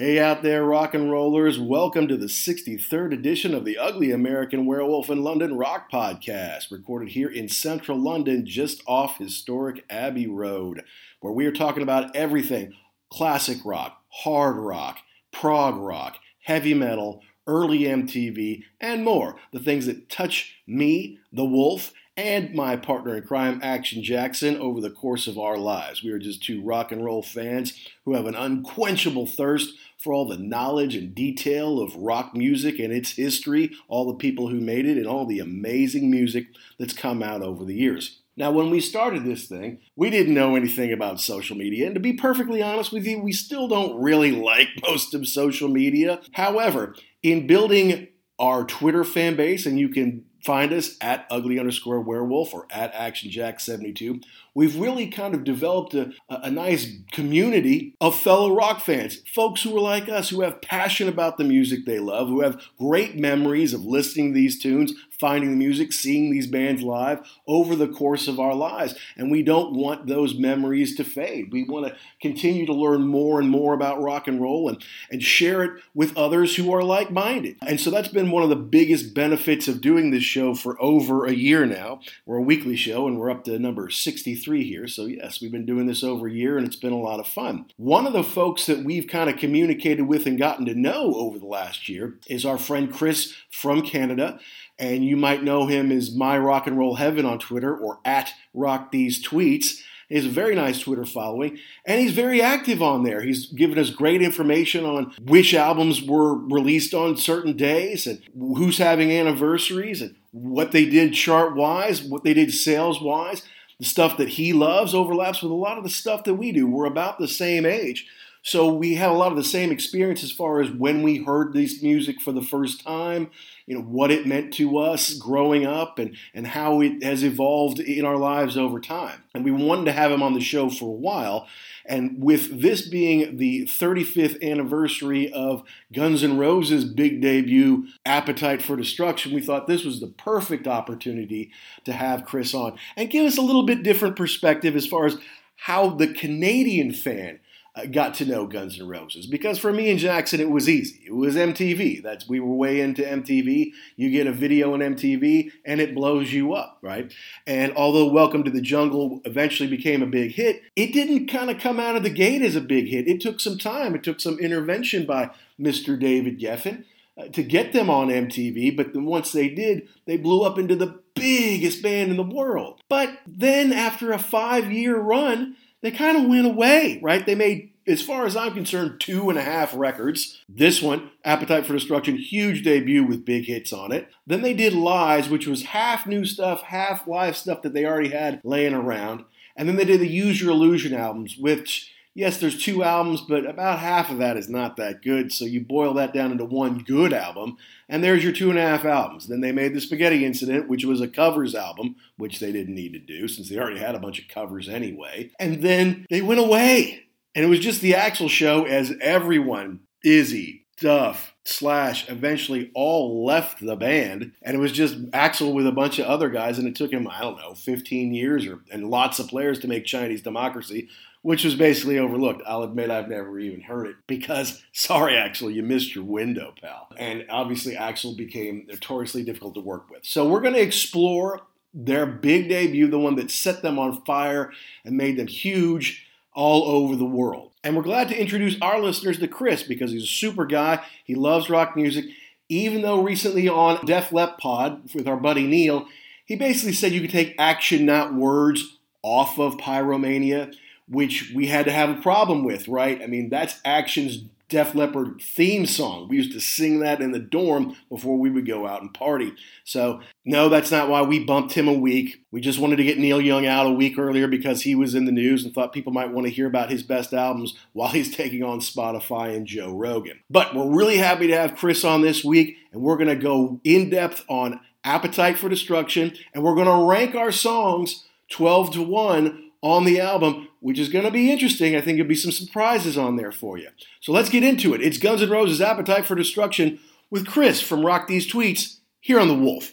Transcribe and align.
Hey 0.00 0.20
out 0.20 0.44
there, 0.44 0.64
rock 0.64 0.94
and 0.94 1.10
rollers. 1.10 1.58
Welcome 1.58 2.06
to 2.06 2.16
the 2.16 2.26
63rd 2.26 3.12
edition 3.12 3.52
of 3.52 3.64
the 3.64 3.76
Ugly 3.78 4.12
American 4.12 4.64
Werewolf 4.64 5.10
in 5.10 5.24
London 5.24 5.56
Rock 5.56 5.90
Podcast, 5.90 6.70
recorded 6.70 7.08
here 7.08 7.28
in 7.28 7.48
central 7.48 7.98
London, 7.98 8.46
just 8.46 8.80
off 8.86 9.18
historic 9.18 9.84
Abbey 9.90 10.28
Road, 10.28 10.84
where 11.18 11.32
we 11.32 11.46
are 11.46 11.52
talking 11.52 11.82
about 11.82 12.14
everything 12.14 12.74
classic 13.10 13.58
rock, 13.64 14.00
hard 14.22 14.54
rock, 14.58 14.98
prog 15.32 15.74
rock, 15.74 16.18
heavy 16.44 16.74
metal, 16.74 17.20
early 17.48 17.80
MTV, 17.80 18.62
and 18.80 19.02
more. 19.02 19.34
The 19.52 19.58
things 19.58 19.86
that 19.86 20.08
touch 20.08 20.60
me, 20.64 21.18
the 21.32 21.44
wolf, 21.44 21.92
and 22.18 22.52
my 22.52 22.74
partner 22.74 23.16
in 23.16 23.22
crime, 23.22 23.60
Action 23.62 24.02
Jackson, 24.02 24.56
over 24.56 24.80
the 24.80 24.90
course 24.90 25.28
of 25.28 25.38
our 25.38 25.56
lives. 25.56 26.02
We 26.02 26.10
are 26.10 26.18
just 26.18 26.42
two 26.42 26.60
rock 26.62 26.90
and 26.90 27.04
roll 27.04 27.22
fans 27.22 27.88
who 28.04 28.14
have 28.14 28.26
an 28.26 28.34
unquenchable 28.34 29.26
thirst 29.26 29.74
for 29.98 30.12
all 30.12 30.26
the 30.26 30.38
knowledge 30.38 30.94
and 30.94 31.14
detail 31.14 31.80
of 31.80 31.94
rock 31.96 32.34
music 32.34 32.78
and 32.78 32.92
its 32.92 33.12
history, 33.12 33.72
all 33.88 34.06
the 34.06 34.14
people 34.14 34.48
who 34.48 34.60
made 34.60 34.86
it, 34.86 34.96
and 34.96 35.06
all 35.06 35.26
the 35.26 35.40
amazing 35.40 36.10
music 36.10 36.46
that's 36.78 36.92
come 36.92 37.22
out 37.22 37.42
over 37.42 37.64
the 37.64 37.74
years. 37.74 38.20
Now, 38.36 38.52
when 38.52 38.70
we 38.70 38.80
started 38.80 39.24
this 39.24 39.46
thing, 39.46 39.80
we 39.96 40.10
didn't 40.10 40.34
know 40.34 40.54
anything 40.54 40.92
about 40.92 41.20
social 41.20 41.56
media, 41.56 41.86
and 41.86 41.94
to 41.96 42.00
be 42.00 42.12
perfectly 42.12 42.62
honest 42.62 42.92
with 42.92 43.04
you, 43.04 43.18
we 43.18 43.32
still 43.32 43.66
don't 43.66 44.00
really 44.00 44.30
like 44.30 44.68
most 44.88 45.12
of 45.12 45.26
social 45.26 45.68
media. 45.68 46.20
However, 46.32 46.94
in 47.22 47.48
building 47.48 48.06
our 48.38 48.62
Twitter 48.62 49.02
fan 49.02 49.34
base, 49.34 49.66
and 49.66 49.80
you 49.80 49.88
can 49.88 50.24
find 50.44 50.72
us 50.72 50.96
at 51.00 51.26
ugly 51.30 51.58
underscore 51.58 52.00
werewolf 52.00 52.54
or 52.54 52.66
at 52.70 52.94
actionjack72 52.94 54.22
we've 54.58 54.80
really 54.80 55.06
kind 55.06 55.36
of 55.36 55.44
developed 55.44 55.94
a, 55.94 56.12
a 56.28 56.50
nice 56.50 56.88
community 57.12 57.94
of 58.00 58.18
fellow 58.18 58.52
rock 58.52 58.80
fans, 58.80 59.22
folks 59.32 59.62
who 59.62 59.76
are 59.76 59.80
like 59.80 60.08
us, 60.08 60.30
who 60.30 60.40
have 60.40 60.60
passion 60.60 61.08
about 61.08 61.38
the 61.38 61.44
music 61.44 61.86
they 61.86 62.00
love, 62.00 62.26
who 62.26 62.40
have 62.40 62.60
great 62.76 63.16
memories 63.16 63.72
of 63.72 63.84
listening 63.84 64.32
to 64.32 64.34
these 64.34 64.60
tunes, 64.60 64.92
finding 65.16 65.50
the 65.50 65.56
music, 65.56 65.92
seeing 65.92 66.32
these 66.32 66.48
bands 66.48 66.82
live 66.82 67.20
over 67.46 67.76
the 67.76 67.86
course 67.86 68.26
of 68.26 68.40
our 68.40 68.54
lives. 68.54 68.96
And 69.16 69.30
we 69.30 69.44
don't 69.44 69.74
want 69.74 70.08
those 70.08 70.36
memories 70.36 70.96
to 70.96 71.04
fade. 71.04 71.52
We 71.52 71.62
want 71.62 71.86
to 71.86 71.96
continue 72.20 72.66
to 72.66 72.74
learn 72.74 73.06
more 73.06 73.38
and 73.38 73.50
more 73.50 73.74
about 73.74 74.02
rock 74.02 74.26
and 74.26 74.40
roll 74.40 74.68
and, 74.68 74.84
and 75.08 75.22
share 75.22 75.62
it 75.62 75.82
with 75.94 76.16
others 76.16 76.56
who 76.56 76.72
are 76.72 76.82
like 76.82 77.12
minded. 77.12 77.58
And 77.62 77.80
so 77.80 77.90
that's 77.90 78.08
been 78.08 78.32
one 78.32 78.42
of 78.42 78.48
the 78.48 78.56
biggest 78.56 79.14
benefits 79.14 79.68
of 79.68 79.80
doing 79.80 80.10
this 80.10 80.24
show 80.24 80.54
for 80.54 80.80
over 80.82 81.26
a 81.26 81.32
year 81.32 81.64
now. 81.64 82.00
We're 82.26 82.38
a 82.38 82.42
weekly 82.42 82.74
show 82.74 83.06
and 83.06 83.20
we're 83.20 83.30
up 83.30 83.44
to 83.44 83.56
number 83.60 83.88
63 83.88 84.47
three 84.48 84.64
here. 84.64 84.88
So, 84.88 85.04
yes, 85.04 85.42
we've 85.42 85.52
been 85.52 85.66
doing 85.66 85.86
this 85.86 86.02
over 86.02 86.26
a 86.26 86.32
year 86.32 86.56
and 86.56 86.66
it's 86.66 86.74
been 86.74 86.94
a 86.94 86.98
lot 86.98 87.20
of 87.20 87.26
fun. 87.26 87.66
One 87.76 88.06
of 88.06 88.14
the 88.14 88.24
folks 88.24 88.64
that 88.64 88.82
we've 88.82 89.06
kind 89.06 89.28
of 89.28 89.36
communicated 89.36 90.08
with 90.08 90.24
and 90.24 90.38
gotten 90.38 90.64
to 90.64 90.74
know 90.74 91.14
over 91.16 91.38
the 91.38 91.44
last 91.44 91.86
year 91.86 92.14
is 92.28 92.46
our 92.46 92.56
friend 92.56 92.90
Chris 92.90 93.34
from 93.50 93.82
Canada. 93.82 94.40
And 94.78 95.04
you 95.04 95.18
might 95.18 95.42
know 95.42 95.66
him 95.66 95.92
as 95.92 96.14
My 96.14 96.38
Rock 96.38 96.66
and 96.66 96.78
Roll 96.78 96.94
Heaven 96.94 97.26
on 97.26 97.38
Twitter 97.38 97.76
or 97.76 97.98
at 98.06 98.32
Rock 98.54 98.90
These 98.90 99.22
Tweets. 99.22 99.82
He 100.08 100.14
has 100.14 100.24
a 100.24 100.30
very 100.30 100.54
nice 100.54 100.80
Twitter 100.80 101.04
following, 101.04 101.58
and 101.84 102.00
he's 102.00 102.14
very 102.14 102.40
active 102.40 102.80
on 102.80 103.02
there. 103.02 103.20
He's 103.20 103.44
given 103.44 103.78
us 103.78 103.90
great 103.90 104.22
information 104.22 104.86
on 104.86 105.12
which 105.20 105.52
albums 105.52 106.02
were 106.02 106.34
released 106.34 106.94
on 106.94 107.18
certain 107.18 107.54
days 107.54 108.06
and 108.06 108.22
who's 108.34 108.78
having 108.78 109.12
anniversaries 109.12 110.00
and 110.00 110.14
what 110.30 110.72
they 110.72 110.86
did 110.86 111.12
chart 111.12 111.54
wise, 111.54 112.02
what 112.02 112.24
they 112.24 112.32
did 112.32 112.54
sales 112.54 113.02
wise 113.02 113.42
the 113.78 113.84
stuff 113.84 114.16
that 114.16 114.30
he 114.30 114.52
loves 114.52 114.94
overlaps 114.94 115.42
with 115.42 115.52
a 115.52 115.54
lot 115.54 115.78
of 115.78 115.84
the 115.84 115.90
stuff 115.90 116.24
that 116.24 116.34
we 116.34 116.52
do. 116.52 116.66
We're 116.66 116.86
about 116.86 117.18
the 117.18 117.28
same 117.28 117.64
age. 117.64 118.06
So 118.42 118.72
we 118.72 118.94
have 118.94 119.10
a 119.10 119.14
lot 119.14 119.32
of 119.32 119.36
the 119.36 119.44
same 119.44 119.70
experience 119.70 120.22
as 120.22 120.32
far 120.32 120.60
as 120.60 120.70
when 120.70 121.02
we 121.02 121.18
heard 121.18 121.52
this 121.52 121.82
music 121.82 122.20
for 122.20 122.32
the 122.32 122.42
first 122.42 122.82
time, 122.82 123.30
you 123.66 123.74
know, 123.76 123.82
what 123.82 124.10
it 124.10 124.26
meant 124.26 124.54
to 124.54 124.78
us 124.78 125.14
growing 125.14 125.66
up 125.66 125.98
and, 125.98 126.16
and 126.32 126.46
how 126.46 126.80
it 126.80 127.02
has 127.02 127.22
evolved 127.22 127.80
in 127.80 128.04
our 128.04 128.16
lives 128.16 128.56
over 128.56 128.80
time. 128.80 129.22
And 129.34 129.44
we 129.44 129.50
wanted 129.50 129.84
to 129.86 129.92
have 129.92 130.10
him 130.10 130.22
on 130.22 130.34
the 130.34 130.40
show 130.40 130.70
for 130.70 130.86
a 130.86 131.00
while. 131.00 131.46
And 131.88 132.22
with 132.22 132.60
this 132.60 132.86
being 132.86 133.38
the 133.38 133.64
35th 133.64 134.42
anniversary 134.42 135.32
of 135.32 135.62
Guns 135.92 136.22
N' 136.22 136.36
Roses' 136.36 136.84
big 136.84 137.22
debut, 137.22 137.86
Appetite 138.04 138.60
for 138.60 138.76
Destruction, 138.76 139.34
we 139.34 139.40
thought 139.40 139.66
this 139.66 139.84
was 139.84 140.00
the 140.00 140.06
perfect 140.06 140.68
opportunity 140.68 141.50
to 141.84 141.92
have 141.92 142.26
Chris 142.26 142.54
on. 142.54 142.78
And 142.96 143.10
give 143.10 143.24
us 143.24 143.38
a 143.38 143.42
little 143.42 143.64
bit 143.64 143.82
different 143.82 144.16
perspective 144.16 144.76
as 144.76 144.86
far 144.86 145.06
as 145.06 145.16
how 145.56 145.88
the 145.88 146.12
Canadian 146.12 146.92
fan 146.92 147.40
got 147.86 148.14
to 148.14 148.24
know 148.24 148.46
Guns 148.46 148.80
N' 148.80 148.88
Roses 148.88 149.26
because 149.26 149.58
for 149.58 149.72
me 149.72 149.90
and 149.90 149.98
Jackson 149.98 150.40
it 150.40 150.50
was 150.50 150.68
easy. 150.68 151.02
It 151.06 151.14
was 151.14 151.36
MTV. 151.36 152.02
That's 152.02 152.28
we 152.28 152.40
were 152.40 152.54
way 152.54 152.80
into 152.80 153.02
MTV. 153.02 153.72
You 153.96 154.10
get 154.10 154.26
a 154.26 154.32
video 154.32 154.74
on 154.74 154.80
MTV 154.80 155.52
and 155.64 155.80
it 155.80 155.94
blows 155.94 156.32
you 156.32 156.54
up, 156.54 156.78
right? 156.82 157.12
And 157.46 157.72
although 157.76 158.08
Welcome 158.08 158.42
to 158.44 158.50
the 158.50 158.60
Jungle 158.60 159.20
eventually 159.24 159.68
became 159.68 160.02
a 160.02 160.06
big 160.06 160.32
hit, 160.32 160.62
it 160.74 160.92
didn't 160.92 161.28
kind 161.28 161.50
of 161.50 161.58
come 161.58 161.78
out 161.78 161.96
of 161.96 162.02
the 162.02 162.10
gate 162.10 162.42
as 162.42 162.56
a 162.56 162.60
big 162.60 162.88
hit. 162.88 163.06
It 163.06 163.20
took 163.20 163.38
some 163.38 163.58
time. 163.58 163.94
It 163.94 164.02
took 164.02 164.20
some 164.20 164.38
intervention 164.38 165.06
by 165.06 165.30
Mr. 165.60 165.98
David 165.98 166.40
Geffen 166.40 166.84
uh, 167.18 167.28
to 167.28 167.42
get 167.42 167.72
them 167.72 167.90
on 167.90 168.08
MTV, 168.08 168.76
but 168.76 168.94
once 168.94 169.32
they 169.32 169.48
did, 169.48 169.88
they 170.06 170.16
blew 170.16 170.42
up 170.42 170.58
into 170.58 170.76
the 170.76 171.00
biggest 171.14 171.82
band 171.82 172.10
in 172.10 172.16
the 172.16 172.22
world. 172.22 172.80
But 172.88 173.18
then 173.26 173.72
after 173.72 174.12
a 174.12 174.18
5-year 174.18 174.96
run, 174.96 175.56
they 175.80 175.90
kind 175.90 176.16
of 176.16 176.28
went 176.28 176.46
away, 176.46 176.98
right? 177.02 177.24
They 177.24 177.34
made, 177.34 177.72
as 177.86 178.02
far 178.02 178.26
as 178.26 178.36
I'm 178.36 178.54
concerned, 178.54 179.00
two 179.00 179.30
and 179.30 179.38
a 179.38 179.42
half 179.42 179.74
records. 179.74 180.40
This 180.48 180.82
one, 180.82 181.10
Appetite 181.24 181.66
for 181.66 181.72
Destruction, 181.72 182.16
huge 182.16 182.62
debut 182.64 183.04
with 183.04 183.24
big 183.24 183.44
hits 183.44 183.72
on 183.72 183.92
it. 183.92 184.08
Then 184.26 184.42
they 184.42 184.54
did 184.54 184.72
Lies, 184.72 185.28
which 185.28 185.46
was 185.46 185.62
half 185.64 186.06
new 186.06 186.24
stuff, 186.24 186.62
half 186.62 187.06
live 187.06 187.36
stuff 187.36 187.62
that 187.62 187.74
they 187.74 187.84
already 187.84 188.10
had 188.10 188.40
laying 188.44 188.74
around. 188.74 189.24
And 189.56 189.68
then 189.68 189.76
they 189.76 189.84
did 189.84 190.00
the 190.00 190.08
Use 190.08 190.40
Your 190.40 190.50
Illusion 190.50 190.94
albums, 190.94 191.36
which 191.36 191.92
yes, 192.18 192.38
there's 192.38 192.60
two 192.60 192.82
albums, 192.82 193.20
but 193.20 193.48
about 193.48 193.78
half 193.78 194.10
of 194.10 194.18
that 194.18 194.36
is 194.36 194.48
not 194.48 194.76
that 194.76 195.02
good. 195.02 195.32
So 195.32 195.44
you 195.44 195.60
boil 195.60 195.94
that 195.94 196.12
down 196.12 196.32
into 196.32 196.44
one 196.44 196.80
good 196.80 197.12
album, 197.12 197.56
and 197.88 198.02
there's 198.02 198.24
your 198.24 198.32
two 198.32 198.50
and 198.50 198.58
a 198.58 198.62
half 198.62 198.84
albums. 198.84 199.28
Then 199.28 199.40
they 199.40 199.52
made 199.52 199.72
the 199.72 199.80
Spaghetti 199.80 200.26
Incident, 200.26 200.68
which 200.68 200.84
was 200.84 201.00
a 201.00 201.06
covers 201.06 201.54
album, 201.54 201.94
which 202.16 202.40
they 202.40 202.50
didn't 202.50 202.74
need 202.74 202.92
to 202.94 202.98
do 202.98 203.28
since 203.28 203.48
they 203.48 203.56
already 203.56 203.78
had 203.78 203.94
a 203.94 204.00
bunch 204.00 204.20
of 204.20 204.26
covers 204.26 204.68
anyway. 204.68 205.30
And 205.38 205.62
then 205.62 206.06
they 206.10 206.20
went 206.20 206.40
away. 206.40 207.04
And 207.36 207.44
it 207.44 207.48
was 207.48 207.60
just 207.60 207.80
the 207.80 207.92
Axl 207.92 208.28
show 208.28 208.64
as 208.64 208.92
everyone, 209.00 209.80
Izzy, 210.02 210.66
Duff, 210.80 211.34
Slash, 211.44 212.08
eventually 212.10 212.70
all 212.74 213.24
left 213.24 213.64
the 213.64 213.76
band. 213.76 214.32
And 214.42 214.56
it 214.56 214.60
was 214.60 214.72
just 214.72 215.10
Axl 215.12 215.52
with 215.54 215.66
a 215.66 215.72
bunch 215.72 216.00
of 216.00 216.06
other 216.06 216.30
guys. 216.30 216.58
And 216.58 216.66
it 216.66 216.74
took 216.74 216.92
him, 216.92 217.06
I 217.06 217.20
don't 217.20 217.36
know, 217.36 217.54
15 217.54 218.12
years 218.12 218.44
or 218.44 218.60
and 218.72 218.90
lots 218.90 219.20
of 219.20 219.28
players 219.28 219.60
to 219.60 219.68
make 219.68 219.84
Chinese 219.84 220.22
Democracy, 220.22 220.88
which 221.28 221.44
was 221.44 221.54
basically 221.54 221.98
overlooked. 221.98 222.40
I'll 222.46 222.62
admit 222.62 222.90
I've 222.90 223.10
never 223.10 223.38
even 223.38 223.60
heard 223.60 223.86
it 223.86 223.96
because, 224.06 224.62
sorry, 224.72 225.12
Axl, 225.12 225.52
you 225.52 225.62
missed 225.62 225.94
your 225.94 226.04
window, 226.04 226.54
pal. 226.58 226.88
And 226.96 227.26
obviously, 227.28 227.74
Axl 227.74 228.16
became 228.16 228.64
notoriously 228.66 229.24
difficult 229.24 229.52
to 229.56 229.60
work 229.60 229.90
with. 229.90 230.06
So, 230.06 230.26
we're 230.26 230.40
going 230.40 230.54
to 230.54 230.62
explore 230.62 231.42
their 231.74 232.06
big 232.06 232.48
debut, 232.48 232.88
the 232.88 232.98
one 232.98 233.16
that 233.16 233.30
set 233.30 233.60
them 233.60 233.78
on 233.78 234.02
fire 234.06 234.52
and 234.86 234.96
made 234.96 235.18
them 235.18 235.26
huge 235.26 236.06
all 236.32 236.64
over 236.64 236.96
the 236.96 237.04
world. 237.04 237.52
And 237.62 237.76
we're 237.76 237.82
glad 237.82 238.08
to 238.08 238.18
introduce 238.18 238.56
our 238.62 238.80
listeners 238.80 239.18
to 239.18 239.28
Chris 239.28 239.62
because 239.62 239.92
he's 239.92 240.04
a 240.04 240.06
super 240.06 240.46
guy. 240.46 240.82
He 241.04 241.14
loves 241.14 241.50
rock 241.50 241.76
music. 241.76 242.06
Even 242.48 242.80
though 242.80 243.02
recently 243.02 243.50
on 243.50 243.84
Def 243.84 244.12
Lep 244.12 244.38
Pod 244.38 244.94
with 244.94 245.06
our 245.06 245.18
buddy 245.18 245.46
Neil, 245.46 245.88
he 246.24 246.36
basically 246.36 246.72
said 246.72 246.92
you 246.92 247.02
could 247.02 247.10
take 247.10 247.34
action, 247.38 247.84
not 247.84 248.14
words, 248.14 248.78
off 249.02 249.38
of 249.38 249.58
Pyromania 249.58 250.54
which 250.88 251.32
we 251.34 251.46
had 251.46 251.66
to 251.66 251.72
have 251.72 251.90
a 251.90 252.00
problem 252.00 252.44
with, 252.44 252.68
right? 252.68 253.00
I 253.02 253.06
mean, 253.06 253.28
that's 253.28 253.60
Action's 253.64 254.24
Def 254.48 254.74
Leppard 254.74 255.20
theme 255.20 255.66
song. 255.66 256.08
We 256.08 256.16
used 256.16 256.32
to 256.32 256.40
sing 256.40 256.80
that 256.80 257.02
in 257.02 257.12
the 257.12 257.18
dorm 257.18 257.76
before 257.90 258.16
we 258.16 258.30
would 258.30 258.46
go 258.46 258.66
out 258.66 258.80
and 258.80 258.92
party. 258.94 259.34
So, 259.64 260.00
no, 260.24 260.48
that's 260.48 260.70
not 260.70 260.88
why 260.88 261.02
we 261.02 261.22
bumped 261.22 261.52
him 261.52 261.68
a 261.68 261.72
week. 261.72 262.24
We 262.30 262.40
just 262.40 262.58
wanted 262.58 262.76
to 262.76 262.84
get 262.84 262.98
Neil 262.98 263.20
Young 263.20 263.46
out 263.46 263.66
a 263.66 263.70
week 263.70 263.98
earlier 263.98 264.26
because 264.26 264.62
he 264.62 264.74
was 264.74 264.94
in 264.94 265.04
the 265.04 265.12
news 265.12 265.44
and 265.44 265.52
thought 265.52 265.74
people 265.74 265.92
might 265.92 266.12
want 266.12 266.26
to 266.26 266.32
hear 266.32 266.46
about 266.46 266.70
his 266.70 266.82
best 266.82 267.12
albums 267.12 267.54
while 267.74 267.90
he's 267.90 268.14
taking 268.14 268.42
on 268.42 268.60
Spotify 268.60 269.36
and 269.36 269.46
Joe 269.46 269.72
Rogan. 269.72 270.20
But 270.30 270.54
we're 270.54 270.74
really 270.74 270.96
happy 270.96 271.26
to 271.26 271.36
have 271.36 271.56
Chris 271.56 271.84
on 271.84 272.00
this 272.00 272.24
week, 272.24 272.56
and 272.72 272.80
we're 272.80 272.96
going 272.96 273.08
to 273.08 273.16
go 273.16 273.60
in 273.64 273.90
depth 273.90 274.24
on 274.28 274.60
Appetite 274.82 275.36
for 275.36 275.50
Destruction, 275.50 276.16
and 276.32 276.42
we're 276.42 276.54
going 276.54 276.66
to 276.66 276.88
rank 276.88 277.14
our 277.14 277.32
songs 277.32 278.06
12 278.30 278.72
to 278.72 278.82
1 278.82 279.47
on 279.62 279.84
the 279.84 280.00
album, 280.00 280.48
which 280.60 280.78
is 280.78 280.88
going 280.88 281.04
to 281.04 281.10
be 281.10 281.30
interesting. 281.30 281.74
I 281.74 281.80
think 281.80 281.96
there'll 281.96 282.08
be 282.08 282.14
some 282.14 282.32
surprises 282.32 282.96
on 282.96 283.16
there 283.16 283.32
for 283.32 283.58
you. 283.58 283.68
So 284.00 284.12
let's 284.12 284.28
get 284.28 284.44
into 284.44 284.74
it. 284.74 284.82
It's 284.82 284.98
Guns 284.98 285.22
N' 285.22 285.30
Roses' 285.30 285.60
Appetite 285.60 286.06
for 286.06 286.14
Destruction 286.14 286.78
with 287.10 287.26
Chris 287.26 287.60
from 287.60 287.84
Rock 287.84 288.06
These 288.06 288.30
Tweets 288.30 288.78
here 289.00 289.18
on 289.18 289.28
The 289.28 289.34
Wolf. 289.34 289.72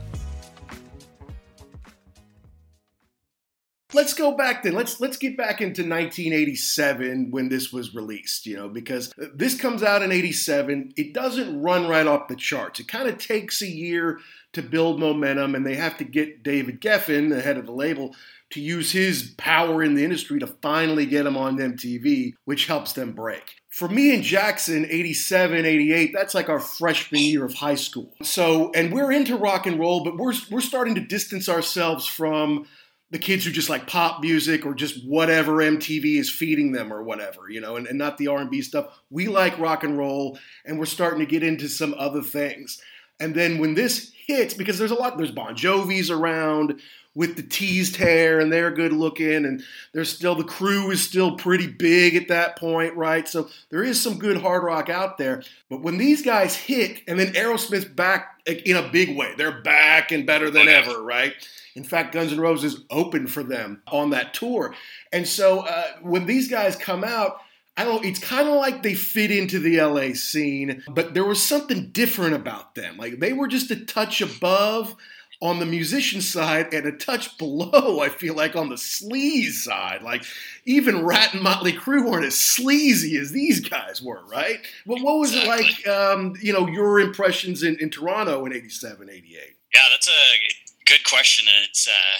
Let's 3.93 4.13
go 4.13 4.35
back 4.35 4.63
then. 4.63 4.73
Let's 4.73 4.99
let's 4.99 5.17
get 5.17 5.37
back 5.37 5.61
into 5.61 5.81
1987 5.81 7.31
when 7.31 7.49
this 7.49 7.73
was 7.73 7.93
released, 7.93 8.45
you 8.45 8.55
know, 8.55 8.69
because 8.69 9.13
this 9.33 9.59
comes 9.59 9.83
out 9.83 10.01
in 10.01 10.11
87. 10.11 10.93
It 10.95 11.13
doesn't 11.13 11.61
run 11.61 11.87
right 11.87 12.07
off 12.07 12.27
the 12.27 12.35
charts. 12.35 12.79
It 12.79 12.87
kind 12.87 13.09
of 13.09 13.17
takes 13.17 13.61
a 13.61 13.67
year 13.67 14.19
to 14.53 14.61
build 14.61 14.99
momentum 14.99 15.55
and 15.55 15.65
they 15.65 15.75
have 15.75 15.97
to 15.97 16.03
get 16.03 16.43
David 16.43 16.81
Geffen, 16.81 17.29
the 17.29 17.41
head 17.41 17.57
of 17.57 17.65
the 17.65 17.71
label, 17.71 18.15
to 18.51 18.61
use 18.61 18.91
his 18.91 19.33
power 19.37 19.81
in 19.81 19.95
the 19.95 20.03
industry 20.03 20.39
to 20.39 20.47
finally 20.47 21.05
get 21.05 21.23
them 21.23 21.37
on 21.37 21.57
MTV, 21.57 22.33
which 22.45 22.67
helps 22.67 22.93
them 22.93 23.13
break. 23.13 23.55
For 23.69 23.87
me 23.87 24.13
and 24.13 24.23
Jackson, 24.23 24.85
87, 24.89 25.65
88, 25.65 26.11
that's 26.13 26.35
like 26.35 26.49
our 26.49 26.59
freshman 26.59 27.21
year 27.21 27.45
of 27.45 27.53
high 27.53 27.75
school. 27.75 28.13
So, 28.21 28.71
and 28.75 28.91
we're 28.91 29.13
into 29.13 29.37
rock 29.37 29.65
and 29.65 29.79
roll, 29.79 30.03
but 30.03 30.17
we're, 30.17 30.33
we're 30.49 30.59
starting 30.59 30.95
to 30.95 31.01
distance 31.01 31.47
ourselves 31.47 32.05
from 32.05 32.67
the 33.11 33.19
kids 33.19 33.45
who 33.45 33.51
just 33.51 33.69
like 33.69 33.87
pop 33.87 34.21
music 34.21 34.65
or 34.65 34.73
just 34.73 35.05
whatever 35.05 35.57
MTV 35.57 36.17
is 36.17 36.29
feeding 36.29 36.71
them 36.71 36.91
or 36.91 37.03
whatever, 37.03 37.49
you 37.49 37.59
know, 37.59 37.75
and, 37.75 37.85
and 37.85 37.97
not 37.97 38.17
the 38.17 38.27
R&B 38.27 38.61
stuff. 38.61 39.01
We 39.09 39.27
like 39.27 39.59
rock 39.59 39.83
and 39.83 39.97
roll 39.97 40.39
and 40.65 40.79
we're 40.79 40.85
starting 40.85 41.19
to 41.19 41.25
get 41.25 41.43
into 41.43 41.67
some 41.67 41.93
other 41.97 42.21
things. 42.21 42.81
And 43.19 43.35
then 43.35 43.59
when 43.59 43.75
this 43.75 44.13
hits, 44.25 44.53
because 44.53 44.79
there's 44.79 44.91
a 44.91 44.95
lot, 44.95 45.17
there's 45.17 45.31
Bon 45.31 45.55
Jovi's 45.55 46.09
around 46.09 46.81
with 47.13 47.35
the 47.35 47.43
teased 47.43 47.97
hair 47.97 48.39
and 48.39 48.51
they're 48.51 48.71
good 48.71 48.93
looking 48.93 49.45
and 49.45 49.63
there's 49.93 50.11
still, 50.11 50.35
the 50.35 50.43
Crue 50.43 50.91
is 50.91 51.01
still 51.01 51.35
pretty 51.35 51.67
big 51.67 52.15
at 52.15 52.29
that 52.29 52.57
point, 52.57 52.95
right? 52.95 53.27
So 53.27 53.49
there 53.69 53.83
is 53.83 54.01
some 54.01 54.17
good 54.17 54.37
hard 54.37 54.63
rock 54.63 54.89
out 54.89 55.17
there. 55.17 55.43
But 55.69 55.81
when 55.81 55.97
these 55.97 56.21
guys 56.21 56.55
hit 56.55 57.01
and 57.07 57.19
then 57.19 57.33
Aerosmith's 57.33 57.85
back 57.85 58.41
in 58.45 58.77
a 58.77 58.89
big 58.89 59.17
way, 59.17 59.33
they're 59.37 59.61
back 59.61 60.11
and 60.11 60.25
better 60.25 60.49
than 60.49 60.69
ever, 60.69 61.01
right? 61.03 61.33
In 61.75 61.83
fact, 61.83 62.13
Guns 62.13 62.31
N' 62.31 62.39
Roses 62.39 62.83
opened 62.89 63.31
for 63.31 63.43
them 63.43 63.81
on 63.87 64.11
that 64.11 64.33
tour. 64.33 64.73
And 65.11 65.27
so 65.27 65.61
uh, 65.61 65.87
when 66.01 66.25
these 66.25 66.49
guys 66.49 66.75
come 66.75 67.03
out, 67.03 67.41
I 67.77 67.85
don't 67.85 68.03
it's 68.03 68.19
kind 68.19 68.47
of 68.49 68.55
like 68.55 68.83
they 68.83 68.93
fit 68.93 69.31
into 69.31 69.57
the 69.57 69.81
LA 69.81 70.13
scene, 70.13 70.83
but 70.89 71.13
there 71.13 71.23
was 71.23 71.41
something 71.41 71.89
different 71.91 72.35
about 72.35 72.75
them. 72.75 72.97
Like 72.97 73.19
they 73.19 73.33
were 73.33 73.47
just 73.47 73.71
a 73.71 73.85
touch 73.85 74.21
above 74.21 74.95
on 75.41 75.59
the 75.59 75.65
musician 75.65 76.21
side 76.21 76.71
and 76.73 76.85
a 76.85 76.91
touch 76.91 77.37
below, 77.37 77.99
I 78.01 78.09
feel 78.09 78.35
like, 78.35 78.55
on 78.55 78.69
the 78.69 78.75
sleaze 78.75 79.53
side. 79.53 80.03
Like 80.03 80.23
even 80.65 81.03
Ratt 81.03 81.33
and 81.33 81.43
Motley 81.43 81.73
Crue 81.73 82.09
weren't 82.09 82.25
as 82.25 82.39
sleazy 82.39 83.17
as 83.17 83.31
these 83.31 83.59
guys 83.59 84.01
were, 84.01 84.23
right? 84.27 84.59
Well, 84.85 85.03
what 85.03 85.17
was 85.17 85.33
exactly. 85.33 85.65
it 85.65 85.87
like, 85.87 85.87
um, 85.87 86.35
you 86.41 86.53
know, 86.53 86.67
your 86.67 86.99
impressions 86.99 87.63
in, 87.63 87.77
in 87.79 87.89
Toronto 87.89 88.45
in 88.45 88.53
87, 88.53 89.09
88? 89.09 89.55
Yeah, 89.73 89.81
that's 89.89 90.07
a 90.07 90.85
good 90.85 91.03
question, 91.05 91.45
and 91.47 91.65
it's 91.69 91.87
uh, 91.87 92.17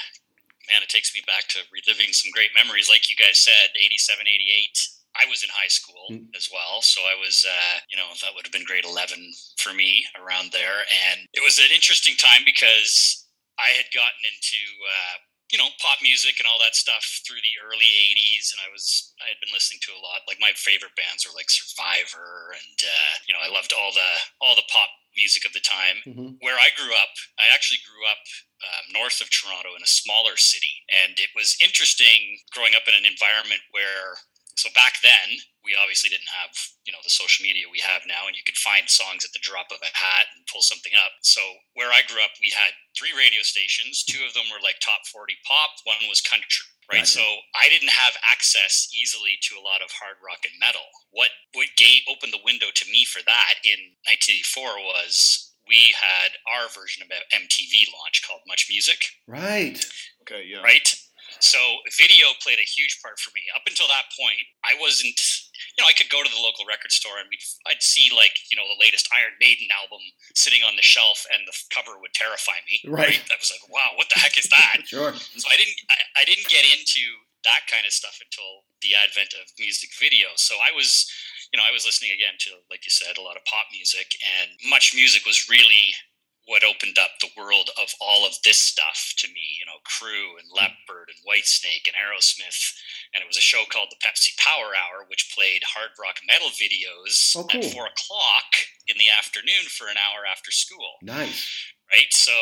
man, 0.72 0.82
it 0.82 0.90
takes 0.90 1.14
me 1.14 1.22
back 1.28 1.48
to 1.50 1.60
reliving 1.72 2.14
some 2.14 2.32
great 2.32 2.50
memories. 2.56 2.90
Like 2.90 3.10
you 3.12 3.18
guys 3.18 3.38
said, 3.38 3.76
87, 3.76 4.26
88. 4.28 4.88
I 5.16 5.28
was 5.28 5.44
in 5.44 5.52
high 5.52 5.72
school 5.72 6.08
mm. 6.12 6.28
as 6.36 6.48
well, 6.52 6.82
so 6.82 7.02
I 7.04 7.20
was, 7.20 7.44
uh, 7.44 7.78
you 7.92 7.98
know, 7.98 8.08
that 8.22 8.32
would 8.36 8.46
have 8.46 8.56
been 8.56 8.68
grade 8.68 8.88
11 8.88 9.20
for 9.58 9.74
me 9.74 10.06
around 10.16 10.52
there, 10.52 10.88
and 10.88 11.28
it 11.34 11.44
was 11.44 11.60
an 11.60 11.74
interesting 11.74 12.16
time 12.16 12.44
because 12.46 13.28
I 13.60 13.76
had 13.76 13.92
gotten 13.94 14.24
into. 14.24 14.62
Uh, 14.84 15.28
you 15.52 15.60
know, 15.60 15.68
pop 15.84 16.00
music 16.00 16.40
and 16.40 16.48
all 16.48 16.56
that 16.64 16.80
stuff 16.80 17.04
through 17.28 17.44
the 17.44 17.60
early 17.60 17.84
'80s, 17.84 18.56
and 18.56 18.64
I 18.64 18.72
was 18.72 19.12
I 19.20 19.28
had 19.28 19.36
been 19.44 19.52
listening 19.52 19.84
to 19.84 19.92
a 19.92 20.00
lot. 20.00 20.24
Like 20.24 20.40
my 20.40 20.56
favorite 20.56 20.96
bands 20.96 21.28
were 21.28 21.36
like 21.36 21.52
Survivor, 21.52 22.56
and 22.56 22.80
uh, 22.80 23.14
you 23.28 23.36
know, 23.36 23.44
I 23.44 23.52
loved 23.52 23.76
all 23.76 23.92
the 23.92 24.12
all 24.40 24.56
the 24.56 24.64
pop 24.72 24.88
music 25.16 25.44
of 25.46 25.54
the 25.54 25.64
time. 25.64 26.00
Mm-hmm. 26.08 26.40
Where 26.40 26.56
I 26.56 26.72
grew 26.76 26.92
up, 26.96 27.14
I 27.40 27.52
actually 27.52 27.84
grew 27.84 28.08
up 28.08 28.24
um, 28.64 28.94
north 28.94 29.20
of 29.22 29.30
Toronto 29.30 29.76
in 29.76 29.84
a 29.84 29.90
smaller 29.90 30.38
city. 30.38 30.86
And 30.92 31.18
it 31.20 31.32
was 31.36 31.58
interesting 31.62 32.40
growing 32.54 32.76
up 32.76 32.88
in 32.88 32.96
an 32.96 33.08
environment 33.08 33.62
where, 33.72 34.20
so 34.56 34.70
back 34.74 35.00
then, 35.02 35.40
we 35.64 35.78
obviously 35.78 36.10
didn't 36.10 36.32
have, 36.32 36.52
you 36.86 36.92
know, 36.92 37.02
the 37.06 37.14
social 37.14 37.44
media 37.44 37.70
we 37.70 37.82
have 37.86 38.04
now, 38.10 38.26
and 38.26 38.36
you 38.36 38.44
could 38.44 38.58
find 38.58 38.90
songs 38.90 39.24
at 39.24 39.32
the 39.32 39.46
drop 39.46 39.70
of 39.70 39.82
a 39.82 39.94
hat 39.94 40.30
and 40.34 40.48
pull 40.50 40.66
something 40.66 40.94
up. 40.98 41.14
So 41.22 41.42
where 41.78 41.94
I 41.94 42.02
grew 42.06 42.22
up, 42.22 42.34
we 42.42 42.52
had 42.52 42.74
three 42.98 43.14
radio 43.14 43.46
stations. 43.46 44.04
Two 44.04 44.26
of 44.26 44.34
them 44.34 44.50
were 44.50 44.64
like 44.64 44.82
top 44.82 45.06
40 45.06 45.38
pop, 45.46 45.78
one 45.86 46.10
was 46.10 46.22
country 46.22 46.72
right? 46.92 47.08
So 47.08 47.22
I 47.56 47.70
didn't 47.70 47.92
have 47.92 48.14
access 48.30 48.90
easily 48.92 49.40
to 49.48 49.56
a 49.56 49.64
lot 49.64 49.82
of 49.82 49.90
hard 49.92 50.18
rock 50.26 50.44
and 50.44 50.54
metal. 50.60 50.84
What 51.12 51.30
what 51.54 51.68
gate 51.78 52.04
opened 52.12 52.34
the 52.34 52.44
window 52.44 52.68
to 52.74 52.92
me 52.92 53.06
for 53.06 53.24
that 53.26 53.64
in 53.64 53.96
1984 54.08 54.84
was 54.84 55.52
we 55.68 55.96
had 55.96 56.36
our 56.50 56.68
version 56.70 57.04
of 57.04 57.10
MTV 57.10 57.88
launch 57.96 58.24
called 58.28 58.42
Much 58.48 58.68
Music. 58.70 59.00
Right. 59.28 59.80
Okay. 60.24 60.44
Yeah. 60.48 60.62
Right. 60.62 60.94
So 61.44 61.60
video 61.98 62.32
played 62.40 62.62
a 62.62 62.66
huge 62.66 63.02
part 63.02 63.20
for 63.20 63.34
me. 63.34 63.42
Up 63.54 63.66
until 63.66 63.90
that 63.90 64.10
point, 64.14 64.46
I 64.64 64.78
wasn't. 64.80 65.18
You 65.78 65.86
know, 65.86 65.88
I 65.88 65.96
could 65.96 66.12
go 66.12 66.20
to 66.20 66.28
the 66.28 66.42
local 66.42 66.68
record 66.68 66.92
store 66.92 67.16
and 67.22 67.32
we'd, 67.32 67.40
I'd 67.64 67.80
see 67.80 68.12
like, 68.12 68.36
you 68.52 68.60
know, 68.60 68.68
the 68.68 68.82
latest 68.82 69.08
Iron 69.16 69.32
Maiden 69.40 69.72
album 69.72 70.04
sitting 70.36 70.68
on 70.68 70.76
the 70.76 70.84
shelf 70.84 71.24
and 71.32 71.48
the 71.48 71.56
cover 71.72 71.96
would 71.96 72.12
terrify 72.12 72.60
me. 72.68 72.84
Right. 72.84 73.16
right? 73.16 73.24
I 73.32 73.40
was 73.40 73.54
like, 73.54 73.64
wow, 73.72 73.96
what 73.96 74.12
the 74.12 74.20
heck 74.20 74.36
is 74.36 74.52
that? 74.52 74.84
sure. 74.90 75.16
So 75.16 75.48
I 75.48 75.56
didn't, 75.56 75.80
I, 75.88 76.22
I 76.22 76.24
didn't 76.28 76.50
get 76.52 76.68
into 76.68 77.08
that 77.48 77.66
kind 77.72 77.86
of 77.88 77.94
stuff 77.94 78.20
until 78.20 78.68
the 78.82 79.00
advent 79.00 79.34
of 79.38 79.48
music 79.58 79.96
video. 79.96 80.34
So 80.36 80.60
I 80.60 80.76
was, 80.76 81.08
you 81.54 81.58
know, 81.58 81.66
I 81.66 81.72
was 81.74 81.86
listening 81.86 82.12
again 82.12 82.36
to, 82.48 82.60
like 82.70 82.86
you 82.86 82.94
said, 82.94 83.18
a 83.18 83.24
lot 83.24 83.38
of 83.38 83.46
pop 83.46 83.72
music 83.72 84.18
and 84.22 84.52
much 84.70 84.94
music 84.94 85.26
was 85.26 85.48
really 85.50 85.96
what 86.52 86.68
opened 86.68 87.00
up 87.00 87.16
the 87.24 87.32
world 87.40 87.72
of 87.80 87.96
all 88.04 88.28
of 88.28 88.36
this 88.44 88.60
stuff 88.60 89.16
to 89.16 89.32
me, 89.32 89.56
you 89.56 89.64
know, 89.64 89.80
Crue 89.88 90.36
and 90.36 90.52
hmm. 90.52 90.60
Leppard 90.60 91.08
and 91.08 91.24
Whitesnake 91.24 91.88
and 91.88 91.96
Aerosmith. 91.96 92.76
And 93.16 93.24
it 93.24 93.28
was 93.32 93.40
a 93.40 93.42
show 93.42 93.64
called 93.72 93.88
the 93.88 94.04
Pepsi 94.04 94.36
Power 94.36 94.76
Hour, 94.76 95.08
which 95.08 95.32
played 95.32 95.64
hard 95.64 95.96
rock 95.96 96.20
metal 96.28 96.52
videos 96.52 97.32
oh, 97.40 97.48
cool. 97.48 97.64
at 97.64 97.72
four 97.72 97.88
o'clock 97.88 98.68
in 98.92 99.00
the 99.00 99.08
afternoon 99.08 99.72
for 99.72 99.88
an 99.88 99.96
hour 99.96 100.28
after 100.28 100.52
school. 100.52 101.00
Nice. 101.02 101.48
Right. 101.88 102.12
So 102.12 102.36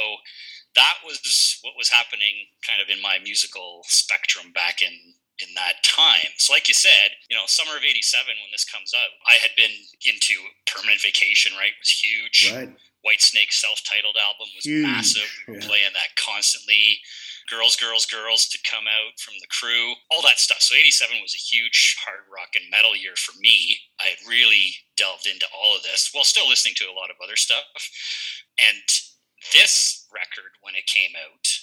that 0.73 1.05
was 1.05 1.21
what 1.61 1.77
was 1.77 1.93
happening 1.93 2.49
kind 2.65 2.81
of 2.81 2.89
in 2.89 3.01
my 3.01 3.21
musical 3.21 3.85
spectrum 3.85 4.49
back 4.53 4.81
in 4.81 5.13
in 5.39 5.53
that 5.55 5.81
time. 5.83 6.33
So, 6.37 6.51
like 6.53 6.67
you 6.67 6.73
said, 6.73 7.15
you 7.29 7.37
know, 7.37 7.43
summer 7.45 7.77
of 7.77 7.83
'87 7.85 8.25
when 8.27 8.51
this 8.51 8.65
comes 8.65 8.93
out, 8.93 9.13
I 9.25 9.41
had 9.41 9.51
been 9.55 9.71
into 10.05 10.35
Permanent 10.65 11.01
Vacation. 11.01 11.53
Right, 11.57 11.73
it 11.73 11.81
was 11.81 11.93
huge. 11.93 12.53
Right. 12.53 12.73
Whitesnake 13.05 13.51
self-titled 13.53 14.17
album 14.17 14.47
was 14.55 14.65
Huge. 14.65 14.85
massive. 14.85 15.31
We 15.47 15.53
were 15.53 15.59
Yeah. 15.61 15.67
playing 15.67 15.93
that 15.93 16.15
constantly. 16.15 17.01
Girls, 17.47 17.75
Girls, 17.75 18.05
Girls 18.05 18.47
to 18.49 18.59
come 18.59 18.87
out 18.87 19.19
from 19.19 19.33
the 19.39 19.47
Crue, 19.47 19.95
all 20.11 20.21
that 20.21 20.39
stuff. 20.39 20.61
So 20.61 20.75
'87 20.75 21.19
was 21.21 21.33
a 21.33 21.37
huge 21.37 21.95
hard 22.05 22.25
rock 22.29 22.55
and 22.55 22.69
metal 22.69 22.95
year 22.95 23.15
for 23.15 23.33
me. 23.39 23.89
I 23.99 24.07
had 24.09 24.19
really 24.27 24.85
delved 24.95 25.25
into 25.25 25.47
all 25.49 25.75
of 25.75 25.81
this 25.83 26.09
while 26.11 26.23
still 26.23 26.47
listening 26.47 26.75
to 26.75 26.89
a 26.89 26.93
lot 26.93 27.09
of 27.09 27.17
other 27.23 27.35
stuff. 27.35 27.65
And 28.57 28.83
this 29.53 30.05
record, 30.11 30.51
when 30.61 30.75
it 30.75 30.85
came 30.85 31.15
out, 31.15 31.58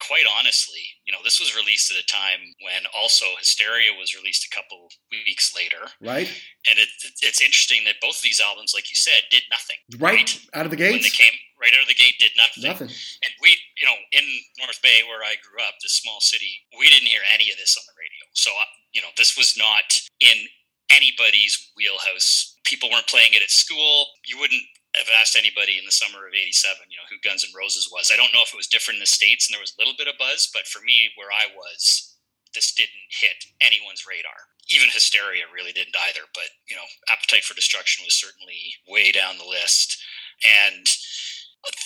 quite 0.00 0.24
honestly, 0.26 0.82
you 1.04 1.12
know, 1.12 1.20
this 1.22 1.38
was 1.38 1.54
released 1.54 1.92
at 1.92 2.00
a 2.00 2.06
time 2.06 2.40
when 2.64 2.88
also 2.96 3.26
Hysteria 3.38 3.92
was 3.92 4.16
released 4.16 4.48
a 4.48 4.54
couple 4.54 4.88
weeks 5.12 5.54
later. 5.54 5.92
Right. 6.00 6.28
And 6.68 6.78
it, 6.80 6.88
it's 7.22 7.40
interesting 7.40 7.84
that 7.84 8.00
both 8.00 8.16
of 8.16 8.24
these 8.24 8.40
albums, 8.40 8.72
like 8.74 8.90
you 8.90 8.96
said, 8.96 9.28
did 9.30 9.44
nothing. 9.50 9.76
Right. 10.00 10.32
Out 10.54 10.64
of 10.64 10.72
the 10.72 10.80
When 10.80 11.04
they 11.04 11.12
came 11.12 11.36
right 11.60 11.72
out 11.76 11.84
of 11.84 11.88
the 11.92 11.94
gate, 11.94 12.16
did 12.18 12.32
nothing. 12.36 12.64
Nothing. 12.64 12.88
And 12.88 13.32
we, 13.44 13.56
you 13.76 13.86
know, 13.86 13.96
in 14.12 14.24
North 14.58 14.80
Bay, 14.82 15.04
where 15.04 15.22
I 15.22 15.36
grew 15.44 15.60
up, 15.60 15.76
this 15.82 16.00
small 16.00 16.20
city, 16.20 16.64
we 16.78 16.88
didn't 16.88 17.08
hear 17.08 17.22
any 17.28 17.52
of 17.52 17.60
this 17.60 17.76
on 17.76 17.84
the 17.84 17.96
radio. 18.00 18.24
So, 18.32 18.50
uh, 18.50 18.68
you 18.92 19.00
know, 19.04 19.12
this 19.16 19.36
was 19.36 19.54
not 19.56 19.84
in 20.20 20.48
anybody's 20.90 21.54
wheelhouse. 21.76 22.56
People 22.64 22.90
weren't 22.90 23.06
playing 23.06 23.34
it 23.34 23.42
at 23.42 23.50
school. 23.50 24.06
You 24.26 24.38
wouldn't 24.40 24.64
have 24.96 25.10
asked 25.14 25.38
anybody 25.38 25.78
in 25.78 25.86
the 25.86 25.94
summer 25.94 26.26
of 26.26 26.34
87, 26.34 26.74
you 26.90 26.98
know, 26.98 27.06
who 27.06 27.22
Guns 27.22 27.46
N' 27.46 27.54
Roses 27.54 27.90
was. 27.92 28.10
I 28.10 28.18
don't 28.18 28.34
know 28.34 28.42
if 28.42 28.52
it 28.52 28.58
was 28.58 28.66
different 28.70 28.98
in 28.98 29.06
the 29.06 29.10
States 29.10 29.46
and 29.46 29.54
there 29.54 29.62
was 29.62 29.74
a 29.74 29.80
little 29.80 29.94
bit 29.94 30.10
of 30.10 30.18
buzz, 30.18 30.50
but 30.50 30.66
for 30.66 30.82
me, 30.82 31.14
where 31.14 31.30
I 31.30 31.46
was, 31.54 32.18
this 32.54 32.74
didn't 32.74 33.06
hit 33.10 33.38
anyone's 33.62 34.06
radar. 34.06 34.50
Even 34.70 34.90
Hysteria 34.90 35.46
really 35.54 35.72
didn't 35.72 35.98
either, 36.10 36.26
but, 36.34 36.50
you 36.68 36.74
know, 36.74 36.86
Appetite 37.10 37.46
for 37.46 37.54
Destruction 37.54 38.02
was 38.06 38.18
certainly 38.18 38.74
way 38.86 39.10
down 39.10 39.38
the 39.38 39.46
list. 39.46 39.98
And, 40.42 40.86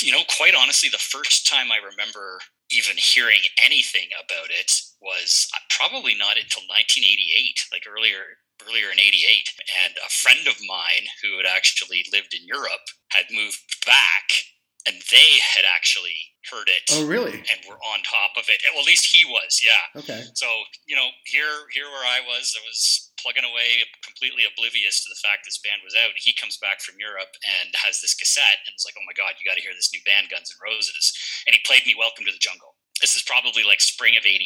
you 0.01 0.13
know, 0.13 0.25
quite 0.37 0.55
honestly, 0.57 0.89
the 0.89 1.01
first 1.01 1.49
time 1.49 1.73
I 1.73 1.85
remember 1.85 2.41
even 2.71 2.97
hearing 2.97 3.41
anything 3.63 4.09
about 4.17 4.49
it 4.49 4.73
was 5.01 5.49
uh, 5.53 5.61
probably 5.69 6.15
not 6.17 6.41
until 6.41 6.65
1988, 6.73 7.69
like 7.73 7.85
earlier 7.85 8.41
earlier 8.69 8.91
in 8.91 8.99
88 9.01 9.49
and 9.85 9.95
a 10.05 10.09
friend 10.11 10.47
of 10.47 10.57
mine 10.67 11.07
who 11.23 11.37
had 11.39 11.47
actually 11.47 12.05
lived 12.13 12.35
in 12.35 12.47
Europe 12.47 12.87
had 13.11 13.27
moved 13.31 13.61
back 13.87 14.45
and 14.87 15.01
they 15.09 15.41
had 15.41 15.65
actually 15.65 16.17
heard 16.53 16.69
it 16.69 16.85
Oh, 16.93 17.09
really? 17.09 17.41
and 17.41 17.59
were 17.65 17.81
on 17.81 18.05
top 18.05 18.37
of 18.37 18.45
it 18.53 18.61
well 18.69 18.85
at 18.85 18.91
least 18.91 19.09
he 19.09 19.25
was 19.25 19.65
yeah 19.65 19.81
Okay. 19.97 20.21
so 20.37 20.45
you 20.85 20.93
know 20.93 21.09
here 21.25 21.65
here 21.73 21.89
where 21.89 22.05
i 22.05 22.21
was 22.21 22.53
i 22.53 22.61
was 22.69 23.09
plugging 23.17 23.49
away 23.49 23.81
completely 24.05 24.45
oblivious 24.45 25.01
to 25.01 25.09
the 25.09 25.17
fact 25.25 25.49
this 25.49 25.57
band 25.65 25.81
was 25.81 25.97
out 25.97 26.13
he 26.21 26.37
comes 26.37 26.61
back 26.61 26.85
from 26.85 27.01
europe 27.01 27.33
and 27.49 27.73
has 27.81 28.05
this 28.05 28.13
cassette 28.13 28.61
and 28.69 28.77
is 28.77 28.85
like 28.85 28.93
oh 29.01 29.09
my 29.09 29.17
god 29.17 29.33
you 29.41 29.49
got 29.49 29.57
to 29.57 29.65
hear 29.65 29.73
this 29.73 29.89
new 29.97 30.05
band 30.05 30.29
guns 30.29 30.53
N' 30.53 30.61
roses 30.61 31.17
and 31.49 31.57
he 31.57 31.65
played 31.65 31.89
me 31.89 31.97
welcome 31.97 32.29
to 32.29 32.35
the 32.37 32.45
jungle 32.45 32.77
this 33.01 33.17
is 33.17 33.25
probably 33.25 33.65
like 33.65 33.81
spring 33.81 34.21
of 34.21 34.29
88 34.29 34.45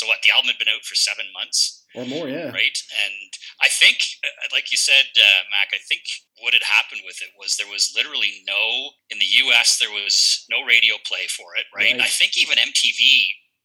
so 0.00 0.08
what 0.08 0.24
the 0.24 0.32
album 0.32 0.48
had 0.48 0.56
been 0.56 0.72
out 0.72 0.88
for 0.88 0.96
seven 0.96 1.28
months 1.36 1.84
Or 1.92 2.06
more, 2.08 2.24
yeah. 2.28 2.48
right? 2.56 2.78
And 3.04 3.30
I 3.60 3.68
think, 3.68 3.98
uh, 4.22 4.48
like 4.52 4.70
you 4.70 4.78
said, 4.78 5.06
uh, 5.16 5.42
Mac, 5.50 5.68
I 5.74 5.78
think 5.88 6.02
what 6.40 6.54
had 6.54 6.62
happened 6.62 7.02
with 7.04 7.18
it 7.20 7.30
was 7.38 7.56
there 7.56 7.66
was 7.66 7.92
literally 7.96 8.42
no, 8.46 8.90
in 9.10 9.18
the 9.18 9.26
US, 9.46 9.78
there 9.78 9.90
was 9.90 10.46
no 10.50 10.64
radio 10.64 10.94
play 11.04 11.26
for 11.26 11.56
it, 11.56 11.66
right? 11.74 11.92
Right. 11.92 12.00
I 12.00 12.06
think 12.06 12.38
even 12.38 12.56
MTV 12.58 12.98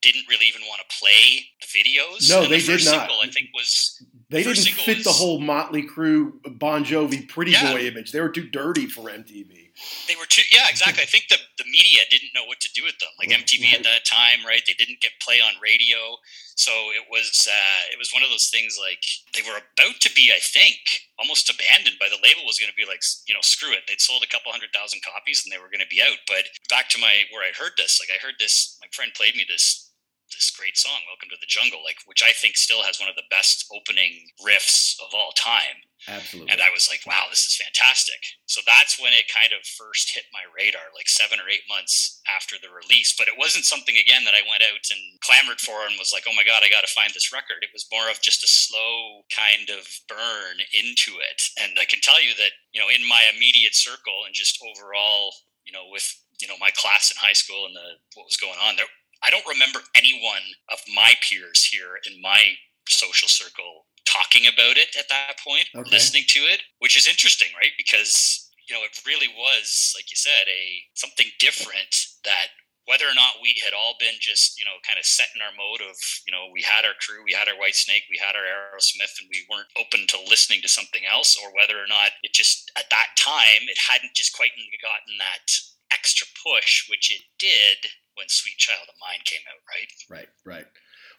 didn't 0.01 0.25
really 0.27 0.47
even 0.47 0.61
want 0.67 0.81
to 0.87 0.97
play 0.99 1.45
the 1.61 1.67
videos. 1.67 2.29
No, 2.29 2.43
And 2.43 2.51
they 2.51 2.59
the 2.59 2.77
did 2.77 2.85
not. 2.85 3.07
Single, 3.07 3.17
I 3.23 3.29
think 3.29 3.49
was 3.53 4.03
They 4.29 4.43
didn't 4.43 4.65
fit 4.65 5.03
the 5.03 5.11
whole 5.11 5.39
Motley 5.39 5.83
Crue, 5.83 6.33
Bon 6.59 6.83
Jovi, 6.83 7.27
Pretty 7.27 7.51
Yeah. 7.51 7.73
Boy 7.73 7.87
image. 7.87 8.11
They 8.11 8.19
were 8.21 8.29
too 8.29 8.49
dirty 8.49 8.87
for 8.87 9.09
MTV. 9.09 9.62
They 10.07 10.15
were 10.15 10.29
too 10.29 10.45
yeah 10.51 10.69
exactly. 10.69 11.01
I 11.01 11.09
think 11.09 11.27
the, 11.29 11.41
the 11.57 11.65
media 11.65 12.05
didn't 12.09 12.33
know 12.35 12.45
what 12.45 12.61
to 12.61 12.69
do 12.73 12.83
with 12.83 12.97
them. 12.99 13.09
Like 13.17 13.33
mtv 13.33 13.73
at 13.73 13.83
that 13.83 14.05
time 14.05 14.45
right? 14.45 14.61
They 14.65 14.77
didn't 14.77 15.01
get 15.01 15.17
play 15.21 15.41
on 15.41 15.57
radio. 15.61 16.21
So 16.55 16.71
it 16.93 17.09
was 17.09 17.47
uh, 17.49 17.81
it 17.89 17.97
was 17.97 18.13
one 18.13 18.21
of 18.21 18.29
those 18.29 18.53
things 18.53 18.77
like 18.77 19.01
they 19.33 19.41
were 19.41 19.57
about 19.57 19.97
to 20.05 20.11
be 20.13 20.29
i 20.29 20.39
think 20.39 21.09
almost 21.17 21.49
abandoned 21.49 21.97
by 21.97 22.09
the 22.09 22.21
label 22.21 22.45
was 22.45 22.61
going 22.61 22.69
to 22.69 22.77
be 22.77 22.85
like 22.85 23.01
you 23.25 23.33
know 23.33 23.41
screw 23.41 23.73
it. 23.73 23.85
They'd 23.87 24.01
sold 24.01 24.21
a 24.21 24.29
couple 24.29 24.53
hundred 24.53 24.73
thousand 24.73 25.01
copies 25.01 25.43
and 25.43 25.49
they 25.49 25.61
were 25.61 25.71
going 25.73 25.83
to 25.83 25.89
be 25.89 26.01
out. 26.01 26.21
But 26.29 26.49
back 26.69 26.89
to 26.93 27.01
my 27.01 27.25
where 27.33 27.43
i 27.43 27.51
heard 27.57 27.73
this 27.77 27.97
like 27.97 28.13
i 28.13 28.21
heard 28.21 28.37
this 28.37 28.77
my 28.81 28.87
friend 28.93 29.11
played 29.17 29.35
me 29.35 29.45
this 29.47 29.92
this 30.31 30.53
great 30.55 30.77
song 30.77 31.01
welcome 31.09 31.29
to 31.29 31.39
the 31.41 31.49
jungle 31.49 31.83
like 31.83 31.97
which 32.05 32.23
i 32.23 32.31
think 32.31 32.55
still 32.55 32.83
has 32.83 32.99
one 32.99 33.09
of 33.09 33.15
the 33.15 33.29
best 33.29 33.65
opening 33.75 34.27
riffs 34.41 34.95
of 35.01 35.13
all 35.13 35.31
time 35.35 35.83
Absolutely. 36.07 36.51
and 36.51 36.59
I 36.59 36.67
was 36.73 36.91
like, 36.91 37.07
wow, 37.07 37.31
this 37.31 37.47
is 37.47 37.55
fantastic. 37.55 38.19
So 38.45 38.59
that's 38.67 38.99
when 38.99 39.15
it 39.15 39.31
kind 39.31 39.55
of 39.55 39.63
first 39.63 40.11
hit 40.11 40.27
my 40.35 40.43
radar, 40.51 40.91
like 40.91 41.07
seven 41.07 41.39
or 41.39 41.47
eight 41.47 41.63
months 41.71 42.19
after 42.27 42.59
the 42.59 42.73
release. 42.73 43.15
But 43.15 43.31
it 43.31 43.39
wasn't 43.39 43.63
something, 43.63 43.95
again, 43.95 44.27
that 44.27 44.35
I 44.35 44.43
went 44.43 44.67
out 44.67 44.83
and 44.91 45.03
clamored 45.23 45.63
for 45.63 45.87
and 45.87 45.95
was 45.95 46.11
like, 46.11 46.27
oh 46.27 46.35
my 46.35 46.43
God, 46.43 46.59
I 46.59 46.69
got 46.69 46.83
to 46.83 46.91
find 46.91 47.11
this 47.15 47.31
record. 47.31 47.63
It 47.63 47.71
was 47.71 47.87
more 47.87 48.11
of 48.11 48.19
just 48.19 48.43
a 48.43 48.51
slow 48.51 49.23
kind 49.31 49.71
of 49.71 49.87
burn 50.11 50.59
into 50.75 51.15
it. 51.23 51.39
And 51.55 51.79
I 51.79 51.87
can 51.87 52.03
tell 52.03 52.19
you 52.19 52.35
that, 52.35 52.51
you 52.75 52.83
know, 52.83 52.91
in 52.91 53.07
my 53.07 53.23
immediate 53.31 53.75
circle 53.75 54.27
and 54.27 54.35
just 54.35 54.59
overall, 54.59 55.31
you 55.63 55.71
know, 55.71 55.87
with, 55.87 56.03
you 56.43 56.51
know, 56.51 56.59
my 56.59 56.71
class 56.75 57.15
in 57.15 57.17
high 57.19 57.37
school 57.37 57.63
and 57.63 57.75
the, 57.75 57.95
what 58.19 58.27
was 58.27 58.35
going 58.35 58.59
on 58.59 58.75
there, 58.75 58.91
I 59.23 59.29
don't 59.29 59.47
remember 59.47 59.79
anyone 59.95 60.43
of 60.71 60.79
my 60.93 61.13
peers 61.27 61.63
here 61.65 61.99
in 62.09 62.21
my 62.21 62.55
social 62.87 63.27
circle 63.27 63.85
talking 64.05 64.47
about 64.47 64.77
it 64.77 64.95
at 64.99 65.07
that 65.09 65.39
point, 65.39 65.67
Okay. 65.75 65.89
listening 65.89 66.23
to 66.29 66.39
it, 66.41 66.61
which 66.79 66.97
is 66.97 67.07
interesting, 67.07 67.47
right? 67.59 67.71
Because 67.77 68.49
you 68.67 68.75
know 68.75 68.83
it 68.83 68.95
really 69.05 69.27
was, 69.29 69.93
like 69.95 70.09
you 70.11 70.17
said, 70.17 70.47
a 70.47 70.83
something 70.93 71.27
different 71.39 71.95
that 72.25 72.47
whether 72.85 73.07
or 73.07 73.15
not 73.15 73.39
we 73.41 73.55
had 73.63 73.73
all 73.73 73.95
been 73.99 74.15
just 74.19 74.59
you 74.59 74.65
know 74.65 74.75
kind 74.85 74.99
of 74.99 75.05
set 75.05 75.29
in 75.35 75.41
our 75.41 75.55
mode 75.55 75.81
of 75.81 75.95
you 76.27 76.31
know 76.31 76.47
we 76.51 76.61
had 76.61 76.83
our 76.85 76.95
Crue, 76.99 77.23
we 77.25 77.33
had 77.33 77.47
our 77.47 77.57
White 77.59 77.75
Snake, 77.75 78.03
we 78.11 78.19
had 78.19 78.35
our 78.35 78.43
Aerosmith, 78.43 79.15
and 79.19 79.29
we 79.31 79.47
weren't 79.49 79.71
open 79.79 80.05
to 80.07 80.19
listening 80.29 80.61
to 80.61 80.69
something 80.69 81.03
else, 81.09 81.37
or 81.41 81.55
whether 81.55 81.79
or 81.79 81.87
not 81.87 82.11
it 82.23 82.33
just 82.33 82.71
at 82.77 82.89
that 82.91 83.15
time 83.17 83.67
it 83.71 83.79
hadn't 83.79 84.13
just 84.15 84.35
quite 84.35 84.51
gotten 84.83 85.17
that 85.19 85.47
extra 85.93 86.27
push, 86.43 86.89
which 86.89 87.11
it 87.11 87.21
did 87.39 87.91
when 88.15 88.27
Sweet 88.29 88.57
Child 88.57 88.87
of 88.87 88.95
Mine 89.01 89.19
came 89.25 89.41
out, 89.47 89.61
right? 89.69 89.91
Right, 90.09 90.29
right. 90.45 90.65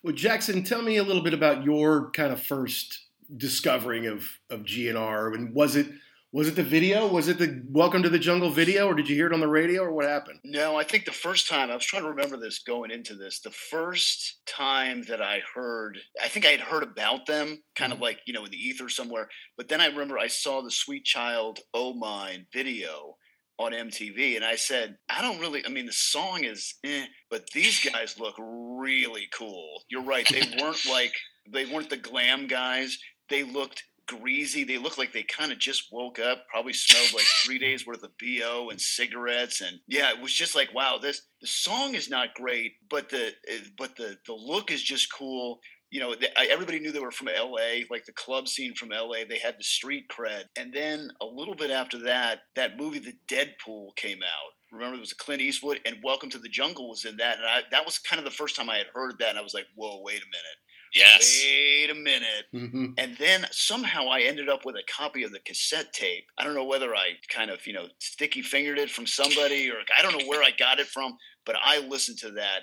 Well, 0.02 0.14
Jackson, 0.14 0.62
tell 0.62 0.82
me 0.82 0.96
a 0.96 1.02
little 1.02 1.22
bit 1.22 1.34
about 1.34 1.64
your 1.64 2.10
kind 2.10 2.32
of 2.32 2.42
first 2.42 3.00
discovering 3.36 4.06
of 4.06 4.26
of 4.50 4.60
GNR, 4.60 5.34
and 5.34 5.54
was 5.54 5.76
it 5.76 5.86
was 6.34 6.48
it 6.48 6.56
the 6.56 6.64
video? 6.64 7.06
Was 7.06 7.28
it 7.28 7.38
the 7.38 7.62
Welcome 7.70 8.02
to 8.02 8.08
the 8.08 8.18
Jungle 8.18 8.50
video, 8.50 8.88
or 8.88 8.94
did 8.94 9.08
you 9.08 9.14
hear 9.14 9.28
it 9.28 9.32
on 9.32 9.38
the 9.38 9.46
radio, 9.46 9.82
or 9.82 9.92
what 9.92 10.04
happened? 10.04 10.40
No, 10.42 10.76
I 10.76 10.82
think 10.82 11.04
the 11.04 11.12
first 11.12 11.48
time 11.48 11.70
I 11.70 11.74
was 11.74 11.84
trying 11.84 12.02
to 12.02 12.08
remember 12.08 12.36
this 12.36 12.58
going 12.58 12.90
into 12.90 13.14
this. 13.14 13.38
The 13.38 13.52
first 13.52 14.40
time 14.44 15.02
that 15.04 15.22
I 15.22 15.42
heard, 15.54 15.96
I 16.20 16.26
think 16.26 16.44
I 16.44 16.50
had 16.50 16.60
heard 16.60 16.82
about 16.82 17.26
them, 17.26 17.62
kind 17.76 17.92
of 17.92 17.98
mm-hmm. 17.98 18.02
like 18.02 18.20
you 18.26 18.32
know 18.34 18.44
in 18.44 18.50
the 18.50 18.56
ether 18.56 18.88
somewhere. 18.88 19.28
But 19.56 19.68
then 19.68 19.80
I 19.80 19.86
remember 19.86 20.18
I 20.18 20.26
saw 20.26 20.60
the 20.60 20.72
Sweet 20.72 21.04
Child 21.04 21.60
Oh 21.72 21.94
Mine 21.94 22.46
video 22.52 23.16
on 23.58 23.72
MTV, 23.72 24.36
and 24.36 24.44
I 24.44 24.56
said, 24.56 24.96
I 25.08 25.22
don't 25.22 25.40
really. 25.40 25.64
I 25.64 25.68
mean, 25.68 25.86
the 25.86 25.92
song 25.92 26.44
is, 26.44 26.74
eh, 26.84 27.06
but 27.30 27.48
these 27.54 27.84
guys 27.84 28.18
look 28.18 28.34
really 28.38 29.28
cool. 29.32 29.82
You're 29.88 30.02
right. 30.02 30.28
They 30.28 30.42
weren't 30.60 30.84
like 30.90 31.14
they 31.50 31.66
weren't 31.66 31.90
the 31.90 31.96
glam 31.96 32.46
guys. 32.46 32.98
They 33.28 33.42
looked 33.42 33.84
greasy. 34.06 34.64
They 34.64 34.78
looked 34.78 34.98
like 34.98 35.12
they 35.12 35.22
kind 35.22 35.52
of 35.52 35.58
just 35.58 35.88
woke 35.90 36.18
up, 36.18 36.46
probably 36.48 36.72
smelled 36.72 37.14
like 37.14 37.24
three 37.44 37.58
days 37.58 37.86
worth 37.86 38.02
of 38.02 38.10
BO 38.18 38.68
and 38.70 38.80
cigarettes. 38.80 39.60
And 39.60 39.78
yeah, 39.86 40.10
it 40.10 40.20
was 40.20 40.32
just 40.32 40.54
like, 40.54 40.74
wow, 40.74 40.98
this 41.00 41.22
the 41.40 41.46
song 41.46 41.94
is 41.94 42.10
not 42.10 42.34
great, 42.34 42.72
but 42.90 43.08
the 43.08 43.32
eh, 43.48 43.58
but 43.78 43.96
the 43.96 44.16
the 44.26 44.34
look 44.34 44.70
is 44.70 44.82
just 44.82 45.12
cool. 45.12 45.60
You 45.94 46.00
know, 46.00 46.12
they, 46.16 46.26
I, 46.36 46.48
everybody 46.50 46.80
knew 46.80 46.90
they 46.90 46.98
were 46.98 47.12
from 47.12 47.28
LA, 47.28 47.84
like 47.88 48.04
the 48.04 48.12
club 48.14 48.48
scene 48.48 48.74
from 48.74 48.88
LA. 48.88 49.18
They 49.28 49.38
had 49.38 49.54
the 49.56 49.62
street 49.62 50.06
cred. 50.08 50.42
And 50.58 50.72
then 50.72 51.08
a 51.20 51.24
little 51.24 51.54
bit 51.54 51.70
after 51.70 51.98
that, 51.98 52.40
that 52.56 52.76
movie, 52.76 52.98
The 52.98 53.14
Dead 53.28 53.54
Pool, 53.64 53.92
came 53.94 54.18
out. 54.18 54.50
Remember, 54.72 54.96
there 54.96 55.02
was 55.02 55.12
a 55.12 55.16
Clint 55.16 55.40
Eastwood, 55.40 55.78
and 55.86 55.98
Welcome 56.02 56.30
to 56.30 56.38
the 56.40 56.48
Jungle 56.48 56.88
was 56.88 57.04
in 57.04 57.16
that. 57.18 57.36
And 57.36 57.46
I, 57.46 57.60
that 57.70 57.86
was 57.86 58.00
kind 58.00 58.18
of 58.18 58.24
the 58.24 58.32
first 58.32 58.56
time 58.56 58.68
I 58.68 58.78
had 58.78 58.88
heard 58.92 59.20
that. 59.20 59.28
And 59.28 59.38
I 59.38 59.42
was 59.42 59.54
like, 59.54 59.66
whoa, 59.76 60.00
wait 60.02 60.16
a 60.16 60.26
minute. 60.26 60.58
Yes. 60.96 61.44
Wait 61.44 61.90
a 61.90 61.94
minute. 61.94 62.46
Mm-hmm. 62.52 62.86
And 62.98 63.16
then 63.16 63.46
somehow 63.52 64.08
I 64.08 64.22
ended 64.22 64.48
up 64.48 64.64
with 64.64 64.74
a 64.74 64.92
copy 64.92 65.22
of 65.22 65.30
the 65.30 65.38
cassette 65.46 65.92
tape. 65.92 66.24
I 66.38 66.42
don't 66.42 66.56
know 66.56 66.64
whether 66.64 66.92
I 66.96 67.10
kind 67.28 67.52
of, 67.52 67.64
you 67.68 67.72
know, 67.72 67.86
sticky 68.00 68.42
fingered 68.42 68.80
it 68.80 68.90
from 68.90 69.06
somebody 69.06 69.70
or 69.70 69.76
I 69.96 70.02
don't 70.02 70.18
know 70.18 70.26
where 70.26 70.42
I 70.42 70.50
got 70.58 70.80
it 70.80 70.88
from, 70.88 71.16
but 71.46 71.54
I 71.64 71.78
listened 71.78 72.18
to 72.18 72.32
that 72.32 72.62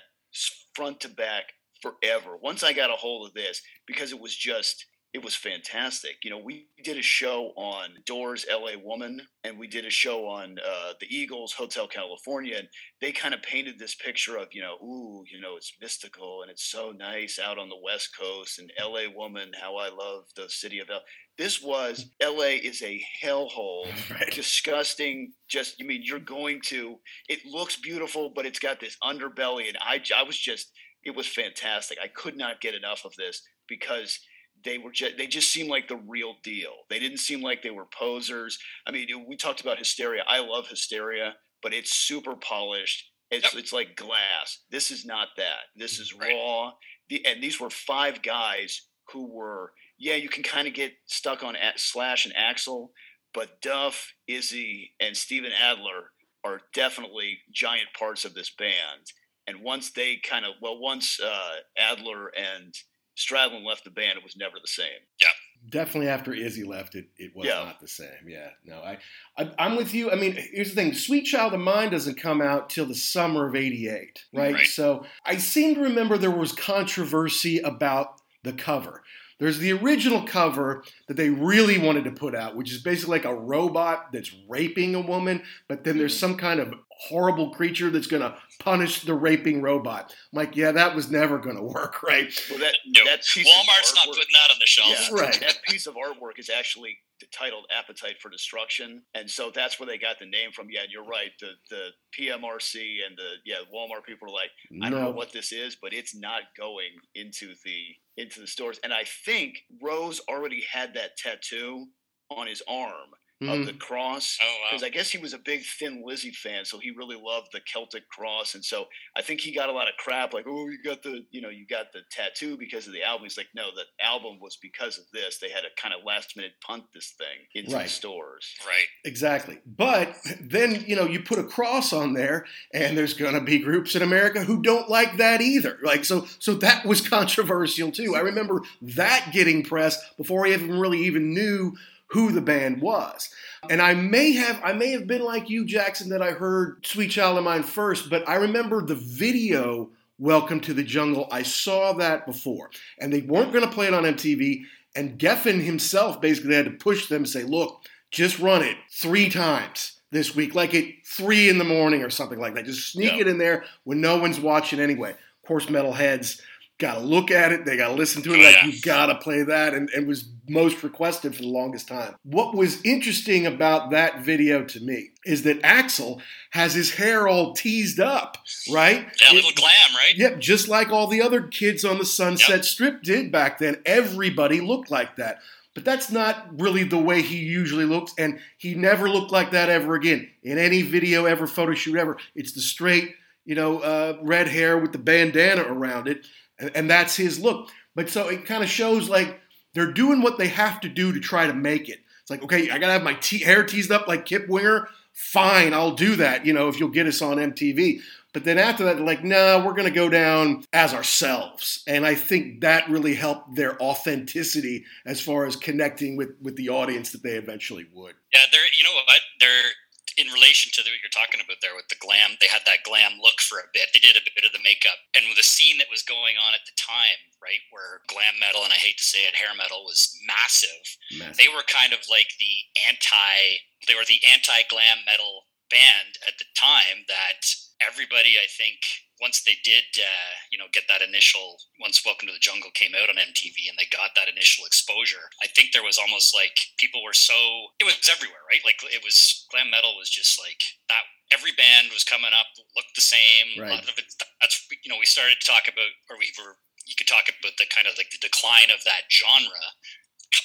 front 0.74 1.00
to 1.00 1.08
back 1.08 1.44
forever. 1.82 2.36
Once 2.40 2.62
I 2.62 2.72
got 2.72 2.90
a 2.90 2.96
hold 2.96 3.26
of 3.26 3.34
this, 3.34 3.60
because 3.86 4.12
it 4.12 4.20
was 4.20 4.34
just 4.34 4.86
it 5.12 5.22
was 5.22 5.34
fantastic. 5.34 6.16
You 6.22 6.30
know, 6.30 6.38
we 6.38 6.68
did 6.82 6.96
a 6.96 7.02
show 7.02 7.52
on 7.54 7.90
Doors 8.06 8.46
LA 8.50 8.80
Woman 8.82 9.20
and 9.44 9.58
we 9.58 9.66
did 9.66 9.84
a 9.84 9.90
show 9.90 10.26
on 10.26 10.56
uh, 10.66 10.94
the 11.00 11.06
Eagles 11.14 11.52
Hotel 11.52 11.86
California. 11.86 12.56
And 12.58 12.68
they 13.02 13.12
kind 13.12 13.34
of 13.34 13.42
painted 13.42 13.78
this 13.78 13.94
picture 13.94 14.38
of, 14.38 14.48
you 14.52 14.62
know, 14.62 14.76
ooh, 14.82 15.22
you 15.30 15.38
know, 15.38 15.56
it's 15.56 15.74
mystical 15.82 16.40
and 16.40 16.50
it's 16.50 16.64
so 16.64 16.92
nice 16.92 17.38
out 17.38 17.58
on 17.58 17.68
the 17.68 17.76
West 17.84 18.16
Coast 18.18 18.58
and 18.58 18.72
LA 18.80 19.02
Woman, 19.14 19.50
how 19.60 19.76
I 19.76 19.90
love 19.90 20.24
the 20.34 20.48
city 20.48 20.78
of 20.78 20.88
LA. 20.88 21.00
This 21.36 21.62
was 21.62 22.06
LA 22.22 22.56
is 22.62 22.80
a 22.80 23.04
hellhole, 23.22 23.88
Right. 24.10 24.32
disgusting. 24.32 25.34
Just, 25.46 25.78
you 25.78 25.86
mean, 25.86 26.00
you're 26.02 26.20
going 26.20 26.62
to, 26.66 26.96
it 27.28 27.40
looks 27.44 27.76
beautiful, 27.76 28.32
but 28.34 28.46
it's 28.46 28.58
got 28.58 28.80
this 28.80 28.96
underbelly. 29.04 29.68
And 29.68 29.76
I, 29.82 30.00
I 30.16 30.22
was 30.22 30.38
just, 30.38 30.72
it 31.04 31.14
was 31.16 31.26
fantastic. 31.26 31.98
I 32.02 32.08
could 32.08 32.36
not 32.36 32.60
get 32.60 32.74
enough 32.74 33.04
of 33.04 33.14
this 33.16 33.42
because 33.68 34.18
they 34.64 34.78
were 34.78 34.92
just 34.92 35.16
they 35.16 35.26
just 35.26 35.50
seemed 35.52 35.70
like 35.70 35.88
the 35.88 35.96
real 35.96 36.36
deal. 36.42 36.72
They 36.88 36.98
didn't 36.98 37.18
seem 37.18 37.40
like 37.42 37.62
they 37.62 37.70
were 37.70 37.86
posers. 37.86 38.58
I 38.86 38.90
mean, 38.92 39.08
we 39.28 39.36
talked 39.36 39.60
about 39.60 39.78
hysteria. 39.78 40.22
I 40.28 40.40
love 40.40 40.68
hysteria, 40.68 41.34
but 41.62 41.72
it's 41.72 41.92
super 41.92 42.36
polished. 42.36 43.10
It's 43.30 43.52
Yep. 43.54 43.62
it's 43.62 43.72
like 43.72 43.96
glass. 43.96 44.58
This 44.70 44.90
is 44.90 45.04
not 45.04 45.28
that. 45.36 45.64
This 45.74 45.98
is 45.98 46.12
Right. 46.12 46.32
raw. 46.34 46.72
The, 47.08 47.24
and 47.26 47.42
these 47.42 47.58
were 47.58 47.70
five 47.70 48.22
guys 48.22 48.82
who 49.10 49.26
were 49.26 49.72
yeah. 49.98 50.14
You 50.16 50.28
can 50.28 50.42
kind 50.42 50.68
of 50.68 50.74
get 50.74 50.94
stuck 51.06 51.42
on 51.42 51.56
A- 51.56 51.78
Slash 51.78 52.26
and 52.26 52.34
Axl, 52.34 52.90
but 53.32 53.60
Duff, 53.62 54.12
Izzy, 54.26 54.94
and 55.00 55.16
Steven 55.16 55.52
Adler 55.52 56.12
are 56.44 56.60
definitely 56.74 57.40
giant 57.52 57.88
parts 57.98 58.24
of 58.24 58.34
this 58.34 58.50
band. 58.50 59.12
And 59.46 59.62
once 59.62 59.90
they 59.90 60.16
kind 60.16 60.44
of 60.44 60.52
well, 60.60 60.78
once 60.78 61.20
uh, 61.20 61.54
Adler 61.76 62.28
and 62.36 62.74
Stradlin 63.16 63.64
left 63.64 63.84
the 63.84 63.90
band, 63.90 64.16
it 64.18 64.24
was 64.24 64.36
never 64.36 64.56
the 64.60 64.68
same. 64.68 64.86
Yeah. 65.20 65.28
Definitely 65.70 66.08
after 66.08 66.32
Izzy 66.34 66.64
left, 66.64 66.96
it, 66.96 67.06
it 67.18 67.36
was 67.36 67.46
Yeah. 67.46 67.62
not 67.64 67.78
the 67.80 67.86
same. 67.86 68.26
Yeah, 68.26 68.48
no, 68.64 68.80
I, 68.80 68.98
I, 69.38 69.50
I'm 69.60 69.76
with 69.76 69.94
you. 69.94 70.10
I 70.10 70.16
mean, 70.16 70.32
here's 70.52 70.70
the 70.70 70.74
thing: 70.74 70.92
"Sweet 70.92 71.22
Child 71.22 71.54
of 71.54 71.60
Mine" 71.60 71.90
doesn't 71.90 72.16
come 72.16 72.40
out 72.42 72.68
till 72.68 72.84
the 72.84 72.96
summer 72.96 73.46
of 73.48 73.54
'88, 73.54 74.24
right? 74.32 74.54
Right. 74.54 74.66
So 74.66 75.04
I 75.24 75.36
seem 75.36 75.76
to 75.76 75.80
remember 75.82 76.18
there 76.18 76.32
was 76.32 76.50
controversy 76.52 77.58
about 77.60 78.20
the 78.42 78.52
cover. 78.52 79.04
There's 79.42 79.58
the 79.58 79.72
original 79.72 80.22
cover 80.22 80.84
that 81.08 81.16
they 81.16 81.28
really 81.28 81.76
wanted 81.76 82.04
to 82.04 82.12
put 82.12 82.32
out, 82.32 82.54
which 82.54 82.70
is 82.70 82.80
basically 82.80 83.18
like 83.18 83.24
a 83.24 83.34
robot 83.34 84.12
that's 84.12 84.32
raping 84.48 84.94
a 84.94 85.00
woman, 85.00 85.42
but 85.68 85.82
then 85.82 85.98
there's 85.98 86.16
some 86.16 86.36
kind 86.36 86.60
of 86.60 86.72
horrible 86.90 87.50
creature 87.50 87.90
that's 87.90 88.06
going 88.06 88.22
to 88.22 88.36
punish 88.60 89.00
the 89.00 89.14
raping 89.14 89.60
robot. 89.60 90.14
I'm 90.32 90.36
like, 90.36 90.54
yeah, 90.54 90.70
that 90.70 90.94
was 90.94 91.10
never 91.10 91.38
going 91.38 91.56
to 91.56 91.62
work, 91.62 92.04
right? 92.04 92.32
Well, 92.48 92.60
that 92.60 92.76
No, 92.86 93.04
that 93.04 93.24
piece 93.24 93.48
Walmart's 93.48 93.90
of 93.90 93.96
not 93.96 94.06
putting 94.06 94.22
that 94.32 94.52
on 94.52 94.58
the 94.60 94.66
shelf. 94.66 95.10
Yeah, 95.10 95.16
Right. 95.22 95.40
That 95.40 95.58
piece 95.66 95.88
of 95.88 95.96
artwork 95.96 96.38
is 96.38 96.48
actually 96.48 96.98
titled 97.32 97.66
"Appetite 97.76 98.20
for 98.20 98.30
Destruction," 98.30 99.02
and 99.14 99.28
so 99.28 99.50
that's 99.52 99.80
where 99.80 99.88
they 99.88 99.98
got 99.98 100.20
the 100.20 100.26
name 100.26 100.52
from. 100.52 100.68
Yeah, 100.70 100.82
you're 100.88 101.04
right. 101.04 101.30
The 101.40 101.50
the 101.68 101.88
PMRC 102.16 102.98
and 103.06 103.16
the 103.16 103.30
yeah 103.44 103.56
Walmart 103.74 104.04
people 104.06 104.28
are 104.28 104.32
like, 104.32 104.50
I 104.80 104.88
don't 104.88 105.00
know 105.00 105.10
what 105.10 105.32
this 105.32 105.50
is, 105.50 105.76
but 105.80 105.92
it's 105.92 106.14
not 106.14 106.42
going 106.56 106.90
into 107.16 107.54
the 107.64 107.96
into 108.16 108.40
the 108.40 108.46
stores. 108.46 108.78
And 108.84 108.92
I 108.92 109.04
think 109.24 109.58
Rose 109.82 110.20
already 110.28 110.64
had 110.70 110.94
that 110.94 111.16
tattoo 111.16 111.86
on 112.30 112.46
his 112.46 112.62
arm 112.68 113.10
Mhm. 113.42 113.60
of 113.60 113.66
the 113.66 113.72
cross. 113.74 114.38
Oh 114.40 114.44
wow. 114.44 114.68
Because 114.70 114.82
I 114.84 114.88
guess 114.88 115.10
he 115.10 115.18
was 115.18 115.32
a 115.32 115.38
big 115.38 115.62
Thin 115.64 116.02
Lizzy 116.06 116.30
fan, 116.30 116.64
so 116.64 116.78
he 116.78 116.90
really 116.90 117.16
loved 117.20 117.48
the 117.52 117.60
Celtic 117.60 118.08
cross, 118.08 118.54
and 118.54 118.64
so 118.64 118.86
I 119.16 119.22
think 119.22 119.40
he 119.40 119.52
got 119.52 119.68
a 119.68 119.72
lot 119.72 119.88
of 119.88 119.94
crap, 119.98 120.32
like, 120.32 120.46
"Oh, 120.48 120.68
you 120.68 120.78
got 120.82 121.02
the, 121.02 121.24
you 121.30 121.40
know, 121.40 121.48
you 121.48 121.66
got 121.66 121.92
the 121.92 122.02
tattoo 122.10 122.56
because 122.56 122.86
of 122.86 122.92
the 122.92 123.02
album." 123.02 123.24
He's 123.24 123.36
like, 123.36 123.48
"No, 123.54 123.70
the 123.74 123.84
album 124.04 124.38
was 124.40 124.56
because 124.56 124.98
of 124.98 125.04
this. 125.12 125.38
They 125.38 125.50
had 125.50 125.62
to 125.62 125.68
kind 125.76 125.94
of 125.94 126.04
last 126.04 126.36
minute 126.36 126.52
punt 126.66 126.84
this 126.94 127.10
thing 127.18 127.46
into 127.54 127.74
Right. 127.76 127.84
the 127.84 127.88
stores." 127.90 128.54
Right. 128.66 128.86
Exactly. 129.04 129.58
But 129.66 130.16
then, 130.40 130.84
you 130.86 130.96
know, 130.96 131.06
you 131.06 131.20
put 131.20 131.38
a 131.38 131.44
cross 131.44 131.92
on 131.92 132.14
there 132.14 132.46
and 132.72 132.96
there's 132.96 133.14
going 133.14 133.34
to 133.34 133.40
be 133.40 133.58
groups 133.58 133.94
in 133.96 134.02
America 134.02 134.44
who 134.44 134.62
don't 134.62 134.88
like 134.88 135.16
that 135.18 135.40
either. 135.40 135.78
Like 135.82 136.04
so 136.04 136.26
so 136.38 136.54
that 136.54 136.84
was 136.86 137.00
controversial 137.08 137.90
too. 137.90 138.14
I 138.14 138.20
remember 138.20 138.62
that 138.82 139.30
getting 139.32 139.62
press 139.64 139.98
before 140.16 140.46
I 140.46 140.50
even 140.50 140.78
really 140.78 141.00
even 141.04 141.34
knew 141.34 141.74
who 142.12 142.30
the 142.32 142.40
band 142.40 142.80
was. 142.82 143.30
And 143.70 143.80
I 143.80 143.94
may 143.94 144.32
have 144.32 144.60
I 144.62 144.72
may 144.72 144.90
have 144.92 145.06
been 145.06 145.22
like 145.24 145.48
you 145.48 145.64
Jackson 145.64 146.10
that 146.10 146.22
I 146.22 146.32
heard 146.32 146.84
Sweet 146.86 147.10
Child 147.10 147.38
of 147.38 147.44
Mine 147.44 147.62
first, 147.62 148.10
but 148.10 148.28
I 148.28 148.36
remember 148.36 148.82
the 148.84 148.94
video 148.94 149.90
Welcome 150.18 150.60
to 150.60 150.74
the 150.74 150.84
Jungle. 150.84 151.26
I 151.32 151.42
saw 151.42 151.94
that 151.94 152.26
before. 152.26 152.70
And 153.00 153.12
they 153.12 153.22
weren't 153.22 153.52
going 153.52 153.64
to 153.64 153.70
play 153.70 153.86
it 153.88 153.94
on 153.94 154.04
MTV 154.04 154.62
and 154.94 155.18
Geffen 155.18 155.62
himself 155.62 156.20
basically 156.20 156.54
had 156.54 156.66
to 156.66 156.70
push 156.72 157.08
them 157.08 157.22
and 157.22 157.28
say, 157.28 157.42
"Look, 157.44 157.86
just 158.10 158.38
run 158.38 158.62
it 158.62 158.76
three 158.90 159.28
times 159.30 159.98
this 160.10 160.36
week, 160.36 160.54
like 160.54 160.74
at 160.74 160.84
three 161.06 161.48
in 161.48 161.56
the 161.56 161.64
morning 161.64 162.02
or 162.02 162.10
something 162.10 162.38
like 162.38 162.54
that. 162.54 162.66
Just 162.66 162.92
sneak 162.92 163.12
Yeah. 163.14 163.20
it 163.22 163.26
in 163.28 163.38
there 163.38 163.64
when 163.84 164.02
no 164.02 164.18
one's 164.18 164.38
watching 164.38 164.78
anyway. 164.80 165.10
Of 165.12 165.48
course, 165.48 165.66
metalheads 165.66 166.40
got 166.78 166.94
to 166.96 167.00
look 167.00 167.30
at 167.30 167.50
it, 167.52 167.64
they 167.64 167.76
got 167.78 167.88
to 167.88 167.94
listen 167.94 168.22
to 168.22 168.34
it, 168.34 168.40
Oh, 168.40 168.42
like 168.44 168.56
yeah. 168.62 168.66
you 168.66 168.80
got 168.82 169.06
to 169.06 169.14
play 169.16 169.42
that, 169.44 169.72
and 169.72 169.88
it 169.96 170.06
was 170.06 170.22
most 170.48 170.82
requested 170.82 171.34
for 171.34 171.42
the 171.42 171.48
longest 171.48 171.88
time. 171.88 172.14
What 172.24 172.54
was 172.54 172.82
interesting 172.84 173.46
about 173.46 173.90
that 173.90 174.24
video 174.24 174.64
to 174.64 174.80
me 174.80 175.10
is 175.24 175.42
that 175.44 175.62
Axl 175.62 176.20
has 176.50 176.74
his 176.74 176.94
hair 176.94 177.28
all 177.28 177.52
teased 177.54 178.00
up, 178.00 178.38
right? 178.72 179.06
Yeah, 179.20 179.34
little 179.34 179.52
glam, 179.52 179.94
right? 179.94 180.16
Yep, 180.16 180.40
just 180.40 180.68
like 180.68 180.90
all 180.90 181.06
the 181.06 181.22
other 181.22 181.42
kids 181.42 181.84
on 181.84 181.98
the 181.98 182.04
Sunset 182.04 182.64
Strip 182.64 183.02
did 183.02 183.30
back 183.30 183.58
then. 183.58 183.80
Everybody 183.86 184.60
looked 184.60 184.90
like 184.90 185.16
that. 185.16 185.38
But 185.74 185.86
that's 185.86 186.10
not 186.10 186.60
really 186.60 186.84
the 186.84 186.98
way 186.98 187.22
he 187.22 187.38
usually 187.38 187.86
looks, 187.86 188.12
and 188.18 188.40
he 188.58 188.74
never 188.74 189.08
looked 189.08 189.32
like 189.32 189.52
that 189.52 189.70
ever 189.70 189.94
again. 189.94 190.28
In 190.42 190.58
any 190.58 190.82
video 190.82 191.24
ever, 191.24 191.46
photo 191.46 191.72
shoot 191.72 191.96
ever, 191.96 192.18
it's 192.34 192.52
the 192.52 192.60
straight, 192.60 193.14
you 193.46 193.54
know, 193.54 193.78
uh, 193.78 194.18
red 194.20 194.48
hair 194.48 194.76
with 194.76 194.92
the 194.92 194.98
bandana 194.98 195.62
around 195.62 196.08
it, 196.08 196.26
and, 196.58 196.76
and 196.76 196.90
that's 196.90 197.16
his 197.16 197.40
look. 197.40 197.70
But 197.94 198.10
so 198.10 198.28
it 198.28 198.44
kind 198.44 198.62
of 198.62 198.68
shows 198.68 199.08
like 199.08 199.40
they're 199.74 199.92
doing 199.92 200.22
what 200.22 200.38
they 200.38 200.48
have 200.48 200.80
to 200.80 200.88
do 200.88 201.12
to 201.12 201.20
try 201.20 201.46
to 201.46 201.54
make 201.54 201.88
it. 201.88 202.00
It's 202.20 202.30
like, 202.30 202.42
okay, 202.42 202.70
I 202.70 202.78
gotta 202.78 202.92
have 202.92 203.02
my 203.02 203.14
te- 203.14 203.42
hair 203.42 203.64
teased 203.64 203.90
up 203.90 204.06
like 204.06 204.26
Kip 204.26 204.48
Winger. 204.48 204.88
Fine, 205.12 205.74
I'll 205.74 205.94
do 205.94 206.16
that. 206.16 206.46
You 206.46 206.52
know, 206.52 206.68
if 206.68 206.80
you'll 206.80 206.88
get 206.88 207.06
us 207.06 207.20
on 207.20 207.36
MTV. 207.36 208.00
But 208.32 208.44
then 208.44 208.56
after 208.56 208.84
that, 208.84 208.98
like, 209.00 209.22
no, 209.22 209.62
we're 209.64 209.74
going 209.74 209.88
to 209.88 209.94
go 209.94 210.08
down 210.08 210.64
as 210.72 210.94
ourselves. 210.94 211.84
And 211.86 212.06
I 212.06 212.14
think 212.14 212.62
that 212.62 212.88
really 212.88 213.14
helped 213.14 213.54
their 213.54 213.80
authenticity 213.82 214.86
as 215.04 215.20
far 215.20 215.44
as 215.44 215.54
connecting 215.54 216.16
with, 216.16 216.30
with 216.40 216.56
the 216.56 216.70
audience 216.70 217.10
that 217.12 217.22
they 217.22 217.32
eventually 217.32 217.86
would. 217.92 218.14
Yeah, 218.32 218.40
they're 218.50 218.62
you 218.78 218.84
know 218.84 218.94
what 218.94 219.20
they're 219.38 219.70
in 220.16 220.28
relation 220.28 220.70
to 220.74 220.80
the, 220.82 220.92
what 220.92 221.00
you're 221.00 221.12
talking 221.12 221.40
about 221.40 221.60
there 221.60 221.76
with 221.76 221.88
the 221.88 222.00
glam. 222.00 222.36
They 222.40 222.50
had 222.50 222.64
that 222.66 222.84
glam 222.84 223.20
look 223.20 223.40
for 223.40 223.58
a 223.60 223.70
bit. 223.72 223.92
They 223.92 224.02
did 224.02 224.16
a 224.16 224.24
bit 224.34 224.44
of 224.44 224.52
the 224.52 224.62
makeup 224.64 225.00
and 225.16 225.24
with 225.28 225.38
the 225.38 225.46
scene 225.46 225.78
that 225.78 225.92
was 225.92 226.02
going 226.04 226.36
on 226.36 226.52
at 226.52 226.64
the 226.64 226.76
time, 226.76 227.20
right, 227.40 227.62
where 227.72 228.04
glam 228.08 228.36
metal 228.40 228.64
and 228.64 228.72
I 228.72 228.80
hate 228.80 228.98
to 228.98 229.06
say 229.06 229.24
it, 229.24 229.36
hair 229.36 229.52
metal 229.56 229.84
was 229.84 230.12
massive. 230.24 230.84
Massive. 231.16 231.38
They 231.38 231.50
were 231.52 231.64
kind 231.68 231.92
of 231.92 232.04
like 232.08 232.32
the 232.38 232.54
anti. 232.88 233.60
They 233.88 233.96
were 233.96 234.06
the 234.06 234.22
anti 234.28 234.66
glam 234.68 235.04
metal 235.04 235.48
band 235.72 236.20
at 236.28 236.36
the 236.36 236.48
time 236.52 237.08
that 237.08 237.48
everybody 237.80 238.36
I 238.36 238.46
think 238.46 238.84
once 239.20 239.42
they 239.44 239.56
did 239.64 239.84
uh, 239.98 240.32
you 240.50 240.58
know 240.58 240.66
get 240.72 240.84
that 240.88 241.02
initial 241.02 241.58
once 241.80 242.02
Welcome 242.04 242.28
to 242.28 242.34
the 242.34 242.42
Jungle 242.42 242.70
came 242.74 242.94
out 242.94 243.10
on 243.10 243.16
MTV 243.20 243.68
and 243.68 243.76
they 243.78 243.86
got 243.92 244.14
that 244.16 244.28
initial 244.30 244.64
exposure 244.64 245.30
I 245.42 245.46
think 245.52 245.70
there 245.72 245.84
was 245.86 245.98
almost 245.98 246.34
like 246.34 246.56
people 246.78 247.02
were 247.04 247.14
so 247.16 247.36
it 247.78 247.84
was 247.84 247.98
everywhere 248.10 248.42
right 248.50 248.62
like 248.64 248.80
it 248.82 249.02
was 249.04 249.46
glam 249.50 249.70
metal 249.70 249.94
was 249.98 250.10
just 250.10 250.40
like 250.40 250.60
that 250.88 251.04
every 251.32 251.52
band 251.56 251.88
was 251.92 252.04
coming 252.04 252.32
up 252.36 252.46
looked 252.76 252.94
the 252.94 253.04
same 253.04 253.56
a 253.56 253.60
Right. 253.62 253.70
lot 253.78 253.88
of 253.88 253.96
it 253.98 254.08
that's 254.40 254.56
you 254.84 254.90
know 254.90 254.98
we 254.98 255.06
started 255.06 255.36
to 255.40 255.46
talk 255.46 255.68
about 255.68 255.92
or 256.10 256.16
we 256.18 256.32
were 256.40 256.56
you 256.86 256.94
could 256.98 257.06
talk 257.06 257.30
about 257.30 257.54
the 257.62 257.66
kind 257.70 257.86
of 257.86 257.94
like 257.96 258.10
the 258.10 258.18
decline 258.18 258.70
of 258.74 258.82
that 258.84 259.06
genre 259.06 259.64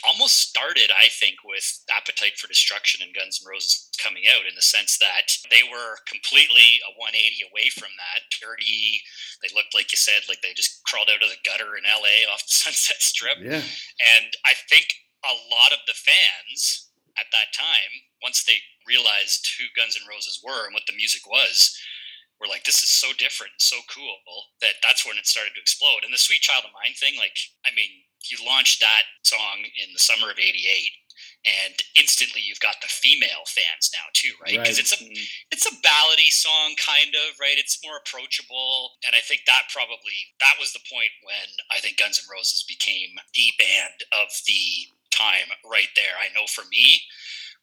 almost 0.04 0.39
started, 0.39 0.91
I 0.91 1.08
think, 1.08 1.43
with 1.45 1.63
Appetite 1.89 2.38
for 2.38 2.47
Destruction 2.47 3.02
and 3.04 3.15
Guns 3.15 3.39
N' 3.41 3.47
Roses 3.47 3.89
coming 4.02 4.23
out 4.28 4.47
in 4.47 4.56
the 4.56 4.65
sense 4.65 4.97
that 5.00 5.32
they 5.50 5.63
were 5.63 6.04
completely 6.08 6.82
a 6.84 6.91
180 6.95 7.47
away 7.47 7.69
from 7.71 7.91
that. 7.97 8.28
Dirty, 8.39 9.02
they 9.41 9.52
looked 9.56 9.73
like 9.73 9.91
you 9.91 10.00
said, 10.00 10.28
like 10.28 10.41
they 10.41 10.54
just 10.54 10.84
crawled 10.84 11.10
out 11.10 11.23
of 11.23 11.32
the 11.32 11.41
gutter 11.43 11.78
in 11.80 11.88
LA 11.88 12.28
off 12.28 12.45
the 12.45 12.58
Sunset 12.67 13.00
Strip. 13.00 13.39
Yeah. 13.41 13.63
And 13.63 14.30
I 14.45 14.54
think 14.69 14.91
a 15.26 15.36
lot 15.50 15.71
of 15.73 15.82
the 15.88 15.97
fans 15.97 16.89
at 17.17 17.32
that 17.34 17.56
time, 17.56 18.06
once 18.21 18.45
they 18.45 18.62
realized 18.86 19.47
who 19.58 19.71
Guns 19.73 19.97
N' 19.97 20.08
Roses 20.08 20.39
were 20.43 20.65
and 20.65 20.73
what 20.73 20.86
the 20.86 20.95
music 20.95 21.26
was, 21.26 21.76
were 22.39 22.47
like, 22.47 22.63
this 22.63 22.86
is 22.86 22.89
so 22.93 23.10
different 23.17 23.58
so 23.58 23.82
cool 23.89 24.21
that 24.62 24.78
that's 24.86 25.06
when 25.06 25.17
it 25.17 25.26
started 25.26 25.58
to 25.58 25.62
explode. 25.62 26.06
And 26.06 26.13
the 26.13 26.21
Sweet 26.21 26.45
Child 26.45 26.65
of 26.65 26.78
Mine 26.78 26.93
thing, 26.93 27.17
like, 27.17 27.36
I 27.65 27.73
mean, 27.73 28.06
you 28.32 28.38
launched 28.46 28.80
that 28.80 29.04
song 29.24 29.63
in 29.78 29.94
the 29.94 30.00
summer 30.00 30.32
of 30.32 30.40
88 30.40 30.63
and 31.46 31.76
instantly 31.96 32.42
you've 32.44 32.60
got 32.60 32.76
the 32.82 32.92
female 32.92 33.48
fans 33.48 33.90
now 33.94 34.06
too 34.13 34.34
right 34.42 34.60
because 34.60 34.78
right. 34.78 34.84
it's 34.84 34.94
a 34.94 35.00
mm-hmm. 35.00 35.28
it's 35.52 35.68
a 35.70 35.80
ballady 35.86 36.30
song 36.30 36.76
kind 36.76 37.16
of 37.16 37.38
right 37.40 37.58
it's 37.58 37.80
more 37.84 37.98
approachable 38.02 38.98
and 39.06 39.16
i 39.16 39.22
think 39.24 39.42
that 39.46 39.70
probably 39.72 40.18
that 40.40 40.60
was 40.60 40.74
the 40.74 40.84
point 40.92 41.13
when 41.24 41.48
i 41.72 41.80
think 41.80 41.98
guns 41.98 42.20
n' 42.20 42.30
roses 42.30 42.66
became 42.68 43.16
the 43.34 43.50
band 43.58 44.04
of 44.12 44.28
the 44.46 44.92
time 45.13 45.50
right 45.66 45.94
there 45.96 46.18
i 46.20 46.34
know 46.36 46.46
for 46.50 46.66
me 46.70 47.02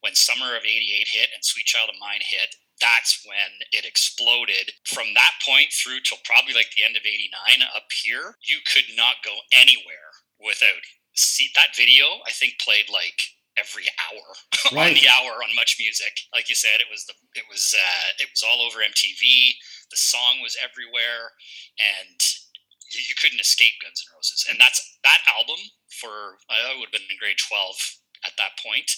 when 0.01 0.15
summer 0.15 0.57
of 0.57 0.65
88 0.65 1.09
hit 1.09 1.29
and 1.35 1.45
sweet 1.45 1.67
child 1.67 1.91
of 1.91 2.01
mine 2.01 2.23
hit 2.23 2.57
that's 2.83 3.23
when 3.25 3.63
it 3.71 3.87
exploded. 3.87 4.75
From 4.85 5.15
that 5.15 5.39
point 5.47 5.71
through 5.73 6.03
till 6.03 6.19
probably 6.25 6.53
like 6.55 6.75
the 6.77 6.83
end 6.83 6.97
of 6.97 7.07
89 7.07 7.31
up 7.71 7.87
here, 8.03 8.35
you 8.43 8.59
could 8.67 8.91
not 8.99 9.23
go 9.25 9.31
anywhere 9.55 10.11
without 10.45 10.85
see 11.15 11.49
that 11.55 11.77
video 11.77 12.05
i 12.27 12.31
think 12.31 12.55
played 12.61 12.91
like 12.93 13.19
every 13.57 13.87
hour 14.11 14.27
right. 14.75 14.91
on 14.91 14.95
the 14.95 15.07
hour 15.07 15.43
on 15.43 15.55
much 15.55 15.79
music. 15.79 16.11
Like 16.35 16.49
you 16.49 16.55
said 16.55 16.83
it 16.83 16.91
was 16.91 17.07
the 17.07 17.15
it 17.35 17.47
was 17.47 17.75
uh 17.75 18.07
it 18.19 18.29
was 18.31 18.43
all 18.43 18.63
over 18.63 18.83
mtv 18.83 19.23
the 19.91 19.97
song 19.97 20.43
was 20.43 20.59
everywhere 20.59 21.31
and 21.79 22.19
you, 22.91 23.03
you 23.09 23.15
couldn't 23.15 23.41
escape 23.41 23.79
guns 23.83 24.03
n' 24.03 24.15
roses. 24.15 24.47
And 24.51 24.59
that's 24.59 24.83
that 25.03 25.23
album 25.31 25.61
for 25.91 26.39
i 26.51 26.75
would 26.75 26.91
have 26.91 26.95
been 26.95 27.07
in 27.11 27.19
grade 27.19 27.39
12 27.39 27.79
at 28.27 28.35
that 28.39 28.59
point 28.59 28.91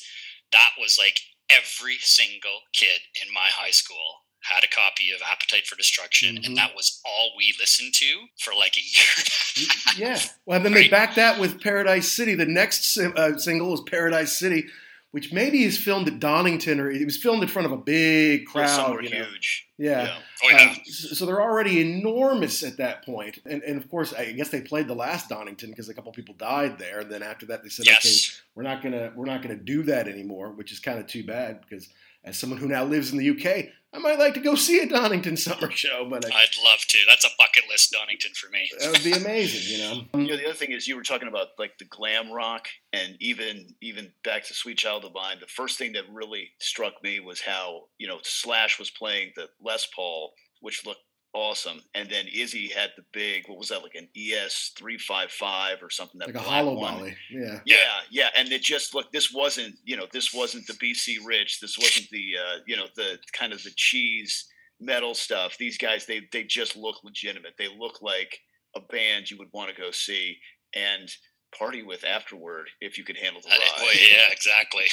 that 0.53 0.73
was 0.81 0.97
like 0.97 1.21
every 1.51 1.99
single 2.01 2.65
kid 2.73 3.01
in 3.21 3.33
my 3.33 3.53
high 3.53 3.75
school 3.75 4.26
had 4.49 4.65
a 4.65 4.69
copy 4.69 5.11
of 5.11 5.21
Appetite 5.31 5.67
for 5.67 5.77
Destruction, 5.77 6.37
mm-hmm. 6.37 6.45
and 6.45 6.57
that 6.57 6.75
was 6.75 7.01
all 7.05 7.33
we 7.37 7.55
listened 7.59 7.95
to 7.95 8.27
for 8.39 8.55
like 8.55 8.77
a 8.77 8.81
year. 8.81 9.69
yeah. 9.97 10.21
Well, 10.45 10.61
then 10.61 10.73
right. 10.73 10.85
they 10.85 10.89
backed 10.89 11.17
that 11.17 11.41
with 11.41 11.61
Paradise 11.61 12.11
City. 12.11 12.35
The 12.35 12.47
next 12.47 12.97
uh, 12.99 13.39
single 13.39 13.71
was 13.71 13.83
Paradise 13.83 14.37
City, 14.39 14.67
which 15.11 15.33
maybe 15.33 15.65
is 15.65 15.79
filmed 15.79 16.09
at 16.09 16.21
Donington 16.21 16.79
or 16.79 16.91
it 16.91 17.05
was 17.05 17.17
filmed 17.17 17.43
in 17.43 17.49
front 17.49 17.67
of 17.67 17.73
a 17.73 17.77
big 17.77 18.47
crowd. 18.47 19.03
you 19.03 19.11
know? 19.11 19.25
huge. 19.25 19.67
Yeah. 19.79 20.05
yeah. 20.05 20.19
Oh, 20.45 20.51
yeah. 20.51 20.71
Um, 20.71 20.85
so 20.85 21.27
they're 21.27 21.41
already 21.41 21.81
enormous 21.81 22.63
at 22.63 22.77
that 22.79 23.05
point. 23.05 23.39
And, 23.47 23.63
and 23.63 23.83
of 23.83 23.91
course, 23.91 24.13
I 24.13 24.33
guess 24.33 24.51
they 24.51 24.61
played 24.61 24.89
the 24.89 24.95
last 24.95 25.29
Donington 25.29 25.71
because 25.71 25.89
a 25.89 25.95
couple 25.95 26.13
people 26.13 26.35
died 26.35 26.79
there. 26.79 27.01
And 27.01 27.11
then 27.11 27.23
after 27.23 27.47
that, 27.47 27.63
they 27.63 27.69
said, 27.69 27.87
yes. 27.87 28.05
okay, 28.05 28.43
we're 28.55 28.63
not 28.63 28.83
gonna 28.83 29.13
we're 29.17 29.27
not 29.27 29.43
gonna 29.43 29.57
do 29.57 29.83
that 29.85 30.09
anymore, 30.09 30.51
which 30.51 30.73
is 30.73 30.81
kind 30.81 30.99
of 30.99 31.07
too 31.07 31.25
bad 31.25 31.61
because 31.61 31.89
as 32.27 32.37
someone 32.37 32.59
who 32.59 32.67
now 32.67 32.85
lives 32.85 33.13
in 33.13 33.19
the 33.19 33.31
UK, 33.31 33.67
I 33.95 33.99
might 33.99 34.19
like 34.19 34.35
to 34.35 34.41
go 34.41 34.57
see 34.57 34.81
a 34.81 34.87
Donington 34.87 35.37
summer 35.37 35.71
show, 35.71 36.07
but 36.11 36.27
I, 36.27 36.29
would 36.29 36.65
love 36.65 36.81
to. 36.89 36.99
That's 37.09 37.25
a 37.25 37.31
bucket 37.39 37.63
list 37.71 37.93
Donington 37.93 38.33
for 38.35 38.51
me. 38.51 38.69
That 38.81 38.91
would 38.91 39.05
be 39.05 39.13
amazing, 39.13 39.63
you 39.73 39.79
know. 39.79 40.21
you 40.21 40.31
know, 40.31 40.37
the 40.37 40.45
other 40.45 40.55
thing 40.55 40.73
is 40.73 40.87
you 40.87 40.97
were 40.97 41.03
talking 41.03 41.29
about 41.29 41.49
like 41.59 41.79
the 41.79 41.87
glam 41.87 42.31
rock, 42.31 42.67
and 42.93 43.17
even 43.21 43.75
even 43.81 44.13
back 44.23 44.45
to 44.47 44.55
Sweet 44.55 44.77
Child 44.77 45.07
of 45.07 45.15
Mine. 45.15 45.39
The 45.41 45.47
first 45.47 45.79
thing 45.79 45.93
that 45.93 46.05
really 46.13 46.51
struck 46.59 47.03
me 47.03 47.21
was 47.21 47.41
how 47.41 47.85
you 47.99 48.07
know 48.07 48.19
Slash 48.23 48.79
was 48.79 48.91
playing 48.91 49.33
the 49.37 49.49
Les 49.63 49.87
Paul, 49.95 50.35
which 50.61 50.85
looked 50.85 51.01
awesome. 51.37 51.83
And 51.95 52.09
then 52.09 52.25
Izzy 52.35 52.69
had 52.69 52.91
the 52.97 53.05
big, 53.13 53.47
what 53.47 53.59
was 53.59 53.69
that, 53.69 53.83
like 53.83 53.95
an 53.95 54.09
ES 54.17 54.73
three 54.77 54.97
five 54.97 55.31
five 55.31 55.83
or 55.83 55.91
something? 55.91 56.19
That 56.19 56.29
like 56.29 56.37
a 56.37 56.41
hollow 56.41 56.79
one. 56.79 57.15
Yeah. 57.31 57.61
Yeah, 57.67 57.77
yeah. 58.11 58.29
And 58.35 58.51
it 58.51 58.63
just 58.63 58.95
look. 58.95 59.13
This 59.13 59.33
wasn't, 59.33 59.77
you 59.85 59.97
know, 59.97 60.07
this 60.13 60.33
wasn't 60.33 60.67
the 60.67 60.73
BC 60.73 61.19
Rich. 61.25 61.61
This 61.61 61.79
wasn't 61.79 62.09
the, 62.11 62.35
uh, 62.39 62.59
you 62.67 62.77
know, 62.77 62.87
the 62.97 63.19
kind 63.33 63.53
of 63.53 63.63
the 63.63 63.71
cheese 63.77 64.47
metal 64.81 65.15
stuff. 65.15 65.59
These 65.59 65.77
guys, 65.77 66.07
they 66.07 66.23
they 66.33 66.45
just 66.45 66.75
look 66.75 67.05
legitimate. 67.05 67.55
They 67.59 67.69
look 67.69 68.01
like 68.01 68.39
a 68.75 68.81
band 68.81 69.31
you 69.31 69.37
would 69.39 69.53
want 69.53 69.71
to 69.71 69.81
go 69.81 69.91
see 69.91 70.39
and 70.75 71.11
party 71.57 71.83
with 71.83 72.05
afterward 72.05 72.69
if 72.81 72.99
you 72.99 73.05
could 73.05 73.17
handle 73.17 73.41
the 73.41 73.49
ride. 73.49 73.59
well, 73.79 73.95
yeah, 73.95 74.31
exactly. 74.31 74.85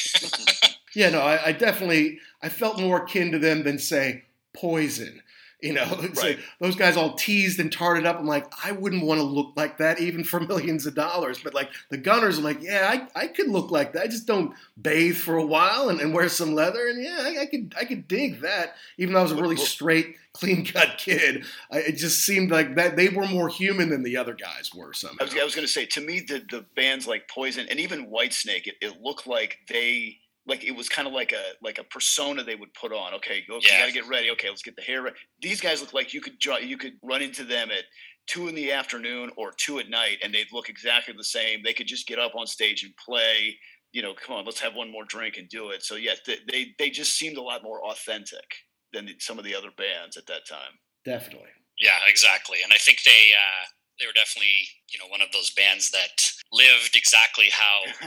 yeah, 0.96 1.10
no, 1.10 1.20
I, 1.20 1.48
I 1.48 1.52
definitely 1.52 2.20
I 2.42 2.50
felt 2.50 2.80
more 2.80 3.04
akin 3.04 3.32
to 3.32 3.40
them 3.40 3.64
than 3.64 3.80
say 3.80 4.24
Poison 4.54 5.22
you 5.64 5.72
know, 5.72 5.86
right. 6.00 6.16
like 6.18 6.40
those 6.60 6.76
guys 6.76 6.98
all 6.98 7.14
teased 7.14 7.60
and 7.60 7.72
tarted 7.72 8.06
up. 8.06 8.20
I'm 8.20 8.28
like, 8.28 8.46
I 8.64 8.74
wouldn't 8.74 9.06
want 9.06 9.20
to 9.20 9.24
look 9.24 9.54
like 9.56 9.78
that 9.78 10.00
even 10.00 10.24
for 10.24 10.40
millions 10.42 10.86
of 10.86 10.94
dollars. 10.94 11.40
But 11.42 11.54
like 11.54 11.70
the 11.90 11.98
Gunners 11.98 12.38
are 12.38 12.44
like, 12.44 12.62
yeah, 12.62 12.90
I, 13.16 13.22
I 13.22 13.28
could 13.28 13.48
look 13.48 13.72
like 13.72 13.94
that. 13.94 14.04
I 14.04 14.08
just 14.08 14.28
don't 14.28 14.54
bathe 14.80 15.16
for 15.16 15.38
a 15.38 15.46
while 15.46 15.88
and, 15.88 16.02
and 16.02 16.14
wear 16.14 16.28
some 16.28 16.54
leather. 16.54 16.86
And 16.88 17.02
yeah, 17.02 17.18
I, 17.22 17.42
I, 17.42 17.46
could 17.46 17.74
I 17.80 17.86
could 17.86 18.08
dig 18.08 18.42
that. 18.42 18.76
Even 18.98 19.14
though 19.14 19.22
I 19.22 19.24
was 19.24 19.32
a 19.32 19.42
really 19.42 19.56
straight, 19.56 20.18
clean 20.34 20.66
cut 20.66 20.98
kid, 20.98 21.46
I, 21.72 21.80
it 21.80 21.94
just 21.94 22.26
seemed 22.26 22.52
like 22.52 22.76
that 22.76 22.98
they 22.98 23.08
were 23.08 23.28
more 23.28 23.48
human 23.48 23.90
than 23.90 24.04
the 24.04 24.18
other 24.18 24.34
guys 24.34 24.72
were. 24.76 24.94
Somehow. 24.94 25.18
I 25.22 25.24
was, 25.24 25.34
was 25.34 25.56
going 25.56 25.66
to 25.66 25.72
say, 25.72 25.86
to 25.86 26.02
me, 26.02 26.20
the 26.20 26.44
the 26.50 26.66
bands 26.76 27.08
like 27.08 27.30
Poison 27.30 27.68
and 27.70 27.80
even 27.80 28.08
Whitesnake, 28.08 28.68
it, 28.68 28.76
it 28.82 29.02
looked 29.02 29.28
like 29.28 29.60
they 29.70 30.20
like 30.46 30.64
it 30.64 30.76
was 30.76 30.90
kind 30.90 31.08
of 31.08 31.14
like 31.14 31.32
a 31.32 31.44
like 31.62 31.80
a 31.80 31.84
persona 31.86 32.44
they 32.44 32.56
would 32.56 32.74
put 32.74 32.92
on. 32.92 33.14
Okay, 33.16 33.44
okay, 33.50 33.68
yeah. 33.70 33.78
you 33.78 33.82
got 33.82 33.88
to 33.88 33.94
get 33.94 34.08
ready. 34.08 34.30
Okay, 34.32 34.50
let's 34.50 34.62
get 34.62 34.76
the 34.76 34.82
hair. 34.82 35.04
Ready. 35.04 35.16
These 35.42 35.62
guys 35.62 35.82
look 35.82 35.94
like 35.94 36.14
you 36.14 36.22
could 36.22 36.38
draw, 36.40 36.58
you 36.58 36.78
could 36.78 36.94
run 37.02 37.22
into 37.22 37.44
them 37.44 37.70
at 37.72 37.86
two 38.28 38.48
in 38.48 38.56
the 38.56 38.72
afternoon 38.72 39.32
or 39.38 39.52
two 39.52 39.80
at 39.80 39.90
night, 39.90 40.18
and 40.24 40.34
they'd 40.34 40.52
look 40.52 40.70
exactly 40.70 41.14
the 41.18 41.24
same. 41.24 41.62
They 41.64 41.74
could 41.74 41.88
just 41.88 42.08
get 42.08 42.20
up 42.20 42.36
on 42.36 42.48
stage 42.48 42.84
and 42.84 42.94
play. 42.98 43.58
You 43.94 44.02
know, 44.02 44.14
come 44.14 44.36
on, 44.36 44.46
let's 44.46 44.60
have 44.60 44.76
one 44.76 44.92
more 44.92 45.06
drink 45.06 45.38
and 45.38 45.48
do 45.48 45.70
it. 45.70 45.84
So 45.84 45.96
yeah, 45.96 46.14
they 46.26 46.38
they, 46.52 46.76
they 46.78 46.90
just 46.90 47.18
seemed 47.18 47.38
a 47.38 47.42
lot 47.42 47.64
more 47.64 47.84
authentic 47.86 48.46
than 48.92 49.10
some 49.20 49.40
of 49.40 49.46
the 49.46 49.56
other 49.56 49.72
bands 49.78 50.18
at 50.18 50.28
that 50.28 50.48
time. 50.48 50.80
Definitely. 51.06 51.50
Yeah, 51.80 52.00
exactly. 52.08 52.58
And 52.64 52.72
I 52.74 52.78
think 52.78 53.00
they 53.04 53.32
uh, 53.34 53.66
they 54.00 54.06
were 54.06 54.14
definitely 54.14 54.68
you 54.92 55.00
know 55.00 55.08
one 55.08 55.22
of 55.22 55.32
those 55.32 55.52
bands 55.52 55.92
that 55.92 56.33
lived 56.54 56.94
exactly 56.94 57.50
how 57.50 57.82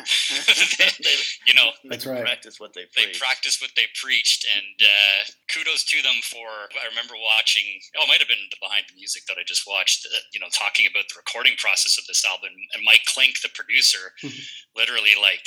they, 1.02 1.18
you 1.46 1.54
know 1.54 1.74
that's 1.90 2.06
right. 2.06 2.22
practice 2.22 2.62
what 2.62 2.72
they 2.72 2.86
preached. 2.94 3.18
they 3.18 3.18
practiced 3.18 3.60
what 3.60 3.74
they 3.74 3.90
preached 3.98 4.46
and 4.46 4.78
uh, 4.86 5.20
kudos 5.50 5.82
to 5.82 5.98
them 6.02 6.14
for 6.22 6.46
i 6.78 6.86
remember 6.86 7.18
watching 7.18 7.66
oh 7.98 8.06
it 8.06 8.08
might 8.08 8.22
have 8.22 8.30
been 8.30 8.46
the 8.54 8.60
behind 8.62 8.86
the 8.86 8.94
music 8.94 9.26
that 9.26 9.36
i 9.36 9.44
just 9.44 9.66
watched 9.66 10.06
uh, 10.06 10.22
you 10.32 10.38
know 10.38 10.50
talking 10.54 10.86
about 10.86 11.04
the 11.10 11.18
recording 11.18 11.58
process 11.58 11.98
of 11.98 12.06
this 12.06 12.22
album 12.22 12.54
and 12.74 12.86
mike 12.86 13.02
clink 13.10 13.42
the 13.42 13.50
producer 13.50 14.14
literally 14.78 15.18
like 15.18 15.44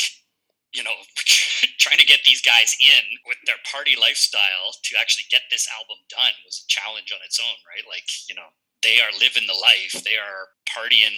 you 0.75 0.83
know 0.83 0.93
trying 1.81 1.97
to 1.97 2.05
get 2.05 2.21
these 2.27 2.43
guys 2.43 2.75
in 2.83 3.03
with 3.25 3.39
their 3.47 3.59
party 3.65 3.95
lifestyle 3.95 4.75
to 4.83 4.99
actually 4.99 5.25
get 5.31 5.47
this 5.49 5.65
album 5.71 5.97
done 6.11 6.35
was 6.45 6.61
a 6.61 6.67
challenge 6.69 7.09
on 7.15 7.23
its 7.25 7.39
own 7.39 7.57
right? 7.65 7.87
Like 7.89 8.05
you 8.27 8.35
know 8.35 8.53
they 8.81 8.99
are 8.99 9.11
living 9.19 9.43
the 9.47 9.59
life. 9.59 10.03
They 10.03 10.15
are 10.15 10.55
partying 10.67 11.15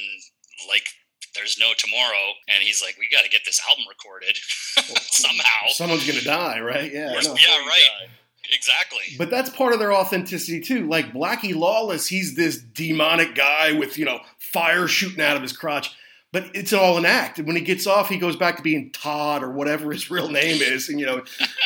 like 0.68 0.88
there's 1.36 1.58
no 1.60 1.72
tomorrow. 1.78 2.34
And 2.48 2.64
he's 2.64 2.82
like 2.82 2.98
we 3.00 3.08
got 3.10 3.24
to 3.24 3.30
get 3.30 3.42
this 3.46 3.62
album 3.68 3.86
recorded 3.88 4.38
somehow. 5.02 5.68
someone's 5.70 6.08
gonna 6.08 6.22
die 6.22 6.60
right? 6.60 6.92
Yeah 6.92 7.12
yeah 7.12 7.30
right. 7.32 8.08
exactly. 8.52 9.16
But 9.18 9.30
that's 9.30 9.50
part 9.50 9.74
of 9.74 9.80
their 9.80 9.94
authenticity 9.94 10.62
too. 10.62 10.88
Like 10.88 11.14
blackie 11.14 11.56
lawless 11.56 12.08
he's 12.08 12.36
this 12.36 12.58
demonic 12.58 13.36
guy 13.36 13.72
with 13.74 13.98
you 13.98 14.06
know 14.06 14.20
fire 14.38 14.88
shooting 14.88 15.22
out 15.22 15.36
of 15.36 15.42
his 15.42 15.54
crotch. 15.54 15.96
But 16.34 16.46
it's 16.54 16.72
all 16.72 16.98
an 16.98 17.06
act. 17.06 17.40
And 17.40 17.48
when 17.48 17.58
he 17.58 17.62
gets 17.62 17.86
off, 17.86 18.08
he 18.08 18.18
goes 18.18 18.38
back 18.38 18.56
to 18.56 18.64
being 18.64 18.92
Todd 18.92 19.44
or 19.44 19.52
whatever 19.52 19.92
his 19.92 20.10
real 20.10 20.30
name 20.30 20.62
is, 20.62 20.88
and 20.88 20.98
you 20.98 21.06
know, 21.06 21.24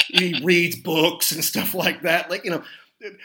he 0.08 0.42
reads 0.44 0.76
books 0.76 1.32
and 1.32 1.44
stuff 1.44 1.76
like 1.76 2.02
that. 2.02 2.32
Like 2.32 2.44
you 2.46 2.50
know, 2.50 2.64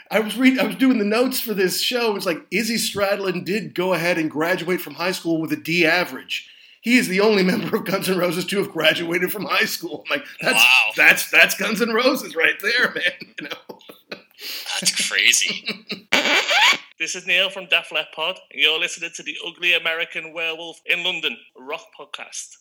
I 0.09 0.19
was 0.19 0.37
reading, 0.37 0.59
I 0.59 0.65
was 0.65 0.75
doing 0.75 0.99
the 0.99 1.05
notes 1.05 1.39
for 1.39 1.53
this 1.53 1.81
show. 1.81 2.15
It's 2.15 2.25
like 2.25 2.45
Izzy 2.51 2.75
Stradlin 2.75 3.45
did 3.45 3.75
go 3.75 3.93
ahead 3.93 4.17
and 4.17 4.29
graduate 4.29 4.81
from 4.81 4.95
high 4.95 5.11
school 5.11 5.39
with 5.39 5.51
a 5.51 5.57
D 5.57 5.85
average. 5.85 6.49
He 6.81 6.97
is 6.97 7.07
the 7.07 7.21
only 7.21 7.43
member 7.51 7.75
of 7.75 7.85
Guns 7.85 8.09
N' 8.09 8.17
Roses 8.17 8.45
to 8.45 8.57
have 8.57 8.71
graduated 8.71 9.31
from 9.31 9.45
high 9.45 9.65
school. 9.65 10.03
I'm 10.05 10.17
like, 10.17 10.27
that's 10.41 10.63
wow. 10.63 10.91
that's 10.97 11.29
that's 11.29 11.55
Guns 11.55 11.81
N' 11.81 11.93
Roses 11.93 12.35
right 12.35 12.59
there, 12.61 12.93
man. 12.93 13.11
You 13.41 13.47
know, 13.47 13.79
that's 14.79 15.09
crazy. 15.09 15.87
this 16.99 17.15
is 17.15 17.25
Neil 17.25 17.49
from 17.49 17.67
Def 17.67 17.91
Leppard, 17.91 18.37
and 18.51 18.61
you're 18.61 18.79
listening 18.79 19.11
to 19.15 19.23
the 19.23 19.37
Ugly 19.47 19.73
American 19.73 20.33
Werewolf 20.33 20.81
in 20.85 21.03
London 21.03 21.37
Rock 21.57 21.85
Podcast. 21.97 22.57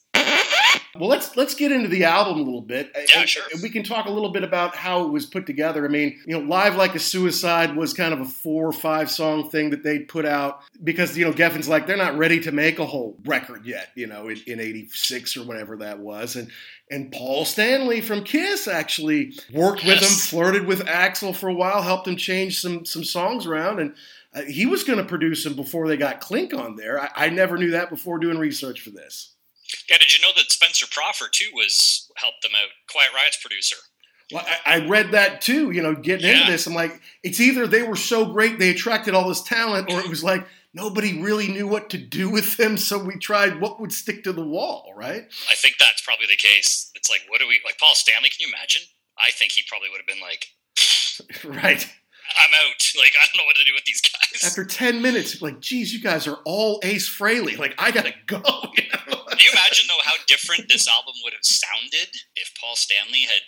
Well, 0.96 1.08
let's 1.08 1.36
let's 1.36 1.54
get 1.54 1.70
into 1.70 1.88
the 1.88 2.04
album 2.04 2.40
a 2.40 2.42
little 2.42 2.60
bit. 2.60 2.90
Yeah, 2.94 3.20
and, 3.20 3.28
sure. 3.28 3.44
we 3.62 3.70
can 3.70 3.84
talk 3.84 4.06
a 4.06 4.10
little 4.10 4.32
bit 4.32 4.42
about 4.42 4.74
how 4.74 5.04
it 5.04 5.10
was 5.10 5.24
put 5.24 5.46
together. 5.46 5.84
I 5.84 5.88
mean, 5.88 6.18
you 6.26 6.36
know, 6.36 6.44
Live 6.44 6.74
Like 6.74 6.96
a 6.96 6.98
Suicide 6.98 7.76
was 7.76 7.94
kind 7.94 8.12
of 8.12 8.20
a 8.20 8.24
four 8.24 8.66
or 8.66 8.72
five 8.72 9.08
song 9.08 9.50
thing 9.50 9.70
that 9.70 9.84
they 9.84 10.00
put 10.00 10.26
out 10.26 10.62
because 10.82 11.16
you 11.16 11.24
know 11.24 11.32
Geffen's 11.32 11.68
like 11.68 11.86
they're 11.86 11.96
not 11.96 12.18
ready 12.18 12.40
to 12.40 12.50
make 12.50 12.80
a 12.80 12.86
whole 12.86 13.16
record 13.24 13.66
yet. 13.66 13.90
You 13.94 14.08
know, 14.08 14.28
in, 14.28 14.38
in 14.46 14.58
'86 14.58 15.36
or 15.36 15.44
whatever 15.44 15.76
that 15.76 16.00
was, 16.00 16.34
and 16.34 16.50
and 16.90 17.12
Paul 17.12 17.44
Stanley 17.44 18.00
from 18.00 18.24
Kiss 18.24 18.66
actually 18.66 19.34
worked 19.52 19.84
with 19.84 20.00
him, 20.00 20.08
flirted 20.08 20.66
with 20.66 20.86
Axl 20.86 21.34
for 21.36 21.48
a 21.48 21.54
while, 21.54 21.82
helped 21.82 22.08
him 22.08 22.16
change 22.16 22.60
some 22.60 22.84
some 22.84 23.04
songs 23.04 23.46
around, 23.46 23.78
and 23.78 23.94
uh, 24.34 24.42
he 24.42 24.66
was 24.66 24.82
going 24.82 24.98
to 24.98 25.04
produce 25.04 25.44
them 25.44 25.54
before 25.54 25.86
they 25.86 25.96
got 25.96 26.20
Clink 26.20 26.52
on 26.52 26.74
there. 26.74 27.00
I, 27.00 27.10
I 27.14 27.28
never 27.30 27.56
knew 27.56 27.70
that 27.70 27.90
before 27.90 28.18
doing 28.18 28.38
research 28.38 28.80
for 28.80 28.90
this. 28.90 29.36
Yeah, 29.88 29.98
did 29.98 30.16
you 30.16 30.22
know 30.22 30.32
that 30.36 30.50
Spencer 30.52 30.86
Proffer 30.90 31.26
too 31.32 31.50
was 31.54 32.10
helped 32.16 32.42
them 32.42 32.52
out? 32.54 32.68
Quiet 32.90 33.10
Riot's 33.14 33.38
producer. 33.40 33.76
Well, 34.32 34.46
I, 34.64 34.76
I 34.76 34.86
read 34.86 35.10
that 35.12 35.40
too. 35.40 35.70
You 35.72 35.82
know, 35.82 35.94
getting 35.94 36.26
Yeah. 36.26 36.40
into 36.40 36.52
this, 36.52 36.66
I'm 36.66 36.74
like, 36.74 37.00
it's 37.24 37.40
either 37.40 37.66
they 37.66 37.82
were 37.82 37.96
so 37.96 38.26
great 38.32 38.58
they 38.58 38.70
attracted 38.70 39.14
all 39.14 39.28
this 39.28 39.42
talent, 39.42 39.90
or 39.92 39.98
it 40.00 40.08
was 40.08 40.22
like 40.22 40.46
nobody 40.72 41.20
really 41.20 41.48
knew 41.48 41.66
what 41.66 41.90
to 41.90 41.98
do 41.98 42.30
with 42.30 42.56
them, 42.56 42.76
so 42.76 42.96
we 43.02 43.16
tried 43.18 43.60
what 43.60 43.80
would 43.80 43.92
stick 43.92 44.22
to 44.24 44.32
the 44.32 44.44
wall, 44.46 44.92
right? 44.96 45.24
I 45.50 45.54
think 45.56 45.76
that's 45.80 46.00
probably 46.02 46.26
the 46.26 46.36
case. 46.36 46.92
It's 46.94 47.10
like, 47.10 47.22
what 47.28 47.40
do 47.40 47.48
we 47.48 47.58
like? 47.64 47.78
Paul 47.78 47.94
Stanley? 47.96 48.28
Can 48.28 48.46
you 48.46 48.52
imagine? 48.54 48.82
I 49.18 49.30
think 49.32 49.50
he 49.52 49.62
probably 49.68 49.88
would 49.90 49.98
have 50.00 50.06
been 50.06 50.20
like, 50.22 50.46
right. 51.64 51.84
"I'm 52.38 52.54
out. 52.54 52.76
Like, 52.98 53.12
I 53.22 53.26
don't 53.26 53.36
know 53.38 53.44
what 53.46 53.56
to 53.56 53.64
do 53.64 53.72
with 53.74 53.84
these 53.84 54.00
guys." 54.00 54.44
After 54.44 54.64
ten 54.64 55.02
minutes, 55.02 55.40
like, 55.42 55.60
geez, 55.60 55.92
you 55.92 56.00
guys 56.00 56.26
are 56.28 56.38
all 56.44 56.80
Ace 56.84 57.08
Frehley. 57.08 57.58
Like, 57.58 57.74
I 57.78 57.90
gotta 57.90 58.14
go. 58.26 58.40
You 58.76 58.84
know? 59.12 59.19
Can 59.40 59.48
you 59.48 59.56
imagine 59.56 59.88
though 59.88 60.04
how 60.04 60.20
different 60.28 60.68
this 60.68 60.84
album 60.84 61.16
would 61.24 61.32
have 61.32 61.48
sounded 61.48 62.12
if 62.36 62.52
Paul 62.60 62.76
Stanley 62.76 63.24
had 63.24 63.40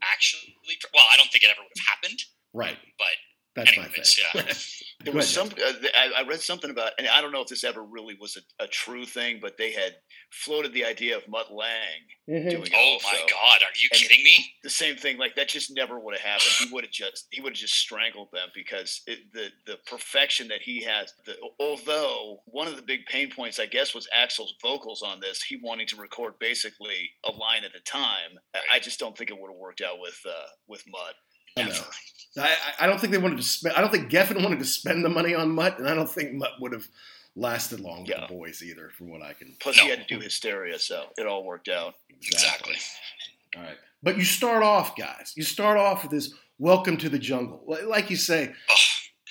actually? 0.00 0.56
Well, 0.96 1.04
I 1.12 1.20
don't 1.20 1.28
think 1.28 1.44
it 1.44 1.52
ever 1.52 1.60
would 1.60 1.76
have 1.76 1.84
happened, 1.84 2.16
right. 2.56 2.78
but 2.96 3.20
That's 3.56 3.70
Anyways, 3.76 4.18
my 4.34 4.40
yeah. 4.40 4.46
thing. 4.46 4.56
There 5.04 5.12
was 5.12 5.28
some. 5.28 5.48
Uh, 5.48 5.72
I, 5.94 6.22
I 6.22 6.26
read 6.26 6.40
something 6.40 6.70
about, 6.70 6.92
and 6.98 7.06
I 7.08 7.20
don't 7.20 7.30
know 7.32 7.42
if 7.42 7.48
this 7.48 7.62
ever 7.64 7.82
really 7.82 8.16
was 8.18 8.38
a, 8.38 8.64
a 8.64 8.66
true 8.68 9.04
thing, 9.04 9.38
but 9.42 9.58
they 9.58 9.70
had 9.72 9.96
floated 10.30 10.72
the 10.72 10.84
idea 10.86 11.14
of 11.16 11.28
Mutt 11.28 11.52
Lange 11.52 12.08
Mhm. 12.30 12.48
doing 12.48 12.62
it 12.68 12.72
oh 12.74 12.92
also. 12.94 13.08
my 13.08 13.26
god, 13.28 13.62
are 13.62 13.74
you 13.78 13.88
And- 13.92 14.00
kidding 14.00 14.24
me? 14.24 14.54
The 14.62 14.70
same 14.70 14.96
thing, 14.96 15.18
like 15.18 15.34
that, 15.34 15.48
just 15.48 15.70
never 15.76 15.98
would 16.00 16.14
have 16.14 16.22
happened. 16.22 16.52
He 16.58 16.72
would 16.72 16.84
have 16.84 16.90
just, 16.92 17.26
he 17.32 17.42
would 17.42 17.52
have 17.52 17.58
just 17.58 17.74
strangled 17.74 18.28
them 18.32 18.48
because 18.54 19.02
it, 19.06 19.30
the 19.34 19.48
the 19.66 19.76
perfection 19.86 20.48
that 20.48 20.62
he 20.62 20.82
has. 20.84 21.12
The, 21.26 21.34
although 21.60 22.40
one 22.46 22.66
of 22.68 22.76
the 22.76 22.82
big 22.82 23.04
pain 23.06 23.30
points, 23.30 23.58
I 23.58 23.66
guess, 23.66 23.94
was 23.94 24.08
Axl's 24.16 24.54
vocals 24.62 25.02
on 25.02 25.20
this. 25.20 25.42
He 25.42 25.56
wanting 25.62 25.86
to 25.88 25.96
record 25.96 26.38
basically 26.38 27.10
a 27.26 27.30
line 27.32 27.64
at 27.64 27.74
a 27.74 27.80
time. 27.80 28.38
I- 28.54 28.76
I 28.76 28.78
just 28.78 28.98
don't 28.98 29.18
think 29.18 29.28
it 29.28 29.38
would 29.38 29.50
have 29.50 29.58
worked 29.58 29.82
out 29.82 29.98
with 30.00 30.18
uh, 30.26 30.46
with 30.66 30.82
Mutt. 30.88 31.14
I 31.56 31.62
know. 31.64 31.80
I, 32.36 32.56
I 32.80 32.86
don't 32.86 33.00
think 33.00 33.12
they 33.12 33.18
wanted 33.18 33.36
to 33.36 33.42
spend. 33.44 33.76
I 33.76 33.80
don't 33.80 33.90
think 33.90 34.10
Geffen 34.10 34.42
wanted 34.42 34.58
to 34.58 34.64
spend 34.64 35.04
the 35.04 35.08
money 35.08 35.34
on 35.34 35.50
Mutt, 35.50 35.78
and 35.78 35.88
I 35.88 35.94
don't 35.94 36.10
think 36.10 36.32
Mutt 36.32 36.50
would 36.60 36.72
have 36.72 36.86
lasted 37.36 37.80
long 37.80 38.00
with 38.02 38.10
Yeah. 38.10 38.26
the 38.26 38.34
boys 38.34 38.62
either, 38.62 38.90
from 38.96 39.08
what 39.10 39.22
I 39.22 39.34
can. 39.34 39.54
Plus, 39.60 39.78
he 39.78 39.88
had 39.88 40.06
to 40.06 40.14
do 40.14 40.20
hysteria, 40.20 40.78
so 40.78 41.06
it 41.16 41.26
all 41.26 41.44
worked 41.44 41.68
out. 41.68 41.94
Exactly. 42.10 42.74
All 43.56 43.62
right. 43.62 43.76
But 44.02 44.18
you 44.18 44.24
start 44.24 44.62
off, 44.62 44.96
guys. 44.96 45.32
You 45.36 45.44
start 45.44 45.78
off 45.78 46.02
with 46.02 46.10
this 46.10 46.34
"Welcome 46.58 46.96
to 46.98 47.08
the 47.08 47.18
Jungle." 47.20 47.62
Like 47.86 48.10
you 48.10 48.16
say, 48.16 48.48
Ugh. 48.70 48.78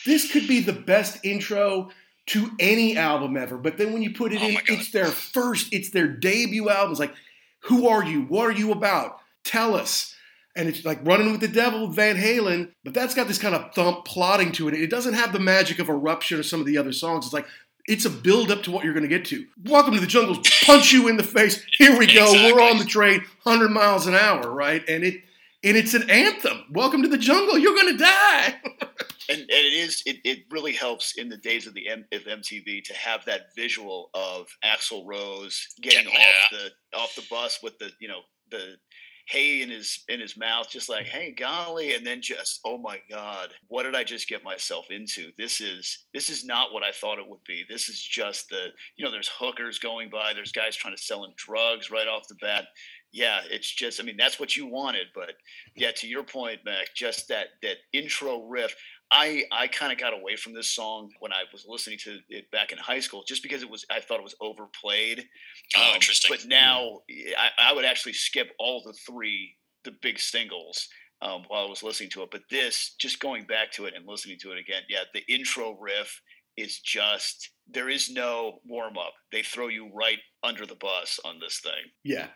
this 0.06 0.32
could 0.32 0.48
be 0.48 0.62
the 0.62 0.74
best 0.74 1.20
intro 1.26 1.90
to 2.28 2.52
any 2.58 2.96
album 2.98 3.36
ever. 3.36 3.58
But 3.58 3.78
then 3.78 3.92
when 3.92 4.02
you 4.02 4.14
put 4.14 4.32
it 4.32 4.42
Oh 4.42 4.48
in, 4.48 4.58
it's 4.68 4.92
their 4.92 5.08
first, 5.08 5.74
it's 5.74 5.90
their 5.92 6.08
debut 6.08 6.70
album. 6.70 6.92
It's 6.92 7.00
like, 7.02 7.14
who 7.64 7.90
are 7.90 8.04
you? 8.04 8.22
What 8.22 8.46
are 8.46 8.54
you 8.54 8.72
about? 8.72 9.18
Tell 9.44 9.76
us. 9.76 10.13
And 10.56 10.70
it's 10.70 10.86
like 10.86 11.00
running 11.06 11.32
with 11.32 11.42
the 11.42 11.48
devil 11.48 11.88
Van 11.88 12.16
Halen, 12.16 12.72
but 12.84 12.94
that's 12.94 13.16
got 13.16 13.28
this 13.28 13.40
kind 13.40 13.56
of 13.56 13.74
thump 13.74 14.06
plotting 14.06 14.52
to 14.54 14.68
it. 14.68 14.76
It 14.76 14.90
doesn't 14.92 15.14
have 15.16 15.34
the 15.34 15.40
magic 15.40 15.80
of 15.80 15.90
Eruption 15.90 16.40
or 16.40 16.44
some 16.44 16.60
of 16.60 16.66
the 16.68 16.78
other 16.78 16.94
songs. 16.94 17.26
It's 17.26 17.34
like 17.34 17.48
it's 17.86 18.06
a 18.06 18.10
build 18.10 18.52
up 18.52 18.64
to 18.64 18.72
what 18.72 18.84
you're 18.86 18.94
going 18.94 19.04
to 19.04 19.10
get 19.10 19.26
to. 19.26 19.46
Welcome 19.66 19.96
to 19.96 20.00
the 20.00 20.08
jungle. 20.08 20.38
Punch 20.66 20.94
you 20.94 21.08
in 21.08 21.18
the 21.18 21.24
face. 21.24 21.64
Here 21.78 21.98
we 21.98 22.06
go. 22.06 22.32
We're 22.32 22.62
on 22.62 22.78
the 22.78 22.86
train, 22.86 23.24
100 23.44 23.70
miles 23.70 24.06
an 24.08 24.14
hour, 24.16 24.50
right? 24.52 24.88
And 24.88 25.04
it 25.04 25.22
and 25.66 25.76
it's 25.78 25.94
an 25.94 26.10
anthem. 26.10 26.66
Welcome 26.72 27.02
to 27.04 27.08
the 27.08 27.18
jungle. 27.18 27.58
You're 27.58 27.74
going 27.76 27.98
to 27.98 28.04
die. 28.04 28.56
and, 29.30 29.40
and 29.40 29.50
it 29.50 29.74
is 29.74 30.04
it, 30.06 30.18
it 30.24 30.40
really 30.52 30.74
helps 30.74 31.18
in 31.18 31.30
the 31.30 31.38
days 31.38 31.66
of 31.68 31.74
the 31.74 31.90
M, 31.90 32.06
of 32.14 32.22
MTV 32.26 32.84
to 32.84 32.94
have 32.94 33.26
that 33.26 33.56
visual 33.56 34.10
of 34.14 34.48
Axl 34.64 35.04
Rose 35.08 35.68
getting 35.82 36.08
Yeah. 36.14 36.20
off 36.20 36.52
the 36.52 36.98
off 36.98 37.16
the 37.16 37.24
bus 37.30 37.60
with 37.64 37.80
the 37.80 37.90
you 38.00 38.08
know 38.08 38.20
the 38.52 38.76
hay 39.34 39.64
in 39.64 39.70
his 39.70 40.04
in 40.10 40.20
his 40.20 40.38
mouth 40.38 40.70
just 40.70 40.90
like 40.90 41.06
hey 41.06 41.32
golly 41.32 41.96
and 41.96 42.06
then 42.06 42.22
just 42.22 42.60
oh 42.66 42.78
my 42.78 43.00
god 43.10 43.50
what 43.68 43.84
did 43.84 43.96
i 43.96 44.04
just 44.04 44.30
get 44.30 44.44
myself 44.44 44.86
into? 44.92 45.32
This 45.38 45.60
is 45.60 46.06
this 46.14 46.30
is 46.30 46.46
not 46.46 46.72
what 46.72 46.84
i 46.84 46.92
thought 46.92 47.18
it 47.18 47.28
would 47.28 47.44
be. 47.48 47.64
This 47.68 47.90
is 47.90 48.00
just 48.00 48.50
the 48.50 48.68
you 48.96 49.04
know 49.04 49.12
there's 49.12 49.32
hookers 49.40 49.80
going 49.80 50.10
by 50.10 50.34
there's 50.34 50.52
guys 50.52 50.76
trying 50.76 50.96
to 50.96 51.02
sell 51.02 51.24
him 51.24 51.32
drugs 51.36 51.90
right 51.90 52.08
off 52.08 52.28
the 52.28 52.36
bat. 52.36 52.66
Yeah 53.12 53.42
it's 53.50 53.72
just 53.72 54.00
i 54.00 54.04
mean 54.04 54.18
that's 54.18 54.40
what 54.40 54.56
you 54.56 54.66
wanted 54.66 55.08
but 55.14 55.34
yeah 55.76 55.92
to 55.98 56.08
your 56.08 56.24
point 56.24 56.60
mac 56.66 56.94
just 56.96 57.28
that 57.28 57.48
that 57.62 57.78
intro 57.92 58.44
riff 58.48 58.76
I 59.14 59.44
I 59.52 59.68
kind 59.68 59.92
of 59.92 60.00
got 60.00 60.14
away 60.14 60.36
from 60.36 60.54
this 60.54 60.70
song 60.70 61.12
when 61.20 61.32
I 61.32 61.44
was 61.54 61.66
listening 61.68 62.00
to 62.00 62.18
it 62.30 62.50
back 62.52 62.72
in 62.72 62.80
high 62.80 63.00
school, 63.00 63.24
just 63.28 63.44
because 63.44 63.62
it 63.62 63.70
was 63.70 63.86
I 63.92 64.00
thought 64.00 64.18
it 64.18 64.24
was 64.24 64.36
overplayed. 64.42 65.24
Oh, 65.78 65.90
Um, 65.90 65.96
interesting. 65.96 66.32
But 66.32 66.48
now 66.48 67.02
I, 67.38 67.70
I 67.70 67.74
would 67.74 67.86
actually 67.86 68.14
skip 68.14 68.50
all 68.58 68.82
the 68.84 68.94
three 68.94 69.56
the 69.84 69.92
big 70.02 70.18
singles 70.20 70.88
um, 71.22 71.44
while 71.48 71.66
I 71.66 71.70
was 71.70 71.84
listening 71.84 72.10
to 72.12 72.24
it. 72.24 72.32
But 72.32 72.42
this, 72.50 72.96
just 72.98 73.20
going 73.20 73.46
back 73.46 73.72
to 73.74 73.86
it 73.86 73.94
and 73.96 74.08
listening 74.08 74.38
to 74.42 74.52
it 74.52 74.58
again, 74.58 74.82
yeah, 74.90 75.04
the 75.14 75.24
intro 75.32 75.78
riff 75.80 76.20
is 76.58 76.80
just 76.80 77.50
there 77.72 77.90
is 77.90 78.10
no 78.12 78.60
warm 78.66 78.98
up. 78.98 79.14
They 79.32 79.42
throw 79.42 79.70
you 79.70 79.90
right 79.94 80.18
under 80.44 80.66
the 80.66 80.76
bus 80.76 81.20
on 81.24 81.40
this 81.40 81.60
thing. 81.60 81.72
Yeah, 82.04 82.28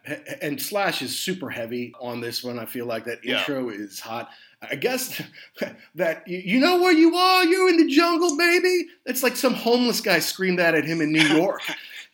and 0.41 0.61
Slash 0.61 1.01
is 1.01 1.19
super 1.19 1.49
heavy 1.49 1.93
on 1.99 2.21
this 2.21 2.43
one. 2.43 2.57
I 2.57 2.65
feel 2.65 2.85
like 2.85 3.05
that 3.05 3.19
Yeah. 3.23 3.39
intro 3.39 3.69
is 3.69 3.99
hot. 3.99 4.29
I 4.61 4.75
guess 4.75 5.21
that 5.95 6.27
you- 6.27 6.41
you 6.45 6.59
know 6.59 6.79
where 6.81 6.93
you 6.93 7.15
are. 7.15 7.43
You're 7.45 7.69
in 7.69 7.77
the 7.77 7.93
jungle, 7.93 8.37
baby. 8.37 8.85
It's 9.05 9.21
like 9.23 9.35
some 9.35 9.53
homeless 9.53 10.01
guy 10.01 10.19
screamed 10.19 10.59
that 10.59 10.73
at 10.75 10.85
him 10.85 11.01
in 11.01 11.11
New 11.11 11.21
York. 11.35 11.61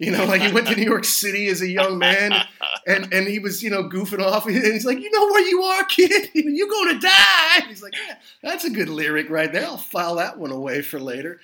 You 0.04 0.12
know, 0.12 0.26
like 0.26 0.42
he 0.42 0.52
went 0.52 0.68
to 0.68 0.76
New 0.76 0.84
York 0.84 1.06
City 1.24 1.48
as 1.48 1.62
a 1.62 1.68
young 1.68 1.98
man, 1.98 2.34
and 2.86 3.13
and 3.13 3.28
he 3.28 3.39
was 3.39 3.63
you 3.63 3.70
know 3.70 3.84
goofing 3.88 4.24
off, 4.24 4.46
and 4.46 4.56
he's 4.56 4.86
like, 4.86 5.00
you 5.00 5.10
know 5.12 5.28
where 5.28 5.48
you 5.48 5.63
are, 5.63 5.84
kid. 5.86 6.30
You're 6.34 6.68
gonna 6.68 7.00
die. 7.00 7.58
And 7.58 7.68
he's 7.68 7.84
like, 7.84 7.94
yeah, 7.96 8.16
that's 8.42 8.66
a 8.66 8.70
good 8.70 8.89
lyric 8.89 9.30
right 9.30 9.52
there. 9.52 9.66
I'll 9.66 9.78
file 9.78 10.16
that 10.16 10.38
one 10.38 10.52
away 10.52 10.82
for 10.82 11.00
later. 11.00 11.39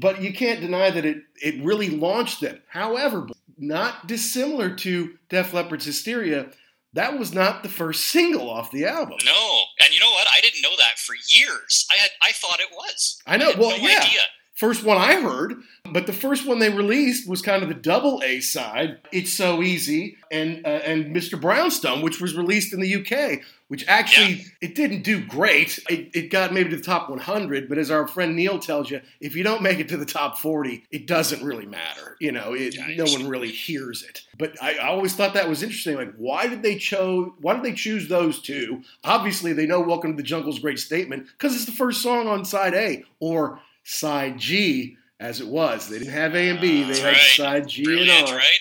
but 0.00 0.22
you 0.22 0.32
can't 0.32 0.60
deny 0.60 0.90
that 0.90 1.04
it 1.04 1.24
it 1.42 1.62
really 1.62 1.90
launched 1.90 2.40
them. 2.40 2.60
However, 2.68 3.26
not 3.58 4.06
dissimilar 4.06 4.74
to 4.76 5.14
Def 5.28 5.52
Leppard's 5.52 5.84
Hysteria, 5.84 6.50
that 6.92 7.18
was 7.18 7.32
not 7.32 7.62
the 7.62 7.68
first 7.68 8.06
single 8.06 8.50
off 8.50 8.70
the 8.70 8.84
album. 8.84 9.18
No, 9.24 9.62
and 9.84 9.94
you 9.94 10.00
know 10.00 10.10
what? 10.10 10.26
I 10.30 10.40
didn't 10.40 10.62
know 10.62 10.76
that 10.78 10.98
for 10.98 11.14
years. 11.14 11.86
I 11.90 11.96
had 11.96 12.10
I 12.22 12.32
thought 12.32 12.60
it 12.60 12.70
was. 12.72 13.20
I 13.26 13.36
know, 13.36 13.50
had 13.50 13.58
well, 13.58 13.70
no 13.70 13.76
yeah. 13.76 14.00
idea. 14.02 14.20
First 14.54 14.84
one 14.84 14.98
I 14.98 15.20
heard, 15.20 15.62
but 15.92 16.06
the 16.06 16.12
first 16.12 16.46
one 16.46 16.58
they 16.58 16.68
released 16.68 17.26
was 17.26 17.40
kind 17.40 17.62
of 17.62 17.70
the 17.70 17.74
double 17.74 18.22
A 18.22 18.40
side. 18.40 18.98
It's 19.10 19.32
so 19.32 19.62
easy, 19.62 20.18
and 20.30 20.64
uh, 20.66 20.68
and 20.68 21.16
Mr. 21.16 21.40
Brownstone, 21.40 22.02
which 22.02 22.20
was 22.20 22.36
released 22.36 22.74
in 22.74 22.80
the 22.80 22.96
UK, 22.96 23.40
which 23.68 23.88
actually 23.88 24.44
it 24.60 24.74
didn't 24.74 25.04
do 25.04 25.24
great. 25.24 25.78
It, 25.88 26.10
it 26.14 26.30
got 26.30 26.52
maybe 26.52 26.68
to 26.68 26.76
the 26.76 26.82
top 26.82 27.08
100, 27.08 27.66
but 27.66 27.78
as 27.78 27.90
our 27.90 28.06
friend 28.06 28.36
Neil 28.36 28.58
tells 28.58 28.90
you, 28.90 29.00
if 29.20 29.34
you 29.34 29.42
don't 29.42 29.62
make 29.62 29.78
it 29.78 29.88
to 29.88 29.96
the 29.96 30.04
top 30.04 30.36
40, 30.36 30.84
it 30.90 31.06
doesn't 31.06 31.42
really 31.42 31.66
matter. 31.66 32.18
You 32.20 32.32
know, 32.32 32.52
it, 32.52 32.76
Yeah, 32.76 32.88
no 33.02 33.10
one 33.10 33.28
really 33.28 33.50
hears 33.50 34.02
it. 34.02 34.20
But 34.36 34.62
I, 34.62 34.74
I 34.74 34.88
always 34.88 35.14
thought 35.14 35.32
that 35.32 35.48
was 35.48 35.62
interesting. 35.62 35.96
Like, 35.96 36.14
why 36.16 36.46
did 36.46 36.62
they 36.62 36.76
chose? 36.76 37.30
Why 37.40 37.54
did 37.54 37.62
they 37.62 37.72
choose 37.72 38.06
those 38.06 38.42
two? 38.42 38.82
Obviously, 39.02 39.54
they 39.54 39.66
know 39.66 39.80
"Welcome 39.80 40.14
to 40.14 40.22
the 40.22 40.28
Jungle's 40.28 40.58
great 40.58 40.78
statement 40.78 41.28
because 41.38 41.54
it's 41.54 41.64
the 41.64 41.72
first 41.72 42.02
song 42.02 42.28
on 42.28 42.44
side 42.44 42.74
A 42.74 43.04
or 43.18 43.58
side 43.84 44.38
G, 44.38 44.96
as 45.20 45.40
it 45.40 45.46
was. 45.48 45.88
They 45.88 45.98
didn't 45.98 46.14
have 46.14 46.34
A 46.34 46.50
and 46.50 46.60
B; 46.60 46.82
they 46.82 46.88
That's 46.88 46.98
had 47.00 47.06
right. 47.12 47.36
side 47.36 47.68
G 47.68 47.84
Brilliant, 47.84 48.10
and 48.10 48.28
R. 48.30 48.36
right? 48.36 48.60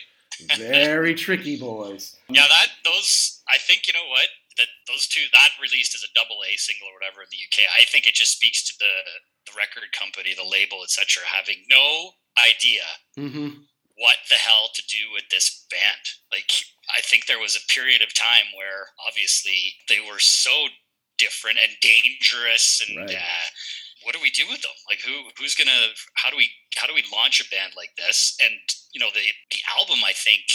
Very 0.58 1.14
tricky, 1.14 1.58
boys. 1.60 2.16
Yeah, 2.30 2.48
that 2.48 2.68
those 2.84 3.42
I 3.48 3.58
think 3.60 3.88
you 3.88 3.94
know 3.94 4.08
what 4.10 4.28
that 4.58 4.68
those 4.88 5.08
two 5.08 5.22
that 5.34 5.50
released 5.62 5.94
as 5.96 6.04
a 6.04 6.12
double 6.16 6.40
A 6.52 6.58
single 6.58 6.88
or 6.88 6.94
whatever 6.96 7.22
in 7.22 7.28
the 7.32 7.38
UK. 7.38 7.70
I 7.78 7.86
think 7.86 8.08
it 8.08 8.16
just 8.16 8.34
speaks 8.34 8.64
to 8.66 8.74
the 8.80 8.94
the 9.46 9.58
record 9.58 9.92
company, 9.98 10.34
the 10.34 10.44
label, 10.48 10.84
etc., 10.84 11.24
having 11.26 11.64
no 11.70 12.12
idea 12.38 12.82
hmm 13.16 13.50
what 13.98 14.16
the 14.30 14.36
hell 14.36 14.70
to 14.74 14.82
do 14.88 15.12
with 15.14 15.24
this 15.30 15.68
band. 15.70 16.02
Like 16.32 16.50
I 16.98 17.02
think 17.02 17.26
there 17.28 17.40
was 17.40 17.56
a 17.56 17.72
period 17.72 18.02
of 18.02 18.14
time 18.16 18.46
where 18.58 18.88
obviously 19.08 19.74
they 19.90 20.00
were 20.00 20.18
so 20.18 20.68
different 21.20 21.60
and 21.62 21.72
dangerous 21.82 22.82
and 22.88 22.98
Right. 22.98 23.16
uh, 23.16 23.46
what 24.04 24.16
do 24.16 24.22
we 24.22 24.32
do 24.32 24.46
with 24.50 24.62
them? 24.62 24.76
Like 24.90 25.02
who 25.02 25.30
who's 25.38 25.56
gonna 25.56 25.94
how 26.16 26.30
do 26.30 26.38
we 26.38 26.50
how 26.78 26.88
do 26.88 26.94
we 26.94 27.04
launch 27.14 27.42
a 27.42 27.50
band 27.50 27.74
like 27.76 27.96
this? 27.98 28.36
And 28.42 28.58
you 28.94 29.00
know 29.00 29.10
the 29.14 29.26
the 29.52 29.62
album 29.78 30.04
I 30.06 30.14
think 30.14 30.46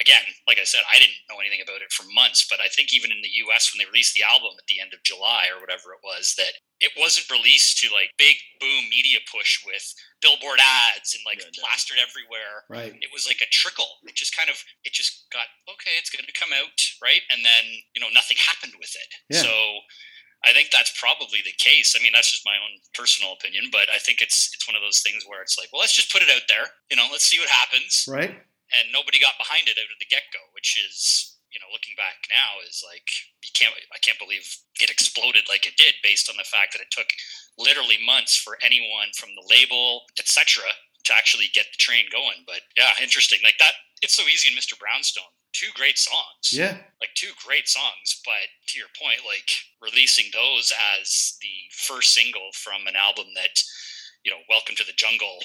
again, 0.00 0.22
like 0.46 0.58
I 0.58 0.64
said, 0.64 0.86
I 0.86 0.98
didn't 0.98 1.18
know 1.26 1.42
anything 1.42 1.62
about 1.62 1.82
it 1.82 1.90
for 1.90 2.06
months, 2.14 2.46
but 2.46 2.62
I 2.62 2.70
think 2.70 2.94
even 2.94 3.10
in 3.10 3.22
the 3.22 3.34
US 3.46 3.70
when 3.70 3.82
they 3.82 3.90
released 3.90 4.14
the 4.14 4.22
album 4.22 4.54
at 4.56 4.66
the 4.70 4.78
end 4.78 4.94
of 4.94 5.02
July 5.02 5.50
or 5.50 5.60
whatever 5.60 5.90
it 5.94 6.02
was, 6.06 6.34
that 6.38 6.54
it 6.78 6.94
wasn't 6.94 7.26
released 7.30 7.82
to 7.82 7.90
like 7.90 8.14
big 8.14 8.38
boom 8.62 8.86
media 8.86 9.18
push 9.26 9.58
with 9.66 9.82
billboard 10.22 10.62
ads 10.62 11.14
and 11.14 11.22
like 11.26 11.42
Yeah, 11.42 11.50
plastered 11.58 11.98
everywhere. 11.98 12.66
Right. 12.70 12.94
It 12.94 13.10
was 13.10 13.26
like 13.26 13.42
a 13.42 13.50
trickle. 13.50 13.98
It 14.06 14.14
just 14.14 14.34
kind 14.34 14.48
of 14.48 14.62
it 14.86 14.94
just 14.94 15.26
got 15.34 15.50
okay, 15.66 15.98
it's 15.98 16.10
gonna 16.10 16.30
come 16.34 16.54
out, 16.54 16.78
right? 17.02 17.22
And 17.30 17.42
then, 17.42 17.64
you 17.94 18.00
know, 18.00 18.10
nothing 18.14 18.38
happened 18.38 18.78
with 18.78 18.94
it. 18.94 19.10
Yeah. 19.28 19.42
So 19.42 19.52
I 20.44 20.52
think 20.54 20.70
that's 20.70 20.94
probably 20.94 21.42
the 21.42 21.56
case. 21.58 21.96
I 21.98 22.02
mean, 22.02 22.12
that's 22.14 22.30
just 22.30 22.46
my 22.46 22.54
own 22.54 22.78
personal 22.94 23.34
opinion, 23.34 23.70
but 23.74 23.90
I 23.92 23.98
think 23.98 24.22
it's 24.22 24.50
it's 24.54 24.66
one 24.68 24.76
of 24.76 24.82
those 24.82 25.00
things 25.00 25.24
where 25.26 25.42
it's 25.42 25.58
like, 25.58 25.68
well, 25.72 25.80
let's 25.80 25.96
just 25.96 26.12
put 26.12 26.22
it 26.22 26.30
out 26.30 26.46
there. 26.46 26.70
You 26.90 26.96
know, 26.96 27.08
let's 27.10 27.26
see 27.26 27.38
what 27.42 27.50
happens 27.50 28.06
Right. 28.06 28.30
and 28.70 28.84
nobody 28.94 29.18
got 29.18 29.34
behind 29.38 29.66
it 29.66 29.78
out 29.80 29.90
of 29.90 29.98
the 29.98 30.06
get 30.06 30.30
go, 30.32 30.38
which 30.54 30.78
is 30.78 31.34
you 31.50 31.58
know 31.58 31.72
looking 31.72 31.96
back 31.96 32.28
now 32.28 32.60
is 32.68 32.84
like 32.84 33.08
you 33.42 33.50
can't 33.56 33.72
I 33.90 33.98
can't 33.98 34.20
believe 34.20 34.44
it 34.80 34.90
exploded 34.92 35.48
like 35.48 35.66
it 35.66 35.80
did 35.80 35.96
based 36.04 36.28
on 36.28 36.36
the 36.36 36.44
fact 36.44 36.76
that 36.76 36.84
it 36.84 36.92
took 36.92 37.08
literally 37.56 37.96
months 38.04 38.36
for 38.36 38.58
anyone 38.62 39.10
from 39.16 39.30
the 39.34 39.42
label 39.48 40.04
etc 40.20 40.68
to 41.08 41.14
actually 41.16 41.48
get 41.56 41.64
the 41.72 41.80
train 41.80 42.04
going. 42.12 42.44
But 42.46 42.60
yeah, 42.76 42.92
interesting 43.02 43.40
like 43.42 43.56
that. 43.58 43.72
It's 44.02 44.14
so 44.14 44.22
easy 44.24 44.48
in 44.52 44.58
Mr. 44.58 44.78
Brownstone. 44.78 45.32
Two 45.54 45.72
great 45.74 45.98
songs 45.98 46.52
Yeah. 46.52 46.76
like 47.00 47.14
two 47.16 47.32
great 47.44 47.66
songs 47.66 48.20
but 48.24 48.46
to 48.68 48.78
your 48.78 48.88
point 49.00 49.20
like 49.26 49.48
releasing 49.82 50.26
those 50.32 50.70
as 50.94 51.36
the 51.40 51.56
first 51.72 52.12
single 52.14 52.50
from 52.52 52.86
an 52.86 52.94
album 52.94 53.26
that 53.34 53.56
you 54.24 54.30
know 54.30 54.38
welcome 54.48 54.76
to 54.76 54.84
the 54.84 54.92
jungle 54.94 55.40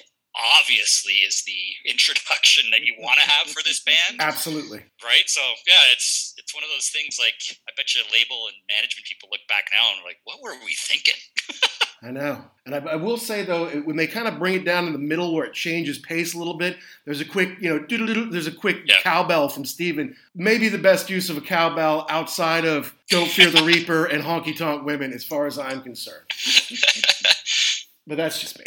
obviously 0.60 1.24
is 1.26 1.42
the 1.48 1.56
introduction 1.90 2.70
that 2.70 2.82
you 2.84 2.94
want 3.00 3.18
to 3.24 3.30
have 3.32 3.48
for 3.48 3.64
this 3.64 3.82
band 3.82 4.20
Absolutely. 4.20 4.84
right 5.02 5.26
so 5.26 5.42
yeah 5.66 5.82
it's 5.96 6.36
it's 6.38 6.54
one 6.54 6.64
of 6.68 6.70
those 6.76 6.90
things 6.94 7.18
like 7.18 7.40
i 7.66 7.72
bet 7.78 7.96
you 7.96 8.04
label 8.12 8.46
and 8.52 8.58
management 8.70 9.08
people 9.08 9.30
look 9.32 9.46
back 9.48 9.72
now 9.74 9.88
and 9.90 10.04
are 10.04 10.06
like 10.06 10.20
what 10.26 10.44
were 10.44 10.60
we 10.68 10.76
thinking 10.78 11.18
I 12.06 12.12
know. 12.12 12.44
And 12.66 12.76
I, 12.76 12.80
I 12.80 12.96
will 12.96 13.18
say 13.18 13.44
though, 13.44 13.66
it, 13.68 13.86
when 13.86 13.96
they 13.96 14.08
kind 14.08 14.28
of 14.28 14.38
bring 14.40 14.56
it 14.56 14.66
down 14.66 14.88
in 14.88 14.94
the 14.94 15.00
middle 15.00 15.34
where 15.34 15.46
it 15.46 15.54
changes 15.54 15.98
pace 16.00 16.34
a 16.34 16.38
little 16.38 16.56
bit, 16.56 16.78
there's 17.06 17.22
a 17.22 17.26
quick, 17.26 17.52
you 17.62 17.70
know, 17.70 17.86
there's 18.30 18.48
a 18.48 18.52
quick 18.52 18.82
Yeah. 18.86 19.00
cowbell 19.02 19.48
from 19.50 19.64
Steven. 19.66 20.16
Maybe 20.36 20.68
the 20.70 20.78
best 20.78 21.10
use 21.10 21.30
of 21.30 21.38
a 21.38 21.42
cowbell 21.42 22.06
outside 22.10 22.66
of 22.66 22.94
Don't 23.10 23.30
Fear 23.30 23.52
the 23.52 23.64
Reaper 23.64 24.06
and 24.06 24.24
Honky 24.24 24.56
Tonk 24.56 24.86
Women, 24.86 25.14
as 25.14 25.24
far 25.24 25.46
as 25.46 25.58
I'm 25.60 25.82
concerned. 25.82 26.26
but 28.08 28.18
that's 28.18 28.40
just 28.40 28.60
me. 28.60 28.66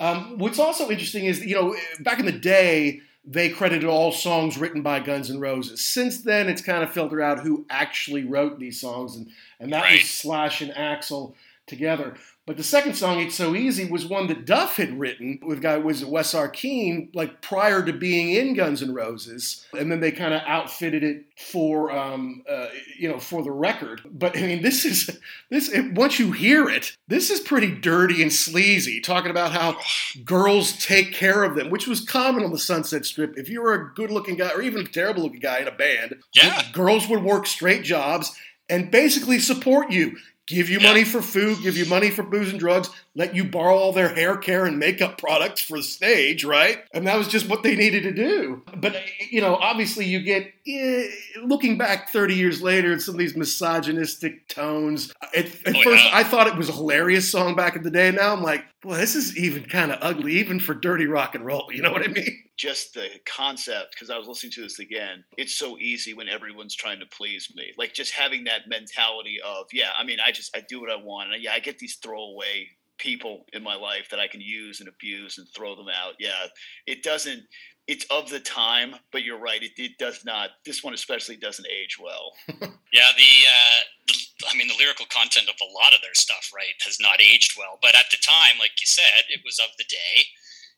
Um, 0.00 0.38
what's 0.38 0.58
also 0.58 0.90
interesting 0.90 1.24
is, 1.26 1.44
you 1.44 1.54
know, 1.54 1.76
back 2.00 2.18
in 2.20 2.26
the 2.26 2.32
day, 2.32 3.00
they 3.24 3.48
credited 3.48 3.88
all 3.88 4.12
songs 4.12 4.58
written 4.58 4.82
by 4.82 5.00
Guns 5.00 5.30
N' 5.30 5.40
Roses. 5.40 5.82
Since 5.82 6.22
then, 6.22 6.48
it's 6.48 6.60
kind 6.60 6.82
of 6.82 6.90
filtered 6.92 7.22
out 7.22 7.40
who 7.40 7.64
actually 7.70 8.24
wrote 8.24 8.58
these 8.58 8.80
songs, 8.80 9.16
and, 9.16 9.28
and 9.60 9.72
that 9.72 9.82
Right. 9.82 10.00
was 10.02 10.10
Slash 10.10 10.60
and 10.60 10.72
Axl 10.72 11.34
together. 11.66 12.14
But 12.46 12.58
the 12.58 12.62
second 12.62 12.92
song, 12.94 13.20
"It's 13.20 13.34
So 13.36 13.54
Easy," 13.54 13.86
was 13.86 14.04
one 14.04 14.26
that 14.26 14.44
Duff 14.44 14.76
had 14.76 15.00
written 15.00 15.38
with 15.42 15.62
guy 15.62 15.78
was 15.78 16.04
West 16.04 16.34
Arkeen, 16.34 17.08
like 17.14 17.40
prior 17.40 17.82
to 17.82 17.92
being 17.92 18.30
in 18.32 18.52
Guns 18.52 18.82
N' 18.82 18.92
Roses, 18.92 19.64
and 19.78 19.90
then 19.90 20.00
they 20.00 20.12
kind 20.12 20.34
of 20.34 20.42
outfitted 20.46 21.02
it 21.02 21.24
for, 21.38 21.90
um, 21.90 22.42
uh, 22.46 22.66
you 22.98 23.08
know, 23.08 23.18
for 23.18 23.42
the 23.42 23.50
record. 23.50 24.02
But 24.04 24.36
I 24.36 24.42
mean, 24.42 24.60
this 24.62 24.84
is 24.84 25.18
this. 25.50 25.70
It, 25.70 25.94
once 25.94 26.18
you 26.18 26.32
hear 26.32 26.68
it, 26.68 26.94
this 27.08 27.30
is 27.30 27.40
pretty 27.40 27.70
dirty 27.70 28.20
and 28.20 28.32
sleazy. 28.32 29.00
Talking 29.00 29.30
about 29.30 29.52
how 29.52 29.78
girls 30.22 30.72
take 30.84 31.14
care 31.14 31.44
of 31.44 31.56
them, 31.56 31.70
which 31.70 31.86
was 31.86 32.00
common 32.00 32.44
on 32.44 32.52
the 32.52 32.58
Sunset 32.58 33.06
Strip. 33.06 33.38
If 33.38 33.48
you 33.48 33.62
were 33.62 33.72
a 33.72 33.94
good-looking 33.94 34.36
guy 34.36 34.50
or 34.50 34.60
even 34.60 34.82
a 34.82 34.88
terrible-looking 34.88 35.40
guy 35.40 35.60
in 35.60 35.68
a 35.68 35.72
band, 35.72 36.16
Yeah. 36.34 36.62
girls 36.72 37.08
would 37.08 37.22
work 37.22 37.46
straight 37.46 37.84
jobs 37.84 38.36
and 38.68 38.90
basically 38.90 39.38
support 39.38 39.90
you. 39.90 40.16
Give 40.46 40.68
you 40.68 40.78
Yeah. 40.78 40.88
money 40.88 41.04
for 41.04 41.22
food, 41.22 41.62
give 41.62 41.76
you 41.76 41.86
money 41.86 42.10
for 42.10 42.22
booze 42.22 42.50
and 42.50 42.60
drugs, 42.60 42.90
let 43.14 43.34
you 43.34 43.44
borrow 43.44 43.76
all 43.76 43.92
their 43.92 44.14
hair 44.14 44.36
care 44.36 44.64
and 44.66 44.78
makeup 44.78 45.18
products 45.18 45.60
for 45.60 45.78
the 45.78 45.82
stage, 45.82 46.44
right? 46.44 46.80
And 46.92 47.06
that 47.06 47.16
was 47.16 47.28
just 47.28 47.48
what 47.48 47.62
they 47.62 47.76
needed 47.76 48.02
to 48.04 48.12
do. 48.12 48.62
But, 48.76 48.96
you 49.30 49.40
know, 49.40 49.56
obviously 49.56 50.04
you 50.06 50.20
get, 50.20 50.52
eh, 50.66 51.06
looking 51.42 51.78
back 51.78 52.10
30 52.10 52.34
years 52.34 52.60
later, 52.60 52.92
at 52.92 53.02
some 53.02 53.14
of 53.14 53.18
these 53.18 53.36
misogynistic 53.36 54.48
tones. 54.48 55.12
At, 55.34 55.46
at 55.66 55.76
Oh, 55.76 55.82
first, 55.82 56.04
yeah. 56.04 56.10
I 56.12 56.24
thought 56.24 56.46
it 56.46 56.56
was 56.56 56.68
a 56.68 56.72
hilarious 56.72 57.30
song 57.30 57.54
back 57.54 57.76
in 57.76 57.82
the 57.82 57.90
day. 57.90 58.10
Now 58.10 58.32
I'm 58.32 58.42
like, 58.42 58.64
well, 58.84 58.98
this 58.98 59.14
is 59.14 59.36
even 59.36 59.64
kind 59.64 59.92
of 59.92 59.98
ugly, 60.00 60.34
even 60.34 60.60
for 60.60 60.74
dirty 60.74 61.06
rock 61.06 61.34
and 61.34 61.44
roll. 61.44 61.68
You 61.72 61.82
know 61.82 61.92
what 61.92 62.02
I 62.02 62.08
mean? 62.08 62.40
just 62.56 62.94
the 62.94 63.08
concept 63.26 63.94
because 63.94 64.10
I 64.10 64.18
was 64.18 64.28
listening 64.28 64.52
to 64.52 64.62
this 64.62 64.78
again. 64.78 65.24
It's 65.36 65.54
so 65.54 65.76
easy 65.78 66.14
when 66.14 66.28
everyone's 66.28 66.74
trying 66.74 67.00
to 67.00 67.06
please 67.06 67.52
me. 67.54 67.72
Like 67.76 67.94
just 67.94 68.12
having 68.12 68.44
that 68.44 68.68
mentality 68.68 69.38
of, 69.44 69.66
yeah, 69.72 69.90
I 69.98 70.04
mean, 70.04 70.18
I 70.24 70.30
just 70.30 70.56
I 70.56 70.62
do 70.68 70.80
what 70.80 70.90
I 70.90 70.96
want, 70.96 71.32
and 71.32 71.42
yeah, 71.42 71.52
I 71.52 71.58
get 71.58 71.78
these 71.78 71.96
throwaway 71.96 72.68
people 72.98 73.44
in 73.52 73.62
my 73.62 73.74
life 73.74 74.08
that 74.10 74.20
I 74.20 74.28
can 74.28 74.40
use 74.40 74.80
and 74.80 74.88
abuse 74.88 75.38
and 75.38 75.46
throw 75.54 75.74
them 75.74 75.88
out. 75.88 76.14
Yeah, 76.18 76.46
it 76.86 77.02
doesn't. 77.02 77.42
It's 77.86 78.06
of 78.10 78.30
the 78.30 78.40
time, 78.40 78.94
but 79.12 79.24
you're 79.24 79.38
right. 79.38 79.62
It, 79.62 79.72
it 79.76 79.98
does 79.98 80.24
not. 80.24 80.50
This 80.64 80.82
one 80.82 80.94
especially 80.94 81.36
doesn't 81.36 81.68
age 81.68 81.98
well. 82.00 82.32
Yeah, 82.94 83.10
the, 83.18 83.34
uh, 83.50 83.80
the 84.06 84.16
I 84.46 84.54
mean, 84.54 84.70
the 84.70 84.78
lyrical 84.78 85.10
content 85.10 85.50
of 85.50 85.58
a 85.58 85.72
lot 85.74 85.90
of 85.90 85.98
their 85.98 86.14
stuff, 86.14 86.54
right, 86.54 86.78
has 86.86 87.02
not 87.02 87.18
aged 87.18 87.58
well. 87.58 87.82
But 87.82 87.98
at 87.98 88.06
the 88.14 88.22
time, 88.22 88.54
like 88.62 88.78
you 88.78 88.86
said, 88.86 89.26
it 89.34 89.42
was 89.42 89.58
of 89.58 89.74
the 89.82 89.90
day, 89.90 90.30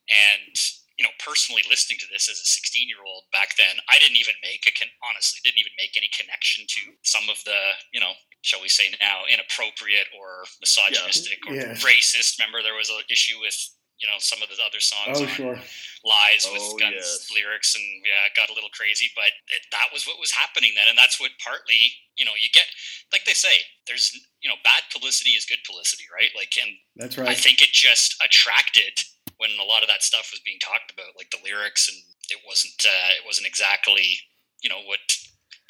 and 0.09 0.57
you 0.97 1.05
know, 1.05 1.13
personally 1.21 1.61
listening 1.69 2.01
to 2.01 2.09
this 2.09 2.33
as 2.33 2.41
a 2.41 2.49
16 2.49 2.89
year 2.89 3.05
old 3.05 3.29
back 3.37 3.53
then, 3.61 3.77
I 3.93 4.01
didn't 4.01 4.17
even 4.17 4.33
make 4.41 4.65
a 4.65 4.73
con- 4.73 4.97
honestly 5.05 5.45
didn't 5.45 5.61
even 5.61 5.77
make 5.77 5.93
any 5.93 6.09
connection 6.09 6.65
to 6.65 6.97
some 7.05 7.29
of 7.29 7.37
the 7.45 7.77
you 7.93 8.01
know, 8.01 8.17
shall 8.47 8.63
we 8.63 8.69
say 8.71 8.87
now, 9.03 9.27
inappropriate 9.27 10.07
or 10.15 10.47
misogynistic 10.63 11.39
or 11.47 11.55
Yeah. 11.55 11.75
racist. 11.83 12.39
Remember, 12.39 12.63
there 12.63 12.75
was 12.79 12.89
an 12.91 13.03
issue 13.11 13.41
with. 13.41 13.59
You 13.97 14.05
know 14.13 14.21
some 14.21 14.43
of 14.45 14.53
the 14.53 14.61
other 14.61 14.77
songs 14.79 15.25
Oh, 15.25 15.27
sure. 15.27 15.57
lies 16.05 16.45
with 16.53 16.61
Oh, 16.61 16.77
guns 16.77 17.01
yes. 17.01 17.33
lyrics 17.33 17.73
and 17.75 17.83
yeah 18.05 18.29
it 18.29 18.37
got 18.37 18.51
a 18.51 18.53
little 18.53 18.69
crazy 18.77 19.09
but 19.17 19.33
it, 19.49 19.63
that 19.73 19.89
was 19.91 20.05
what 20.05 20.21
was 20.21 20.29
happening 20.31 20.73
then 20.77 20.85
and 20.93 20.99
that's 21.01 21.17
what 21.19 21.33
partly 21.43 21.81
you 22.21 22.27
know 22.29 22.37
you 22.37 22.51
get 22.53 22.69
like 23.11 23.25
they 23.25 23.33
say 23.33 23.57
there's 23.89 24.13
you 24.45 24.51
know 24.53 24.61
bad 24.63 24.83
publicity 24.93 25.31
is 25.33 25.47
good 25.49 25.65
publicity 25.65 26.05
right 26.13 26.29
like 26.37 26.53
and 26.61 26.77
That's 27.01 27.17
right 27.17 27.31
i 27.31 27.33
think 27.33 27.63
it 27.65 27.73
just 27.73 28.21
attracted 28.21 28.93
when 29.41 29.57
a 29.57 29.65
lot 29.65 29.81
of 29.81 29.89
that 29.89 30.03
stuff 30.05 30.29
was 30.29 30.45
being 30.45 30.61
talked 30.61 30.93
about 30.93 31.17
like 31.17 31.31
the 31.33 31.41
lyrics 31.41 31.89
and 31.89 31.97
it 32.29 32.45
wasn't 32.45 32.77
uh, 32.85 33.11
it 33.17 33.25
wasn't 33.25 33.47
exactly 33.49 34.21
you 34.61 34.69
know 34.69 34.85
what 34.85 35.01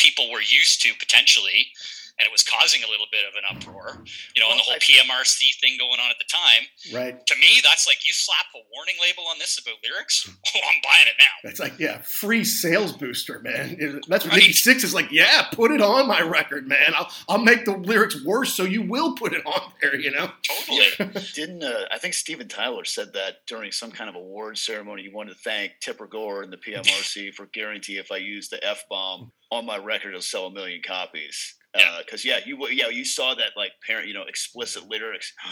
people 0.02 0.32
were 0.34 0.42
used 0.42 0.82
to 0.82 0.90
potentially 0.98 1.70
and 2.18 2.24
it 2.26 2.32
was 2.32 2.42
causing 2.42 2.82
a 2.82 2.88
little 2.88 3.06
bit 3.12 3.24
of 3.28 3.34
an 3.36 3.44
uproar 3.50 4.04
you 4.34 4.40
know 4.42 4.48
and 4.50 4.58
the 4.58 4.62
whole 4.64 4.74
I- 4.74 4.78
pmrc 4.78 5.38
thing 5.60 5.76
going 5.78 6.00
on 6.00 6.10
at 6.10 6.16
the 6.18 6.24
time 6.28 6.64
Right. 6.94 7.26
to 7.26 7.34
me 7.36 7.60
that's 7.62 7.86
like 7.86 8.04
you 8.06 8.12
slap 8.12 8.46
a 8.54 8.58
warning 8.74 8.94
label 9.02 9.24
on 9.30 9.38
this 9.38 9.58
about 9.60 9.76
lyrics 9.84 10.28
oh 10.56 10.60
i'm 10.68 10.80
buying 10.82 11.06
it 11.06 11.14
now 11.18 11.34
That's 11.44 11.60
like, 11.60 11.78
yeah, 11.78 11.98
free 12.02 12.44
sales 12.44 12.92
booster, 12.92 13.40
man. 13.40 13.76
That's 14.08 14.24
what 14.24 14.32
Right. 14.32 14.42
Nikki 14.42 14.52
Sixx 14.52 14.82
is 14.84 14.94
like, 14.94 15.12
yeah, 15.12 15.46
put 15.52 15.70
it 15.70 15.80
on 15.80 16.08
my 16.08 16.20
record, 16.20 16.66
man. 16.66 16.92
I'll, 16.94 17.10
I'll 17.28 17.38
make 17.38 17.64
the 17.64 17.76
lyrics 17.76 18.24
worse 18.24 18.54
so 18.54 18.64
you 18.64 18.82
will 18.82 19.14
put 19.14 19.32
it 19.32 19.44
on 19.46 19.72
there, 19.80 19.94
you 19.96 20.10
know? 20.10 20.30
totally 20.42 21.22
Didn't 21.34 21.62
uh, 21.62 21.84
I 21.92 21.98
think 21.98 22.14
Steven 22.14 22.48
Tyler 22.48 22.84
said 22.84 23.12
that 23.14 23.46
during 23.46 23.70
some 23.72 23.90
kind 23.92 24.08
of 24.10 24.16
award 24.16 24.58
ceremony? 24.58 25.02
He 25.02 25.08
wanted 25.08 25.34
to 25.34 25.38
thank 25.40 25.72
Tipper 25.80 26.06
Gore 26.06 26.42
and 26.42 26.52
the 26.52 26.56
PMRC 26.56 27.32
for 27.34 27.46
guarantee 27.46 27.98
if 27.98 28.10
I 28.10 28.16
use 28.16 28.48
the 28.48 28.62
f 28.64 28.84
bomb 28.90 29.30
on 29.52 29.64
my 29.66 29.76
record, 29.78 30.08
it'll 30.10 30.22
sell 30.22 30.46
a 30.46 30.50
million 30.52 30.80
copies. 30.84 31.54
Yeah. 31.76 31.90
Uh, 31.90 31.98
because 32.04 32.24
yeah, 32.24 32.40
you 32.44 32.68
yeah 32.68 32.88
you 32.88 33.04
saw 33.04 33.34
that 33.34 33.52
like 33.56 33.72
parent 33.86 34.08
you 34.08 34.14
know 34.14 34.24
explicit 34.24 34.88
lyrics. 34.88 35.32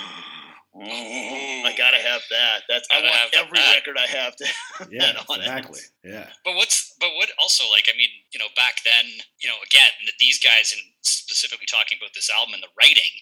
Oh, 0.77 0.83
I 0.83 1.71
oh. 1.71 1.79
gotta 1.79 2.03
have 2.03 2.23
that. 2.35 2.67
That's 2.69 2.89
I 2.91 2.99
Gotta 2.99 3.07
want 3.07 3.15
have 3.15 3.31
that 3.31 3.47
every 3.47 3.63
record 3.79 3.95
I 3.95 4.11
have 4.11 4.35
to 4.35 4.45
have 4.75 4.89
Yeah, 4.91 5.13
that 5.13 5.31
on 5.31 5.39
exactly. 5.39 5.79
it. 5.79 6.11
Yeah. 6.11 6.27
But 6.45 6.57
what's 6.57 6.97
but 6.99 7.15
what 7.15 7.31
also 7.39 7.63
like 7.71 7.87
I 7.87 7.97
mean 7.97 8.11
you 8.33 8.41
know 8.41 8.51
back 8.57 8.83
then 8.83 9.07
you 9.39 9.49
know 9.49 9.55
again 9.63 9.95
these 10.19 10.43
guys 10.43 10.75
and 10.75 10.83
specifically 11.03 11.67
talking 11.71 11.97
about 12.03 12.11
this 12.13 12.29
album 12.29 12.55
and 12.55 12.63
the 12.65 12.75
writing 12.75 13.15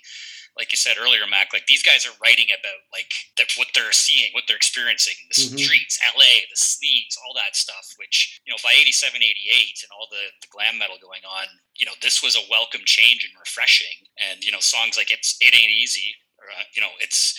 like 0.57 0.71
you 0.73 0.77
said 0.77 0.97
earlier 1.01 1.27
Mac 1.29 1.53
like 1.53 1.67
these 1.67 1.83
guys 1.83 2.05
are 2.07 2.17
writing 2.23 2.47
about 2.53 2.81
like 2.93 3.11
that 3.39 3.49
what 3.57 3.69
they're 3.75 3.93
seeing 3.93 4.31
what 4.33 4.45
they're 4.47 4.57
experiencing 4.57 5.15
the 5.29 5.35
Mhm. 5.41 5.59
streets 5.59 5.99
LA 6.15 6.45
the 6.51 6.57
sleeves 6.57 7.17
all 7.25 7.35
that 7.35 7.57
stuff 7.57 7.93
which 7.99 8.41
you 8.45 8.53
know 8.53 8.59
by 8.63 8.73
87 8.73 9.23
88 9.23 9.81
and 9.83 9.91
all 9.93 10.09
the, 10.11 10.25
the 10.41 10.49
glam 10.49 10.79
metal 10.79 10.99
going 11.01 11.25
on 11.25 11.47
you 11.77 11.87
know 11.87 11.95
this 12.03 12.23
was 12.23 12.37
a 12.37 12.45
welcome 12.51 12.83
change 12.85 13.25
and 13.25 13.33
refreshing 13.39 13.97
and 14.19 14.45
you 14.45 14.53
know 14.53 14.61
songs 14.61 14.97
like 14.97 15.11
it's 15.11 15.37
it 15.41 15.55
ain't 15.55 15.73
easy 15.73 16.15
or 16.39 16.45
uh, 16.51 16.65
you 16.75 16.83
know 16.83 16.91
it's 17.01 17.39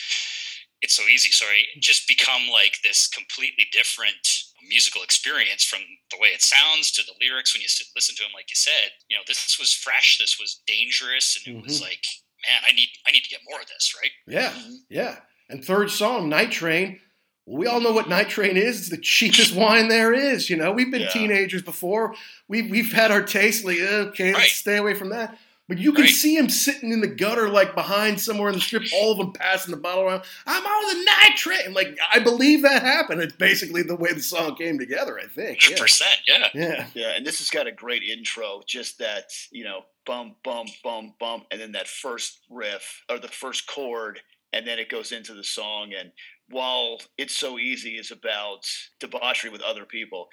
it's 0.82 0.96
so 0.96 1.04
easy 1.04 1.30
sorry 1.32 1.68
just 1.80 2.08
become 2.08 2.50
like 2.52 2.78
this 2.84 3.08
completely 3.08 3.66
different 3.72 4.28
musical 4.68 5.04
experience 5.04 5.64
from 5.64 5.80
the 6.12 6.18
way 6.18 6.30
it 6.30 6.42
sounds 6.42 6.92
to 6.92 7.04
the 7.04 7.14
lyrics 7.22 7.54
when 7.54 7.62
you 7.62 7.68
sit, 7.68 7.88
listen 7.96 8.16
to 8.16 8.24
them 8.24 8.32
like 8.34 8.50
you 8.50 8.56
said 8.56 8.92
you 9.10 9.16
know 9.16 9.24
this 9.28 9.58
was 9.60 9.74
fresh 9.74 10.18
this 10.18 10.38
was 10.40 10.62
dangerous 10.68 11.38
and 11.46 11.56
it 11.56 11.62
was 11.64 11.80
Mhm. 11.80 11.84
like 11.84 12.06
man 12.48 12.62
i 12.68 12.74
need 12.74 12.90
i 13.08 13.12
need 13.12 13.24
to 13.24 13.30
get 13.30 13.40
more 13.50 13.60
of 13.60 13.68
this 13.68 13.96
right 14.02 14.12
Yeah. 14.28 14.52
Mhm. 14.52 14.76
Yeah. 14.90 15.16
And 15.50 15.64
third 15.64 15.92
song, 15.92 16.30
Night 16.30 16.52
Train, 16.52 17.00
we 17.46 17.68
all 17.68 17.82
know 17.82 17.92
what 17.92 18.08
Night 18.10 18.30
Train 18.30 18.56
is. 18.58 18.80
It's 18.80 18.90
the 18.90 18.98
cheapest 18.98 19.54
wine 19.64 19.90
there 19.90 20.14
is. 20.14 20.50
You 20.50 20.56
know, 20.56 20.72
we've 20.72 20.90
been 20.90 21.02
Yeah. 21.02 21.10
teenagers 21.10 21.62
before. 21.62 22.16
We've 22.48 22.70
we've 22.72 22.92
had 22.94 23.12
our 23.12 23.22
taste. 23.22 23.66
Like, 23.66 23.80
okay, 23.80 24.32
Right. 24.32 24.36
let's 24.40 24.54
stay 24.54 24.78
away 24.78 24.94
from 24.94 25.10
that. 25.10 25.38
But 25.70 25.78
you 25.78 25.94
can 25.94 26.04
Right. 26.04 26.14
see 26.14 26.36
him 26.36 26.50
sitting 26.50 26.92
in 26.92 27.00
the 27.00 27.08
gutter, 27.08 27.48
like 27.48 27.74
behind 27.74 28.20
somewhere 28.20 28.50
in 28.50 28.56
the 28.56 28.62
strip. 28.62 28.84
All 28.94 29.14
of 29.14 29.18
them 29.18 29.32
passing 29.32 29.72
the 29.72 29.80
bottle 29.80 30.04
around. 30.04 30.24
I'm 30.46 30.66
on 30.66 30.88
the 30.98 31.04
Night 31.06 31.38
Train. 31.38 31.74
Like, 31.74 31.98
I 32.12 32.20
believe 32.20 32.64
that 32.64 32.82
happened. 32.82 33.22
It's 33.22 33.36
basically 33.36 33.82
the 33.82 33.96
way 33.96 34.12
the 34.12 34.22
song 34.22 34.56
came 34.58 34.78
together. 34.78 35.18
I 35.18 35.28
think. 35.28 35.62
Hundred 35.62 35.78
Yeah. 35.78 35.82
percent. 35.82 36.20
Yeah. 36.28 36.50
Yeah. 36.54 36.88
Yeah, 36.94 37.10
and 37.16 37.26
this 37.26 37.38
has 37.40 37.50
got 37.50 37.66
a 37.68 37.72
great 37.72 38.04
intro. 38.04 38.62
Just 38.68 38.98
that, 39.00 39.32
you 39.52 39.64
know, 39.64 39.86
bum, 40.06 40.36
bum, 40.44 40.68
bum, 40.84 41.16
bum, 41.18 41.46
and 41.50 41.62
then 41.62 41.72
that 41.72 41.88
first 41.88 42.40
riff 42.50 43.04
or 43.10 43.18
the 43.18 43.30
first 43.30 43.66
chord, 43.66 44.22
and 44.52 44.68
then 44.68 44.80
it 44.80 44.90
goes 44.90 45.14
into 45.14 45.34
the 45.34 45.46
song. 45.46 45.94
And 45.94 46.12
while 46.50 47.00
it's 47.18 47.38
so 47.38 47.58
easy 47.58 47.98
is 47.98 48.12
about 48.12 48.68
debauchery 49.00 49.50
with 49.50 49.62
other 49.62 49.86
people, 49.86 50.30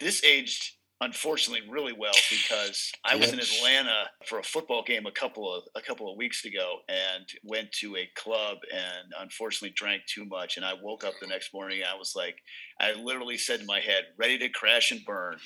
this 0.00 0.24
aged 0.24 0.72
unfortunately 1.02 1.68
really 1.68 1.92
well 1.92 2.14
because 2.30 2.90
I 3.04 3.16
was 3.16 3.32
in 3.32 3.38
Atlanta 3.40 4.04
for 4.26 4.38
a 4.38 4.42
football 4.42 4.82
game 4.82 5.06
a 5.06 5.10
couple 5.12 5.52
of 5.52 5.64
a 5.74 5.80
couple 5.82 6.10
of 6.10 6.16
weeks 6.16 6.44
ago 6.44 6.76
and 6.88 7.24
went 7.44 7.70
to 7.80 7.96
a 7.96 8.08
club 8.14 8.58
and 8.72 9.12
unfortunately 9.20 9.74
drank 9.76 10.02
too 10.06 10.24
much 10.24 10.56
and 10.56 10.64
I 10.64 10.74
woke 10.80 11.04
up 11.04 11.14
the 11.20 11.26
next 11.26 11.52
morning 11.52 11.80
and 11.80 11.88
I 11.88 11.94
was 11.96 12.14
like 12.16 12.36
I 12.80 12.92
literally 12.94 13.36
said 13.36 13.60
in 13.60 13.66
my 13.66 13.80
head 13.80 14.04
ready 14.16 14.38
to 14.38 14.48
crash 14.48 14.90
and 14.92 15.04
burn 15.04 15.36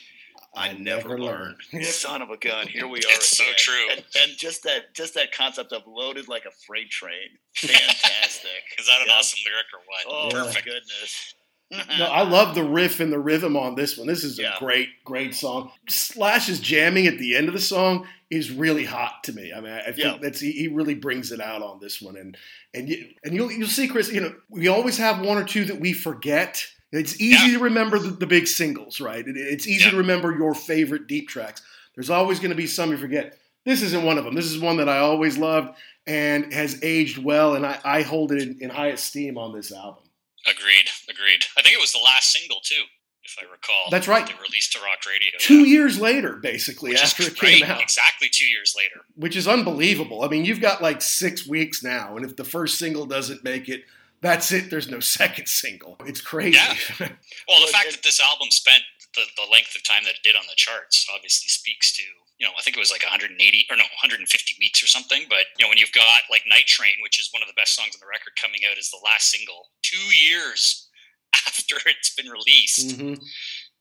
I, 0.54 0.72
never, 0.72 1.18
learned. 1.18 1.56
Son 1.82 2.22
of 2.22 2.30
a 2.30 2.36
gun! 2.38 2.66
Here 2.66 2.86
we 2.86 2.98
are. 3.04 3.10
It's 3.10 3.36
so 3.36 3.44
true. 3.56 3.88
And, 3.90 4.02
and 4.22 4.32
just 4.38 4.62
that, 4.64 4.94
just 4.94 5.12
that 5.14 5.30
concept 5.32 5.72
of 5.72 5.82
loaded 5.86 6.28
like 6.28 6.44
a 6.46 6.50
freight 6.66 6.88
train. 6.90 7.28
Fantastic. 7.56 8.62
Is 8.78 8.86
that 8.86 9.00
an 9.02 9.06
Yep. 9.08 9.16
awesome 9.18 9.40
lyric 9.44 9.66
or 9.74 9.80
what? 9.86 10.04
Oh 10.08 10.28
Yeah. 10.30 10.44
my 10.44 10.46
Perfect. 10.46 10.64
goodness. 10.64 11.34
No, 11.70 12.04
I 12.06 12.22
love 12.22 12.54
the 12.54 12.62
riff 12.62 13.00
and 13.00 13.12
the 13.12 13.18
rhythm 13.18 13.56
on 13.56 13.74
this 13.74 13.98
one. 13.98 14.06
This 14.06 14.22
is 14.22 14.38
a 14.38 14.54
great, 14.60 14.88
great 15.04 15.34
song. 15.34 15.72
Slash's 15.88 16.60
jamming 16.60 17.06
at 17.08 17.18
the 17.18 17.34
end 17.36 17.48
of 17.48 17.54
the 17.54 17.60
song 17.60 18.06
is 18.30 18.52
really 18.52 18.84
hot 18.84 19.24
to 19.24 19.32
me. 19.32 19.52
I 19.52 19.60
mean, 19.60 19.72
I 19.72 19.82
think 19.86 19.98
Yeah. 19.98 20.18
that's 20.22 20.38
he, 20.38 20.52
he 20.52 20.68
really 20.68 20.94
brings 20.94 21.32
it 21.32 21.40
out 21.40 21.62
on 21.62 21.80
this 21.80 22.00
one, 22.00 22.16
and 22.16 22.36
and 22.72 22.88
you, 22.88 23.08
and 23.24 23.34
you'll 23.34 23.50
you'll 23.50 23.66
see, 23.68 23.88
Chris. 23.88 24.12
You 24.12 24.20
know, 24.20 24.34
we 24.48 24.68
always 24.68 24.96
have 24.98 25.20
one 25.24 25.38
or 25.38 25.44
two 25.44 25.64
that 25.64 25.80
we 25.80 25.92
forget. 25.92 26.64
It's 26.92 27.20
easy 27.20 27.50
Yeah. 27.50 27.58
to 27.58 27.64
remember 27.64 27.98
the, 27.98 28.10
the 28.10 28.26
big 28.28 28.46
singles, 28.46 29.00
right? 29.00 29.26
It, 29.26 29.36
it's 29.36 29.66
easy 29.66 29.84
Yeah. 29.86 29.90
to 29.90 29.96
remember 29.96 30.36
your 30.36 30.54
favorite 30.54 31.08
deep 31.08 31.28
tracks. 31.28 31.62
There's 31.96 32.10
always 32.10 32.38
going 32.38 32.50
to 32.50 32.56
be 32.56 32.68
some 32.68 32.90
you 32.92 32.96
forget. 32.96 33.38
This 33.64 33.82
isn't 33.82 34.04
one 34.04 34.18
of 34.18 34.24
them. 34.24 34.34
This 34.36 34.46
is 34.52 34.60
one 34.60 34.76
that 34.76 34.88
I 34.88 34.98
always 34.98 35.36
loved 35.36 35.76
and 36.06 36.52
has 36.52 36.78
aged 36.84 37.18
well, 37.18 37.56
and 37.56 37.66
I, 37.66 37.78
I 37.84 38.02
hold 38.02 38.30
it 38.30 38.40
in, 38.40 38.58
in 38.60 38.70
high 38.70 38.88
esteem 38.88 39.36
on 39.36 39.52
this 39.52 39.72
album. 39.72 40.04
Agreed. 40.46 40.88
Agreed. 41.08 41.44
I 41.58 41.62
think 41.62 41.74
it 41.74 41.80
was 41.80 41.92
the 41.92 41.98
last 42.04 42.32
single 42.32 42.60
too, 42.62 42.82
if 43.24 43.36
I 43.40 43.50
recall. 43.50 43.86
That's 43.90 44.06
right. 44.08 44.26
They 44.26 44.34
released 44.34 44.72
to 44.72 44.78
Rock 44.80 44.98
Radio. 45.06 45.30
Two 45.38 45.60
yeah. 45.60 45.66
years 45.66 46.00
later, 46.00 46.36
basically, 46.36 46.90
Which 46.90 47.02
is 47.02 47.10
after 47.12 47.22
it 47.24 47.36
came 47.36 47.60
great. 47.60 47.70
out. 47.70 47.80
Exactly 47.82 48.28
two 48.30 48.46
years 48.46 48.74
later. 48.76 49.00
which 49.16 49.36
is 49.36 49.48
unbelievable. 49.48 50.22
I 50.24 50.28
mean, 50.28 50.44
you've 50.44 50.60
got 50.60 50.80
like 50.82 51.02
six 51.02 51.46
weeks 51.46 51.82
now, 51.82 52.16
and 52.16 52.24
if 52.24 52.36
the 52.36 52.44
first 52.44 52.78
single 52.78 53.06
doesn't 53.06 53.42
make 53.44 53.68
it, 53.68 53.84
that's 54.22 54.50
it. 54.52 54.70
There's 54.70 54.88
no 54.90 55.00
second 55.20 55.46
single. 55.48 55.96
It's 56.06 56.20
crazy. 56.20 56.58
Yeah. 56.58 57.08
Well, 57.48 57.60
the 57.64 57.72
fact 57.72 57.88
it- 57.88 57.92
that 57.92 58.02
this 58.02 58.20
album 58.20 58.50
spent 58.50 58.82
the, 59.14 59.22
the 59.36 59.50
length 59.50 59.74
of 59.76 59.82
time 59.82 60.04
that 60.04 60.10
it 60.14 60.22
did 60.22 60.36
on 60.36 60.42
the 60.48 60.54
charts 60.56 61.06
obviously 61.14 61.48
speaks 61.48 61.96
to, 61.96 62.02
you 62.38 62.46
know, 62.46 62.52
I 62.58 62.62
think 62.62 62.76
it 62.76 62.80
was 62.80 62.90
like 62.92 63.02
180 63.02 63.32
or 63.70 63.76
no, 63.76 63.84
150 64.02 64.56
weeks 64.60 64.82
or 64.82 64.86
something. 64.86 65.24
But, 65.28 65.48
you 65.58 65.64
know, 65.64 65.68
when 65.70 65.78
you've 65.78 65.92
got 65.92 66.04
like 66.30 66.42
Night 66.48 66.66
Train, 66.66 66.92
which 67.02 67.18
is 67.20 67.30
one 67.32 67.42
of 67.42 67.48
the 67.48 67.56
best 67.56 67.74
songs 67.74 67.94
on 67.96 68.00
the 68.00 68.10
record 68.10 68.32
coming 68.40 68.60
out 68.70 68.78
as 68.78 68.90
the 68.90 69.00
last 69.04 69.30
single 69.30 69.68
two 69.82 69.96
years 70.14 70.88
after 71.46 71.76
it's 71.86 72.14
been 72.14 72.28
released, 72.28 72.98
Mhm. 72.98 73.16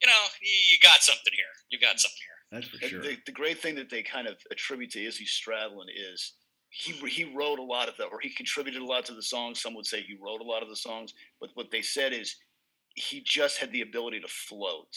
you 0.02 0.08
know, 0.08 0.24
you, 0.42 0.56
you 0.72 0.78
got 0.82 1.02
something 1.04 1.34
here. 1.36 1.52
You 1.70 1.80
got 1.80 2.00
something 2.00 2.18
here. 2.24 2.40
That's 2.52 2.68
for 2.68 2.78
sure. 2.88 3.02
The, 3.02 3.18
the 3.26 3.32
great 3.32 3.60
thing 3.60 3.76
that 3.76 3.90
they 3.90 4.04
kind 4.04 4.28
of 4.28 4.38
attribute 4.52 4.92
to 4.92 5.04
Izzy 5.04 5.26
Stradlin 5.26 5.88
is 5.94 6.34
he 6.70 6.94
he 7.08 7.24
wrote 7.36 7.60
a 7.60 7.64
lot 7.64 7.90
of 7.90 7.98
the, 7.98 8.06
or 8.06 8.20
he 8.22 8.30
contributed 8.30 8.82
a 8.82 8.86
lot 8.86 9.06
to 9.06 9.14
the 9.14 9.22
songs. 9.24 9.62
Some 9.62 9.74
would 9.76 9.86
say 9.86 10.02
he 10.02 10.16
wrote 10.22 10.42
a 10.42 10.44
lot 10.44 10.62
of 10.64 10.70
the 10.70 10.76
songs, 10.76 11.14
but 11.42 11.50
what 11.56 11.72
they 11.72 11.82
said 11.82 12.14
is 12.14 12.36
he 12.96 13.22
just 13.26 13.58
had 13.58 13.72
the 13.72 13.82
ability 13.82 14.20
to 14.22 14.28
float 14.28 14.88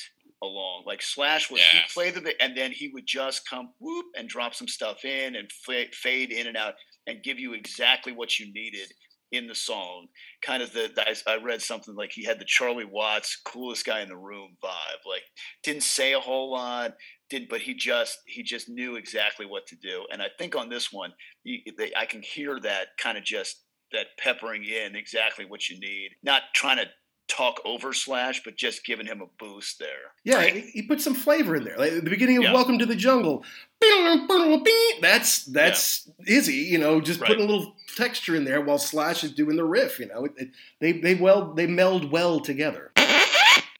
along. 0.42 0.84
Like 0.86 1.02
Slash 1.02 1.50
was, 1.50 1.60
Yeah. 1.60 1.80
he 1.80 1.88
played 1.92 2.14
the 2.14 2.20
bit, 2.20 2.36
and 2.40 2.56
then 2.56 2.72
he 2.72 2.88
would 2.88 3.06
just 3.06 3.48
come 3.48 3.72
whoop 3.78 4.06
and 4.16 4.28
drop 4.28 4.54
some 4.54 4.68
stuff 4.68 5.04
in 5.04 5.36
and 5.36 5.50
fa- 5.52 5.92
fade 5.92 6.30
in 6.32 6.46
and 6.46 6.56
out 6.56 6.74
and 7.06 7.22
give 7.22 7.38
you 7.38 7.54
exactly 7.54 8.12
what 8.12 8.38
you 8.38 8.52
needed 8.52 8.92
in 9.32 9.46
the 9.46 9.54
song. 9.54 10.06
Kind 10.42 10.62
of 10.62 10.72
the, 10.72 10.90
I, 10.96 11.32
I 11.32 11.36
read 11.42 11.60
something 11.60 11.94
like 11.94 12.12
he 12.12 12.24
had 12.24 12.38
the 12.38 12.46
Charlie 12.46 12.84
Watts 12.84 13.40
coolest 13.44 13.84
guy 13.84 14.00
in 14.00 14.08
the 14.08 14.16
room 14.16 14.56
vibe. 14.62 15.06
Like 15.06 15.22
didn't 15.62 15.82
say 15.82 16.14
a 16.14 16.20
whole 16.20 16.52
lot, 16.52 16.94
did 17.28 17.48
but 17.48 17.60
he 17.60 17.74
just 17.74 18.18
he 18.26 18.42
just 18.42 18.68
knew 18.68 18.96
exactly 18.96 19.44
what 19.46 19.66
to 19.66 19.76
do. 19.76 20.06
And 20.10 20.22
I 20.22 20.28
think 20.38 20.56
on 20.56 20.68
this 20.70 20.92
one, 20.92 21.12
you, 21.44 21.58
they, 21.76 21.92
I 21.96 22.06
can 22.06 22.22
hear 22.22 22.58
that 22.60 22.88
kind 22.98 23.18
of 23.18 23.24
just 23.24 23.64
that 23.92 24.06
peppering 24.18 24.64
in 24.64 24.94
exactly 24.96 25.44
what 25.44 25.68
you 25.68 25.78
need. 25.80 26.10
Not 26.22 26.42
trying 26.54 26.76
to 26.78 26.86
talk 27.28 27.60
over 27.64 27.92
Slash, 27.92 28.42
but 28.44 28.56
just 28.56 28.84
giving 28.84 29.06
him 29.06 29.20
a 29.20 29.26
boost 29.38 29.78
there. 29.78 30.12
yeah, 30.24 30.42
he, 30.44 30.60
he 30.60 30.82
put 30.82 31.00
some 31.00 31.14
flavor 31.14 31.54
in 31.56 31.64
there. 31.64 31.76
Like 31.78 31.92
at 31.92 32.04
the 32.04 32.10
beginning 32.10 32.38
of 32.38 32.42
Yeah. 32.44 32.52
Welcome 32.54 32.78
to 32.78 32.86
the 32.86 32.96
Jungle. 32.96 33.44
That's 35.00 35.44
that's 35.46 36.10
Izzy, 36.26 36.54
you 36.54 36.78
know, 36.78 37.00
just 37.00 37.20
Right. 37.20 37.28
putting 37.28 37.44
a 37.44 37.46
little 37.50 37.74
texture 37.96 38.34
in 38.34 38.44
there 38.44 38.60
while 38.60 38.78
Slash 38.78 39.24
is 39.24 39.32
doing 39.32 39.56
the 39.56 39.64
riff. 39.64 39.98
You 39.98 40.06
know, 40.08 40.24
it, 40.24 40.32
it, 40.36 40.48
they 40.80 40.92
they 40.92 41.14
well 41.14 41.54
they 41.54 41.66
meld 41.66 42.10
well 42.10 42.40
together. 42.40 42.92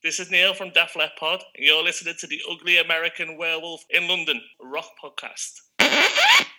This 0.03 0.21
is 0.21 0.31
Neil 0.31 0.55
from 0.55 0.71
Def 0.71 0.95
Leppard, 0.95 1.17
Pod, 1.19 1.43
and 1.57 1.65
you're 1.67 1.83
listening 1.83 2.15
to 2.21 2.27
the 2.29 2.41
Ugly 2.51 2.79
American 2.79 3.37
Werewolf 3.37 3.85
in 3.91 4.07
London 4.07 4.41
rock 4.61 4.91
podcast. 5.03 5.61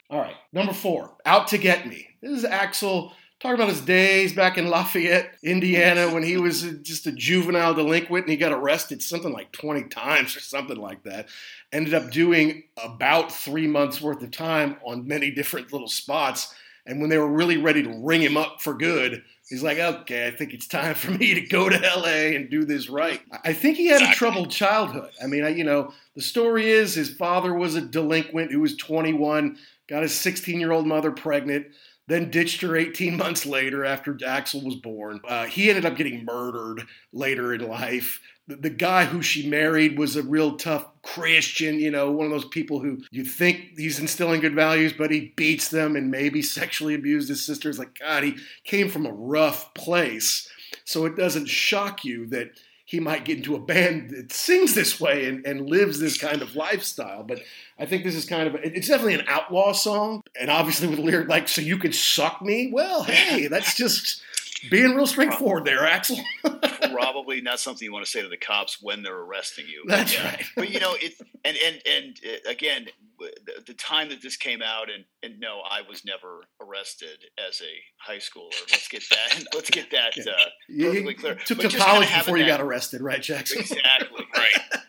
All 0.09 0.19
right, 0.19 0.35
number 0.51 0.73
four, 0.73 1.15
Out 1.25 1.47
to 1.49 1.57
Get 1.57 1.87
Me. 1.87 2.07
This 2.21 2.31
is 2.31 2.43
Axl 2.43 3.11
talking 3.39 3.55
about 3.55 3.69
his 3.69 3.81
days 3.81 4.33
back 4.33 4.57
in 4.57 4.67
Lafayette, 4.67 5.33
Indiana, 5.43 6.13
when 6.13 6.23
he 6.23 6.37
was 6.37 6.63
just 6.81 7.07
a 7.07 7.11
juvenile 7.11 7.73
delinquent 7.73 8.25
and 8.25 8.31
he 8.31 8.37
got 8.37 8.51
arrested 8.51 9.01
something 9.01 9.31
like 9.31 9.51
20 9.53 9.83
times 9.83 10.35
or 10.35 10.41
something 10.41 10.77
like 10.77 11.03
that. 11.03 11.27
Ended 11.71 11.93
up 11.93 12.11
doing 12.11 12.63
about 12.83 13.31
three 13.31 13.67
months 13.67 14.01
worth 14.01 14.21
of 14.21 14.31
time 14.31 14.77
on 14.85 15.07
many 15.07 15.31
different 15.31 15.71
little 15.71 15.87
spots. 15.87 16.53
And 16.85 16.99
when 16.99 17.09
they 17.09 17.17
were 17.17 17.31
really 17.31 17.57
ready 17.57 17.83
to 17.83 18.01
ring 18.03 18.21
him 18.21 18.35
up 18.35 18.61
for 18.61 18.73
good, 18.73 19.23
he's 19.47 19.63
like, 19.63 19.79
okay, 19.79 20.27
I 20.27 20.31
think 20.31 20.53
it's 20.53 20.67
time 20.67 20.95
for 20.95 21.11
me 21.11 21.33
to 21.35 21.41
go 21.41 21.69
to 21.69 21.77
LA 21.77 22.35
and 22.35 22.49
do 22.49 22.65
this 22.65 22.89
right. 22.89 23.21
I 23.45 23.53
think 23.53 23.77
he 23.77 23.87
had 23.87 24.01
a 24.01 24.13
troubled 24.13 24.51
childhood. 24.51 25.11
I 25.23 25.27
mean, 25.27 25.45
I, 25.45 25.49
you 25.49 25.63
know, 25.63 25.93
the 26.15 26.21
story 26.21 26.69
is 26.69 26.93
his 26.93 27.13
father 27.13 27.53
was 27.53 27.75
a 27.75 27.81
delinquent 27.81 28.51
who 28.51 28.59
was 28.59 28.75
21, 28.75 29.57
got 29.87 30.03
his 30.03 30.13
16 30.13 30.59
year 30.59 30.71
old 30.71 30.87
mother 30.87 31.11
pregnant, 31.11 31.67
then 32.09 32.31
ditched 32.31 32.61
her 32.61 32.75
18 32.75 33.15
months 33.15 33.45
later 33.45 33.85
after 33.85 34.13
Axl 34.15 34.63
was 34.63 34.75
born. 34.75 35.21
Uh, 35.27 35.45
he 35.45 35.69
ended 35.69 35.85
up 35.85 35.95
getting 35.95 36.25
murdered 36.25 36.87
later 37.13 37.53
in 37.53 37.67
life. 37.67 38.19
The, 38.47 38.55
the 38.55 38.69
guy 38.71 39.05
who 39.05 39.21
she 39.21 39.47
married 39.47 39.97
was 39.97 40.15
a 40.15 40.23
real 40.23 40.57
tough 40.57 40.87
Christian, 41.03 41.79
you 41.79 41.91
know, 41.91 42.11
one 42.11 42.25
of 42.25 42.31
those 42.31 42.45
people 42.45 42.79
who 42.79 43.03
you 43.11 43.23
think 43.23 43.77
he's 43.77 43.99
instilling 43.99 44.41
good 44.41 44.55
values, 44.55 44.91
but 44.91 45.11
he 45.11 45.33
beats 45.35 45.69
them 45.69 45.95
and 45.95 46.09
maybe 46.09 46.41
sexually 46.41 46.95
abused 46.95 47.29
his 47.29 47.45
sisters. 47.45 47.77
Like, 47.77 47.99
God, 47.99 48.23
he 48.23 48.37
came 48.63 48.89
from 48.89 49.05
a 49.05 49.13
rough 49.13 49.73
place. 49.75 50.49
So 50.85 51.05
it 51.05 51.15
doesn't 51.15 51.45
shock 51.45 52.03
you 52.03 52.25
that 52.27 52.59
he 52.89 52.99
might 52.99 53.23
get 53.23 53.37
into 53.37 53.55
a 53.55 53.59
band 53.59 54.09
that 54.09 54.33
sings 54.33 54.73
this 54.73 54.99
way 54.99 55.27
and, 55.27 55.45
and 55.45 55.69
lives 55.69 55.99
this 55.99 56.17
kind 56.17 56.41
of 56.41 56.55
lifestyle. 56.55 57.21
But 57.21 57.39
I 57.77 57.85
think 57.85 58.03
this 58.03 58.15
is 58.15 58.25
kind 58.25 58.47
of, 58.47 58.55
it's 58.55 58.87
definitely 58.87 59.13
an 59.13 59.25
outlaw 59.27 59.73
song. 59.73 60.23
And 60.41 60.49
obviously 60.49 60.87
with 60.87 60.97
a 60.97 61.03
lyric 61.03 61.27
like, 61.27 61.47
so 61.47 61.61
you 61.61 61.77
can 61.77 61.93
suck 61.93 62.41
me? 62.41 62.71
Well, 62.73 63.03
hey, 63.03 63.45
that's 63.45 63.75
just 63.75 64.23
being 64.69 64.95
real 64.95 65.07
straightforward 65.07 65.65
there, 65.65 65.79
Axl. 65.81 66.19
Probably 66.91 67.41
not 67.41 67.59
something 67.59 67.85
you 67.85 67.93
want 67.93 68.05
to 68.05 68.11
say 68.11 68.21
to 68.21 68.27
the 68.27 68.37
cops 68.37 68.81
when 68.81 69.03
they're 69.03 69.15
arresting 69.17 69.65
you. 69.67 69.83
That's 69.87 70.13
Yeah. 70.13 70.25
right. 70.29 70.45
but 70.55 70.69
you 70.69 70.79
know 70.79 70.95
it 70.99 71.13
and 71.45 71.57
and 71.65 71.81
and 71.85 72.19
uh, 72.25 72.49
again 72.49 72.87
the, 73.19 73.31
the 73.67 73.73
time 73.73 74.09
that 74.09 74.21
this 74.21 74.37
came 74.37 74.61
out 74.61 74.87
and 74.89 75.03
and 75.23 75.39
no 75.39 75.59
i 75.69 75.81
was 75.87 76.05
never 76.05 76.45
arrested 76.61 77.25
as 77.37 77.61
a 77.61 77.73
high 77.97 78.17
schooler 78.17 78.51
let's 78.71 78.87
get 78.87 79.03
that 79.09 79.43
let's 79.53 79.69
get 79.69 79.91
that 79.91 80.17
uh, 80.17 80.31
You, 80.69 80.85
Perfectly 80.89 81.13
clear. 81.15 81.35
took 81.35 81.57
But 81.57 81.63
to 81.63 81.69
just 81.69 81.85
kinda 81.85 82.05
college 82.05 82.13
before 82.17 82.37
you 82.37 82.43
that- 82.45 82.49
got 82.57 82.61
arrested, 82.61 83.01
right, 83.01 83.21
Jackson? 83.21 83.59
exactly 83.59 84.25
Right. 84.37 84.81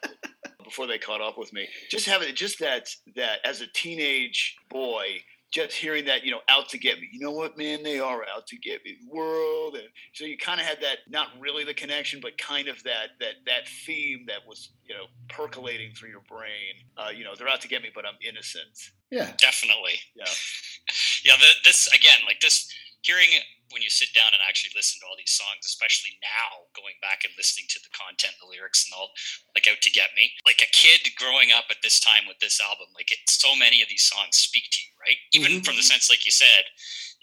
before 0.64 0.86
they 0.86 0.98
caught 0.98 1.20
up 1.20 1.36
with 1.38 1.52
me 1.52 1.68
just 1.90 2.06
having 2.06 2.34
just 2.34 2.60
that 2.60 2.88
that 3.16 3.38
as 3.44 3.60
a 3.60 3.66
teenage 3.72 4.56
boy 4.68 5.18
just 5.50 5.72
hearing 5.74 6.04
that 6.04 6.24
you 6.24 6.30
know 6.30 6.40
out 6.48 6.68
to 6.68 6.78
get 6.78 7.00
me 7.00 7.08
you 7.12 7.20
know 7.20 7.32
what 7.32 7.58
man 7.58 7.82
they 7.82 7.98
are 7.98 8.24
out 8.34 8.46
to 8.46 8.56
get 8.58 8.84
me 8.84 8.96
the 9.02 9.14
world 9.14 9.74
and 9.74 9.88
so 10.12 10.24
you 10.24 10.36
kind 10.38 10.60
of 10.60 10.66
had 10.66 10.80
that 10.80 10.98
not 11.08 11.28
really 11.40 11.64
the 11.64 11.74
connection 11.74 12.20
but 12.20 12.36
kind 12.38 12.68
of 12.68 12.82
that 12.84 13.08
that 13.18 13.34
that 13.46 13.66
theme 13.86 14.24
that 14.26 14.40
was 14.46 14.70
you 14.86 14.94
know 14.94 15.04
percolating 15.28 15.92
through 15.92 16.10
your 16.10 16.22
brain 16.28 16.74
uh, 16.96 17.10
you 17.10 17.24
know 17.24 17.34
they're 17.36 17.48
out 17.48 17.60
to 17.60 17.68
get 17.68 17.82
me 17.82 17.90
but 17.94 18.04
i'm 18.06 18.14
innocent 18.26 18.92
Yeah. 19.10 19.30
Definitely. 19.38 19.98
Yeah. 20.14 20.24
yeah. 21.24 21.34
The, 21.38 21.46
this 21.64 21.88
again, 21.88 22.20
like 22.26 22.40
this, 22.40 22.72
hearing 23.02 23.28
when 23.70 23.82
you 23.82 23.90
sit 23.90 24.10
down 24.12 24.34
and 24.34 24.42
actually 24.42 24.74
listen 24.74 25.00
to 25.00 25.06
all 25.06 25.18
these 25.18 25.34
songs, 25.34 25.66
especially 25.66 26.18
now 26.22 26.68
going 26.74 26.98
back 27.00 27.22
and 27.24 27.32
listening 27.38 27.66
to 27.70 27.80
the 27.82 27.92
content, 27.94 28.34
the 28.38 28.50
lyrics, 28.50 28.86
and 28.86 28.94
all, 28.94 29.10
like 29.54 29.66
"Out 29.70 29.80
to 29.82 29.90
Get 29.90 30.14
Me," 30.14 30.30
like 30.46 30.62
a 30.62 30.70
kid 30.74 31.06
growing 31.16 31.50
up 31.54 31.70
at 31.70 31.82
this 31.82 31.98
time 31.98 32.26
with 32.26 32.38
this 32.38 32.60
album, 32.60 32.90
like 32.94 33.10
it, 33.10 33.22
so 33.26 33.54
many 33.54 33.80
of 33.82 33.88
these 33.88 34.06
songs 34.06 34.36
speak 34.36 34.68
to 34.70 34.80
you, 34.82 34.92
right? 35.00 35.18
Even 35.32 35.58
mm-hmm. 35.58 35.66
from 35.66 35.78
the 35.78 35.86
sense, 35.86 36.10
like 36.10 36.26
you 36.26 36.34
said, 36.34 36.68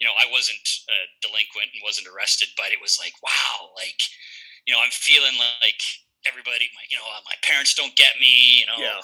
you 0.00 0.06
know, 0.06 0.16
I 0.16 0.26
wasn't 0.30 0.64
a 0.88 0.98
delinquent 1.20 1.72
and 1.72 1.84
wasn't 1.84 2.08
arrested, 2.08 2.48
but 2.56 2.72
it 2.72 2.80
was 2.80 2.98
like, 2.98 3.14
wow, 3.20 3.72
like, 3.76 4.00
you 4.66 4.72
know, 4.72 4.80
I'm 4.80 4.94
feeling 4.94 5.36
like 5.60 5.80
everybody, 6.26 6.68
my, 6.74 6.84
you 6.90 6.98
know, 6.98 7.06
my 7.24 7.38
parents 7.46 7.74
don't 7.74 7.94
get 7.94 8.18
me, 8.20 8.62
you 8.62 8.66
know. 8.66 8.78
Yeah 8.78 9.00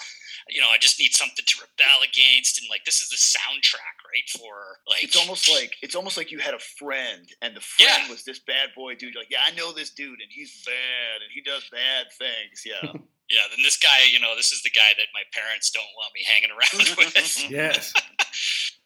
you 0.55 0.63
know, 0.63 0.71
I 0.71 0.79
just 0.79 1.03
need 1.03 1.11
something 1.11 1.43
to 1.43 1.55
rebel 1.59 2.07
against, 2.07 2.63
and 2.63 2.71
like 2.71 2.87
this 2.87 3.03
is 3.03 3.11
the 3.11 3.19
soundtrack, 3.19 3.99
right? 4.07 4.23
For 4.31 4.79
like, 4.87 5.03
it's 5.03 5.19
almost 5.19 5.51
like 5.51 5.75
it's 5.83 5.99
almost 5.99 6.17
like 6.17 6.31
you 6.31 6.39
had 6.39 6.55
a 6.55 6.63
friend, 6.79 7.27
and 7.43 7.59
the 7.59 7.61
friend 7.61 8.07
yeah. 8.07 8.09
was 8.09 8.23
this 8.23 8.39
bad 8.39 8.71
boy 8.71 8.95
dude. 8.95 9.19
Like, 9.19 9.35
yeah, 9.35 9.43
I 9.43 9.51
know 9.59 9.75
this 9.75 9.91
dude, 9.91 10.23
and 10.23 10.31
he's 10.31 10.63
bad, 10.63 11.27
and 11.27 11.31
he 11.35 11.43
does 11.43 11.67
bad 11.75 12.07
things. 12.15 12.63
Yeah. 12.63 12.87
yeah, 13.35 13.51
then 13.51 13.67
this 13.67 13.83
guy, 13.83 14.07
you 14.07 14.23
know, 14.23 14.39
this 14.39 14.55
is 14.55 14.63
the 14.63 14.71
guy 14.71 14.95
that 14.95 15.11
my 15.11 15.27
parents 15.35 15.75
don't 15.75 15.91
want 15.99 16.15
me 16.15 16.23
hanging 16.23 16.55
around 16.55 16.87
with. 17.03 17.19
yes. 17.51 17.91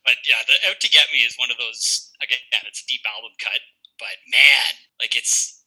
but 0.09 0.17
yeah, 0.25 0.41
the 0.49 0.57
Out 0.73 0.81
to 0.81 0.89
Get 0.89 1.13
Me 1.13 1.21
is 1.21 1.37
one 1.37 1.53
of 1.53 1.61
those. 1.61 2.09
Again, 2.25 2.41
it's 2.65 2.81
a 2.81 2.89
deep 2.89 3.05
album 3.05 3.37
cut, 3.37 3.61
but 4.01 4.17
man, 4.33 4.73
like 5.05 5.21
it's 5.21 5.58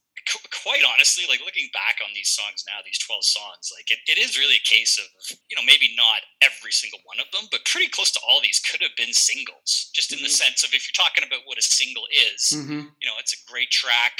quite 0.63 0.83
honestly, 0.85 1.25
like 1.29 1.41
looking 1.43 1.69
back 1.73 1.99
on 2.03 2.13
these 2.13 2.29
songs 2.29 2.63
now, 2.67 2.79
these 2.85 2.99
12 2.99 3.23
songs, 3.25 3.71
like 3.73 3.89
it, 3.89 3.99
it 4.05 4.17
is 4.17 4.37
really 4.37 4.57
a 4.57 4.67
case 4.69 4.99
of, 4.99 5.07
you 5.49 5.55
know, 5.55 5.65
maybe 5.65 5.93
not 5.97 6.21
every 6.41 6.71
single 6.71 6.99
one 7.05 7.19
of 7.19 7.29
them, 7.31 7.49
but 7.51 7.65
pretty 7.65 7.89
close 7.89 8.11
to 8.13 8.23
all 8.27 8.41
these 8.41 8.61
could 8.61 8.81
have 8.81 8.95
been 8.97 9.13
singles, 9.13 9.89
just 9.93 10.11
in 10.11 10.19
mm-hmm. 10.19 10.29
the 10.29 10.33
sense 10.33 10.63
of 10.63 10.73
if 10.73 10.85
you're 10.85 10.97
talking 10.97 11.25
about 11.25 11.45
what 11.45 11.57
a 11.57 11.65
single 11.65 12.05
is, 12.11 12.53
mm-hmm. 12.53 12.91
you 13.01 13.07
know, 13.07 13.17
it's 13.19 13.33
a 13.33 13.41
great 13.49 13.71
track. 13.71 14.13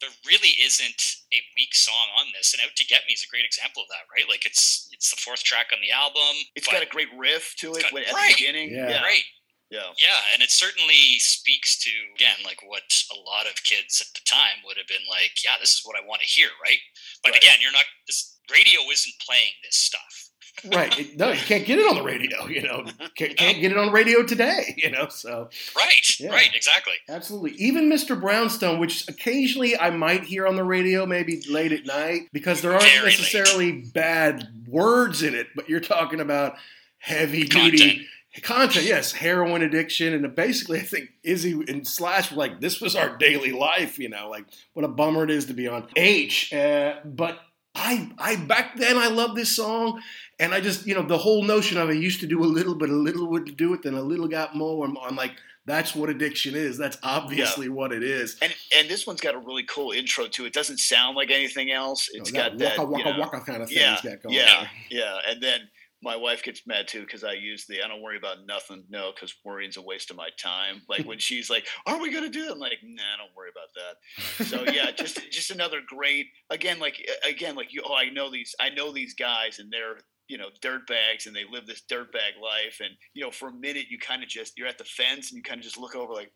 There 0.00 0.12
really 0.24 0.56
isn't 0.64 1.00
a 1.28 1.40
weak 1.56 1.76
song 1.76 2.08
on 2.16 2.32
this, 2.32 2.56
and 2.56 2.64
"Out 2.64 2.72
to 2.72 2.86
Get 2.88 3.04
Me" 3.04 3.12
is 3.12 3.20
a 3.20 3.28
great 3.28 3.44
example 3.44 3.84
of 3.84 3.88
that, 3.92 4.08
right? 4.08 4.24
Like 4.24 4.48
it's 4.48 4.88
it's 4.96 5.12
the 5.12 5.20
fourth 5.20 5.44
track 5.44 5.76
on 5.76 5.78
the 5.84 5.92
album. 5.92 6.40
It's 6.56 6.66
got 6.66 6.82
a 6.82 6.88
great 6.88 7.12
riff 7.18 7.52
to 7.60 7.74
it 7.74 7.84
got, 7.84 7.92
at 7.92 8.14
right, 8.14 8.32
the 8.32 8.40
beginning. 8.40 8.72
Yeah. 8.72 8.88
yeah. 8.88 9.02
Right. 9.04 9.28
Yeah. 9.70 9.94
Yeah, 9.98 10.20
and 10.32 10.42
it 10.42 10.50
certainly 10.50 11.18
speaks 11.18 11.78
to 11.84 11.90
again 12.14 12.44
like 12.44 12.58
what 12.66 12.82
a 13.12 13.18
lot 13.18 13.46
of 13.46 13.62
kids 13.64 14.00
at 14.00 14.12
the 14.14 14.20
time 14.28 14.62
would 14.66 14.76
have 14.76 14.88
been 14.88 15.06
like, 15.08 15.44
yeah, 15.44 15.54
this 15.60 15.74
is 15.74 15.82
what 15.84 15.96
I 15.96 16.06
want 16.06 16.22
to 16.22 16.26
hear, 16.26 16.48
right? 16.62 16.78
But 17.22 17.32
right. 17.32 17.42
again, 17.42 17.58
you're 17.60 17.72
not 17.72 17.84
this 18.06 18.36
radio 18.50 18.80
isn't 18.92 19.14
playing 19.24 19.52
this 19.64 19.76
stuff. 19.76 20.30
right. 20.74 21.16
No, 21.16 21.30
you 21.30 21.40
can't 21.40 21.64
get 21.64 21.78
it 21.78 21.86
on 21.88 21.94
the 21.94 22.02
radio, 22.02 22.46
you 22.48 22.62
know. 22.62 22.84
Can't, 23.16 23.36
can't 23.36 23.60
get 23.60 23.70
it 23.70 23.78
on 23.78 23.92
radio 23.92 24.22
today, 24.24 24.74
you 24.76 24.90
know. 24.90 25.08
So 25.08 25.48
Right. 25.76 26.18
Yeah. 26.18 26.30
Right, 26.30 26.50
exactly. 26.54 26.94
Absolutely. 27.08 27.52
Even 27.52 27.88
Mr. 27.90 28.18
Brownstone, 28.20 28.78
which 28.80 29.08
occasionally 29.08 29.78
I 29.78 29.90
might 29.90 30.24
hear 30.24 30.46
on 30.46 30.56
the 30.56 30.64
radio 30.64 31.06
maybe 31.06 31.42
late 31.48 31.72
at 31.72 31.86
night 31.86 32.22
because 32.32 32.60
there 32.62 32.72
aren't 32.72 32.84
Very 32.84 33.04
necessarily 33.10 33.72
late. 33.72 33.92
bad 33.92 34.48
words 34.66 35.22
in 35.22 35.34
it, 35.34 35.48
but 35.54 35.68
you're 35.68 35.80
talking 35.80 36.20
about 36.20 36.54
heavy 36.98 37.44
duty 37.44 38.06
content, 38.42 38.86
yes, 38.86 39.12
heroin 39.12 39.62
addiction, 39.62 40.14
and 40.14 40.34
basically, 40.34 40.78
I 40.78 40.82
think 40.82 41.10
Izzy 41.22 41.52
and 41.68 41.86
Slash 41.86 42.30
were 42.30 42.38
like, 42.38 42.60
"This 42.60 42.80
was 42.80 42.94
our 42.94 43.16
daily 43.16 43.52
life," 43.52 43.98
you 43.98 44.08
know, 44.08 44.28
like 44.30 44.44
what 44.72 44.84
a 44.84 44.88
bummer 44.88 45.24
it 45.24 45.30
is 45.30 45.46
to 45.46 45.54
be 45.54 45.66
on 45.66 45.88
H. 45.96 46.52
Uh, 46.52 46.94
but 47.04 47.40
I, 47.74 48.10
I 48.18 48.36
back 48.36 48.76
then 48.76 48.98
I 48.98 49.08
loved 49.08 49.36
this 49.36 49.54
song, 49.54 50.00
and 50.38 50.54
I 50.54 50.60
just, 50.60 50.86
you 50.86 50.94
know, 50.94 51.02
the 51.02 51.18
whole 51.18 51.42
notion 51.44 51.78
of 51.78 51.88
I 51.88 51.92
used 51.92 52.20
to 52.20 52.26
do 52.26 52.42
a 52.42 52.46
little, 52.46 52.74
but 52.74 52.88
a 52.88 52.94
little 52.94 53.26
wouldn't 53.26 53.56
do 53.56 53.74
it, 53.74 53.82
then 53.82 53.94
a 53.94 54.02
little 54.02 54.28
got 54.28 54.56
more. 54.56 54.84
And 54.84 54.96
I'm 55.02 55.16
like, 55.16 55.32
that's 55.66 55.94
what 55.94 56.10
addiction 56.10 56.54
is. 56.54 56.78
That's 56.78 56.98
obviously 57.02 57.66
yeah. 57.66 57.72
what 57.72 57.92
it 57.92 58.02
is. 58.02 58.36
And 58.42 58.54
and 58.76 58.88
this 58.88 59.06
one's 59.06 59.20
got 59.20 59.34
a 59.34 59.38
really 59.38 59.64
cool 59.64 59.92
intro 59.92 60.26
too. 60.26 60.44
It 60.44 60.52
doesn't 60.52 60.78
sound 60.78 61.16
like 61.16 61.30
anything 61.30 61.70
else. 61.70 62.08
It's 62.12 62.32
no, 62.32 62.42
that 62.42 62.50
got 62.50 62.58
that 62.58 62.78
waka 62.78 62.90
waka 62.90 62.98
you 62.98 63.14
know, 63.14 63.20
waka 63.20 63.40
kind 63.40 63.62
of 63.62 63.68
thing. 63.68 63.78
Yeah, 63.78 63.98
yeah, 64.28 64.66
yeah, 64.90 65.18
and 65.28 65.42
then 65.42 65.68
my 66.02 66.16
wife 66.16 66.42
gets 66.42 66.66
mad 66.66 66.88
too 66.88 67.00
because 67.00 67.24
I 67.24 67.32
use 67.32 67.66
the 67.66 67.82
I 67.82 67.88
don't 67.88 68.02
worry 68.02 68.16
about 68.16 68.46
nothing. 68.46 68.84
No, 68.88 69.12
because 69.14 69.34
worrying's 69.44 69.76
a 69.76 69.82
waste 69.82 70.10
of 70.10 70.16
my 70.16 70.28
time. 70.38 70.82
Like 70.88 71.06
when 71.06 71.18
she's 71.30 71.50
like, 71.50 71.66
"Aren't 71.86 72.02
we 72.02 72.12
gonna 72.12 72.30
do 72.30 72.44
it?" 72.44 72.52
I'm 72.52 72.58
like, 72.58 72.78
"Nah, 72.82 73.02
don't 73.18 73.36
worry 73.36 73.50
about 73.50 73.68
that." 73.74 74.46
So 74.46 74.64
yeah, 74.72 74.90
just 74.90 75.30
just 75.30 75.50
another 75.50 75.80
great 75.86 76.26
again, 76.50 76.78
like 76.78 77.06
again, 77.26 77.54
like 77.54 77.72
you. 77.72 77.82
Oh, 77.84 77.94
I 77.94 78.08
know 78.10 78.30
these. 78.30 78.54
I 78.60 78.70
know 78.70 78.92
these 78.92 79.14
guys, 79.14 79.58
and 79.58 79.70
they're 79.70 79.98
you 80.28 80.38
know 80.38 80.48
dirt 80.62 80.86
bags, 80.86 81.26
and 81.26 81.36
they 81.36 81.44
live 81.50 81.66
this 81.66 81.82
dirt 81.82 82.12
bag 82.12 82.34
life. 82.42 82.78
And 82.80 82.90
you 83.12 83.22
know, 83.22 83.30
for 83.30 83.48
a 83.48 83.52
minute, 83.54 83.86
you 83.90 83.98
kind 83.98 84.22
of 84.22 84.28
just 84.28 84.56
you're 84.56 84.68
at 84.68 84.78
the 84.78 84.84
fence, 84.84 85.30
and 85.30 85.36
you 85.36 85.42
kind 85.42 85.58
of 85.58 85.64
just 85.64 85.78
look 85.78 85.94
over 85.94 86.14
like, 86.14 86.32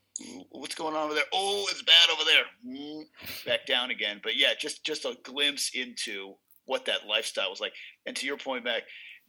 "What's 0.51 0.75
going 0.75 0.95
on 0.95 1.05
over 1.05 1.15
there?" 1.15 1.25
Oh, 1.33 1.67
it's 1.71 1.83
bad 1.83 2.11
over 2.13 2.25
there. 2.25 2.45
Mm, 2.67 3.05
back 3.47 3.65
down 3.67 3.91
again. 3.91 4.21
But 4.23 4.37
yeah, 4.37 4.53
just 4.59 4.85
just 4.85 5.07
a 5.07 5.17
glimpse 5.25 5.71
into 5.75 6.35
what 6.67 6.85
that 6.87 7.07
lifestyle 7.07 7.51
was 7.51 7.61
like. 7.61 7.73
And 8.07 8.17
to 8.17 8.27
your 8.27 8.37
point, 8.37 8.65
back 8.65 8.83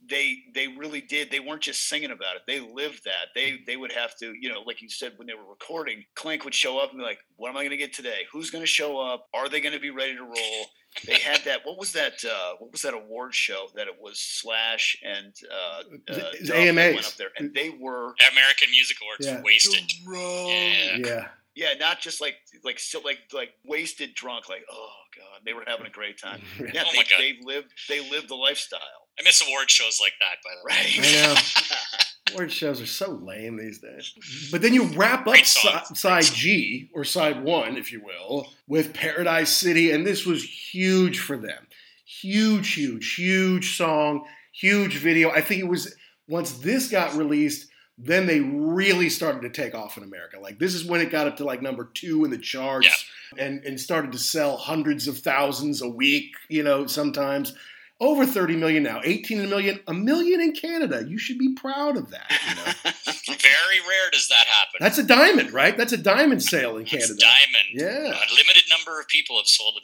they 0.08 0.38
they 0.54 0.68
really 0.68 1.00
did 1.00 1.30
they 1.30 1.40
weren't 1.40 1.62
just 1.62 1.88
singing 1.88 2.10
about 2.10 2.36
it 2.36 2.42
they 2.46 2.60
lived 2.60 3.04
that. 3.04 3.28
They 3.34 3.58
they 3.66 3.76
would 3.76 3.92
have 3.92 4.16
to 4.18 4.34
you 4.38 4.48
know 4.48 4.62
like 4.66 4.82
you 4.82 4.88
said 4.88 5.12
when 5.16 5.26
they 5.26 5.34
were 5.34 5.48
recording 5.48 6.04
Clink 6.14 6.44
would 6.44 6.54
show 6.54 6.78
up 6.78 6.90
and 6.90 6.98
be 6.98 7.04
like 7.04 7.18
what 7.36 7.48
am 7.48 7.56
i 7.56 7.60
going 7.60 7.70
to 7.70 7.76
get 7.76 7.92
today? 7.92 8.20
Who's 8.32 8.50
going 8.50 8.62
to 8.62 8.68
show 8.68 8.98
up? 8.98 9.28
Are 9.34 9.48
they 9.48 9.60
going 9.60 9.74
to 9.74 9.80
be 9.80 9.90
ready 9.90 10.14
to 10.14 10.22
roll? 10.22 10.66
They 11.06 11.18
had 11.18 11.42
that 11.44 11.60
what 11.64 11.78
was 11.78 11.92
that 11.92 12.24
uh 12.24 12.54
what 12.58 12.72
was 12.72 12.82
that 12.82 12.94
award 12.94 13.34
show 13.34 13.68
that 13.74 13.86
it 13.86 13.94
was 14.00 14.18
slash 14.18 14.96
and 15.04 15.34
uh, 15.50 16.12
uh 16.12 16.52
AMA 16.54 16.80
went 16.80 17.06
up 17.06 17.14
there 17.14 17.30
and 17.38 17.52
they 17.54 17.68
were 17.68 18.14
american 18.32 18.70
music 18.70 18.96
awards 19.02 19.26
yeah. 19.26 19.42
wasted. 19.42 19.92
Yeah 20.08 20.96
yeah. 20.96 21.28
Yeah, 21.56 21.72
not 21.80 22.00
just 22.00 22.20
like 22.20 22.36
like 22.64 22.78
so 22.78 23.00
like 23.00 23.20
like 23.32 23.54
wasted 23.64 24.14
drunk, 24.14 24.50
like 24.50 24.64
oh 24.70 24.90
god, 25.16 25.40
they 25.46 25.54
were 25.54 25.64
having 25.66 25.86
a 25.86 25.90
great 25.90 26.18
time. 26.20 26.42
Yeah, 26.58 26.84
oh 26.86 26.92
they, 26.92 27.32
they 27.32 27.38
lived 27.42 27.72
they 27.88 28.10
lived 28.10 28.28
the 28.28 28.34
lifestyle. 28.34 29.05
I 29.18 29.22
miss 29.22 29.42
award 29.46 29.70
shows 29.70 29.98
like 30.00 30.14
that, 30.20 30.36
by 30.44 30.50
the 30.54 30.66
way. 30.66 31.00
Right. 31.00 31.16
I 31.16 31.34
know. 31.34 32.32
award 32.32 32.52
shows 32.52 32.80
are 32.80 32.86
so 32.86 33.12
lame 33.12 33.56
these 33.56 33.78
days. 33.78 34.12
But 34.50 34.62
then 34.62 34.74
you 34.74 34.84
wrap 34.88 35.26
up 35.26 35.36
si- 35.36 35.94
side 35.94 36.24
G, 36.24 36.90
or 36.92 37.04
side 37.04 37.42
one, 37.42 37.76
if 37.76 37.92
you 37.92 38.02
will, 38.02 38.48
with 38.68 38.92
Paradise 38.92 39.56
City, 39.56 39.90
and 39.90 40.06
this 40.06 40.26
was 40.26 40.42
huge 40.42 41.20
for 41.20 41.36
them. 41.36 41.66
Huge, 42.04 42.72
huge, 42.74 43.14
huge 43.14 43.76
song, 43.76 44.26
huge 44.52 44.98
video. 44.98 45.30
I 45.30 45.40
think 45.40 45.62
it 45.62 45.68
was 45.68 45.94
once 46.28 46.52
this 46.58 46.88
got 46.88 47.14
released, 47.14 47.68
then 47.98 48.26
they 48.26 48.40
really 48.40 49.08
started 49.08 49.42
to 49.42 49.50
take 49.50 49.74
off 49.74 49.96
in 49.96 50.02
America. 50.02 50.38
Like 50.38 50.58
this 50.58 50.74
is 50.74 50.84
when 50.84 51.00
it 51.00 51.10
got 51.10 51.26
up 51.26 51.36
to 51.38 51.44
like 51.44 51.62
number 51.62 51.90
two 51.94 52.24
in 52.24 52.30
the 52.30 52.38
charts 52.38 53.06
yeah. 53.36 53.44
and, 53.44 53.64
and 53.64 53.80
started 53.80 54.12
to 54.12 54.18
sell 54.18 54.56
hundreds 54.56 55.08
of 55.08 55.18
thousands 55.18 55.80
a 55.80 55.88
week, 55.88 56.34
you 56.48 56.62
know, 56.62 56.86
sometimes 56.86 57.54
over 58.00 58.26
30 58.26 58.56
million 58.56 58.82
now 58.82 59.00
18 59.04 59.48
million 59.48 59.80
a 59.86 59.94
million 59.94 60.40
in 60.40 60.52
canada. 60.52 61.04
You 61.06 61.18
should 61.18 61.38
be 61.38 61.54
proud 61.54 61.96
of 61.96 62.10
that 62.10 62.30
you 62.30 62.54
know? 62.54 62.92
very 63.26 63.80
rare 63.88 64.10
does 64.12 64.28
that 64.28 64.46
happen. 64.46 64.78
That's 64.80 64.98
a 64.98 65.02
diamond 65.02 65.52
right? 65.52 65.76
That's 65.76 65.92
a 65.92 65.96
diamond 65.96 66.42
sale 66.42 66.76
in 66.76 66.84
that's 66.84 66.90
canada. 66.90 67.16
diamond. 67.18 67.68
Yeah. 67.72 68.08
A 68.08 68.28
limited 68.34 68.64
number 68.68 69.00
of 69.00 69.08
people 69.08 69.38
have 69.38 69.46
sold 69.46 69.76
it 69.76 69.82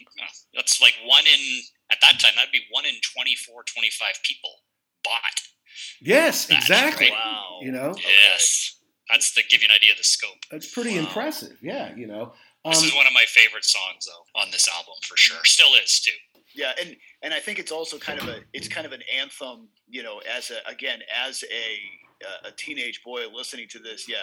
that's 0.55 0.81
like 0.81 0.95
one 1.07 1.25
in 1.27 1.63
at 1.91 1.99
that 2.03 2.21
time 2.21 2.33
that'd 2.37 2.53
be 2.53 2.63
one 2.71 2.85
in 2.85 2.95
24 3.15 3.65
25 3.65 4.15
people 4.23 4.51
bought. 5.05 5.41
Yes 6.01 6.47
that's 6.47 6.63
exactly. 6.63 7.07
great. 7.07 7.13
wow. 7.13 7.61
You 7.63 7.73
know? 7.73 7.95
Yes. 7.97 8.79
That's 9.11 9.35
to 9.35 9.43
give 9.49 9.63
you 9.63 9.69
an 9.71 9.75
idea 9.75 9.93
of 9.93 9.99
the 9.99 10.05
scope. 10.05 10.37
That's 10.51 10.71
pretty 10.71 10.97
wow. 10.97 11.07
impressive. 11.07 11.57
Yeah 11.63 11.95
you 11.97 12.07
know. 12.07 12.35
Um, 12.65 12.71
this 12.71 12.85
is 12.85 12.95
one 12.95 13.07
of 13.07 13.13
my 13.13 13.25
favorite 13.27 13.65
songs 13.65 14.07
though 14.07 14.41
on 14.41 14.51
this 14.51 14.69
album 14.69 14.95
for 15.03 15.17
sure. 15.17 15.41
Still 15.45 15.75
is 15.83 16.01
too. 16.01 16.13
Yeah, 16.55 16.73
and 16.81 16.97
and 17.23 17.33
I 17.33 17.41
think 17.41 17.59
it's 17.59 17.73
also 17.73 17.99
kind 17.99 18.21
of 18.21 18.29
a 18.29 18.41
it's 18.53 18.69
kind 18.69 18.87
of 18.87 18.93
an 18.93 19.03
anthem, 19.19 19.69
you 19.89 20.03
know, 20.03 20.21
as 20.37 20.51
a 20.51 20.69
again 20.71 21.01
as 21.27 21.43
a 21.45 22.49
a 22.49 22.53
teenage 22.53 23.03
boy 23.05 23.27
listening 23.33 23.67
to 23.69 23.79
this. 23.79 24.09
Yeah, 24.09 24.17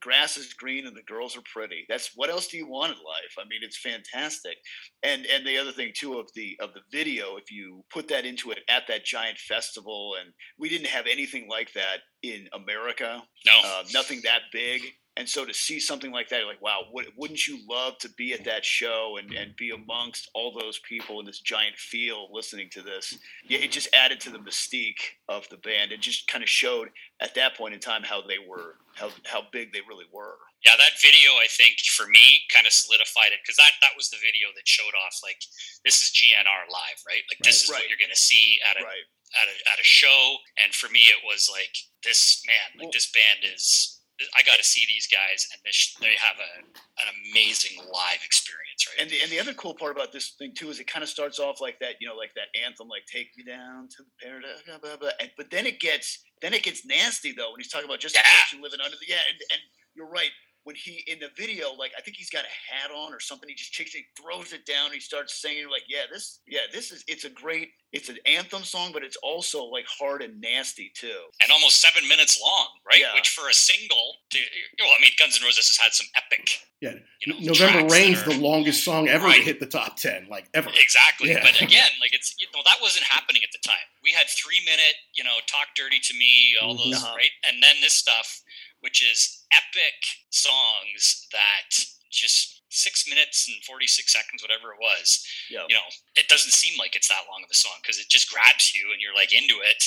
grass 0.00 0.36
is 0.36 0.52
green 0.52 0.86
and 0.86 0.96
the 0.96 1.02
girls 1.02 1.36
are 1.36 1.42
pretty. 1.52 1.86
That's 1.88 2.10
what 2.14 2.30
else 2.30 2.48
do 2.48 2.56
you 2.56 2.68
want 2.68 2.92
in 2.92 2.98
life? 2.98 3.34
I 3.38 3.42
mean, 3.48 3.60
it's 3.62 3.78
fantastic. 3.78 4.56
And 5.02 5.26
and 5.26 5.46
the 5.46 5.58
other 5.58 5.72
thing 5.72 5.92
too 5.94 6.18
of 6.18 6.28
the 6.34 6.56
of 6.60 6.74
the 6.74 6.82
video, 6.92 7.36
if 7.36 7.50
you 7.50 7.84
put 7.92 8.08
that 8.08 8.24
into 8.24 8.50
it 8.50 8.58
at 8.68 8.86
that 8.88 9.04
giant 9.04 9.38
festival, 9.38 10.16
and 10.20 10.32
we 10.58 10.68
didn't 10.68 10.88
have 10.88 11.06
anything 11.10 11.48
like 11.48 11.72
that 11.72 11.98
in 12.22 12.48
America. 12.52 13.22
No, 13.46 13.52
uh, 13.64 13.84
nothing 13.92 14.20
that 14.24 14.42
big. 14.52 14.82
And 15.16 15.28
so 15.28 15.44
to 15.44 15.54
see 15.54 15.78
something 15.78 16.10
like 16.10 16.28
that, 16.30 16.44
like, 16.46 16.60
wow, 16.60 16.82
wouldn't 16.90 17.46
you 17.46 17.60
love 17.70 17.98
to 17.98 18.08
be 18.10 18.32
at 18.32 18.44
that 18.44 18.64
show 18.64 19.16
and, 19.18 19.32
and 19.32 19.54
be 19.54 19.70
amongst 19.70 20.28
all 20.34 20.50
those 20.50 20.80
people 20.80 21.20
in 21.20 21.26
this 21.26 21.38
giant 21.38 21.76
field 21.76 22.30
listening 22.32 22.68
to 22.70 22.82
this? 22.82 23.16
Yeah, 23.46 23.58
it 23.58 23.70
just 23.70 23.94
added 23.94 24.18
to 24.20 24.30
the 24.30 24.38
mystique 24.38 25.14
of 25.28 25.48
the 25.50 25.56
band. 25.58 25.92
It 25.92 26.00
just 26.00 26.26
kind 26.26 26.42
of 26.42 26.50
showed 26.50 26.90
at 27.20 27.34
that 27.36 27.56
point 27.56 27.74
in 27.74 27.80
time 27.80 28.02
how 28.02 28.22
they 28.22 28.38
were, 28.42 28.74
how, 28.94 29.10
how 29.24 29.42
big 29.52 29.72
they 29.72 29.82
really 29.88 30.06
were. 30.12 30.34
Yeah, 30.66 30.74
that 30.78 30.98
video, 31.00 31.30
I 31.38 31.46
think, 31.48 31.78
for 31.94 32.06
me, 32.08 32.42
kind 32.52 32.66
of 32.66 32.72
solidified 32.72 33.30
it 33.30 33.38
because 33.44 33.56
that, 33.56 33.78
that 33.82 33.94
was 33.96 34.08
the 34.08 34.16
video 34.18 34.48
that 34.56 34.66
showed 34.66 34.96
off, 34.98 35.20
like, 35.22 35.38
this 35.84 36.02
is 36.02 36.10
GNR 36.10 36.66
live, 36.72 36.98
right? 37.06 37.22
Like, 37.30 37.38
this 37.44 37.62
right, 37.62 37.62
is 37.62 37.70
right. 37.70 37.78
what 37.84 37.88
you're 37.88 38.02
going 38.02 38.10
to 38.10 38.18
see 38.18 38.58
at 38.64 38.80
a, 38.80 38.84
right. 38.84 39.06
at, 39.38 39.46
a, 39.46 39.54
at 39.70 39.78
a 39.78 39.84
show. 39.84 40.42
And 40.58 40.74
for 40.74 40.88
me, 40.90 41.12
it 41.12 41.22
was 41.22 41.48
like, 41.52 41.76
this, 42.02 42.42
man, 42.48 42.80
like, 42.80 42.90
well, 42.90 42.96
this 42.96 43.12
band 43.12 43.44
is 43.44 43.93
I 44.36 44.42
got 44.44 44.58
to 44.58 44.64
see 44.64 44.84
these 44.86 45.08
guys, 45.08 45.46
and 45.52 45.60
this, 45.64 45.96
they 46.00 46.14
have 46.18 46.36
a, 46.38 46.50
an 46.62 47.08
amazing 47.32 47.78
live 47.92 48.22
experience, 48.24 48.86
right? 48.86 49.02
And 49.02 49.10
the 49.10 49.18
and 49.22 49.30
the 49.30 49.40
other 49.40 49.54
cool 49.54 49.74
part 49.74 49.90
about 49.96 50.12
this 50.12 50.34
thing 50.38 50.54
too 50.54 50.70
is 50.70 50.78
it 50.78 50.86
kind 50.86 51.02
of 51.02 51.08
starts 51.08 51.38
off 51.40 51.60
like 51.60 51.78
that, 51.80 51.96
you 52.00 52.06
know, 52.06 52.14
like 52.14 52.30
that 52.36 52.48
anthem, 52.54 52.88
like 52.88 53.02
"Take 53.10 53.28
Me 53.36 53.42
Down 53.44 53.88
to 53.90 54.02
the 54.04 54.14
Paradise," 54.22 54.62
blah, 54.66 54.78
blah, 54.78 54.96
blah. 54.96 55.10
And, 55.20 55.30
but 55.36 55.50
then 55.50 55.66
it 55.66 55.80
gets 55.80 56.22
then 56.42 56.54
it 56.54 56.62
gets 56.62 56.86
nasty 56.86 57.32
though 57.32 57.50
when 57.50 57.58
he's 57.60 57.68
talking 57.70 57.88
about 57.88 57.98
just 58.00 58.14
Yeah. 58.14 58.22
living 58.62 58.80
under 58.80 58.96
the 58.96 59.06
yeah, 59.08 59.22
and, 59.28 59.38
and 59.50 59.60
you're 59.96 60.08
right. 60.08 60.30
When 60.64 60.74
he 60.76 61.04
in 61.06 61.18
the 61.18 61.28
video, 61.36 61.72
like 61.74 61.92
I 61.96 62.00
think 62.00 62.16
he's 62.16 62.30
got 62.30 62.44
a 62.44 62.72
hat 62.74 62.90
on 62.90 63.12
or 63.12 63.20
something, 63.20 63.48
he 63.48 63.54
just 63.54 63.74
takes 63.74 63.94
it, 63.94 64.04
throws 64.20 64.52
it 64.52 64.64
down, 64.66 64.86
and 64.86 64.94
he 64.94 65.00
starts 65.00 65.40
singing. 65.40 65.68
Like, 65.70 65.82
yeah, 65.88 66.02
this, 66.10 66.40
yeah, 66.46 66.60
this 66.72 66.90
is. 66.90 67.04
It's 67.06 67.24
a 67.24 67.30
great, 67.30 67.68
it's 67.92 68.08
an 68.08 68.16
anthem 68.24 68.62
song, 68.64 68.90
but 68.92 69.04
it's 69.04 69.16
also 69.22 69.64
like 69.64 69.84
hard 69.86 70.22
and 70.22 70.40
nasty 70.40 70.90
too. 70.94 71.20
and 71.42 71.52
almost 71.52 71.80
seven 71.82 72.08
minutes 72.08 72.40
long, 72.42 72.66
right? 72.88 72.98
Yeah. 72.98 73.14
Which 73.14 73.28
for 73.28 73.48
a 73.48 73.52
single, 73.54 74.14
to, 74.30 74.38
well, 74.80 74.88
I 74.96 75.00
mean, 75.02 75.10
Guns 75.18 75.38
N' 75.38 75.44
Roses 75.44 75.68
has 75.68 75.76
had 75.76 75.92
some 75.92 76.06
epic, 76.16 76.48
Yeah, 76.80 76.94
you 77.20 77.32
know, 77.32 77.38
November 77.52 77.86
Rain's 77.92 78.22
are- 78.22 78.30
the 78.32 78.38
longest 78.40 78.84
song 78.84 79.08
ever 79.08 79.26
to 79.30 79.40
hit 79.42 79.60
the 79.60 79.66
top 79.66 79.96
ten, 79.96 80.26
like 80.30 80.48
ever. 80.54 80.70
Exactly. 80.80 81.28
Yeah. 81.30 81.42
But 81.42 81.60
again, 81.60 81.90
like 82.00 82.14
it's 82.14 82.34
you 82.40 82.46
know 82.54 82.62
that 82.64 82.78
wasn't 82.80 83.04
happening 83.04 83.42
at 83.44 83.50
the 83.52 83.60
time. 83.68 83.84
We 84.02 84.12
had 84.12 84.26
three 84.28 84.60
minute, 84.64 84.94
you 85.14 85.24
know, 85.24 85.36
talk 85.46 85.68
dirty 85.76 86.00
to 86.00 86.14
me, 86.16 86.56
all 86.62 86.74
Mhm. 86.74 86.84
those 86.92 87.02
Uh-huh. 87.04 87.16
right, 87.16 87.30
and 87.44 87.62
then 87.62 87.80
this 87.82 87.94
stuff, 87.96 88.40
which 88.84 89.00
is 89.00 89.48
epic 89.48 89.96
songs 90.28 91.26
that 91.32 91.72
just 92.12 92.60
six 92.68 93.08
minutes 93.08 93.48
and 93.48 93.56
forty 93.64 93.88
six 93.88 94.12
seconds, 94.12 94.44
whatever 94.44 94.76
it 94.76 94.78
was. 94.78 95.24
Yeah. 95.48 95.64
You 95.68 95.74
know, 95.80 95.88
it 96.14 96.28
doesn't 96.28 96.52
seem 96.52 96.78
like 96.78 96.94
it's 96.94 97.08
that 97.08 97.24
long 97.32 97.40
of 97.42 97.48
a 97.50 97.56
song 97.56 97.80
because 97.80 97.98
it 97.98 98.12
just 98.12 98.30
grabs 98.30 98.76
you 98.76 98.92
and 98.92 99.00
you're 99.00 99.16
like 99.16 99.32
into 99.32 99.64
it, 99.64 99.82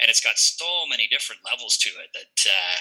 and 0.00 0.08
it's 0.08 0.24
got 0.24 0.40
so 0.40 0.88
many 0.88 1.06
different 1.06 1.44
levels 1.44 1.76
to 1.84 1.90
it 2.00 2.10
that. 2.16 2.48
uh 2.48 2.80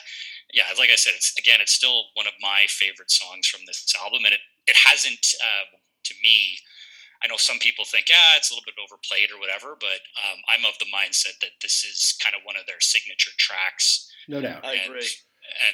yeah, 0.54 0.64
like 0.80 0.90
I 0.90 0.96
said, 0.96 1.12
it's 1.16 1.36
again, 1.38 1.60
it's 1.60 1.74
still 1.74 2.08
one 2.14 2.28
of 2.28 2.34
my 2.40 2.66
favorite 2.70 3.12
songs 3.12 3.48
from 3.48 3.62
this 3.68 3.84
album, 4.02 4.24
and 4.24 4.34
it 4.34 4.40
it 4.66 4.76
hasn't 4.76 5.36
uh, 5.44 5.76
to 6.04 6.14
me. 6.24 6.56
I 7.24 7.28
know 7.28 7.36
some 7.36 7.58
people 7.58 7.84
think, 7.84 8.10
yeah, 8.10 8.38
it's 8.38 8.52
a 8.52 8.54
little 8.54 8.64
bit 8.64 8.78
overplayed 8.78 9.32
or 9.34 9.40
whatever, 9.40 9.76
but 9.80 10.06
um, 10.22 10.38
I'm 10.48 10.64
of 10.70 10.78
the 10.78 10.86
mindset 10.94 11.42
that 11.42 11.58
this 11.64 11.84
is 11.84 12.16
kind 12.22 12.36
of 12.36 12.46
one 12.46 12.56
of 12.56 12.68
their 12.68 12.80
signature 12.80 13.32
tracks. 13.38 14.14
No 14.28 14.40
doubt. 14.40 14.64
I 14.64 14.86
agree. 14.86 15.10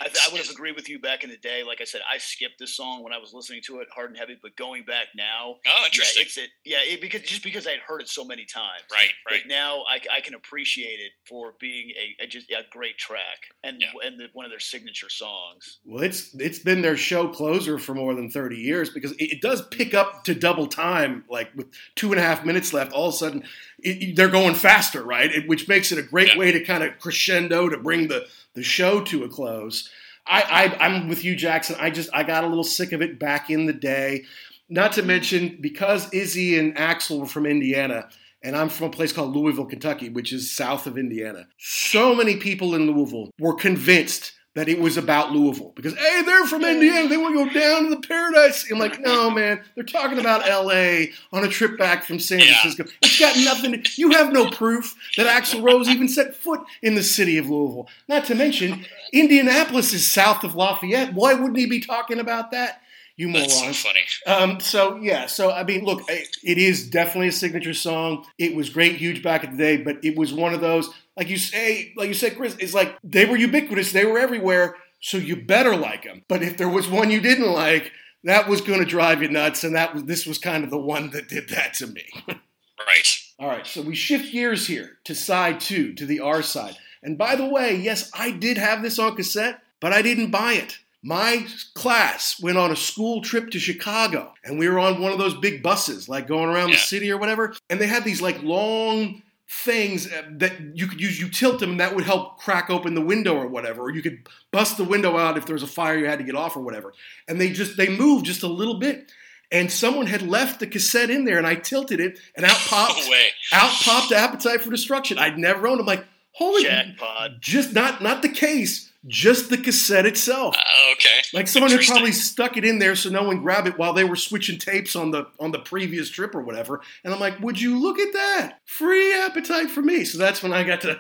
And 0.01 0.09
I, 0.09 0.29
I 0.29 0.31
would 0.31 0.41
have 0.41 0.49
agreed 0.49 0.75
with 0.75 0.87
you 0.89 0.99
back 0.99 1.23
in 1.23 1.29
the 1.29 1.37
day. 1.37 1.63
Like 1.63 1.81
I 1.81 1.83
said, 1.83 2.01
I 2.11 2.17
skipped 2.17 2.59
this 2.59 2.75
song 2.75 3.03
when 3.03 3.13
I 3.13 3.17
was 3.17 3.33
listening 3.33 3.61
to 3.65 3.79
it, 3.79 3.87
hard 3.93 4.09
and 4.09 4.17
heavy. 4.19 4.37
But 4.41 4.55
going 4.55 4.83
back 4.85 5.07
now, 5.15 5.55
Oh, 5.65 5.79
yeah, 5.79 5.85
interesting. 5.85 6.23
it's 6.23 6.37
it. 6.37 6.49
Yeah, 6.63 6.77
it, 6.83 7.01
because 7.01 7.21
just 7.21 7.43
because 7.43 7.67
I'd 7.67 7.79
heard 7.79 8.01
it 8.01 8.07
so 8.07 8.23
many 8.23 8.45
times. 8.45 8.83
right, 8.91 9.09
right. 9.29 9.41
But 9.43 9.49
now 9.49 9.83
I, 9.89 9.99
I 10.15 10.21
can 10.21 10.35
appreciate 10.35 10.99
it 10.99 11.11
for 11.27 11.53
being 11.59 11.91
a, 12.19 12.23
a 12.23 12.27
just 12.27 12.49
a 12.51 12.61
great 12.71 12.97
track 12.97 13.21
and 13.63 13.77
Yeah. 13.81 13.87
and 14.05 14.19
the, 14.19 14.27
one 14.33 14.45
of 14.45 14.51
their 14.51 14.59
signature 14.59 15.09
songs. 15.09 15.79
Well, 15.85 16.03
it's 16.03 16.33
it's 16.35 16.59
been 16.59 16.81
their 16.81 16.97
show 16.97 17.27
closer 17.27 17.77
for 17.79 17.93
more 17.93 18.13
than 18.15 18.29
thirty 18.29 18.57
years 18.57 18.89
because 18.89 19.11
it, 19.13 19.33
it 19.33 19.41
does 19.41 19.61
pick 19.67 19.93
up 19.93 20.23
to 20.25 20.35
double 20.35 20.67
time. 20.67 21.23
Like 21.29 21.49
with 21.55 21.67
two 21.95 22.11
and 22.11 22.19
a 22.19 22.23
half 22.23 22.45
minutes 22.45 22.73
left, 22.73 22.91
all 22.93 23.09
of 23.09 23.13
a 23.15 23.17
sudden 23.17 23.43
it, 23.79 24.15
they're 24.15 24.27
going 24.29 24.55
faster, 24.55 25.03
right? 25.03 25.31
It, 25.31 25.47
which 25.47 25.67
makes 25.67 25.91
it 25.91 25.97
a 25.97 26.03
great 26.03 26.29
Yeah. 26.29 26.37
way 26.37 26.51
to 26.51 26.63
kind 26.63 26.83
of 26.83 26.99
crescendo 26.99 27.69
to 27.69 27.77
bring 27.77 28.07
the 28.07 28.27
the 28.53 28.63
show 28.63 29.01
to 29.01 29.23
a 29.23 29.29
close. 29.29 29.89
I, 30.25 30.41
I 30.41 30.85
I'm 30.85 31.07
with 31.07 31.23
you, 31.23 31.35
Jackson. 31.35 31.75
I 31.79 31.89
just 31.89 32.09
I 32.13 32.23
got 32.23 32.43
a 32.43 32.47
little 32.47 32.63
sick 32.63 32.91
of 32.91 33.01
it 33.01 33.19
back 33.19 33.49
in 33.49 33.65
the 33.65 33.73
day. 33.73 34.25
Not 34.69 34.93
to 34.93 35.03
mention 35.03 35.57
because 35.59 36.11
Izzy 36.13 36.57
and 36.57 36.75
Axl 36.75 37.19
were 37.19 37.25
from 37.25 37.45
Indiana. 37.45 38.09
And 38.45 38.57
I'm 38.57 38.67
from 38.67 38.87
a 38.87 38.91
place 38.91 39.13
called 39.13 39.35
Louisville, 39.35 39.65
Kentucky, 39.65 40.09
which 40.09 40.33
is 40.33 40.51
south 40.51 40.85
of 40.85 40.97
Indiana. 40.97 41.47
So 41.57 42.13
many 42.13 42.35
people 42.35 42.75
in 42.75 42.91
Louisville 42.91 43.31
were 43.39 43.55
convinced 43.55 44.33
that 44.55 44.69
it 44.69 44.79
was 44.79 44.97
about 44.97 45.31
Louisville 45.31 45.71
because 45.75 45.95
hey, 45.97 46.21
they're 46.23 46.45
from 46.45 46.63
Indiana, 46.63 47.07
they 47.07 47.17
want 47.17 47.35
to 47.37 47.45
go 47.45 47.59
down 47.59 47.83
to 47.83 47.89
the 47.89 48.07
paradise. 48.07 48.69
I'm 48.71 48.77
like, 48.77 48.99
no, 48.99 49.29
man, 49.31 49.63
they're 49.75 49.83
talking 49.83 50.19
about 50.19 50.47
L.A. 50.47 51.11
on 51.31 51.43
a 51.43 51.47
trip 51.47 51.77
back 51.77 52.03
from 52.03 52.19
San 52.19 52.39
Yeah. 52.39 52.61
Francisco. 52.61 52.91
It's 53.01 53.19
got 53.19 53.35
nothing. 53.43 53.81
To, 53.83 53.89
you 54.01 54.11
have 54.11 54.31
no 54.31 54.49
proof 54.51 54.95
that 55.17 55.25
Axl 55.25 55.63
Rose 55.63 55.87
even 55.89 56.07
set 56.07 56.35
foot 56.35 56.61
in 56.81 56.95
the 56.95 57.03
city 57.03 57.37
of 57.37 57.49
Louisville. 57.49 57.87
Not 58.07 58.25
to 58.25 58.35
mention, 58.35 58.85
Indianapolis 59.11 59.93
is 59.93 60.09
south 60.09 60.43
of 60.43 60.55
Lafayette. 60.55 61.13
Why 61.13 61.33
wouldn't 61.33 61.57
he 61.57 61.65
be 61.65 61.79
talking 61.79 62.19
about 62.19 62.51
that? 62.51 62.81
You 63.15 63.31
That's 63.31 63.53
so 63.53 63.59
morons. 63.59 63.79
funny. 63.79 63.99
Um, 64.25 64.59
so 64.59 64.95
yeah, 64.97 65.27
so 65.27 65.51
I 65.51 65.63
mean, 65.63 65.85
look, 65.85 66.01
it 66.09 66.35
it 66.43 66.57
is 66.57 66.89
definitely 66.89 67.27
a 67.27 67.31
signature 67.31 67.75
song. 67.75 68.25
It 68.39 68.55
was 68.55 68.71
great, 68.71 68.95
huge 68.95 69.21
back 69.21 69.43
in 69.43 69.51
the 69.51 69.57
day, 69.57 69.77
but 69.77 70.03
it 70.03 70.17
was 70.17 70.33
one 70.33 70.51
of 70.55 70.61
those, 70.61 70.89
like 71.17 71.29
you 71.29 71.37
say, 71.37 71.93
like 71.95 72.07
you 72.07 72.13
said, 72.13 72.35
Chris, 72.35 72.55
it's 72.59 72.73
like 72.73 72.97
they 73.03 73.25
were 73.25 73.37
ubiquitous, 73.37 73.91
they 73.91 74.05
were 74.05 74.19
everywhere, 74.19 74.75
so 74.99 75.17
you 75.17 75.35
better 75.35 75.75
like 75.75 76.03
them. 76.03 76.23
But 76.27 76.43
if 76.43 76.57
there 76.57 76.69
was 76.69 76.87
one 76.87 77.11
you 77.11 77.21
didn't 77.21 77.51
like, 77.51 77.91
that 78.23 78.47
was 78.47 78.61
going 78.61 78.79
to 78.79 78.85
drive 78.85 79.21
you 79.21 79.29
nuts, 79.29 79.63
and 79.63 79.75
that 79.75 79.93
was 79.93 80.05
this 80.05 80.25
was 80.25 80.37
kind 80.37 80.63
of 80.63 80.69
the 80.69 80.77
one 80.77 81.11
that 81.11 81.29
did 81.29 81.49
that 81.49 81.73
to 81.75 81.87
me. 81.87 82.05
Right. 82.85 83.17
All 83.39 83.47
right, 83.47 83.65
so 83.65 83.81
we 83.81 83.95
shift 83.95 84.31
gears 84.31 84.67
here 84.67 84.97
to 85.05 85.15
side 85.15 85.59
two, 85.59 85.93
to 85.93 86.05
the 86.05 86.19
R 86.19 86.41
side. 86.41 86.75
And 87.01 87.17
by 87.17 87.35
the 87.35 87.45
way, 87.45 87.75
yes, 87.75 88.11
I 88.13 88.31
did 88.31 88.57
have 88.57 88.81
this 88.81 88.99
on 88.99 89.15
cassette, 89.15 89.61
but 89.79 89.93
I 89.93 90.01
didn't 90.01 90.31
buy 90.31 90.53
it. 90.53 90.79
My 91.01 91.45
class 91.73 92.41
went 92.41 92.57
on 92.57 92.71
a 92.71 92.75
school 92.75 93.21
trip 93.21 93.49
to 93.51 93.59
Chicago, 93.59 94.33
and 94.43 94.57
we 94.57 94.69
were 94.69 94.79
on 94.79 95.01
one 95.01 95.11
of 95.11 95.17
those 95.17 95.33
big 95.33 95.61
buses, 95.61 96.07
like 96.07 96.27
going 96.27 96.49
around 96.49 96.71
the 96.71 96.77
city 96.77 97.11
or 97.11 97.17
whatever. 97.17 97.53
And 97.69 97.79
they 97.79 97.87
had 97.87 98.05
these 98.05 98.21
like 98.21 98.41
long 98.41 99.21
things 99.53 100.11
uh, 100.11 100.23
that 100.37 100.53
you 100.75 100.87
could 100.87 100.99
use. 100.99 101.19
You 101.19 101.29
tilt 101.29 101.59
them, 101.59 101.71
and 101.71 101.79
that 101.79 101.95
would 101.95 102.03
help 102.03 102.39
crack 102.39 102.69
open 102.69 102.95
the 102.95 103.01
window 103.01 103.35
or 103.35 103.47
whatever. 103.47 103.83
Or 103.83 103.91
you 103.91 104.01
could 104.01 104.27
bust 104.51 104.77
the 104.77 104.83
window 104.83 105.17
out 105.17 105.37
if 105.37 105.45
there 105.45 105.53
was 105.53 105.63
a 105.63 105.67
fire 105.67 105.97
you 105.97 106.07
had 106.07 106.19
to 106.19 106.25
get 106.25 106.35
off 106.35 106.57
or 106.57 106.61
whatever. 106.61 106.93
And 107.27 107.39
they 107.39 107.51
just 107.51 107.77
they 107.77 107.95
moved 107.95 108.25
just 108.25 108.43
a 108.43 108.47
little 108.47 108.79
bit. 108.79 109.11
And 109.51 109.71
someone 109.71 110.07
had 110.07 110.23
left 110.23 110.59
the 110.59 110.67
cassette 110.67 111.11
in 111.11 111.25
there, 111.25 111.37
and 111.37 111.45
I 111.45 111.55
tilted 111.55 111.99
it, 111.99 112.19
and 112.35 112.45
out 112.45 112.57
popped 112.57 113.07
No 113.07 113.25
out 113.53 113.71
popped 113.71 114.11
Appetite 114.11 114.61
for 114.61 114.71
Destruction. 114.71 115.19
I'd 115.19 115.37
never 115.37 115.67
owned. 115.67 115.79
I'm 115.79 115.85
like, 115.85 116.05
holy, 116.31 116.63
Jackpot. 116.63 117.39
just 117.39 117.73
not 117.73 118.01
not 118.01 118.23
the 118.23 118.29
case, 118.29 118.91
just 119.07 119.49
the 119.49 119.57
cassette 119.57 120.05
itself. 120.05 120.55
Uh, 120.55 120.93
okay. 120.93 121.21
Like 121.33 121.47
someone 121.47 121.71
had 121.71 121.81
probably 121.81 122.11
stuck 122.11 122.57
it 122.57 122.63
in 122.63 122.79
there 122.79 122.95
so 122.95 123.09
no 123.09 123.23
one 123.23 123.41
grabbed 123.41 123.67
it 123.67 123.77
while 123.77 123.93
they 123.93 124.03
were 124.03 124.15
switching 124.15 124.57
tapes 124.57 124.95
on 124.95 125.11
the 125.11 125.27
on 125.39 125.51
the 125.51 125.59
previous 125.59 126.09
trip 126.09 126.35
or 126.35 126.41
whatever. 126.41 126.81
And 127.03 127.13
I'm 127.13 127.19
like, 127.19 127.39
would 127.41 127.59
you 127.59 127.79
look 127.79 127.99
at 127.99 128.13
that? 128.13 128.59
Free 128.65 129.13
Appetite 129.13 129.69
for 129.69 129.81
me. 129.81 130.05
So 130.05 130.17
that's 130.17 130.41
when 130.41 130.53
I 130.53 130.63
got 130.63 130.81
to 130.81 130.99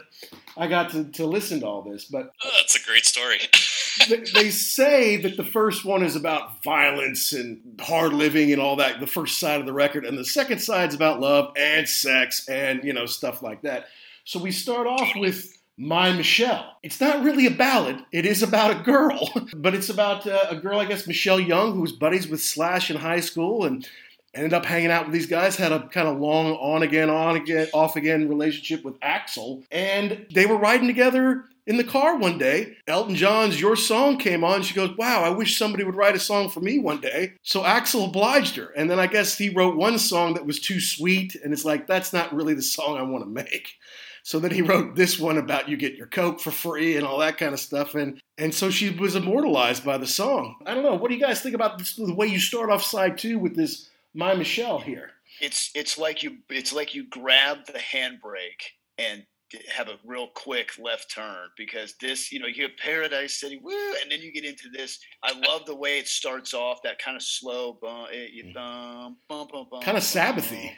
I 0.57 0.67
got 0.67 0.91
to, 0.91 1.05
to 1.05 1.25
listen 1.25 1.61
to 1.61 1.67
all 1.67 1.81
this. 1.81 2.05
But 2.05 2.31
Oh, 2.43 2.49
that's 2.57 2.75
a 2.75 2.85
great 2.85 3.05
story. 3.05 3.39
they, 4.09 4.23
they 4.33 4.49
say 4.49 5.17
that 5.17 5.37
the 5.37 5.43
first 5.43 5.85
one 5.85 6.03
is 6.03 6.15
about 6.15 6.63
violence 6.63 7.33
and 7.33 7.79
hard 7.81 8.13
living 8.13 8.51
and 8.51 8.61
all 8.61 8.75
that, 8.77 8.99
the 8.99 9.07
first 9.07 9.39
side 9.39 9.59
of 9.59 9.65
the 9.65 9.73
record, 9.73 10.05
and 10.05 10.17
the 10.17 10.25
second 10.25 10.59
side's 10.59 10.95
about 10.95 11.19
love 11.19 11.53
and 11.57 11.87
sex 11.87 12.47
and 12.49 12.83
you 12.83 12.93
know 12.93 13.05
stuff 13.05 13.41
like 13.41 13.61
that. 13.61 13.87
So 14.25 14.39
we 14.39 14.51
start 14.51 14.87
off 14.87 15.09
with 15.15 15.57
My 15.77 16.11
Michelle. 16.11 16.77
It's 16.83 17.01
not 17.01 17.23
really 17.23 17.45
a 17.45 17.51
ballad; 17.51 18.03
it 18.11 18.25
is 18.25 18.43
about 18.43 18.71
a 18.71 18.83
girl, 18.83 19.29
but 19.55 19.73
it's 19.73 19.89
about 19.89 20.27
uh, 20.27 20.47
a 20.49 20.55
girl, 20.55 20.79
I 20.79 20.85
guess, 20.85 21.07
Michelle 21.07 21.39
Young, 21.39 21.73
who 21.73 21.81
was 21.81 21.91
buddies 21.91 22.27
with 22.27 22.43
Slash 22.43 22.91
in 22.91 22.97
high 22.97 23.21
school 23.21 23.65
and 23.65 23.87
ended 24.35 24.53
up 24.53 24.65
hanging 24.65 24.91
out 24.91 25.05
with 25.05 25.13
these 25.13 25.27
guys. 25.27 25.55
Had 25.55 25.71
a 25.71 25.87
kind 25.87 26.07
of 26.07 26.19
long 26.19 26.53
on 26.53 26.83
again, 26.83 27.09
on 27.09 27.35
again, 27.35 27.67
off 27.73 27.95
again 27.95 28.29
relationship 28.29 28.83
with 28.83 28.99
Axl, 28.99 29.63
and 29.71 30.25
they 30.31 30.45
were 30.45 30.57
riding 30.57 30.87
together 30.87 31.45
in 31.65 31.77
the 31.77 31.83
car 31.83 32.17
one 32.17 32.37
day. 32.37 32.75
Elton 32.87 33.15
John's 33.15 33.59
Your 33.59 33.75
Song 33.75 34.17
came 34.17 34.43
on. 34.43 34.63
She 34.63 34.73
goes, 34.73 34.95
Wow, 34.97 35.23
I 35.23 35.29
wish 35.29 35.57
somebody 35.57 35.83
would 35.83 35.95
write 35.95 36.15
a 36.15 36.19
song 36.19 36.49
for 36.49 36.59
me 36.59 36.79
one 36.79 37.01
day. 37.01 37.33
So 37.41 37.63
Axl 37.63 38.07
obliged 38.07 38.55
her. 38.57 38.71
And 38.75 38.89
then 38.89 38.99
I 38.99 39.07
guess 39.07 39.37
he 39.37 39.49
wrote 39.49 39.75
one 39.75 39.99
song 39.99 40.33
that 40.33 40.45
was 40.45 40.59
too 40.59 40.79
sweet. 40.79 41.35
And 41.35 41.53
it's 41.53 41.65
like, 41.65 41.87
That's 41.87 42.13
not 42.13 42.33
really 42.33 42.53
the 42.53 42.61
song 42.61 42.97
I 42.97 43.03
want 43.03 43.23
to 43.23 43.29
make. 43.29 43.75
So 44.23 44.39
then 44.39 44.51
he 44.51 44.61
wrote 44.61 44.95
this 44.95 45.19
one 45.19 45.37
about 45.37 45.67
you 45.67 45.75
get 45.77 45.95
your 45.95 46.07
Coke 46.07 46.39
for 46.39 46.51
free 46.51 46.95
and 46.95 47.05
all 47.05 47.19
that 47.19 47.37
kind 47.37 47.53
of 47.53 47.59
stuff. 47.59 47.93
And 47.95 48.19
and 48.37 48.53
so 48.53 48.69
she 48.69 48.89
was 48.89 49.15
immortalized 49.15 49.85
by 49.85 49.97
the 49.97 50.07
song. 50.07 50.55
I 50.65 50.73
don't 50.73 50.83
know. 50.83 50.95
What 50.95 51.09
do 51.09 51.15
you 51.15 51.21
guys 51.21 51.41
think 51.41 51.55
about 51.55 51.77
this, 51.77 51.95
the 51.95 52.13
way 52.13 52.27
you 52.27 52.39
start 52.39 52.69
off 52.69 52.83
side 52.83 53.17
two 53.17 53.37
with 53.37 53.55
this 53.55 53.89
My 54.13 54.33
Michelle 54.33 54.79
here? 54.79 55.11
It's 55.41 55.71
it's 55.75 55.97
like 55.97 56.23
you 56.23 56.37
it's 56.49 56.73
like 56.73 56.95
you 56.95 57.05
grab 57.09 57.65
the 57.65 57.79
handbrake 57.79 58.71
and 58.97 59.25
have 59.71 59.87
a 59.87 59.97
real 60.03 60.27
quick 60.33 60.71
left 60.79 61.13
turn 61.13 61.49
because 61.57 61.93
this 62.01 62.31
you 62.31 62.39
know 62.39 62.47
you 62.47 62.63
have 62.63 62.71
Paradise 62.77 63.39
City 63.39 63.59
woo 63.61 63.71
and 64.01 64.11
then 64.11 64.21
you 64.21 64.31
get 64.31 64.45
into 64.45 64.69
this. 64.69 64.99
I 65.21 65.33
love 65.47 65.65
the 65.65 65.75
way 65.75 65.99
it 65.99 66.07
starts 66.07 66.53
off 66.53 66.81
that 66.83 66.97
kind 66.97 67.15
of 67.17 67.23
slow 67.23 67.77
bum, 67.81 68.07
eh, 68.11 68.27
you 68.31 68.51
bum, 68.53 69.17
bum, 69.27 69.47
bum, 69.51 69.67
bum, 69.69 69.81
Kinda 69.81 69.99
bum, 69.99 70.01
Sabbathy. 70.01 70.71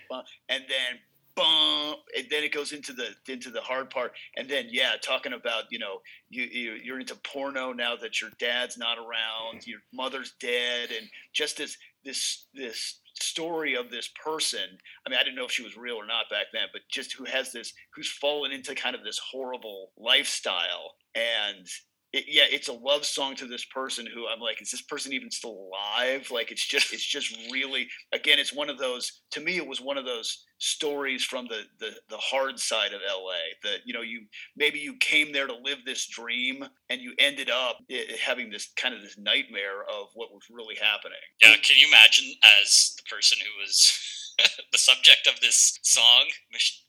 and 0.49 0.63
then 0.67 0.99
bum 1.35 1.95
and 2.15 2.25
then 2.29 2.43
it 2.43 2.53
goes 2.53 2.71
into 2.71 2.93
the 2.93 3.09
into 3.31 3.49
the 3.49 3.61
hard 3.61 3.89
part. 3.89 4.13
And 4.37 4.49
then 4.49 4.67
yeah 4.69 4.93
talking 5.01 5.33
about 5.33 5.65
you 5.69 5.79
know 5.79 6.01
you, 6.29 6.43
you 6.43 6.73
you're 6.83 6.99
into 6.99 7.15
porno 7.15 7.73
now 7.73 7.95
that 7.95 8.21
your 8.21 8.31
dad's 8.39 8.77
not 8.77 8.97
around 8.97 9.65
your 9.65 9.79
mother's 9.93 10.33
dead 10.39 10.89
and 10.97 11.09
just 11.33 11.57
this 11.57 11.77
this 12.03 12.47
this 12.53 12.99
story 13.19 13.75
of 13.75 13.89
this 13.89 14.09
person. 14.23 14.77
I 15.05 15.09
mean 15.09 15.19
i 15.19 15.23
didn't 15.23 15.35
know 15.35 15.45
if 15.45 15.51
she 15.51 15.63
was 15.63 15.77
real 15.77 15.95
or 15.95 16.05
not 16.05 16.29
back 16.29 16.47
then 16.53 16.67
but 16.71 16.81
just 16.89 17.13
who 17.13 17.25
has 17.25 17.51
this 17.51 17.73
who's 17.93 18.11
fallen 18.11 18.51
into 18.51 18.75
kind 18.75 18.95
of 18.95 19.03
this 19.03 19.19
horrible 19.19 19.91
lifestyle. 19.97 20.95
And 21.15 21.67
it, 22.15 22.25
yeah, 22.29 22.43
it's 22.49 22.69
a 22.69 22.73
love 22.73 23.05
song 23.05 23.35
to 23.35 23.45
this 23.45 23.65
person 23.65 24.05
who 24.05 24.25
I'm 24.25 24.39
like, 24.39 24.61
is 24.61 24.71
this 24.71 24.81
person 24.81 25.11
even 25.11 25.29
still 25.29 25.51
alive? 25.51 26.31
Like, 26.31 26.49
it's 26.49 26.65
just, 26.65 26.93
it's 26.93 27.05
just 27.05 27.37
really, 27.51 27.89
again, 28.13 28.39
it's 28.39 28.53
one 28.53 28.69
of 28.69 28.77
those. 28.77 29.21
To 29.31 29.41
me, 29.41 29.57
it 29.57 29.67
was 29.67 29.81
one 29.81 29.97
of 29.97 30.05
those 30.05 30.45
stories 30.57 31.25
from 31.25 31.47
the 31.47 31.63
the 31.79 31.91
the 32.09 32.17
hard 32.17 32.57
side 32.57 32.93
of 32.93 33.01
LA. 33.05 33.33
That 33.63 33.79
you 33.83 33.93
know, 33.93 34.01
you 34.01 34.21
maybe 34.55 34.79
you 34.79 34.95
came 35.01 35.33
there 35.33 35.45
to 35.45 35.55
live 35.61 35.79
this 35.85 36.07
dream, 36.07 36.63
and 36.89 37.01
you 37.01 37.13
ended 37.19 37.49
up 37.49 37.79
having 38.23 38.49
this 38.49 38.71
kind 38.77 38.95
of 38.95 39.01
this 39.01 39.17
nightmare 39.17 39.81
of 39.81 40.07
what 40.13 40.31
was 40.31 40.43
really 40.49 40.75
happening. 40.75 41.17
Yeah, 41.41 41.55
can 41.61 41.77
you 41.77 41.87
imagine 41.87 42.33
as 42.61 42.95
the 42.95 43.03
person 43.13 43.37
who 43.41 43.61
was 43.61 44.14
the 44.71 44.77
subject 44.77 45.27
of 45.27 45.39
this 45.39 45.79
song, 45.83 46.27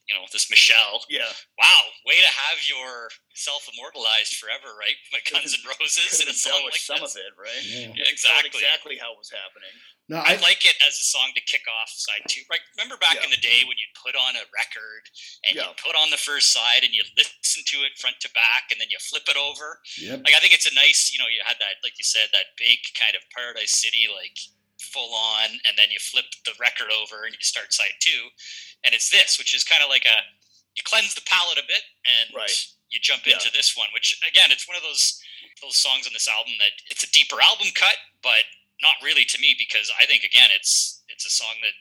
you 0.07 0.15
know, 0.15 0.27
this 0.33 0.51
Michelle. 0.51 1.03
Yeah. 1.11 1.31
Wow, 1.59 1.83
way 2.07 2.19
to 2.19 2.33
have 2.47 2.59
your 2.67 3.11
self 3.35 3.67
immortalized 3.71 4.39
forever, 4.39 4.75
right? 4.79 4.99
By 5.13 5.23
Guns 5.27 5.55
N' 5.55 5.67
Roses 5.67 6.23
in 6.23 6.31
a 6.31 6.37
song 6.37 6.63
like 6.67 6.79
some 6.79 7.03
this. 7.03 7.15
of 7.15 7.23
it, 7.23 7.35
right? 7.39 7.63
Yeah, 7.67 7.93
yeah 7.95 8.11
exactly. 8.11 8.51
Exactly 8.55 8.97
how 8.99 9.15
it 9.15 9.21
was 9.21 9.31
happening. 9.31 9.75
No, 10.07 10.23
I, 10.23 10.39
I, 10.39 10.43
like 10.43 10.63
it 10.63 10.79
as 10.87 10.95
a 11.03 11.07
song 11.07 11.35
to 11.35 11.43
kick 11.51 11.67
off 11.67 11.91
side 11.91 12.23
two. 12.31 12.47
Right? 12.47 12.63
Remember 12.79 12.95
back 13.03 13.19
yeah. 13.19 13.27
in 13.27 13.31
the 13.35 13.43
day 13.43 13.67
when 13.67 13.75
you'd 13.75 13.99
put 13.99 14.15
on 14.15 14.39
a 14.39 14.47
record 14.55 15.03
and 15.43 15.59
yeah. 15.59 15.67
you 15.67 15.83
put 15.83 15.99
on 15.99 16.15
the 16.15 16.23
first 16.23 16.55
side 16.55 16.87
and 16.87 16.95
you 16.95 17.03
listen 17.19 17.67
to 17.67 17.83
it 17.83 17.99
front 17.99 18.23
to 18.23 18.31
back 18.31 18.71
and 18.71 18.79
then 18.79 18.87
you 18.87 19.03
flip 19.03 19.27
it 19.27 19.35
over. 19.35 19.83
Yep. 19.99 20.23
Like 20.23 20.39
I 20.39 20.41
think 20.43 20.55
it's 20.55 20.71
a 20.71 20.75
nice, 20.79 21.11
you 21.11 21.19
know, 21.19 21.27
you 21.27 21.43
had 21.43 21.59
that, 21.59 21.83
like 21.83 21.99
you 21.99 22.07
said, 22.07 22.31
that 22.31 22.55
big 22.55 22.79
kind 22.95 23.19
of 23.19 23.27
Paradise 23.35 23.75
City, 23.75 24.07
like 24.07 24.39
full 24.97 25.13
on, 25.13 25.61
and 25.69 25.77
then 25.77 25.93
you 25.93 26.01
flip 26.01 26.25
the 26.49 26.57
record 26.57 26.89
over 26.89 27.29
and 27.29 27.37
you 27.37 27.45
start 27.45 27.77
side 27.77 27.93
two, 28.01 28.33
and 28.81 28.97
it's 28.97 29.13
this, 29.13 29.37
which 29.37 29.53
is 29.53 29.61
kind 29.61 29.85
of 29.85 29.93
like 29.93 30.09
a 30.09 30.19
you 30.73 30.83
cleanse 30.85 31.13
the 31.13 31.25
palate 31.29 31.61
a 31.61 31.67
bit 31.69 31.85
and 32.05 32.33
right. 32.37 32.53
you 32.89 33.01
jump 33.01 33.29
yeah. 33.29 33.37
into 33.37 33.53
this 33.53 33.77
one, 33.77 33.89
which 33.93 34.17
again, 34.25 34.49
it's 34.49 34.69
one 34.69 34.77
of 34.77 34.85
those 34.85 35.21
those 35.61 35.77
songs 35.77 36.07
on 36.09 36.13
this 36.13 36.29
album 36.29 36.53
that 36.61 36.73
it's 36.89 37.05
a 37.05 37.11
deeper 37.13 37.37
album 37.41 37.69
cut, 37.77 37.97
but 38.23 38.45
not 38.85 39.01
really 39.01 39.25
to 39.25 39.41
me 39.41 39.57
because 39.57 39.93
I 40.01 40.05
think 40.05 40.25
again, 40.25 40.49
it's 40.53 41.05
it's 41.09 41.25
a 41.25 41.33
song 41.33 41.61
that 41.61 41.77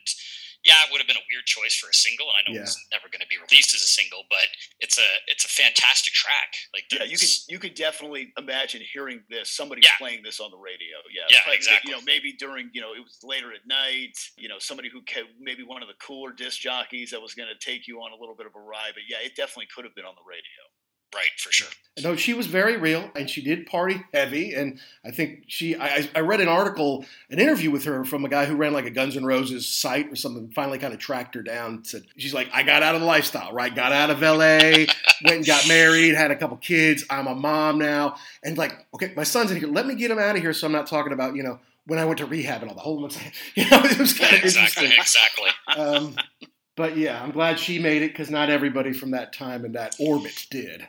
yeah, 0.66 0.82
it 0.82 0.90
would 0.90 0.98
have 0.98 1.06
been 1.06 1.16
a 1.16 1.28
weird 1.30 1.46
choice 1.46 1.78
for 1.78 1.86
a 1.86 1.94
single, 1.94 2.26
and 2.26 2.36
I 2.36 2.42
know 2.42 2.58
yeah. 2.58 2.66
it's 2.66 2.74
never 2.90 3.06
going 3.06 3.22
to 3.22 3.30
be 3.30 3.38
released 3.38 3.70
as 3.70 3.86
a 3.86 3.86
single, 3.86 4.26
but 4.26 4.50
it's 4.82 4.98
a 4.98 5.08
it's 5.30 5.46
a 5.46 5.48
fantastic 5.48 6.10
track. 6.12 6.58
Like, 6.74 6.90
yeah, 6.90 7.06
you 7.06 7.14
could 7.14 7.30
you 7.46 7.58
could 7.62 7.78
definitely 7.78 8.34
imagine 8.34 8.82
hearing 8.82 9.22
this, 9.30 9.54
somebody 9.54 9.86
yeah. 9.86 9.94
playing 10.02 10.26
this 10.26 10.42
on 10.42 10.50
the 10.50 10.58
radio. 10.58 10.98
Yeah, 11.14 11.30
yeah, 11.30 11.54
exactly. 11.54 11.94
You 11.94 11.96
know, 11.96 12.02
maybe 12.02 12.34
during 12.34 12.74
you 12.74 12.82
know 12.82 12.98
it 12.98 13.00
was 13.00 13.22
later 13.22 13.54
at 13.54 13.62
night. 13.70 14.18
You 14.34 14.50
know, 14.50 14.58
somebody 14.58 14.90
who 14.90 15.06
maybe 15.38 15.62
one 15.62 15.86
of 15.86 15.88
the 15.88 15.98
cooler 16.02 16.34
disc 16.34 16.58
jockeys 16.58 17.14
that 17.14 17.22
was 17.22 17.38
going 17.38 17.48
to 17.48 17.58
take 17.62 17.86
you 17.86 18.02
on 18.02 18.10
a 18.10 18.18
little 18.18 18.34
bit 18.34 18.50
of 18.50 18.52
a 18.58 18.60
ride. 18.60 18.98
But 18.98 19.06
yeah, 19.06 19.22
it 19.22 19.38
definitely 19.38 19.70
could 19.70 19.86
have 19.86 19.94
been 19.94 20.04
on 20.04 20.18
the 20.18 20.26
radio. 20.26 20.66
Right, 21.16 21.38
for 21.38 21.50
sure. 21.50 21.68
No, 22.02 22.14
she 22.14 22.34
was 22.34 22.46
very 22.46 22.76
real, 22.76 23.10
and 23.16 23.28
she 23.30 23.40
did 23.40 23.64
party 23.64 24.02
heavy. 24.12 24.52
And 24.52 24.78
I 25.02 25.10
think 25.10 25.44
she, 25.46 25.76
I, 25.76 26.06
I 26.14 26.20
read 26.20 26.42
an 26.42 26.48
article, 26.48 27.06
an 27.30 27.38
interview 27.38 27.70
with 27.70 27.84
her 27.84 28.04
from 28.04 28.22
a 28.26 28.28
guy 28.28 28.44
who 28.44 28.54
ran 28.54 28.74
like 28.74 28.84
a 28.84 28.90
Guns 28.90 29.16
N' 29.16 29.24
Roses 29.24 29.66
site 29.66 30.12
or 30.12 30.16
something. 30.16 30.50
Finally, 30.50 30.78
kind 30.78 30.92
of 30.92 31.00
tracked 31.00 31.34
her 31.36 31.42
down. 31.42 31.84
Said 31.84 32.02
she's 32.18 32.34
like, 32.34 32.50
I 32.52 32.64
got 32.64 32.82
out 32.82 32.94
of 32.94 33.00
the 33.00 33.06
lifestyle, 33.06 33.50
right? 33.54 33.74
Got 33.74 33.92
out 33.92 34.10
of 34.10 34.22
L.A., 34.22 34.88
went 35.24 35.36
and 35.36 35.46
got 35.46 35.66
married, 35.68 36.14
had 36.14 36.30
a 36.30 36.36
couple 36.36 36.58
kids. 36.58 37.02
I'm 37.08 37.28
a 37.28 37.34
mom 37.34 37.78
now, 37.78 38.16
and 38.44 38.58
like, 38.58 38.86
okay, 38.94 39.14
my 39.16 39.24
son's 39.24 39.50
in 39.50 39.56
here. 39.56 39.68
Let 39.68 39.86
me 39.86 39.94
get 39.94 40.10
him 40.10 40.18
out 40.18 40.36
of 40.36 40.42
here, 40.42 40.52
so 40.52 40.66
I'm 40.66 40.72
not 40.72 40.86
talking 40.86 41.14
about 41.14 41.34
you 41.34 41.42
know 41.42 41.60
when 41.86 41.98
I 41.98 42.04
went 42.04 42.18
to 42.18 42.26
rehab 42.26 42.60
and 42.60 42.70
all 42.70 42.76
the 42.76 42.82
whole. 42.82 42.96
You 43.54 43.70
know, 43.70 43.80
it 43.84 43.98
was 43.98 44.12
kind 44.18 44.36
of 44.36 44.44
exactly, 44.44 44.86
interesting. 44.86 44.92
Exactly. 44.92 45.50
Um, 45.76 46.16
but 46.76 46.96
yeah, 46.96 47.22
I'm 47.22 47.30
glad 47.30 47.58
she 47.58 47.78
made 47.78 48.02
it 48.02 48.12
because 48.12 48.30
not 48.30 48.50
everybody 48.50 48.92
from 48.92 49.12
that 49.12 49.32
time 49.32 49.64
and 49.64 49.74
that 49.74 49.96
orbit 49.98 50.46
did. 50.50 50.86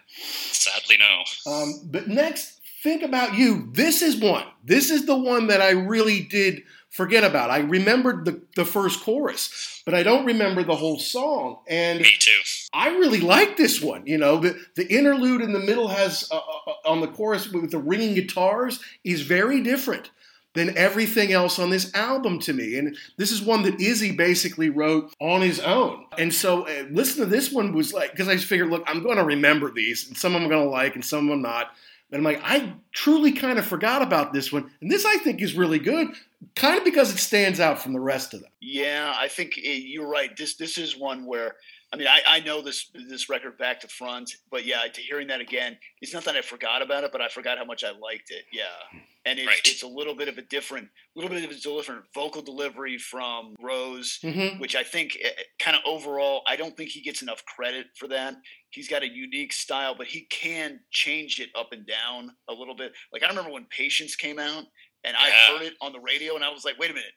Sadly, 0.51 0.97
no. 0.97 1.51
Um, 1.51 1.81
but 1.85 2.07
next, 2.07 2.59
think 2.83 3.03
about 3.03 3.35
you. 3.35 3.69
This 3.71 4.01
is 4.01 4.17
one. 4.17 4.45
This 4.63 4.91
is 4.91 5.05
the 5.05 5.17
one 5.17 5.47
that 5.47 5.61
I 5.61 5.71
really 5.71 6.21
did 6.21 6.63
forget 6.89 7.23
about. 7.23 7.49
I 7.49 7.59
remembered 7.59 8.25
the, 8.25 8.41
the 8.55 8.65
first 8.65 9.03
chorus, 9.03 9.81
but 9.85 9.93
I 9.93 10.03
don't 10.03 10.25
remember 10.25 10.63
the 10.63 10.75
whole 10.75 10.99
song. 10.99 11.59
And 11.67 11.99
me 11.99 12.15
too. 12.19 12.39
I 12.73 12.89
really 12.89 13.21
like 13.21 13.55
this 13.55 13.81
one. 13.81 14.05
You 14.05 14.17
know, 14.17 14.37
the, 14.37 14.59
the 14.75 14.87
interlude 14.93 15.41
in 15.41 15.53
the 15.53 15.59
middle 15.59 15.87
has 15.87 16.27
uh, 16.31 16.35
uh, 16.35 16.73
on 16.85 17.01
the 17.01 17.07
chorus 17.07 17.49
with 17.49 17.71
the 17.71 17.79
ringing 17.79 18.13
guitars 18.13 18.79
is 19.03 19.21
very 19.21 19.61
different 19.61 20.09
than 20.57 20.75
everything 20.75 21.31
else 21.31 21.59
on 21.59 21.69
this 21.69 21.93
album 21.93 22.39
to 22.39 22.51
me. 22.51 22.79
And 22.79 22.97
this 23.15 23.31
is 23.31 23.43
one 23.43 23.61
that 23.63 23.79
Izzy 23.79 24.11
basically 24.11 24.71
wrote 24.71 25.13
on 25.21 25.41
his 25.41 25.59
own. 25.59 26.05
And 26.17 26.33
so 26.33 26.67
uh, 26.67 26.85
listen 26.89 27.23
to 27.23 27.29
this 27.29 27.51
one 27.51 27.73
was 27.73 27.93
like, 27.93 28.09
because 28.09 28.27
I 28.27 28.33
just 28.33 28.47
figured, 28.47 28.71
look, 28.71 28.83
I'm 28.87 29.03
going 29.03 29.17
to 29.17 29.23
remember 29.23 29.69
these, 29.71 30.07
and 30.07 30.17
some 30.17 30.33
of 30.33 30.41
them 30.41 30.45
I'm 30.45 30.49
going 30.49 30.65
to 30.65 30.71
like, 30.71 30.95
and 30.95 31.05
some 31.05 31.25
of 31.25 31.29
them 31.29 31.43
not. 31.43 31.67
But 32.09 32.17
I'm 32.17 32.23
like, 32.23 32.41
I 32.43 32.73
truly 32.97 33.31
kind 33.31 33.59
of 33.59 33.65
forgot 33.65 34.01
about 34.01 34.33
this 34.33 34.51
one. 34.51 34.71
And 34.81 34.89
this 34.89 35.05
I 35.05 35.17
think 35.17 35.39
is 35.39 35.53
really 35.53 35.77
good, 35.77 36.07
kind 36.55 36.79
of 36.79 36.83
because 36.83 37.13
it 37.13 37.19
stands 37.19 37.59
out 37.59 37.79
from 37.79 37.93
the 37.93 37.99
rest 37.99 38.33
of 38.33 38.41
them. 38.41 38.49
Yeah, 38.59 39.13
I 39.15 39.27
think 39.27 39.53
eh, 39.63 39.79
you're 39.83 40.09
right. 40.09 40.35
This 40.35 40.55
this 40.55 40.79
is 40.79 40.97
one 40.97 41.25
where 41.25 41.55
I 41.93 41.95
mean, 41.95 42.07
I, 42.07 42.21
I 42.27 42.39
know 42.39 42.61
this 42.61 42.89
this 43.07 43.29
record 43.29 43.57
back 43.59 43.81
to 43.81 43.87
front, 43.87 44.31
but 44.49 44.65
yeah, 44.65 44.81
to 44.91 45.01
hearing 45.01 45.27
that 45.27 45.41
again, 45.41 45.77
it's 46.01 46.13
not 46.13 46.25
that 46.25 46.35
I 46.35 46.41
forgot 46.41 46.81
about 46.81 47.03
it, 47.03 47.11
but 47.11 47.21
I 47.21 47.27
forgot 47.27 47.59
how 47.59 47.65
much 47.65 47.83
I 47.83 47.91
liked 47.91 48.31
it. 48.31 48.45
Yeah, 48.51 48.99
and 49.27 49.39
it's, 49.39 49.47
right. 49.47 49.59
it's 49.65 49.83
a 49.83 49.87
little 49.87 50.15
bit 50.15 50.29
of 50.29 50.37
a 50.37 50.41
different, 50.41 50.87
little 51.15 51.29
bit 51.29 51.43
of 51.43 51.51
a 51.51 51.55
different 51.55 52.03
vocal 52.13 52.41
delivery 52.41 52.97
from 52.97 53.55
Rose, 53.61 54.19
mm-hmm. 54.23 54.59
which 54.59 54.75
I 54.75 54.83
think 54.83 55.17
eh, 55.21 55.27
eh, 55.27 55.43
kind 55.59 55.75
of 55.75 55.83
overall, 55.85 56.43
I 56.47 56.55
don't 56.55 56.75
think 56.77 56.91
he 56.91 57.01
gets 57.01 57.21
enough 57.21 57.43
credit 57.45 57.87
for 57.97 58.07
that. 58.07 58.35
He's 58.69 58.87
got 58.87 59.03
a 59.03 59.07
unique 59.07 59.53
style, 59.53 59.95
but 59.97 60.07
he 60.07 60.21
can 60.29 60.79
change 60.91 61.39
it 61.39 61.49
up 61.55 61.73
and 61.73 61.85
down 61.85 62.31
a 62.49 62.53
little 62.53 62.75
bit. 62.75 62.86
Like 63.11 63.23
I 63.23 63.27
remember 63.27 63.51
when 63.51 63.65
Patience 63.65 64.15
came 64.15 64.39
out, 64.39 64.65
and 65.03 65.15
yeah. 65.15 65.17
I 65.19 65.51
heard 65.51 65.61
it 65.63 65.73
on 65.81 65.93
the 65.93 65.99
radio, 65.99 66.35
and 66.35 66.43
I 66.43 66.49
was 66.49 66.65
like, 66.65 66.79
wait 66.79 66.91
a 66.91 66.93
minute 66.93 67.13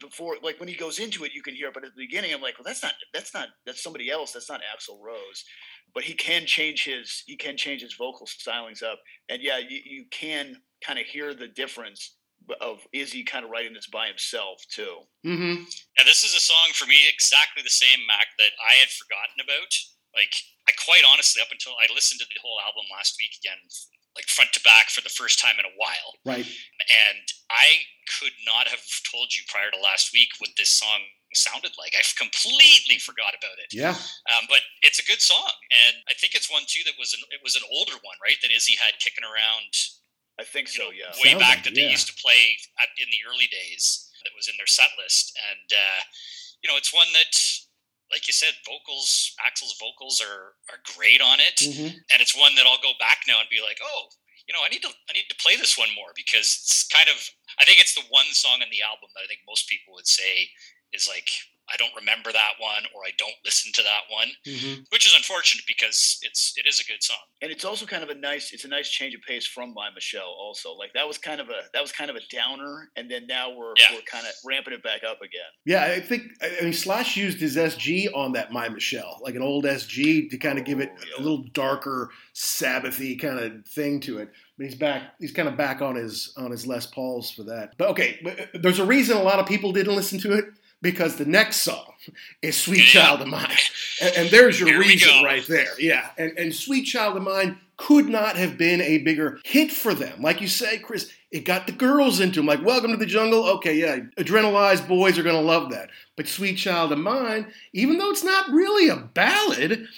before 0.00 0.36
like 0.42 0.60
when 0.60 0.68
he 0.68 0.74
goes 0.74 0.98
into 0.98 1.24
it 1.24 1.32
you 1.32 1.42
can 1.42 1.54
hear 1.54 1.68
it 1.68 1.74
but 1.74 1.84
at 1.84 1.94
the 1.94 2.02
beginning 2.02 2.32
i'm 2.34 2.42
like 2.42 2.58
well 2.58 2.64
that's 2.64 2.82
not 2.82 2.92
that's 3.14 3.32
not 3.32 3.48
that's 3.64 3.82
somebody 3.82 4.10
else 4.10 4.32
that's 4.32 4.50
not 4.50 4.60
axl 4.60 5.00
rose 5.00 5.44
but 5.94 6.04
he 6.04 6.12
can 6.12 6.44
change 6.44 6.84
his 6.84 7.22
he 7.26 7.36
can 7.36 7.56
change 7.56 7.80
his 7.80 7.94
vocal 7.94 8.26
stylings 8.26 8.82
up 8.82 9.00
and 9.28 9.42
yeah 9.42 9.58
you, 9.58 9.80
you 9.84 10.04
can 10.10 10.56
kind 10.84 10.98
of 10.98 11.06
hear 11.06 11.32
the 11.32 11.48
difference 11.48 12.16
of 12.60 12.78
is 12.92 13.12
he 13.12 13.24
kind 13.24 13.44
of 13.44 13.50
writing 13.50 13.72
this 13.72 13.88
by 13.88 14.06
himself 14.06 14.62
too 14.68 15.00
mm-hmm. 15.24 15.64
yeah 15.96 16.04
this 16.04 16.22
is 16.22 16.34
a 16.34 16.40
song 16.40 16.68
for 16.74 16.86
me 16.86 16.96
exactly 17.08 17.62
the 17.62 17.70
same 17.70 18.04
mac 18.06 18.28
that 18.38 18.52
i 18.60 18.74
had 18.74 18.92
forgotten 18.92 19.40
about 19.40 19.72
like 20.14 20.36
i 20.68 20.72
quite 20.84 21.02
honestly 21.08 21.40
up 21.40 21.50
until 21.50 21.72
i 21.80 21.88
listened 21.94 22.20
to 22.20 22.28
the 22.28 22.40
whole 22.44 22.60
album 22.60 22.84
last 22.92 23.16
week 23.18 23.32
again 23.40 23.58
like 24.16 24.26
front 24.32 24.56
to 24.56 24.62
back 24.64 24.88
for 24.88 25.04
the 25.04 25.12
first 25.12 25.38
time 25.38 25.60
in 25.60 25.68
a 25.68 25.76
while. 25.76 26.16
Right. 26.24 26.48
And 26.88 27.26
I 27.52 27.84
could 28.18 28.34
not 28.48 28.66
have 28.66 28.80
told 29.04 29.36
you 29.36 29.44
prior 29.46 29.70
to 29.70 29.78
last 29.78 30.10
week 30.16 30.32
what 30.40 30.56
this 30.56 30.72
song 30.72 31.04
sounded 31.36 31.76
like. 31.76 31.92
I've 31.92 32.16
completely 32.16 32.96
forgot 32.96 33.36
about 33.36 33.60
it. 33.60 33.70
Yeah. 33.70 33.94
Um, 34.32 34.48
but 34.48 34.64
it's 34.80 34.98
a 34.98 35.06
good 35.06 35.20
song, 35.20 35.52
and 35.68 36.00
I 36.08 36.16
think 36.16 36.32
it's 36.32 36.50
one 36.50 36.64
too 36.66 36.80
that 36.88 36.96
was 36.98 37.12
an 37.12 37.20
it 37.30 37.44
was 37.44 37.54
an 37.54 37.66
older 37.68 37.98
one, 38.00 38.18
right? 38.24 38.40
That 38.40 38.50
Izzy 38.50 38.80
had 38.80 38.96
kicking 38.98 39.26
around. 39.26 39.70
I 40.40 40.44
think 40.44 40.68
so. 40.68 40.88
Know, 40.88 40.92
yeah. 40.92 41.12
Way 41.20 41.32
Sounds 41.32 41.44
back 41.44 41.60
like, 41.60 41.64
that 41.64 41.74
they 41.76 41.88
used 41.88 42.08
to 42.08 42.16
play 42.20 42.60
at, 42.80 42.92
in 43.00 43.08
the 43.08 43.24
early 43.24 43.48
days. 43.48 44.08
That 44.24 44.36
was 44.36 44.48
in 44.48 44.56
their 44.58 44.66
set 44.66 44.90
list, 44.98 45.36
and 45.38 45.68
uh, 45.70 46.00
you 46.64 46.68
know, 46.68 46.76
it's 46.76 46.92
one 46.92 47.06
that 47.12 47.30
like 48.10 48.26
you 48.26 48.32
said, 48.32 48.54
vocals, 48.62 49.34
Axl's 49.42 49.76
vocals 49.78 50.22
are 50.22 50.54
are 50.70 50.80
great 50.94 51.20
on 51.20 51.40
it, 51.40 51.58
mm-hmm. 51.58 51.90
and 52.12 52.18
it's 52.22 52.36
one 52.36 52.54
that 52.54 52.66
I'll 52.66 52.82
go 52.82 52.94
back 52.98 53.26
now 53.26 53.40
and 53.40 53.48
be 53.50 53.62
like, 53.62 53.78
oh, 53.82 54.02
you 54.46 54.54
know, 54.54 54.62
I 54.62 54.70
need 54.70 54.82
to 54.82 54.92
I 55.10 55.12
need 55.12 55.26
to 55.28 55.42
play 55.42 55.56
this 55.56 55.76
one 55.78 55.90
more 55.94 56.14
because 56.14 56.62
it's 56.62 56.86
kind 56.86 57.08
of 57.10 57.18
I 57.58 57.64
think 57.64 57.80
it's 57.80 57.94
the 57.94 58.06
one 58.10 58.30
song 58.30 58.62
in 58.62 58.70
the 58.70 58.82
album 58.82 59.10
that 59.14 59.26
I 59.26 59.28
think 59.28 59.42
most 59.46 59.68
people 59.68 59.94
would 59.94 60.06
say 60.06 60.50
is 60.94 61.10
like 61.10 61.28
I 61.72 61.76
don't 61.76 61.94
remember 61.96 62.32
that 62.32 62.52
one 62.58 62.84
or 62.94 63.02
I 63.06 63.10
don't 63.18 63.34
listen 63.44 63.72
to 63.74 63.82
that 63.82 64.02
one, 64.10 64.28
mm-hmm. 64.46 64.82
which 64.90 65.06
is 65.06 65.14
unfortunate 65.14 65.64
because 65.66 66.18
it's 66.22 66.54
it 66.56 66.66
is 66.66 66.80
a 66.80 66.84
good 66.84 67.02
song. 67.02 67.16
And 67.42 67.50
it's 67.50 67.64
also 67.64 67.86
kind 67.86 68.02
of 68.02 68.10
a 68.10 68.14
nice 68.14 68.52
it's 68.52 68.64
a 68.64 68.68
nice 68.68 68.88
change 68.88 69.14
of 69.14 69.20
pace 69.22 69.46
from 69.46 69.74
My 69.74 69.90
Michelle 69.94 70.34
also. 70.38 70.72
Like 70.74 70.92
that 70.94 71.06
was 71.06 71.18
kind 71.18 71.40
of 71.40 71.48
a 71.48 71.62
that 71.72 71.82
was 71.82 71.92
kind 71.92 72.10
of 72.10 72.16
a 72.16 72.20
downer 72.30 72.90
and 72.96 73.10
then 73.10 73.26
now 73.26 73.50
we're 73.50 73.74
yeah. 73.76 73.94
we're 73.94 74.02
kind 74.02 74.26
of 74.26 74.32
ramping 74.44 74.74
it 74.74 74.82
back 74.82 75.02
up 75.04 75.18
again. 75.18 75.50
Yeah, 75.64 75.84
I 75.84 76.00
think 76.00 76.22
I 76.42 76.64
mean 76.64 76.72
Slash 76.72 77.16
used 77.16 77.38
his 77.38 77.56
SG 77.56 78.08
on 78.14 78.32
that 78.32 78.52
My 78.52 78.68
Michelle, 78.68 79.18
like 79.22 79.34
an 79.34 79.42
old 79.42 79.64
SG 79.64 80.30
to 80.30 80.38
kind 80.38 80.58
of 80.58 80.64
give 80.64 80.80
it 80.80 80.86
Oh, 80.96 81.04
yeah. 81.04 81.22
a 81.22 81.22
little 81.22 81.44
darker 81.52 82.10
Sabbathy 82.34 83.20
kind 83.20 83.38
of 83.38 83.66
thing 83.66 84.00
to 84.00 84.18
it. 84.18 84.30
But 84.56 84.66
he's 84.66 84.74
back. 84.74 85.02
He's 85.18 85.32
kind 85.32 85.48
of 85.48 85.56
back 85.56 85.82
on 85.82 85.96
his 85.96 86.32
on 86.36 86.50
his 86.50 86.66
Les 86.66 86.86
Pauls 86.86 87.30
for 87.30 87.44
that. 87.44 87.74
But 87.76 87.90
okay, 87.90 88.18
uh, 88.24 88.58
there's 88.58 88.78
a 88.78 88.86
reason 88.86 89.16
a 89.16 89.22
lot 89.22 89.38
of 89.38 89.46
people 89.46 89.72
didn't 89.72 89.94
listen 89.94 90.18
to 90.20 90.32
it 90.32 90.44
because 90.86 91.16
the 91.16 91.24
next 91.24 91.62
song 91.62 91.94
is 92.42 92.56
Sweet 92.56 92.84
Child 92.84 93.20
of 93.20 93.26
Mine. 93.26 93.50
And, 94.00 94.14
and 94.14 94.30
there's 94.30 94.60
your 94.60 94.78
reason 94.78 95.24
right 95.24 95.44
there. 95.48 95.78
Yeah. 95.80 96.10
And, 96.16 96.38
and 96.38 96.54
Sweet 96.54 96.84
Child 96.84 97.16
of 97.16 97.24
Mine 97.24 97.58
could 97.76 98.08
not 98.08 98.36
have 98.36 98.56
been 98.56 98.80
a 98.80 98.98
bigger 98.98 99.40
hit 99.44 99.72
for 99.72 99.94
them. 99.94 100.22
Like 100.22 100.40
you 100.40 100.46
say, 100.46 100.78
Chris, 100.78 101.10
it 101.32 101.40
got 101.40 101.66
the 101.66 101.72
girls 101.72 102.20
into 102.20 102.38
them. 102.38 102.46
Like, 102.46 102.64
Welcome 102.64 102.92
to 102.92 102.96
the 102.96 103.04
Jungle. 103.04 103.48
Okay, 103.56 103.74
yeah, 103.74 103.98
adrenalized 104.16 104.86
boys 104.86 105.18
are 105.18 105.24
going 105.24 105.34
to 105.34 105.42
love 105.42 105.72
that. 105.72 105.90
But 106.14 106.28
Sweet 106.28 106.54
Child 106.54 106.92
of 106.92 106.98
Mine, 106.98 107.52
even 107.72 107.98
though 107.98 108.10
it's 108.10 108.24
not 108.24 108.48
really 108.50 108.88
a 108.88 108.96
ballad, 108.96 109.88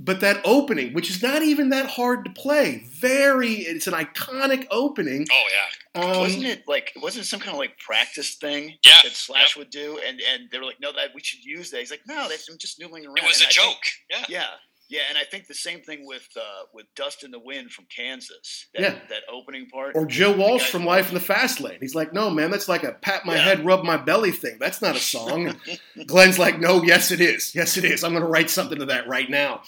But 0.00 0.20
that 0.20 0.40
opening, 0.44 0.92
which 0.94 1.10
is 1.10 1.22
not 1.24 1.42
even 1.42 1.70
that 1.70 1.86
hard 1.90 2.24
to 2.24 2.30
play, 2.30 2.86
very 3.00 3.54
it's 3.54 3.88
an 3.88 3.94
iconic 3.94 4.66
opening. 4.70 5.26
Oh 5.30 5.44
yeah, 5.50 6.00
Um, 6.02 6.18
wasn't 6.20 6.44
it 6.44 6.62
like 6.68 6.92
wasn't 6.96 7.24
it 7.24 7.28
some 7.28 7.40
kind 7.40 7.52
of 7.54 7.58
like 7.58 7.76
practice 7.80 8.36
thing 8.36 8.76
Yeah, 8.86 8.92
that 9.02 9.10
Slash 9.12 9.56
would 9.56 9.70
do? 9.70 9.98
And 10.06 10.20
and 10.32 10.48
they 10.52 10.58
were 10.58 10.66
like, 10.66 10.80
no, 10.80 10.92
that 10.92 11.10
we 11.16 11.20
should 11.22 11.44
use 11.44 11.70
that. 11.72 11.80
He's 11.80 11.90
like, 11.90 12.02
no, 12.06 12.28
that's 12.28 12.48
I'm 12.48 12.58
just 12.58 12.78
noodling 12.78 13.06
around. 13.06 13.18
it 13.18 13.24
was 13.24 13.40
And 13.40 13.46
a 13.46 13.48
I 13.48 13.52
think- 13.52 13.74
joke. 13.74 13.82
Yeah. 14.10 14.24
yeah. 14.28 14.46
Yeah, 14.90 15.02
and 15.10 15.18
I 15.18 15.24
think 15.24 15.46
the 15.48 15.52
same 15.54 15.82
thing 15.82 16.06
with 16.06 16.26
uh, 16.34 16.40
with 16.72 16.86
Dust 16.96 17.22
in 17.22 17.30
the 17.30 17.38
Wind 17.38 17.72
from 17.72 17.84
Kansas. 17.94 18.68
That, 18.72 18.80
Yeah. 18.82 18.98
that 19.10 19.22
opening 19.30 19.68
part. 19.68 19.94
Or 19.96 20.06
Joe 20.06 20.32
Walsh 20.32 20.70
from 20.70 20.86
Life 20.86 21.08
in 21.08 21.14
the 21.14 21.20
Fast 21.20 21.60
Lane. 21.60 21.76
He's 21.78 21.94
like, 21.94 22.14
no, 22.14 22.30
man, 22.30 22.50
that's 22.50 22.70
like 22.70 22.84
a 22.84 22.92
pat 22.92 23.26
my 23.26 23.34
Yeah. 23.34 23.42
head, 23.42 23.66
rub 23.66 23.84
my 23.84 23.98
belly 23.98 24.30
thing. 24.30 24.56
That's 24.58 24.80
not 24.80 24.96
a 24.96 25.00
song. 25.00 25.60
Glenn's 26.06 26.38
like, 26.38 26.58
no, 26.58 26.82
yes, 26.84 27.10
it 27.10 27.20
is. 27.20 27.54
Yes, 27.54 27.76
it 27.76 27.84
is. 27.84 28.02
I'm 28.02 28.12
going 28.12 28.22
to 28.24 28.30
write 28.30 28.48
something 28.48 28.78
to 28.78 28.86
that 28.86 29.06
right 29.08 29.28
now. 29.28 29.60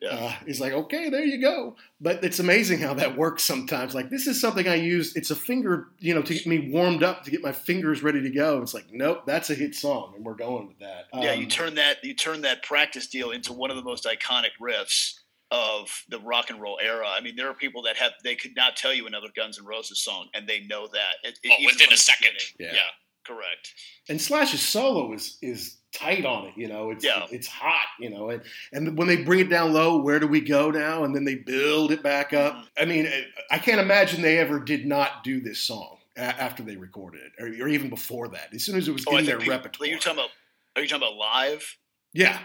Yeah. 0.00 0.10
Uh, 0.10 0.32
he's 0.46 0.60
like, 0.60 0.72
okay, 0.72 1.10
there 1.10 1.24
you 1.24 1.40
go. 1.40 1.74
But 2.00 2.22
it's 2.22 2.38
amazing 2.38 2.78
how 2.78 2.94
that 2.94 3.16
works 3.16 3.42
sometimes. 3.42 3.96
Like, 3.96 4.10
this 4.10 4.28
is 4.28 4.40
something 4.40 4.68
I 4.68 4.76
use. 4.76 5.16
It's 5.16 5.32
a 5.32 5.34
finger, 5.34 5.88
you 5.98 6.14
know, 6.14 6.22
to 6.22 6.34
get 6.34 6.46
me 6.46 6.70
warmed 6.70 7.02
up, 7.02 7.24
to 7.24 7.32
get 7.32 7.42
my 7.42 7.50
fingers 7.50 8.00
ready 8.02 8.22
to 8.22 8.30
go. 8.30 8.62
It's 8.62 8.74
like, 8.74 8.86
nope, 8.92 9.22
that's 9.26 9.50
a 9.50 9.54
hit 9.56 9.74
song, 9.74 10.12
and 10.14 10.24
we're 10.24 10.34
going 10.36 10.68
with 10.68 10.78
that. 10.78 11.06
yeah, 11.14 11.32
you 11.32 11.44
Um, 11.44 11.48
turn 11.50 11.74
that 11.74 12.04
you 12.04 12.14
turn 12.14 12.42
that 12.42 12.62
practice 12.62 13.08
deal 13.08 13.32
into 13.32 13.52
one 13.52 13.70
of 13.70 13.76
the 13.76 13.82
most 13.82 14.04
iconic 14.04 14.50
riffs 14.60 15.14
of 15.50 16.04
the 16.10 16.20
rock 16.20 16.50
and 16.50 16.60
roll 16.60 16.78
era. 16.80 17.08
I 17.08 17.20
mean, 17.20 17.34
there 17.34 17.48
are 17.48 17.54
people 17.54 17.82
that 17.82 17.96
have 17.96 18.12
they 18.22 18.36
could 18.36 18.54
not 18.54 18.76
tell 18.76 18.92
you 18.94 19.06
another 19.08 19.28
Guns 19.34 19.58
N' 19.58 19.64
Roses 19.64 19.98
song, 19.98 20.28
and 20.34 20.46
they 20.46 20.60
know 20.60 20.86
that. 20.88 21.14
It, 21.24 21.38
it- 21.42 21.52
Oh, 21.60 21.64
within 21.66 21.92
a 21.92 21.96
second. 21.96 22.34
Yeah. 22.60 22.72
yeah, 22.72 22.80
correct. 23.26 23.74
and 24.08 24.20
Slash's 24.20 24.60
solo 24.62 25.12
is 25.12 25.38
is 25.42 25.77
tight 25.92 26.24
on 26.24 26.46
it. 26.46 26.54
You 26.56 26.68
know, 26.68 26.90
it's 26.90 27.04
Yeah. 27.04 27.26
it's 27.30 27.46
hot. 27.46 27.86
You 27.98 28.10
know, 28.10 28.30
and 28.30 28.42
and 28.72 28.96
when 28.98 29.08
they 29.08 29.16
bring 29.16 29.40
it 29.40 29.48
down 29.50 29.72
low, 29.72 29.98
where 29.98 30.20
do 30.20 30.26
we 30.26 30.40
go 30.40 30.70
now? 30.70 31.04
And 31.04 31.14
then 31.14 31.24
they 31.24 31.36
build 31.36 31.92
it 31.92 32.02
back 32.02 32.32
up. 32.32 32.54
Mm-hmm. 32.54 32.82
I 32.82 32.84
mean, 32.84 33.24
I 33.50 33.58
can't 33.58 33.80
imagine 33.80 34.22
they 34.22 34.38
ever 34.38 34.58
did 34.60 34.86
not 34.86 35.24
do 35.24 35.40
this 35.40 35.60
song 35.60 35.98
a- 36.16 36.20
after 36.20 36.62
they 36.62 36.76
recorded 36.76 37.20
it, 37.22 37.32
or, 37.42 37.46
or 37.64 37.68
even 37.68 37.88
before 37.90 38.28
that. 38.28 38.52
As 38.54 38.64
soon 38.64 38.76
as 38.76 38.88
it 38.88 38.92
was 38.92 39.04
Oh, 39.06 39.16
in 39.16 39.24
their 39.26 39.38
people- 39.38 39.52
repertoire. 39.54 39.88
You're 39.88 39.98
talking 39.98 40.18
about? 40.20 40.30
Are 40.76 40.82
you 40.82 40.88
talking 40.88 41.06
about 41.06 41.16
live? 41.16 41.76
yeah, 42.12 42.38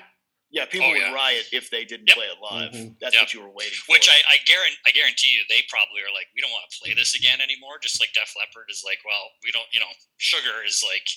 Yeah, 0.53 0.65
people 0.69 0.85
Oh, 0.85 0.91
would 0.93 1.13
riot 1.17 1.49
if 1.51 1.71
they 1.73 1.81
didn't 1.83 2.05
Yep. 2.09 2.15
play 2.15 2.27
it 2.27 2.37
live. 2.37 2.71
Mhm. 2.73 2.99
That's 3.01 3.15
Yep. 3.15 3.23
what 3.23 3.33
you 3.33 3.41
were 3.41 3.49
waiting 3.49 3.73
for. 3.73 3.93
Which 3.93 4.07
I, 4.07 4.13
I 4.29 4.37
guarantee 4.45 4.77
I 4.85 4.91
guarantee 4.91 5.29
you 5.29 5.41
they 5.49 5.63
probably 5.67 6.01
are 6.05 6.13
like, 6.13 6.27
we 6.35 6.41
don't 6.41 6.51
want 6.51 6.69
to 6.69 6.77
play 6.77 6.93
this 6.93 7.15
again 7.15 7.41
anymore. 7.41 7.79
Just 7.81 7.99
like 7.99 8.13
Def 8.13 8.35
Leppard 8.37 8.69
is 8.69 8.83
like, 8.85 8.99
well, 9.03 9.31
we 9.43 9.49
don't, 9.51 9.65
you 9.73 9.79
know, 9.79 9.89
Sugar 10.17 10.61
is 10.63 10.83
like, 10.87 11.07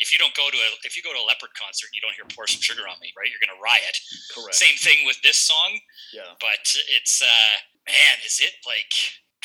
if 0.00 0.12
you 0.12 0.18
don't 0.18 0.34
go 0.34 0.48
to 0.50 0.56
a 0.56 0.68
if 0.84 0.96
you 0.96 1.02
go 1.04 1.12
to 1.12 1.20
a 1.20 1.26
Leppard 1.28 1.52
concert 1.54 1.88
and 1.92 1.96
you 1.96 2.02
don't 2.02 2.16
hear 2.16 2.26
Pour 2.34 2.46
Some 2.48 2.60
Sugar 2.64 2.88
on 2.88 2.96
Me, 3.00 3.12
right, 3.16 3.28
you're 3.30 3.42
gonna 3.42 3.60
riot. 3.60 3.96
correct. 4.34 4.56
Same 4.56 4.76
thing 4.76 5.06
with 5.06 5.20
this 5.22 5.38
song, 5.38 5.78
Yeah. 6.12 6.34
but 6.40 6.64
it's 6.96 7.22
uh 7.22 7.54
man, 7.86 8.16
is 8.24 8.40
it 8.40 8.54
like 8.66 8.92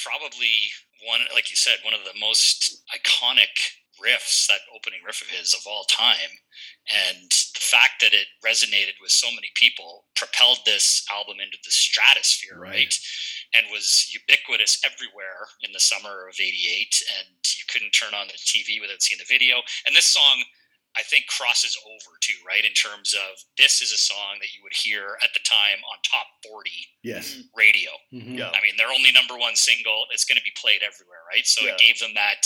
probably 0.02 0.56
one 1.08 1.22
like 1.34 1.50
you 1.52 1.56
said, 1.58 1.80
one 1.84 1.94
of 1.94 2.04
the 2.08 2.18
most 2.20 2.82
iconic 2.96 3.52
riffs, 4.04 4.48
that 4.48 4.60
opening 4.76 5.00
riff 5.06 5.22
of 5.22 5.30
his 5.30 5.54
of 5.54 5.62
all 5.66 5.86
time. 5.86 6.32
And 6.92 7.32
the 7.32 7.60
fact 7.64 8.02
that 8.02 8.14
it 8.14 8.28
resonated 8.46 9.00
with 9.02 9.12
so 9.12 9.30
many 9.32 9.50
people 9.56 10.06
propelled 10.16 10.60
this 10.66 11.06
album 11.10 11.38
into 11.40 11.58
the 11.64 11.72
stratosphere, 11.72 12.60
Right. 12.60 12.72
right? 12.92 13.00
And 13.54 13.72
was 13.72 14.12
ubiquitous 14.14 14.80
everywhere 14.84 15.48
in 15.62 15.72
the 15.72 15.80
summer 15.80 16.28
of 16.28 16.36
88. 16.42 17.02
And 17.18 17.38
you 17.66 17.74
couldn't 17.74 17.92
turn 17.98 18.14
on 18.14 18.28
the 18.28 18.38
TV 18.46 18.78
without 18.82 19.02
seeing 19.02 19.18
the 19.18 19.26
video. 19.26 19.58
And 19.86 19.96
this 19.96 20.06
song, 20.06 20.44
I 20.98 21.02
think, 21.02 21.26
crosses 21.28 21.76
over 21.86 22.12
too, 22.22 22.38
right? 22.48 22.64
In 22.64 22.72
terms 22.72 23.14
of 23.14 23.36
this 23.58 23.82
is 23.82 23.92
a 23.92 23.98
song 23.98 24.38
that 24.40 24.54
you 24.54 24.62
would 24.64 24.74
hear 24.78 25.18
at 25.26 25.34
the 25.34 25.42
time 25.44 25.82
on 25.92 25.98
top 26.06 26.28
40 26.48 26.70
yes. 27.04 27.42
radio. 27.58 27.92
Mhm. 28.14 28.38
Yeah. 28.38 28.52
I 28.54 28.62
mean, 28.62 28.78
their 28.78 28.92
only 28.94 29.12
number 29.12 29.36
one 29.38 29.56
single. 29.56 30.06
It's 30.12 30.24
going 30.26 30.38
to 30.38 30.44
be 30.46 30.54
played 30.56 30.84
everywhere, 30.86 31.26
right? 31.28 31.46
So 31.46 31.66
Yeah. 31.66 31.74
it 31.74 31.80
gave 31.80 32.00
them 32.00 32.14
that. 32.16 32.46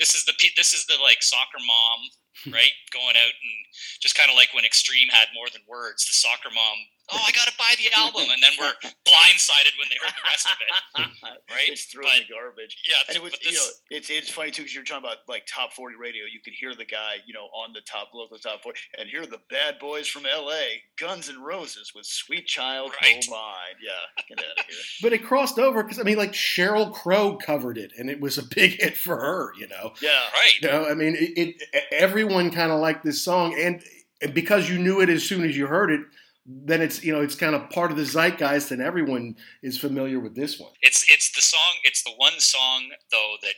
This 0.00 0.14
is 0.14 0.24
the 0.24 0.34
pe- 0.40 0.56
this 0.56 0.72
is 0.74 0.86
the 0.86 0.96
like 1.02 1.22
soccer 1.22 1.60
mom, 1.62 2.00
right? 2.56 2.72
Going 2.90 3.14
out 3.16 3.34
and 3.36 3.54
just 4.00 4.16
kind 4.16 4.30
of 4.30 4.36
like 4.36 4.54
when 4.54 4.64
Extreme 4.64 5.08
had 5.12 5.28
more 5.34 5.46
than 5.52 5.62
words. 5.68 6.06
The 6.06 6.14
soccer 6.14 6.50
mom. 6.50 6.78
Oh, 7.12 7.20
I 7.20 7.30
got 7.32 7.46
to 7.46 7.52
buy 7.58 7.74
the 7.76 7.92
album, 8.00 8.22
and 8.30 8.42
then 8.42 8.52
we're 8.58 8.72
blindsided 9.04 9.76
when 9.78 9.88
they 9.90 9.96
heard 10.02 10.14
the 10.16 10.24
rest 10.24 10.46
of 10.46 10.56
it, 10.56 11.10
right? 11.50 11.68
It's 11.68 11.84
through 11.84 12.06
in 12.06 12.24
the 12.26 12.32
garbage. 12.34 12.76
Yeah, 12.88 12.96
And 13.08 13.16
it 13.16 13.22
was, 13.22 13.32
but 13.32 13.44
you 13.44 13.52
know, 13.52 13.66
it's 13.90 14.08
it's 14.10 14.30
funny 14.30 14.50
too 14.50 14.62
because 14.62 14.74
you're 14.74 14.84
talking 14.84 15.04
about 15.04 15.18
like 15.28 15.44
top 15.46 15.72
forty 15.74 15.96
radio. 15.96 16.24
You 16.24 16.40
could 16.42 16.54
hear 16.54 16.74
the 16.74 16.84
guy, 16.86 17.16
you 17.26 17.34
know, 17.34 17.44
on 17.54 17.72
the 17.74 17.82
top 17.82 18.08
local 18.14 18.38
top 18.38 18.62
forty, 18.62 18.78
and 18.98 19.08
hear 19.08 19.26
the 19.26 19.40
bad 19.50 19.78
boys 19.78 20.08
from 20.08 20.24
L.A. 20.24 20.82
Guns 20.98 21.28
and 21.28 21.44
Roses 21.44 21.92
with 21.94 22.06
"Sweet 22.06 22.46
Child 22.46 22.92
Right. 23.02 23.24
Oh 23.28 23.30
Mine." 23.30 23.76
Yeah, 23.82 24.24
get 24.28 24.38
out 24.38 24.58
of 24.58 24.64
here. 24.66 24.76
But 25.02 25.12
it 25.12 25.24
crossed 25.24 25.58
over 25.58 25.82
because 25.82 25.98
I 26.00 26.04
mean, 26.04 26.16
like 26.16 26.32
Sheryl 26.32 26.92
Crow 26.92 27.36
covered 27.36 27.76
it, 27.76 27.92
and 27.98 28.08
it 28.08 28.20
was 28.20 28.38
a 28.38 28.42
big 28.44 28.72
hit 28.80 28.96
for 28.96 29.16
her. 29.16 29.52
You 29.58 29.68
know, 29.68 29.92
Yeah, 30.00 30.10
right? 30.32 30.52
You 30.60 30.68
know, 30.68 30.86
I 30.88 30.94
mean, 30.94 31.16
it, 31.18 31.56
it 31.70 31.84
everyone 31.92 32.50
kind 32.50 32.72
of 32.72 32.80
liked 32.80 33.04
this 33.04 33.22
song, 33.22 33.54
and, 33.60 33.82
and 34.22 34.32
because 34.32 34.70
you 34.70 34.78
knew 34.78 35.00
it 35.00 35.10
as 35.10 35.22
soon 35.22 35.44
as 35.44 35.56
you 35.56 35.66
heard 35.66 35.90
it, 35.90 36.00
then 36.46 36.82
it's 36.82 37.02
you 37.02 37.12
know 37.12 37.22
it's 37.22 37.34
kind 37.34 37.54
of 37.54 37.70
part 37.70 37.90
of 37.90 37.96
the 37.96 38.04
zeitgeist, 38.04 38.70
and 38.70 38.82
everyone 38.82 39.36
is 39.62 39.78
familiar 39.78 40.20
with 40.20 40.34
this 40.34 40.58
one. 40.58 40.72
It's 40.82 41.04
it's 41.10 41.32
the 41.32 41.42
song. 41.42 41.74
It's 41.84 42.02
the 42.02 42.12
one 42.16 42.38
song 42.40 42.90
though 43.10 43.36
that 43.42 43.54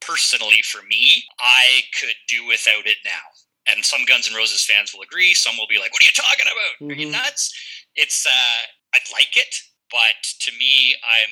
personally 0.00 0.62
for 0.62 0.82
me, 0.82 1.24
I 1.40 1.82
could 1.98 2.14
do 2.28 2.46
without 2.46 2.86
it 2.86 2.98
now. 3.04 3.26
And 3.68 3.84
some 3.84 4.04
Guns 4.04 4.28
N' 4.30 4.36
Roses 4.36 4.64
fans 4.64 4.92
will 4.94 5.02
agree. 5.02 5.34
Some 5.34 5.56
will 5.56 5.66
be 5.66 5.78
like, 5.78 5.92
"What 5.92 6.02
are 6.02 6.06
you 6.06 6.12
talking 6.14 6.46
about? 6.46 6.74
Are 6.90 6.94
you 6.94 7.06
Mhm. 7.06 7.12
nuts?" 7.12 7.52
It's 7.94 8.26
uh, 8.26 8.62
I'd 8.94 9.10
like 9.12 9.36
it, 9.36 9.54
but 9.90 10.14
to 10.40 10.52
me, 10.52 10.94
I'm 11.02 11.30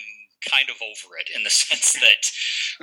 kind 0.48 0.68
of 0.70 0.76
over 0.82 1.16
it 1.20 1.28
in 1.34 1.42
the 1.42 1.50
sense 1.64 1.92
that 1.98 2.22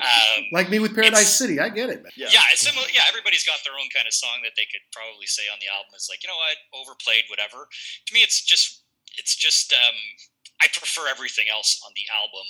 um, 0.02 0.46
Like 0.52 0.70
me 0.70 0.80
with 0.80 0.96
Paradise 0.96 1.34
City, 1.34 1.60
I 1.60 1.70
get 1.70 1.90
it. 1.90 2.04
Man. 2.04 2.12
yeah, 2.16 2.30
yeah, 2.32 2.46
it's 2.52 2.62
similar. 2.62 2.88
Yeah, 2.94 3.06
everybody's 3.08 3.44
got 3.44 3.60
their 3.64 3.74
own 3.78 3.90
kind 3.94 4.08
of 4.08 4.14
song 4.14 4.42
that 4.44 4.54
they 4.58 4.66
could 4.70 4.84
probably 4.92 5.28
say 5.28 5.44
on 5.52 5.58
the 5.62 5.70
album 5.72 5.94
is 5.96 6.08
like, 6.10 6.24
you 6.24 6.30
know 6.30 6.40
what, 6.40 6.58
overplayed, 6.74 7.26
whatever. 7.30 7.68
To 7.70 8.12
me, 8.14 8.22
it's 8.22 8.42
just, 8.44 8.84
it's 9.18 9.36
just, 9.36 9.74
um, 9.74 9.98
I 10.62 10.68
prefer 10.70 11.10
everything 11.10 11.50
else 11.50 11.82
on 11.86 11.92
the 11.98 12.06
album 12.14 12.46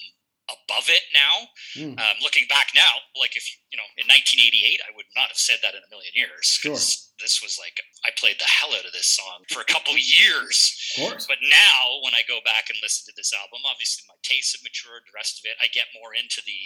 above 0.51 0.87
it 0.91 1.03
now. 1.15 1.47
Mm. 1.75 1.95
Um, 1.99 2.15
looking 2.21 2.45
back 2.47 2.71
now, 2.75 2.91
like 3.19 3.35
if 3.35 3.43
you 3.71 3.77
know, 3.77 3.87
in 3.97 4.05
1988, 4.07 4.81
I 4.83 4.91
would 4.95 5.07
not 5.15 5.29
have 5.31 5.39
said 5.39 5.59
that 5.63 5.73
in 5.75 5.81
a 5.83 5.89
million 5.89 6.11
years. 6.13 6.59
'cause 6.61 7.13
This 7.19 7.41
was 7.41 7.57
like 7.61 7.79
I 8.03 8.11
played 8.17 8.39
the 8.39 8.49
hell 8.49 8.73
out 8.73 8.85
of 8.85 8.93
this 8.93 9.07
song 9.07 9.45
for 9.49 9.61
a 9.61 9.65
couple 9.69 9.93
years. 10.21 10.57
Of 10.97 11.09
course. 11.09 11.25
But 11.27 11.39
now, 11.41 12.01
when 12.03 12.13
I 12.15 12.23
go 12.27 12.39
back 12.43 12.69
and 12.69 12.77
listen 12.81 13.05
to 13.07 13.15
this 13.15 13.31
album, 13.33 13.61
obviously 13.65 14.03
my 14.07 14.15
tastes 14.23 14.53
have 14.53 14.63
matured. 14.63 15.03
The 15.05 15.15
rest 15.15 15.39
of 15.39 15.45
it, 15.49 15.57
I 15.61 15.67
get 15.67 15.87
more 15.93 16.13
into 16.13 16.41
the 16.45 16.59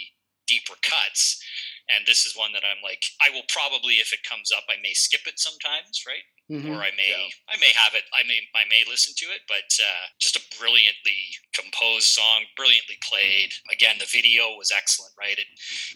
deeper 0.46 0.74
cuts. 0.80 1.42
And 1.88 2.06
this 2.06 2.24
is 2.24 2.36
one 2.36 2.52
that 2.52 2.62
I'm 2.64 2.78
like, 2.82 3.02
I 3.20 3.30
will 3.30 3.42
probably, 3.50 3.98
if 3.98 4.12
it 4.12 4.22
comes 4.22 4.50
up, 4.50 4.64
I 4.70 4.78
may 4.80 4.94
skip 4.94 5.26
it 5.26 5.38
sometimes, 5.38 6.02
right? 6.06 6.22
Mhm. 6.50 6.76
Or 6.76 6.82
I 6.84 6.92
may, 6.92 7.10
Yeah. 7.10 7.28
I 7.48 7.56
may 7.56 7.72
have 7.72 7.94
it, 7.94 8.04
I 8.12 8.22
may, 8.22 8.40
I 8.54 8.64
may 8.66 8.84
listen 8.84 9.14
to 9.18 9.32
it. 9.32 9.42
But 9.48 9.66
uh, 9.82 10.06
just 10.18 10.36
a 10.36 10.56
brilliantly 10.58 11.36
composed 11.52 12.06
song, 12.06 12.46
brilliantly 12.56 12.98
played. 13.02 13.52
Again, 13.72 13.98
the 13.98 14.06
video 14.06 14.54
was 14.54 14.70
excellent, 14.70 15.12
right? 15.18 15.38
It 15.38 15.48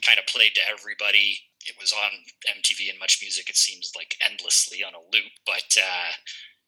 kind 0.02 0.18
of 0.18 0.26
played 0.26 0.54
to 0.56 0.68
everybody. 0.68 1.40
It 1.66 1.76
was 1.78 1.92
on 1.92 2.10
MTV 2.48 2.90
and 2.90 2.98
Much 2.98 3.20
Music. 3.22 3.48
It 3.48 3.56
seems 3.56 3.92
like 3.94 4.16
endlessly 4.20 4.82
on 4.82 4.94
a 4.94 5.00
loop, 5.12 5.30
but 5.46 5.76
uh, 5.80 6.12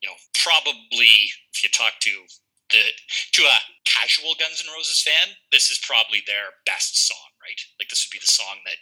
you 0.01 0.09
know, 0.09 0.17
probably 0.35 1.33
if 1.53 1.63
you 1.65 1.69
talk 1.71 1.95
to 2.01 2.27
the 2.71 2.83
to 3.33 3.43
a 3.43 3.59
casual 3.85 4.35
Guns 4.39 4.63
N' 4.65 4.73
Roses 4.73 5.03
fan, 5.03 5.35
this 5.51 5.71
is 5.71 5.79
probably 5.79 6.23
their 6.27 6.55
best 6.67 7.07
song, 7.09 7.32
right? 7.43 7.61
Like 7.79 7.91
this 7.91 8.07
would 8.07 8.15
be 8.15 8.23
the 8.23 8.31
song 8.31 8.63
that 8.65 8.81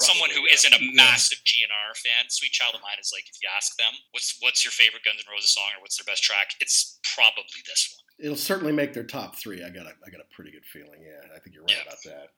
someone 0.00 0.30
who 0.30 0.46
Probably, 0.46 0.54
yeah. 0.62 0.70
not 0.70 0.80
a 0.80 0.94
massive 0.94 1.38
GNR 1.44 1.92
fan, 1.98 2.30
Sweet 2.30 2.52
Child 2.52 2.74
of 2.76 2.82
Mine 2.82 2.96
is 3.00 3.12
like 3.14 3.26
if 3.28 3.36
you 3.42 3.48
ask 3.54 3.76
them, 3.76 3.92
what's 4.12 4.38
what's 4.40 4.64
your 4.64 4.72
favorite 4.72 5.04
Guns 5.04 5.20
N' 5.20 5.30
Roses 5.32 5.50
song 5.54 5.68
or 5.76 5.82
what's 5.82 5.98
their 5.98 6.06
best 6.08 6.22
track? 6.22 6.54
It's 6.60 6.98
probably 7.14 7.60
this 7.66 7.92
one. 7.94 8.06
It'll 8.24 8.36
certainly 8.38 8.72
make 8.72 8.92
their 8.94 9.04
top 9.04 9.36
three. 9.36 9.64
I 9.64 9.70
got 9.70 9.86
a, 9.86 9.92
I 10.06 10.10
got 10.10 10.20
a 10.22 10.30
pretty 10.34 10.52
good 10.52 10.64
feeling. 10.64 11.02
Yeah, 11.02 11.26
I 11.34 11.38
think 11.40 11.54
you're 11.54 11.64
right 11.64 11.74
Yeah. 11.76 11.82
about 11.82 11.98
that. 12.06 12.28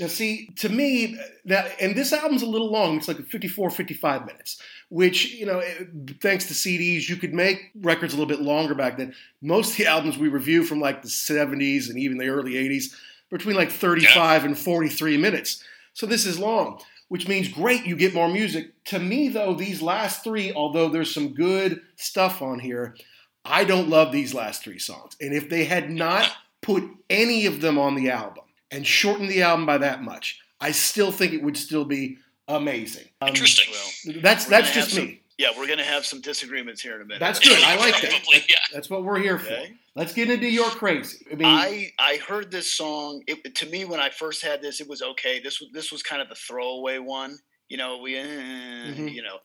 Now, 0.00 0.06
see, 0.06 0.46
to 0.58 0.68
me, 0.68 1.18
that 1.46 1.72
and 1.80 1.96
this 1.96 2.12
album's 2.12 2.42
a 2.42 2.46
little 2.46 2.70
long. 2.70 2.96
It's 2.98 3.08
like 3.08 3.18
54, 3.26 3.70
55 3.70 4.26
minutes, 4.26 4.62
which, 4.90 5.34
you 5.34 5.44
know, 5.44 5.58
eh, 5.58 5.84
thanks 6.22 6.44
to 6.46 6.54
CDs, 6.54 7.08
you 7.08 7.16
could 7.16 7.34
make 7.34 7.72
records 7.80 8.14
a 8.14 8.16
little 8.16 8.28
bit 8.32 8.40
longer 8.40 8.76
back 8.76 8.96
then. 8.96 9.12
Most 9.42 9.72
of 9.72 9.76
the 9.78 9.86
albums 9.86 10.16
we 10.16 10.28
review 10.28 10.62
from 10.62 10.78
like 10.80 11.02
the 11.02 11.08
70s 11.08 11.88
and 11.90 11.98
even 11.98 12.16
the 12.16 12.28
early 12.28 12.52
80s, 12.54 12.94
between 13.30 13.56
like 13.56 13.70
35 13.70 14.44
and 14.44 14.58
43 14.58 15.16
minutes. 15.16 15.62
So 15.94 16.06
this 16.06 16.26
is 16.26 16.38
long, 16.38 16.80
which 17.08 17.26
means 17.28 17.48
great, 17.48 17.84
you 17.86 17.96
get 17.96 18.14
more 18.14 18.28
music. 18.28 18.72
To 18.86 18.98
me, 18.98 19.28
though, 19.28 19.54
these 19.54 19.82
last 19.82 20.22
three, 20.24 20.52
although 20.52 20.88
there's 20.88 21.12
some 21.12 21.34
good 21.34 21.80
stuff 21.96 22.40
on 22.42 22.60
here, 22.60 22.96
I 23.44 23.64
don't 23.64 23.88
love 23.88 24.12
these 24.12 24.34
last 24.34 24.62
three 24.62 24.78
songs. 24.78 25.16
And 25.20 25.34
if 25.34 25.48
they 25.48 25.64
had 25.64 25.90
not 25.90 26.30
put 26.62 26.84
any 27.10 27.46
of 27.46 27.60
them 27.60 27.78
on 27.78 27.94
the 27.94 28.10
album 28.10 28.44
and 28.70 28.86
shortened 28.86 29.30
the 29.30 29.42
album 29.42 29.66
by 29.66 29.78
that 29.78 30.02
much, 30.02 30.40
I 30.60 30.72
still 30.72 31.10
think 31.12 31.32
it 31.32 31.42
would 31.42 31.56
still 31.56 31.84
be 31.84 32.18
amazing. 32.46 33.06
Um, 33.20 33.28
Interesting. 33.28 33.72
Well, 33.72 34.16
that's 34.22 34.44
that's 34.46 34.72
just 34.72 34.94
have 34.96 35.04
me. 35.04 35.20
Yeah, 35.38 35.50
we're 35.56 35.68
gonna 35.68 35.84
have 35.84 36.04
some 36.04 36.20
disagreements 36.20 36.82
here 36.82 36.96
in 36.96 37.02
a 37.02 37.04
minute. 37.04 37.20
That's 37.20 37.38
good. 37.38 37.58
I 37.62 37.76
like 37.76 37.94
that. 38.02 38.10
Probably, 38.10 38.24
That's, 38.38 38.50
yeah. 38.50 38.56
that's 38.72 38.90
what 38.90 39.04
we're 39.04 39.20
here 39.20 39.36
Okay. 39.36 39.66
for. 39.66 39.74
Let's 39.98 40.14
get 40.14 40.30
into 40.30 40.48
your 40.48 40.70
crazy. 40.70 41.26
I 41.30 41.34
mean, 41.34 41.46
I 41.48 41.90
I 41.98 42.18
heard 42.18 42.52
this 42.52 42.72
song. 42.72 43.22
It, 43.26 43.54
to 43.56 43.66
me, 43.66 43.84
when 43.84 43.98
I 43.98 44.10
first 44.10 44.42
had 44.42 44.62
this, 44.62 44.80
it 44.80 44.88
was 44.88 45.02
okay. 45.02 45.40
This 45.40 45.60
was 45.60 45.70
this 45.72 45.90
was 45.90 46.04
kind 46.04 46.22
of 46.22 46.28
the 46.28 46.36
throwaway 46.36 46.98
one. 46.98 47.36
You 47.68 47.78
know, 47.78 47.98
we 47.98 48.16
eh, 48.16 48.24
Mhm. 48.24 49.12
you 49.12 49.22
know 49.22 49.40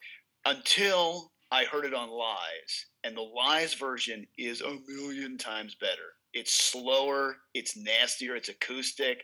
until 0.46 1.32
I 1.52 1.66
heard 1.66 1.86
it 1.86 1.94
on 1.96 2.10
Lies, 2.10 2.86
and 3.04 3.18
the 3.18 3.22
Lies 3.22 3.74
version 3.74 4.28
is 4.38 4.62
a 4.62 4.78
million 4.88 5.40
times 5.40 5.76
better. 5.76 6.14
It's 6.34 6.54
slower. 6.54 7.38
It's 7.56 7.76
nastier. 7.76 8.36
It's 8.36 8.50
acoustic. 8.50 9.24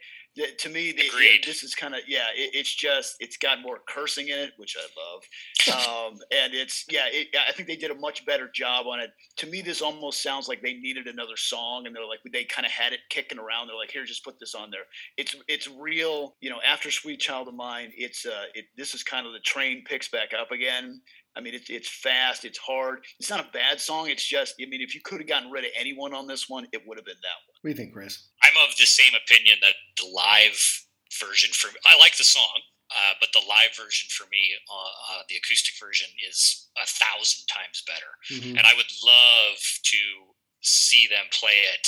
To 0.59 0.69
me, 0.69 0.91
the, 0.91 1.07
Agreed. 1.07 1.43
this 1.45 1.63
is 1.63 1.75
kind 1.75 1.93
of 1.93 2.01
yeah. 2.07 2.27
It, 2.36 2.51
it's 2.53 2.73
just 2.73 3.15
it's 3.19 3.38
got 3.38 3.61
more 3.61 3.80
cursing 3.88 4.30
in 4.30 4.39
it, 4.39 4.51
which 4.57 4.77
I 4.77 5.73
love, 5.73 6.13
um, 6.13 6.19
and 6.32 6.53
it's 6.53 6.86
yeah. 6.89 7.05
It, 7.07 7.27
I 7.47 7.51
think 7.51 7.67
they 7.67 7.75
did 7.75 7.91
a 7.91 7.95
much 7.95 8.25
better 8.25 8.49
job 8.53 8.86
on 8.88 8.99
it 8.99 9.09
to 9.39 9.47
me 9.47 9.61
this 9.61 9.82
almost 9.82 10.21
sounds 10.21 10.49
like 10.49 10.61
they 10.61 10.73
needed 10.73 11.07
another 11.07 11.38
song 11.38 11.88
and 11.88 11.95
they're 11.95 12.05
like 12.05 12.19
they 12.32 12.43
kind 12.43 12.65
of 12.65 12.71
had 12.71 12.91
it 12.91 12.99
kicking 13.09 13.39
around 13.39 13.67
they're 13.67 13.75
like 13.75 13.89
here 13.91 14.03
just 14.03 14.23
put 14.23 14.38
this 14.39 14.53
on 14.53 14.69
there 14.69 14.82
it's 15.17 15.36
it's 15.47 15.69
real 15.69 16.36
you 16.41 16.49
know 16.49 16.59
after 16.67 16.91
sweet 16.91 17.19
child 17.19 17.47
of 17.47 17.53
mine 17.53 17.91
it's 17.95 18.25
uh 18.25 18.43
it 18.53 18.65
this 18.77 18.93
is 18.93 19.01
kind 19.01 19.25
of 19.25 19.32
the 19.32 19.39
train 19.39 19.84
picks 19.86 20.09
back 20.09 20.30
up 20.39 20.51
again 20.51 21.01
i 21.38 21.41
mean 21.41 21.53
it's 21.53 21.69
it's 21.69 21.89
fast 21.89 22.43
it's 22.43 22.57
hard 22.57 22.99
it's 23.19 23.30
not 23.30 23.39
a 23.39 23.51
bad 23.53 23.80
song 23.80 24.09
it's 24.09 24.25
just 24.25 24.55
i 24.61 24.65
mean 24.65 24.82
if 24.82 24.93
you 24.93 25.01
could 25.01 25.19
have 25.19 25.27
gotten 25.27 25.49
rid 25.49 25.63
of 25.63 25.71
anyone 25.80 26.13
on 26.13 26.27
this 26.27 26.49
one 26.49 26.67
it 26.73 26.82
would 26.86 26.97
have 26.97 27.05
been 27.05 27.15
that 27.21 27.39
one 27.47 27.49
what 27.62 27.68
do 27.68 27.70
you 27.70 27.76
think, 27.76 27.93
Chris? 27.93 28.28
I'm 28.43 28.55
of 28.68 28.76
the 28.78 28.86
same 28.86 29.14
opinion 29.16 29.60
that 29.62 29.76
the 29.97 30.07
live 30.07 30.60
version 31.20 31.49
for 31.53 31.68
me 31.68 31.80
I 31.86 31.97
like 31.97 32.16
the 32.18 32.24
song, 32.24 32.62
uh, 32.95 33.14
but 33.20 33.30
the 33.34 33.43
live 33.47 33.76
version 33.76 34.07
for 34.10 34.26
me, 34.32 34.55
uh, 34.70 35.14
uh, 35.14 35.22
the 35.28 35.36
acoustic 35.36 35.76
version, 35.80 36.07
is 36.28 36.68
a 36.78 36.86
thousand 36.88 37.45
times 37.47 37.84
better. 37.86 38.12
Mhm. 38.32 38.57
And 38.57 38.66
I 38.66 38.74
would 38.74 38.91
love 39.03 39.57
to 39.84 39.99
see 40.62 41.07
them 41.07 41.26
play 41.32 41.60
it 41.74 41.88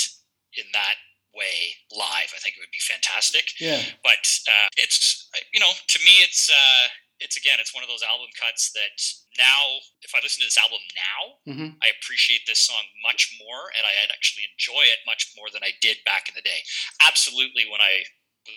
in 0.54 0.64
that 0.72 0.96
way 1.34 1.76
live. 1.90 2.30
I 2.36 2.38
think 2.38 2.56
it 2.56 2.60
would 2.60 2.70
be 2.70 2.78
fantastic. 2.84 3.58
Yeah. 3.58 3.82
But 4.02 4.28
uh, 4.48 4.68
it's 4.76 5.28
you 5.52 5.60
know 5.60 5.72
to 5.88 5.98
me 6.00 6.22
it's 6.22 6.50
uh, 6.50 6.88
it's 7.22 7.36
again 7.38 7.56
it's 7.62 7.74
one 7.74 7.82
of 7.82 7.88
those 7.88 8.02
album 8.02 8.28
cuts 8.38 8.72
that 8.74 8.98
now 9.38 9.78
if 10.02 10.12
I 10.14 10.20
listen 10.22 10.42
to 10.42 10.46
this 10.50 10.58
album 10.58 10.82
now 10.94 11.20
Mhm. 11.48 11.76
I 11.82 11.88
appreciate 11.94 12.42
this 12.46 12.60
song 12.60 12.84
much 13.02 13.32
more 13.40 13.70
and 13.78 13.86
I 13.86 13.94
actually 14.12 14.44
enjoy 14.50 14.82
it 14.90 14.98
much 15.06 15.30
more 15.36 15.48
than 15.50 15.62
I 15.64 15.72
did 15.80 15.98
back 16.04 16.28
in 16.28 16.34
the 16.34 16.42
day. 16.42 16.62
Absolutely, 17.00 17.64
when 17.70 17.80
I 17.80 18.04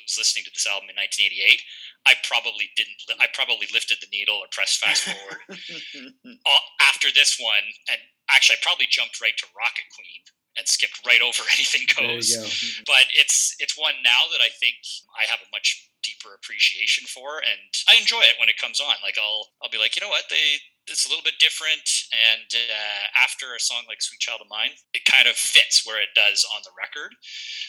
was 0.05 0.17
listening 0.17 0.45
to 0.45 0.51
this 0.53 0.65
album 0.65 0.89
in 0.89 0.95
1988, 0.97 1.61
I 2.09 2.13
probably 2.25 2.69
didn't. 2.75 2.97
I 3.21 3.27
probably 3.33 3.67
lifted 3.71 3.97
the 4.01 4.09
needle 4.11 4.35
or 4.41 4.47
pressed 4.51 4.79
fast 4.81 5.03
forward 5.05 5.41
uh, 6.45 6.63
after 6.81 7.09
this 7.13 7.37
one, 7.39 7.63
and 7.89 7.99
actually, 8.29 8.57
I 8.57 8.65
probably 8.65 8.87
jumped 8.89 9.21
right 9.21 9.37
to 9.37 9.45
Rocket 9.57 9.85
Queen 9.93 10.21
and 10.57 10.67
skipped 10.67 11.05
right 11.05 11.21
over 11.21 11.43
anything 11.57 11.85
goes. 11.97 12.33
go. 12.35 12.43
But 12.85 13.05
it's 13.13 13.55
it's 13.59 13.77
one 13.77 13.93
now 14.03 14.25
that 14.31 14.41
I 14.41 14.49
think 14.59 14.77
I 15.19 15.25
have 15.29 15.39
a 15.41 15.49
much 15.51 15.89
deeper 16.05 16.33
appreciation 16.35 17.07
for, 17.07 17.39
and 17.41 17.71
I 17.89 17.97
enjoy 17.99 18.21
it 18.21 18.37
when 18.39 18.49
it 18.49 18.57
comes 18.61 18.79
on. 18.79 18.95
Like 19.01 19.17
I'll 19.17 19.49
I'll 19.63 19.69
be 19.73 19.77
like, 19.79 19.95
you 19.95 20.01
know 20.01 20.09
what, 20.09 20.25
they 20.29 20.61
it's 20.87 21.03
a 21.05 21.09
little 21.09 21.23
bit 21.23 21.39
different, 21.39 21.81
and 22.13 22.45
uh, 22.53 23.23
after 23.23 23.47
a 23.55 23.59
song 23.59 23.83
like 23.87 24.01
"Sweet 24.01 24.19
Child 24.19 24.41
of 24.41 24.49
Mine," 24.49 24.69
it 24.93 25.03
kind 25.05 25.27
of 25.27 25.35
fits 25.35 25.85
where 25.85 25.99
it 25.99 26.09
does 26.13 26.45
on 26.55 26.61
the 26.63 26.69
record. 26.77 27.11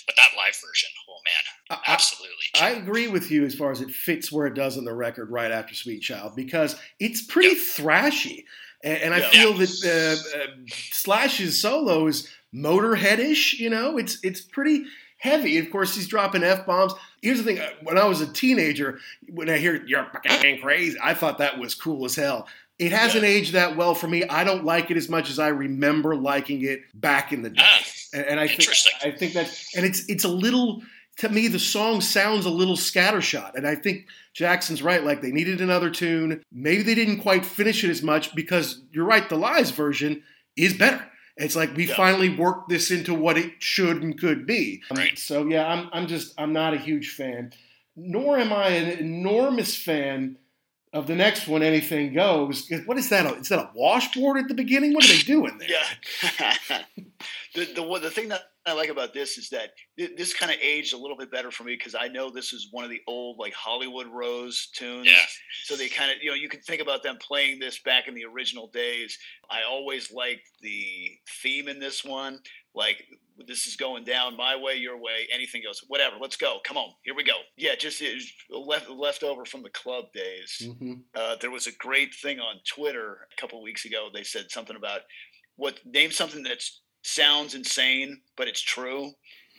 But 0.07 0.17
that 0.17 0.37
live 0.37 0.55
version, 0.61 0.91
oh 1.09 1.19
man, 1.25 1.45
I- 1.81 1.91
I- 1.91 1.95
absolutely. 1.95 2.47
I 2.61 2.71
agree 2.73 3.09
with 3.09 3.31
you 3.31 3.45
as 3.47 3.55
far 3.55 3.71
as 3.73 3.81
it 3.81 3.91
fits 3.91 4.31
where 4.31 4.47
it 4.47 4.55
does 4.55 4.77
on 4.77 4.85
the 4.85 4.95
record 4.95 5.31
right 5.31 5.51
after 5.51 5.75
Sweet 5.75 6.01
Child 6.03 6.37
because 6.37 6.77
it's 7.01 7.23
pretty 7.25 7.55
thrashy. 7.57 8.45
And, 8.85 8.99
and 9.05 9.15
I 9.15 9.19
Yeah. 9.21 9.31
feel 9.31 9.53
that 9.55 9.73
uh, 10.37 10.39
uh, 10.39 10.47
Slash's 10.93 11.59
solo 11.61 12.07
is 12.07 12.29
motorheadish, 12.55 13.55
you 13.59 13.71
know? 13.71 13.97
It's 13.99 14.19
it's 14.23 14.43
pretty 14.43 14.85
heavy. 15.27 15.59
Of 15.59 15.71
course, 15.71 15.95
he's 15.95 16.07
dropping 16.09 16.43
F 16.43 16.65
bombs. 16.67 16.95
Here's 17.21 17.39
the 17.39 17.45
thing 17.45 17.59
uh, 17.59 17.69
when 17.83 17.99
I 17.99 18.05
was 18.05 18.21
a 18.21 18.33
teenager, 18.33 18.99
when 19.29 19.51
I 19.51 19.59
hear 19.59 19.85
you're 19.87 20.07
fucking 20.13 20.61
crazy, 20.61 20.97
I 21.03 21.15
thought 21.15 21.39
that 21.39 21.59
was 21.59 21.75
cool 21.75 22.05
as 22.05 22.15
hell. 22.15 22.47
It 22.79 22.93
hasn't 22.93 23.25
aged 23.25 23.55
that 23.55 23.77
well 23.77 23.95
for 23.95 24.07
me. 24.07 24.25
I 24.25 24.45
don't 24.45 24.65
like 24.65 24.91
it 24.91 24.97
as 24.97 25.09
much 25.09 25.31
as 25.31 25.39
I 25.39 25.49
remember 25.49 26.15
liking 26.15 26.63
it 26.63 26.81
back 26.95 27.33
in 27.33 27.43
the 27.43 27.51
day. 27.51 27.63
Ah, 27.65 27.83
And, 28.13 28.25
and 28.27 28.41
I 28.41 28.49
think. 28.49 28.71
I 29.03 29.11
think 29.11 29.33
that's 29.33 29.75
and 29.77 29.85
it's 29.85 30.07
it's 30.09 30.25
a 30.25 30.29
little 30.29 30.83
to 31.19 31.29
me 31.31 31.49
the 31.49 31.59
song 31.59 32.03
sounds 32.03 32.45
a 32.45 32.51
little 32.51 32.77
scattershot, 32.77 33.55
and 33.55 33.67
I 33.67 33.75
think 33.75 34.07
Jackson's 34.35 34.83
right. 34.83 35.03
Like 35.03 35.23
they 35.23 35.33
needed 35.33 35.61
another 35.63 35.91
tune. 35.91 36.43
Maybe 36.53 36.83
they 36.83 36.95
didn't 36.95 37.21
quite 37.21 37.47
finish 37.47 37.83
it 37.83 37.91
as 37.91 38.03
much 38.03 38.35
because 38.35 38.83
you're 38.93 39.07
right. 39.07 39.27
The 39.27 39.37
Lies 39.37 39.71
version 39.71 40.23
is 40.57 40.75
better. 40.75 41.03
It's 41.37 41.55
like 41.57 41.77
we 41.77 41.87
Yeah. 41.87 41.97
finally 41.97 42.31
worked 42.31 42.69
this 42.69 42.91
into 42.91 43.13
what 43.15 43.37
it 43.37 43.53
should 43.59 44.03
and 44.03 44.19
could 44.19 44.47
be. 44.47 44.83
Right. 44.91 45.19
So 45.19 45.47
yeah, 45.47 45.67
I'm 45.67 45.89
I'm 45.93 46.07
just 46.07 46.35
I'm 46.39 46.53
not 46.53 46.75
a 46.75 46.79
huge 46.79 47.11
fan. 47.11 47.53
Nor 47.95 48.39
am 48.39 48.53
I 48.53 48.69
an 48.69 48.99
enormous 48.99 49.77
fan 49.77 50.37
of 50.93 51.07
the 51.07 51.15
next 51.15 51.47
one. 51.47 51.63
Anything 51.63 52.15
goes. 52.15 52.71
What 52.87 52.97
is 52.99 53.09
that? 53.11 53.27
Is 53.39 53.49
that 53.51 53.59
a 53.59 53.71
washboard 53.75 54.39
at 54.39 54.49
the 54.49 54.55
beginning? 54.55 54.95
What 54.95 55.05
are 55.05 55.13
they 55.13 55.19
doing 55.19 55.59
there? 55.59 55.69
Yeah. 55.69 56.83
the, 57.57 57.73
the 57.75 57.83
one- 57.83 58.03
the 58.03 58.11
thing 58.11 58.29
that 58.29 58.43
I 58.67 58.73
like 58.73 58.89
about 58.91 59.13
this 59.15 59.39
is 59.39 59.49
that 59.51 59.71
thi- 59.99 60.15
this 60.17 60.35
kind 60.35 60.53
of 60.53 60.59
aged 60.61 60.93
a 60.93 60.97
little 60.97 61.17
bit 61.17 61.31
better 61.31 61.51
for 61.51 61.65
me 61.65 61.75
because 61.77 61.95
I 61.95 62.09
know 62.09 62.31
this 62.31 62.53
is 62.53 62.69
one 62.71 62.85
of 62.85 62.91
the 62.91 63.01
old 63.09 63.39
like 63.39 63.55
Hollywood 63.55 64.07
Rose 64.09 64.69
tunes. 64.75 65.07
Yeah. 65.07 65.23
So 65.65 65.77
they 65.77 65.89
kind 65.89 66.11
of 66.11 66.19
you 66.23 66.31
know 66.31 66.35
you 66.37 66.49
can 66.49 66.61
think 66.61 66.81
about 66.83 67.03
them 67.03 67.17
playing 67.21 67.59
this 67.59 67.81
back 67.83 68.07
in 68.09 68.15
the 68.15 68.25
original 68.25 68.69
days. 68.69 69.19
I 69.51 69.63
always 69.69 70.13
liked 70.13 70.49
the 70.63 71.11
theme 71.43 71.69
in 71.69 71.81
this 71.81 72.05
one. 72.05 72.39
Like 72.75 73.05
this 73.47 73.67
is 73.67 73.77
going 73.77 74.05
down 74.05 74.37
my 74.37 74.57
way, 74.57 74.75
your 74.77 74.97
way, 75.01 75.27
anything 75.33 75.63
goes. 75.65 75.83
Whatever. 75.89 76.17
Let's 76.21 76.37
go. 76.37 76.59
Come 76.65 76.77
on. 76.77 76.91
Here 77.05 77.15
we 77.15 77.25
go. 77.25 77.37
Yeah. 77.57 77.75
Just 77.79 78.03
it 78.03 78.23
left 78.51 78.91
left 78.91 79.23
over 79.23 79.45
from 79.45 79.63
the 79.63 79.71
club 79.71 80.07
days. 80.15 80.61
Mhm. 80.63 81.03
Uh, 81.15 81.37
there 81.41 81.51
was 81.51 81.67
a 81.67 81.73
great 81.73 82.15
thing 82.15 82.41
on 82.41 82.57
Twitter 82.69 83.27
a 83.33 83.41
couple 83.41 83.63
weeks 83.63 83.85
ago. 83.85 84.09
They 84.13 84.25
said 84.25 84.51
something 84.51 84.77
about 84.77 85.03
what 85.57 85.81
name 85.87 86.11
something 86.11 86.43
that 86.43 86.63
sounds 87.07 87.55
insane, 87.55 88.21
but 88.37 88.49
it's 88.49 88.61
true. 88.61 89.13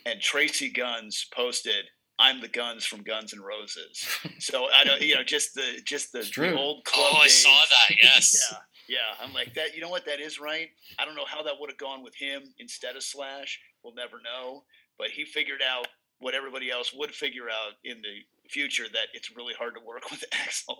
And 0.06 0.20
Tracii 0.20 0.72
Guns 0.74 1.26
posted, 1.34 1.86
"I'm 2.18 2.40
the 2.40 2.48
Guns 2.48 2.86
from 2.86 3.02
Guns 3.02 3.32
and 3.32 3.44
Roses." 3.44 4.06
So 4.40 4.66
I 4.72 4.84
don't, 4.84 5.00
you 5.02 5.16
know, 5.16 5.24
just 5.24 5.54
the 5.54 5.80
just 5.84 6.12
the, 6.12 6.22
true. 6.22 6.50
the 6.50 6.56
old 6.56 6.84
oh, 6.86 6.90
club. 6.90 7.12
Oh, 7.16 7.20
I 7.22 7.28
saw 7.28 7.50
that. 7.70 7.96
Yes. 8.02 8.36
Yeah, 8.52 8.58
yeah. 8.88 9.24
I'm 9.24 9.34
like 9.34 9.54
that. 9.54 9.74
You 9.74 9.80
know 9.80 9.88
what? 9.88 10.06
That 10.06 10.20
is 10.20 10.38
right. 10.38 10.68
I 10.98 11.04
don't 11.04 11.16
know 11.16 11.26
how 11.26 11.42
that 11.42 11.54
would 11.58 11.70
have 11.70 11.78
gone 11.78 12.04
with 12.04 12.14
him 12.14 12.54
instead 12.58 12.94
of 12.94 13.02
Slash. 13.02 13.58
We'll 13.82 13.94
never 13.94 14.20
know. 14.22 14.62
But 14.96 15.10
he 15.10 15.24
figured 15.24 15.60
out 15.60 15.88
what 16.20 16.34
everybody 16.34 16.70
else 16.70 16.92
would 16.94 17.10
figure 17.10 17.48
out 17.48 17.74
in 17.84 18.00
the 18.00 18.48
future 18.48 18.86
that 18.92 19.08
it's 19.12 19.36
really 19.36 19.54
hard 19.54 19.74
to 19.74 19.80
work 19.84 20.10
with 20.10 20.24
Axl. 20.32 20.76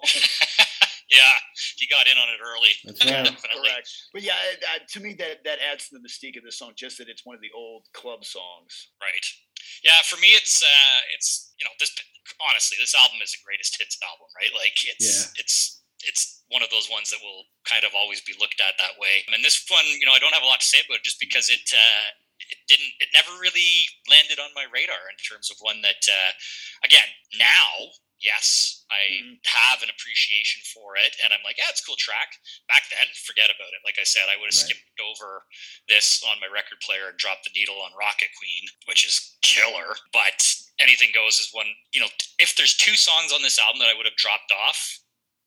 Yeah, 1.11 1.37
he 1.77 1.89
got 1.89 2.07
in 2.07 2.21
on 2.21 2.29
it 2.29 2.41
early. 2.41 2.73
That's 2.85 3.05
right. 3.05 3.25
Definitely. 3.33 3.69
Correct. 3.69 3.89
But 4.13 4.23
yeah, 4.23 4.37
uh, 4.75 4.85
to 4.85 4.99
me 5.01 5.17
that 5.19 5.45
that 5.45 5.59
adds 5.65 5.89
to 5.89 5.97
the 5.97 6.05
mystique 6.05 6.37
of 6.37 6.45
the 6.45 6.53
song, 6.53 6.73
just 6.77 6.99
that 6.99 7.09
it's 7.09 7.25
one 7.25 7.35
of 7.35 7.43
the 7.43 7.53
old 7.57 7.89
club 7.93 8.25
songs. 8.25 8.93
Right. 9.01 9.27
Yeah, 9.83 10.05
for 10.05 10.21
me, 10.21 10.37
it's 10.37 10.63
uh, 10.63 11.01
it's 11.15 11.53
you 11.59 11.65
know 11.65 11.73
this. 11.81 11.93
Honestly, 12.45 12.77
this 12.79 12.95
album 12.95 13.25
is 13.25 13.33
a 13.33 13.41
greatest 13.41 13.81
hits 13.81 13.97
album, 14.05 14.29
right? 14.37 14.53
Like 14.53 14.77
it's 14.85 15.33
it's 15.41 15.81
it's 16.05 16.45
one 16.49 16.63
of 16.63 16.71
those 16.71 16.89
ones 16.93 17.11
that 17.11 17.25
will 17.25 17.49
kind 17.65 17.83
of 17.83 17.93
always 17.97 18.21
be 18.23 18.37
looked 18.39 18.61
at 18.61 18.79
that 18.79 19.01
way. 19.01 19.25
And 19.33 19.43
this 19.43 19.65
one, 19.69 19.85
you 19.99 20.07
know, 20.07 20.13
I 20.15 20.21
don't 20.21 20.35
have 20.35 20.45
a 20.45 20.51
lot 20.51 20.61
to 20.61 20.69
say 20.69 20.85
about 20.85 21.03
it 21.03 21.09
just 21.09 21.19
because 21.19 21.49
it 21.49 21.65
uh, 21.73 22.07
it 22.53 22.59
didn't 22.69 22.93
it 23.01 23.11
never 23.17 23.33
really 23.41 23.89
landed 24.11 24.39
on 24.39 24.55
my 24.55 24.69
radar 24.71 25.09
in 25.11 25.19
terms 25.19 25.51
of 25.51 25.57
one 25.61 25.81
that 25.83 26.05
uh, 26.05 26.33
again 26.85 27.09
now. 27.39 27.93
Yes, 28.21 28.85
I 28.91 29.23
Mhm. 29.23 29.39
have 29.47 29.83
an 29.83 29.91
appreciation 29.91 30.62
for 30.75 30.97
it, 30.97 31.16
and 31.23 31.33
I'm 31.33 31.43
like, 31.45 31.57
yeah, 31.57 31.69
it's 31.71 31.81
a 31.81 31.85
cool 31.85 31.97
track. 31.97 32.37
Back 32.66 32.89
then, 32.91 33.07
forget 33.14 33.51
about 33.51 33.69
it. 33.73 33.81
Like 33.85 33.99
I 33.99 34.05
said, 34.05 34.29
I 34.29 34.37
would 34.37 34.53
have 34.53 34.59
Right. 34.59 34.75
skipped 34.75 35.01
over 35.01 35.47
this 35.89 36.23
on 36.25 36.41
my 36.41 36.47
record 36.47 36.81
player 36.81 37.09
and 37.09 37.19
dropped 37.19 37.45
the 37.45 37.51
needle 37.55 37.81
on 37.81 37.93
Rocket 37.95 38.31
Queen, 38.37 38.69
which 38.87 39.05
is 39.05 39.37
killer. 39.43 39.97
But 40.12 40.55
Anything 40.81 41.11
Goes 41.11 41.41
is 41.41 41.53
one, 41.53 41.66
you 41.93 41.99
know, 42.01 42.09
if 42.39 42.55
there's 42.55 42.77
two 42.77 42.95
songs 42.97 43.33
on 43.33 43.43
this 43.43 43.59
album 43.59 43.81
that 43.81 43.89
I 43.89 43.95
would 43.95 44.07
have 44.07 44.14
dropped 44.14 44.53
off, 44.53 45.01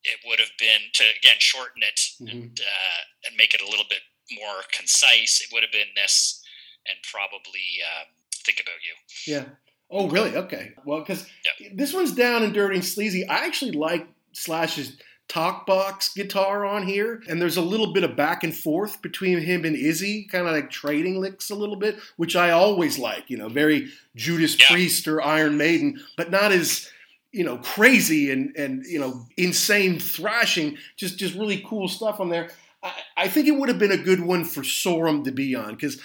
it 0.04 0.20
would 0.26 0.38
have 0.38 0.52
been 0.58 0.90
to, 0.92 1.04
again, 1.16 1.36
shorten 1.38 1.82
it 1.82 2.00
and, 2.20 2.60
uh, 2.60 3.00
and 3.24 3.34
make 3.36 3.54
it 3.54 3.62
a 3.62 3.66
little 3.66 3.86
bit 3.88 4.02
more 4.32 4.62
concise. 4.72 5.40
It 5.40 5.50
would 5.52 5.62
have 5.62 5.72
been 5.72 5.88
this 5.94 6.42
and 6.86 6.98
probably 7.02 7.82
um, 7.96 8.08
Think 8.44 8.60
About 8.60 8.82
You. 8.84 8.94
Yeah. 9.26 9.48
Oh, 9.92 10.08
really? 10.08 10.34
Okay. 10.34 10.72
Well, 10.84 11.00
because 11.00 11.26
Yep. 11.60 11.72
this 11.76 11.92
one's 11.92 12.12
down 12.12 12.42
and 12.42 12.52
dirty 12.54 12.76
and 12.76 12.84
sleazy. 12.84 13.26
I 13.28 13.44
actually 13.46 13.72
like 13.72 14.06
Slash's 14.32 14.96
talk 15.28 15.66
box 15.66 16.12
guitar 16.14 16.64
on 16.66 16.86
here, 16.86 17.22
and 17.28 17.40
there's 17.40 17.56
a 17.56 17.62
little 17.62 17.92
bit 17.92 18.02
of 18.04 18.16
back 18.16 18.42
and 18.44 18.54
forth 18.54 19.00
between 19.02 19.38
him 19.38 19.64
and 19.64 19.76
Izzy, 19.76 20.24
kind 20.30 20.46
of 20.46 20.52
like 20.52 20.70
trading 20.70 21.20
licks 21.20 21.50
a 21.50 21.54
little 21.54 21.76
bit, 21.76 21.96
which 22.16 22.34
I 22.36 22.50
always 22.50 22.98
like. 22.98 23.30
You 23.30 23.36
know, 23.36 23.48
very 23.48 23.88
Judas 24.16 24.58
Yeah. 24.58 24.66
Priest 24.70 25.06
or 25.08 25.22
Iron 25.22 25.56
Maiden, 25.56 26.00
but 26.16 26.30
not 26.30 26.52
as 26.52 26.90
you 27.30 27.44
know, 27.44 27.56
crazy 27.58 28.30
and 28.30 28.54
and 28.56 28.84
you 28.84 28.98
know, 28.98 29.26
insane 29.38 29.98
thrashing, 29.98 30.76
just 30.96 31.18
just 31.18 31.34
really 31.34 31.62
cool 31.66 31.88
stuff 31.88 32.20
on 32.20 32.28
there. 32.28 32.50
I, 32.82 32.92
I 33.16 33.28
think 33.28 33.46
it 33.46 33.52
would 33.52 33.68
have 33.68 33.78
been 33.78 33.92
a 33.92 33.96
good 33.96 34.20
one 34.20 34.44
for 34.44 34.62
Sorum 34.62 35.24
to 35.24 35.32
be 35.32 35.54
on 35.54 35.74
because 35.74 36.00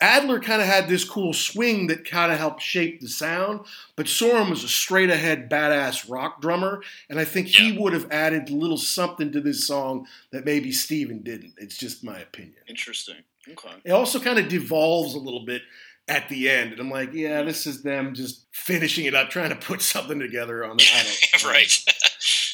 Adler 0.00 0.38
kind 0.38 0.60
of 0.60 0.68
had 0.68 0.88
this 0.88 1.04
cool 1.04 1.32
swing 1.32 1.86
that 1.86 2.04
kind 2.04 2.30
of 2.30 2.38
helped 2.38 2.60
shape 2.60 3.00
the 3.00 3.08
sound, 3.08 3.60
but 3.96 4.06
Sorum 4.06 4.50
was 4.50 4.64
a 4.64 4.68
straight 4.68 5.10
ahead 5.10 5.48
badass 5.48 6.10
rock 6.10 6.42
drummer, 6.42 6.82
and 7.08 7.18
I 7.18 7.24
think 7.24 7.48
he 7.48 7.72
would 7.72 7.94
have 7.94 8.10
added 8.10 8.50
a 8.50 8.54
little 8.54 8.76
something 8.76 9.32
to 9.32 9.40
this 9.40 9.66
song 9.66 10.06
that 10.30 10.44
maybe 10.44 10.72
Steven 10.72 11.22
didn't. 11.22 11.54
It's 11.56 11.78
just 11.78 12.04
my 12.04 12.18
opinion. 12.18 12.56
Interesting. 12.68 13.16
Okay. 13.48 13.72
It 13.84 13.92
also 13.92 14.20
kind 14.20 14.38
of 14.38 14.48
devolves 14.48 15.14
a 15.14 15.18
little 15.18 15.44
bit 15.44 15.62
at 16.06 16.28
the 16.28 16.50
end, 16.50 16.72
and 16.72 16.80
I'm 16.80 16.90
like, 16.90 17.14
yeah, 17.14 17.42
this 17.42 17.66
is 17.66 17.82
them 17.82 18.12
just 18.14 18.44
finishing 18.52 19.06
it 19.06 19.14
up, 19.14 19.30
trying 19.30 19.50
to 19.50 19.56
put 19.56 19.80
something 19.80 20.20
together 20.20 20.64
on 20.64 20.76
it. 20.78 21.44
right. 21.44 21.72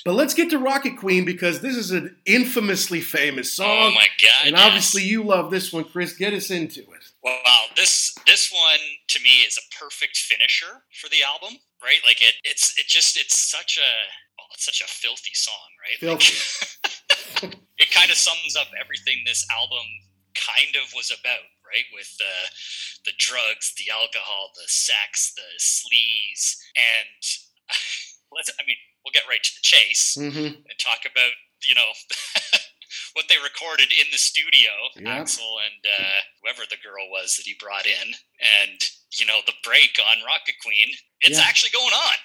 But 0.09 0.15
let's 0.15 0.33
get 0.33 0.49
to 0.49 0.59
Rocket 0.59 0.97
Queen 0.97 1.27
because 1.27 1.61
this 1.61 1.77
is 1.77 1.91
an 1.91 2.17
infamously 2.25 3.03
famous 3.03 3.53
song. 3.53 3.69
Oh 3.69 3.91
my 3.91 4.07
god! 4.19 4.47
And 4.47 4.57
yes. 4.57 4.67
obviously 4.67 5.03
you 5.03 5.23
love 5.23 5.51
this 5.51 5.71
one, 5.71 5.85
Chris. 5.85 6.15
Get 6.15 6.33
us 6.33 6.51
into 6.51 6.81
it. 6.81 7.13
Wow, 7.23 7.65
this 7.77 8.17
this 8.25 8.51
one 8.51 8.79
to 9.09 9.21
me 9.21 9.45
is 9.47 9.59
a 9.59 9.85
perfect 9.85 10.17
finisher 10.17 10.81
for 10.99 11.11
the 11.11 11.19
album, 11.23 11.59
right? 11.85 12.01
Like 12.07 12.23
it 12.23 12.37
it's 12.43 12.73
it 12.79 12.87
just 12.87 13.19
it's 13.19 13.39
such 13.39 13.77
a 13.77 13.91
well, 14.39 14.47
it's 14.55 14.65
such 14.65 14.81
a 14.81 14.89
filthy 14.89 15.35
song, 15.35 15.69
right? 15.85 15.99
Filthy. 16.01 16.33
Like, 17.43 17.59
it 17.77 17.91
kind 17.91 18.11
of 18.11 18.17
sums 18.17 18.57
up 18.57 18.69
everything 18.81 19.19
this 19.27 19.47
album 19.53 19.85
kind 20.35 20.75
of 20.83 20.91
was 20.97 21.11
about, 21.11 21.53
right? 21.69 21.85
With 21.93 22.17
the 22.17 23.05
the 23.05 23.13
drugs, 23.19 23.75
the 23.77 23.93
alcohol, 23.93 24.53
the 24.55 24.69
sex, 24.69 25.35
the 25.37 25.61
sleaze, 25.61 26.57
and 26.81 27.21
let's 28.33 28.49
I 28.59 28.65
mean, 28.65 28.77
we'll 29.05 29.13
get 29.15 29.29
right 29.29 29.43
to 29.43 29.53
the 29.55 29.63
chase 29.65 30.17
Mm-hmm. 30.19 30.61
and 30.63 30.77
talk 30.79 31.05
about 31.11 31.33
you 31.67 31.75
know 31.75 31.91
what 33.15 33.27
they 33.29 33.37
recorded 33.43 33.91
in 33.93 34.07
the 34.13 34.19
studio 34.19 34.71
Yeah. 34.97 35.21
Axl 35.21 35.45
and 35.67 35.83
uh, 35.85 36.19
whoever 36.43 36.63
the 36.69 36.81
girl 36.83 37.05
was 37.11 37.37
that 37.37 37.45
he 37.47 37.55
brought 37.61 37.87
in 37.87 38.15
and 38.41 38.79
you 39.19 39.27
know 39.27 39.41
the 39.47 39.57
break 39.65 39.99
on 40.01 40.25
rocket 40.25 40.57
queen 40.65 40.89
it's 41.21 41.39
Yeah. 41.39 41.45
actually 41.47 41.71
going 41.75 41.95
on 41.95 42.17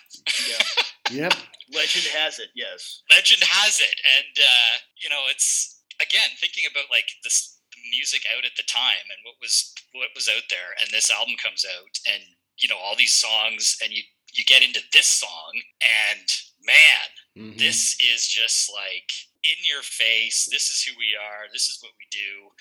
Yeah. 0.49 0.65
Yep. 1.11 1.33
Legend 1.75 2.05
has 2.15 2.39
it. 2.39 2.47
Yes. 2.55 3.03
legend 3.11 3.43
has 3.43 3.79
it 3.83 3.97
and 4.17 4.33
uh, 4.39 4.73
you 5.03 5.09
know 5.09 5.27
it's 5.29 5.81
again 6.01 6.31
thinking 6.39 6.63
about 6.69 6.87
like 6.89 7.05
this 7.23 7.59
music 7.91 8.23
out 8.31 8.45
at 8.45 8.55
the 8.55 8.63
time 8.63 9.03
and 9.11 9.19
what 9.27 9.35
was 9.41 9.73
what 9.93 10.07
was 10.15 10.29
out 10.31 10.47
there 10.49 10.71
and 10.79 10.87
this 10.91 11.11
album 11.11 11.35
comes 11.43 11.65
out 11.67 11.93
and 12.07 12.23
you 12.57 12.69
know 12.69 12.77
all 12.79 12.95
these 12.95 13.11
songs 13.13 13.75
and 13.83 13.91
you 13.91 14.01
you 14.33 14.45
get 14.45 14.63
into 14.63 14.79
this 14.93 15.05
song 15.07 15.51
and 15.83 16.25
man 16.65 17.09
Mhm. 17.35 17.57
this 17.57 17.97
is 17.99 18.27
just 18.27 18.69
like 18.71 19.11
in 19.43 19.57
your 19.65 19.81
face. 19.81 20.45
This 20.51 20.69
is 20.69 20.83
who 20.83 20.95
we 20.97 21.15
are. 21.19 21.47
This 21.51 21.67
is 21.69 21.79
what 21.81 21.91
we 21.97 22.05
do. 22.11 22.53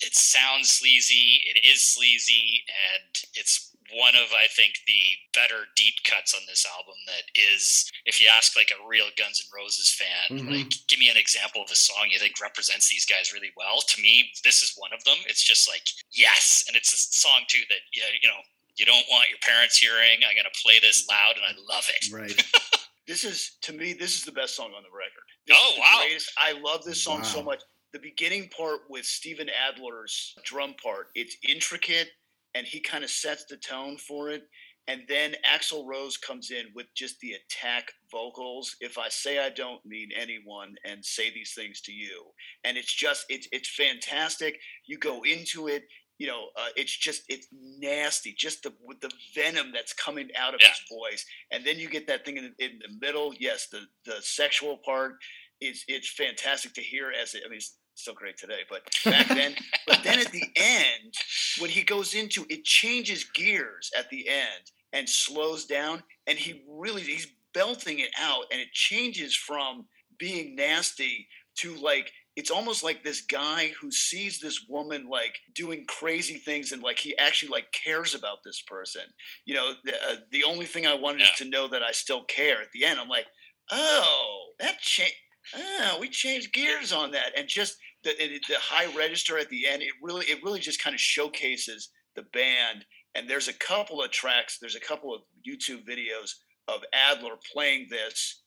It 0.00 0.14
sounds 0.16 0.70
sleazy. 0.70 1.44
It 1.46 1.62
is 1.64 1.82
sleazy, 1.82 2.64
and 2.66 3.14
it's 3.34 3.70
one 3.92 4.16
of 4.16 4.32
I 4.32 4.46
think 4.48 4.80
the 4.86 5.18
better 5.34 5.68
deep 5.76 6.02
cuts 6.04 6.32
on 6.34 6.40
this 6.48 6.64
album. 6.66 6.94
That 7.06 7.24
is, 7.34 7.84
if 8.06 8.18
you 8.20 8.28
ask 8.28 8.56
like 8.56 8.72
a 8.72 8.86
real 8.88 9.10
Guns 9.16 9.40
N' 9.44 9.50
Roses 9.54 9.90
fan, 9.92 10.38
Mhm. 10.38 10.50
like 10.64 10.72
give 10.88 10.98
me 10.98 11.10
an 11.10 11.18
example 11.18 11.62
of 11.62 11.70
a 11.70 11.76
song 11.76 12.10
you 12.10 12.18
think 12.18 12.40
represents 12.40 12.88
these 12.88 13.04
guys 13.04 13.30
really 13.32 13.52
well. 13.56 13.82
To 13.82 14.00
me, 14.00 14.32
this 14.42 14.62
is 14.62 14.72
one 14.76 14.92
of 14.94 15.04
them. 15.04 15.22
It's 15.28 15.42
just 15.42 15.68
like 15.68 15.86
yes, 16.10 16.64
and 16.66 16.74
it's 16.76 16.92
a 16.94 16.96
song 16.96 17.44
too 17.46 17.62
that 17.68 17.80
yeah, 17.92 18.08
you 18.20 18.26
know. 18.28 18.40
You 18.76 18.86
don't 18.86 19.08
want 19.08 19.28
your 19.28 19.38
parents 19.38 19.78
hearing. 19.78 20.24
I'm 20.24 20.34
going 20.34 20.50
to 20.52 20.60
play 20.60 20.80
this 20.80 21.06
loud, 21.06 21.36
and 21.36 21.44
I 21.46 21.52
love 21.52 21.88
it. 21.88 22.10
Right. 22.10 22.34
This 23.06 23.24
is 23.24 23.58
to 23.62 23.72
me. 23.72 23.92
This 23.92 24.16
is 24.16 24.24
the 24.24 24.32
best 24.32 24.56
song 24.56 24.72
on 24.76 24.82
the 24.82 24.96
record. 24.96 25.24
This 25.46 25.56
Oh, 25.60 25.74
the 25.74 25.80
wow. 25.80 25.98
greatest. 26.02 26.30
I 26.38 26.52
love 26.52 26.84
this 26.84 27.02
song 27.02 27.22
so 27.24 27.42
much. 27.42 27.62
The 27.92 27.98
beginning 28.00 28.48
part 28.48 28.80
with 28.88 29.04
Steven 29.04 29.48
Adler's 29.48 30.34
drum 30.44 30.74
part. 30.82 31.08
It's 31.14 31.36
intricate, 31.48 32.08
and 32.54 32.66
he 32.66 32.80
kind 32.80 33.04
of 33.04 33.10
sets 33.10 33.44
the 33.44 33.56
tone 33.56 33.98
for 33.98 34.30
it. 34.30 34.48
And 34.86 35.02
then 35.08 35.34
Axl 35.50 35.86
Rose 35.86 36.18
comes 36.18 36.50
in 36.50 36.66
with 36.74 36.86
just 36.94 37.18
the 37.20 37.32
attack 37.32 37.90
vocals. 38.10 38.76
If 38.80 38.98
I 38.98 39.08
say 39.08 39.38
I 39.38 39.48
don't 39.48 39.84
mean 39.86 40.10
anyone 40.14 40.74
and 40.84 41.02
say 41.02 41.30
these 41.30 41.54
things 41.54 41.80
to 41.82 41.92
you, 41.92 42.24
and 42.64 42.76
it's 42.76 42.92
just 42.92 43.24
it's 43.28 43.48
it's 43.52 43.68
fantastic. 43.74 44.58
You 44.86 44.98
go 44.98 45.22
into 45.22 45.68
it. 45.68 45.84
You 46.18 46.28
know, 46.28 46.44
uh, 46.56 46.68
it's 46.76 46.96
just 46.96 47.22
it's 47.28 47.48
nasty. 47.52 48.32
Just 48.36 48.62
the 48.62 48.72
with 48.84 49.00
the 49.00 49.10
venom 49.34 49.72
that's 49.72 49.92
coming 49.92 50.28
out 50.38 50.54
of 50.54 50.60
Yeah. 50.60 50.68
his 50.68 50.80
voice, 50.88 51.24
and 51.50 51.64
then 51.64 51.78
you 51.78 51.88
get 51.88 52.06
that 52.06 52.24
thing 52.24 52.36
in, 52.36 52.54
in 52.58 52.78
the 52.78 52.98
middle. 53.00 53.34
Yes, 53.38 53.66
the 53.70 53.80
the 54.04 54.16
sexual 54.22 54.78
part 54.84 55.14
is 55.60 55.84
it's 55.88 56.08
fantastic 56.12 56.72
to 56.74 56.80
hear. 56.80 57.10
As 57.10 57.34
it, 57.34 57.42
I 57.44 57.48
mean, 57.48 57.56
it's 57.58 57.76
still 57.94 58.14
great 58.14 58.36
today, 58.36 58.60
but 58.70 58.82
back 59.04 59.26
then. 59.28 59.54
but 59.86 60.02
then 60.04 60.20
at 60.20 60.30
the 60.30 60.44
end, 60.56 61.14
when 61.58 61.70
he 61.70 61.82
goes 61.82 62.14
into 62.14 62.46
it, 62.48 62.64
changes 62.64 63.24
gears 63.24 63.90
at 63.98 64.08
the 64.10 64.28
end 64.28 64.70
and 64.92 65.08
slows 65.08 65.64
down, 65.66 66.02
and 66.28 66.38
he 66.38 66.62
really 66.68 67.02
he's 67.02 67.26
belting 67.54 67.98
it 67.98 68.10
out, 68.20 68.44
and 68.52 68.60
it 68.60 68.72
changes 68.72 69.34
from 69.34 69.86
being 70.18 70.54
nasty 70.54 71.26
to 71.56 71.74
like 71.76 72.12
it's 72.36 72.50
almost 72.50 72.82
like 72.82 73.02
this 73.02 73.20
guy 73.20 73.72
who 73.80 73.90
sees 73.90 74.40
this 74.40 74.66
woman 74.68 75.08
like 75.08 75.36
doing 75.54 75.84
crazy 75.86 76.34
things 76.34 76.72
and 76.72 76.82
like 76.82 76.98
he 76.98 77.16
actually 77.16 77.50
like 77.50 77.72
cares 77.72 78.14
about 78.14 78.38
this 78.44 78.62
person. 78.62 79.02
You 79.44 79.54
know 79.54 79.72
the, 79.84 79.92
uh, 79.92 80.16
the 80.32 80.44
only 80.44 80.66
thing 80.66 80.86
i 80.86 80.94
wanted 80.94 81.22
is 81.22 81.30
to 81.38 81.48
know 81.48 81.68
that 81.68 81.82
i 81.82 81.92
still 81.92 82.24
care 82.24 82.60
at 82.60 82.68
the 82.72 82.84
end 82.84 82.98
i'm 82.98 83.08
like 83.08 83.26
oh 83.70 84.46
that 84.58 84.78
changed 84.80 85.14
oh 85.56 85.98
we 86.00 86.08
changed 86.08 86.52
gears 86.52 86.92
on 86.92 87.12
that. 87.12 87.32
And 87.36 87.48
just 87.48 87.76
the, 88.02 88.10
it, 88.22 88.42
the 88.48 88.56
high 88.58 88.94
register 88.96 89.38
at 89.38 89.48
the 89.48 89.66
end 89.68 89.82
it 89.82 89.92
really 90.02 90.26
it 90.26 90.42
really 90.42 90.60
just 90.60 90.82
kind 90.82 90.94
of 90.94 91.00
showcases 91.00 91.90
the 92.16 92.22
band. 92.32 92.84
And 93.16 93.28
there's 93.28 93.48
a 93.48 93.52
couple 93.52 94.02
of 94.02 94.10
tracks 94.10 94.58
there's 94.60 94.76
a 94.76 94.80
couple 94.80 95.14
of 95.14 95.22
youtube 95.48 95.86
videos 95.88 96.32
of 96.66 96.82
adler 96.92 97.36
playing 97.52 97.86
this 97.90 98.42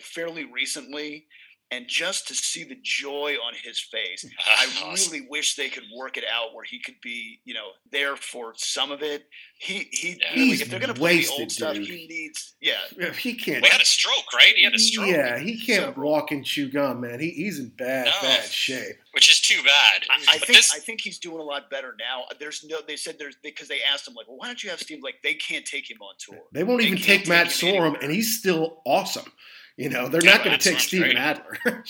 fairly 0.00 0.44
recently 0.44 1.26
and 1.72 1.88
just 1.88 2.28
to 2.28 2.34
see 2.34 2.62
the 2.64 2.76
joy 2.82 3.34
on 3.44 3.54
his 3.64 3.80
face 3.80 4.24
I 4.46 4.66
Awesome. 4.84 5.12
really 5.12 5.26
wish 5.28 5.56
they 5.56 5.68
could 5.68 5.84
work 5.96 6.16
it 6.16 6.24
out 6.32 6.54
where 6.54 6.64
he 6.64 6.78
could 6.78 7.00
be, 7.02 7.40
you 7.44 7.54
know, 7.54 7.68
there 7.90 8.14
for 8.16 8.52
some 8.56 8.92
of 8.92 9.02
it. 9.02 9.24
He 9.58 9.88
he 9.90 10.18
Yeah. 10.20 10.30
really, 10.34 10.46
He's 10.48 10.60
if 10.60 10.68
they're 10.70 10.78
gonna 10.80 10.94
play 10.94 11.12
the 11.14 11.18
wasted, 11.18 11.40
old 11.40 11.50
stuff, 11.52 11.74
dude. 11.74 11.86
he 11.86 12.06
needs 12.06 12.54
yeah. 12.60 12.74
If 12.98 13.18
he 13.18 13.34
can't. 13.34 13.62
Well, 13.62 13.70
he 13.70 13.72
had 13.72 13.82
a 13.82 13.86
stroke, 13.86 14.32
right? 14.34 14.54
He 14.56 14.64
had 14.64 14.74
a 14.74 14.78
stroke, 14.78 15.08
Yeah, 15.08 15.38
he 15.38 15.58
can't 15.58 15.84
Several. 15.86 16.10
walk 16.10 16.30
and 16.30 16.44
chew 16.44 16.68
gum, 16.70 17.00
man. 17.00 17.18
He, 17.20 17.30
he's 17.30 17.58
in 17.58 17.68
bad, 17.70 18.06
No. 18.06 18.12
bad 18.22 18.44
shape. 18.44 18.96
which 19.12 19.28
is 19.30 19.40
too 19.40 19.62
bad. 19.64 20.02
I, 20.10 20.14
I 20.34 20.38
but 20.38 20.46
think 20.46 20.56
this, 20.58 20.74
I 20.74 20.78
think 20.78 21.00
he's 21.00 21.18
doing 21.18 21.38
a 21.40 21.42
lot 21.44 21.70
better 21.70 21.96
now. 21.98 22.24
There's 22.38 22.64
no 22.64 22.80
they 22.86 22.96
said 22.96 23.16
there's 23.18 23.36
because 23.42 23.68
they 23.68 23.80
asked 23.82 24.06
him 24.06 24.14
like, 24.14 24.28
well, 24.28 24.36
why 24.38 24.46
don't 24.46 24.62
you 24.62 24.70
have 24.70 24.80
Steve 24.80 25.00
like 25.02 25.16
they 25.22 25.34
can't 25.34 25.64
take 25.64 25.90
him 25.90 25.98
on 26.02 26.14
tour. 26.18 26.42
They 26.52 26.64
won't 26.64 26.80
They 26.80 26.86
even 26.88 26.98
can't 26.98 27.20
take 27.20 27.28
Matt 27.28 27.46
Sorum, 27.48 28.02
and 28.02 28.10
he's 28.12 28.38
still 28.38 28.82
awesome. 28.84 29.30
You 29.76 29.90
know, 29.90 30.08
they're 30.08 30.22
Yeah, 30.22 30.32
not 30.34 30.44
going 30.44 30.58
to 30.58 30.62
take 30.70 30.80
Steven. 30.80 31.16
Adler. 31.16 31.58
yeah, 31.64 31.82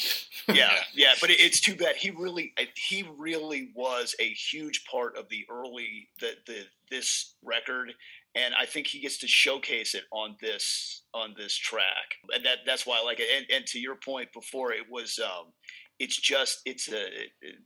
Yeah. 0.49 0.71
yeah, 0.95 1.15
but 1.21 1.31
it's 1.31 1.61
too 1.61 1.77
bad. 1.77 1.97
He 1.97 2.11
really, 2.11 2.55
he 2.77 3.05
really 3.19 3.71
was 3.75 4.15
a 4.21 4.29
huge 4.31 4.85
part 4.87 5.17
of 5.19 5.29
the 5.29 5.45
early 5.51 6.09
the 6.21 6.33
the 6.47 6.63
this 6.91 7.35
record, 7.45 7.93
and 8.35 8.55
I 8.55 8.67
think 8.67 8.87
he 8.89 9.01
gets 9.01 9.19
to 9.19 9.29
showcase 9.29 9.95
it 9.95 10.05
on 10.13 10.37
this 10.41 11.03
on 11.15 11.35
this 11.37 11.57
track, 11.57 12.17
and 12.35 12.45
that 12.47 12.59
that's 12.67 12.87
why 12.87 12.99
I 13.01 13.05
like 13.05 13.21
it. 13.21 13.29
And, 13.37 13.47
and 13.51 13.67
to 13.69 13.81
your 13.81 13.97
point 13.97 14.33
before, 14.33 14.73
it 14.73 14.91
was. 14.91 15.19
um 15.19 15.53
it's 16.05 16.17
just 16.17 16.61
it's 16.67 16.87
a 16.93 17.05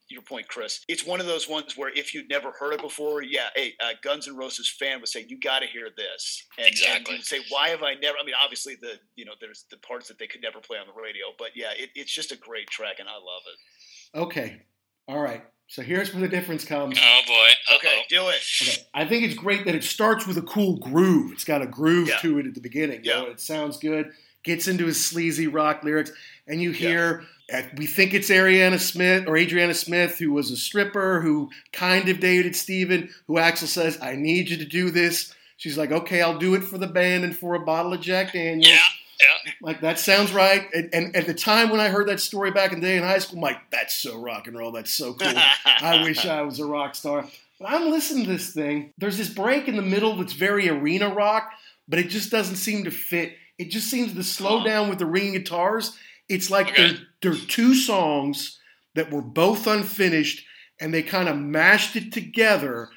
your 0.09 0.23
point 0.23 0.47
chris 0.49 0.85
it's 0.89 1.05
one 1.07 1.21
of 1.21 1.27
those 1.27 1.49
ones 1.49 1.77
where 1.77 1.91
if 1.95 2.13
you'd 2.15 2.29
never 2.29 2.51
heard 2.61 2.75
it 2.75 2.81
before 2.83 3.23
yeah 3.23 3.49
hey 3.57 3.73
uh, 3.81 3.93
guns 4.03 4.29
N' 4.29 4.37
roses 4.37 4.69
fan 4.69 5.01
would 5.01 5.09
say 5.09 5.25
you 5.29 5.39
got 5.41 5.61
to 5.61 5.67
hear 5.67 5.89
this 5.97 6.23
and, 6.59 6.67
Exactly. 6.69 6.97
and 6.97 7.09
you'd 7.19 7.27
say 7.27 7.41
why 7.49 7.69
have 7.71 7.83
i 7.83 7.95
never 7.95 8.17
i 8.21 8.25
mean 8.25 8.35
obviously 8.43 8.75
the 8.81 8.95
you 9.17 9.25
know 9.25 9.33
there's 9.41 9.65
the 9.71 9.79
parts 9.79 10.07
that 10.09 10.19
they 10.19 10.27
could 10.27 10.43
never 10.43 10.61
play 10.61 10.79
on 10.79 10.87
the 10.87 11.01
radio 11.01 11.27
but 11.39 11.49
yeah 11.57 11.73
it, 11.77 11.91
it's 11.95 12.13
just 12.13 12.31
a 12.33 12.37
great 12.37 12.69
track 12.69 12.97
and 13.01 13.09
i 13.09 13.15
love 13.15 13.43
it 13.53 14.19
okay. 14.19 14.63
All 15.09 15.21
right. 15.21 15.45
So 15.69 15.83
here's 15.83 16.13
where 16.13 16.21
the 16.21 16.29
difference 16.29 16.65
comes. 16.65 16.99
oh 17.01 17.21
boy, 17.29 17.77
okay 17.77 17.89
Uh-oh. 17.99 18.03
do 18.09 18.29
it 18.29 18.43
Okay. 18.63 18.83
I 18.95 19.05
think 19.07 19.23
it's 19.25 19.35
great 19.35 19.65
that 19.67 19.75
it 19.77 19.85
starts 19.85 20.27
with 20.27 20.37
a 20.37 20.43
cool 20.43 20.79
groove. 20.79 21.31
It's 21.33 21.45
got 21.45 21.63
a 21.63 21.67
groove 21.67 22.09
Yeah. 22.09 22.17
to 22.19 22.39
it 22.41 22.47
at 22.47 22.55
the 22.55 22.61
beginning. 22.61 23.05
You 23.05 23.11
Yeah. 23.13 23.21
know, 23.21 23.27
it 23.27 23.39
sounds 23.41 23.77
good. 23.77 24.11
Gets 24.47 24.69
into 24.69 24.87
his 24.87 25.05
sleazy 25.05 25.49
rock 25.49 25.83
lyrics, 25.83 26.13
and 26.47 26.63
you 26.63 26.71
hear. 26.71 27.25
uh, 27.53 27.63
We 27.77 27.87
think 27.87 28.15
it's 28.15 28.31
Ariana 28.31 28.79
Smith 28.79 29.27
or 29.27 29.37
Adriana 29.37 29.75
Smith, 29.75 30.19
who 30.19 30.31
was 30.33 30.51
a 30.53 30.57
stripper 30.57 31.21
who 31.21 31.51
kind 31.73 32.09
of 32.09 32.21
dated 32.21 32.55
Steven, 32.57 33.11
who 33.27 33.35
Axl 33.35 33.67
says, 33.67 33.99
I 34.01 34.15
need 34.15 34.49
you 34.49 34.57
to 34.59 34.65
do 34.65 34.91
this. 34.91 35.35
She's 35.57 35.77
like, 35.77 35.91
okay, 35.91 36.23
I'll 36.23 36.39
do 36.39 36.55
it 36.55 36.63
for 36.63 36.79
the 36.79 36.87
band 36.87 37.25
and 37.25 37.37
for 37.37 37.55
a 37.57 37.61
bottle 37.61 37.93
of 37.93 38.01
Jack 38.01 38.33
Daniels. 38.35 38.69
yeah, 38.69 38.79
yeah. 39.21 39.53
Like, 39.61 39.81
that 39.81 39.99
sounds 39.99 40.33
right. 40.33 40.65
And, 40.73 40.91
and 40.93 41.17
at 41.17 41.27
the 41.27 41.35
time 41.35 41.71
when 41.71 41.81
I 41.81 41.89
heard 41.89 42.07
that 42.09 42.21
story 42.21 42.51
back 42.53 42.73
in 42.73 42.81
the 42.81 42.87
day 42.87 42.97
in 42.99 43.03
high 43.03 43.19
school, 43.19 43.39
I'm 43.39 43.43
like, 43.43 43.69
that's 43.71 43.95
so 43.97 44.17
rock 44.21 44.47
and 44.47 44.57
roll. 44.57 44.71
That's 44.71 44.93
so 44.93 45.13
cool. 45.15 45.33
I 45.65 46.03
wish 46.05 46.25
I 46.25 46.43
was 46.43 46.61
a 46.61 46.67
rock 46.67 46.95
star. 46.95 47.27
But 47.59 47.71
I'm 47.71 47.91
listening 47.91 48.27
to 48.27 48.31
this 48.33 48.53
thing. 48.53 48.93
There's 48.99 49.17
this 49.19 49.31
break 49.31 49.67
in 49.67 49.75
the 49.77 49.83
middle 49.83 50.15
that's 50.17 50.35
very 50.35 50.69
arena 50.69 51.13
rock, 51.13 51.51
but 51.89 51.99
it 51.99 52.11
just 52.11 52.31
doesn't 52.31 52.57
seem 52.57 52.85
to 52.85 52.91
fit 52.93 53.33
it 53.59 53.71
just 53.71 53.89
seems 53.91 54.15
to 54.15 54.23
slow 54.23 54.63
down 54.65 54.89
with 54.89 54.99
the 54.99 55.07
ringing 55.07 55.33
guitars. 55.33 55.97
It's 56.29 56.51
like 56.51 56.71
Okay. 56.71 56.89
they're, 57.23 57.33
they're 57.33 57.41
two 57.47 57.75
songs 57.75 58.59
that 58.95 59.11
were 59.11 59.23
both 59.23 59.67
unfinished 59.67 60.45
and 60.81 60.93
they 60.93 61.03
kind 61.03 61.29
of 61.29 61.37
mashed 61.37 61.97
it 61.97 62.13
together. 62.13 62.89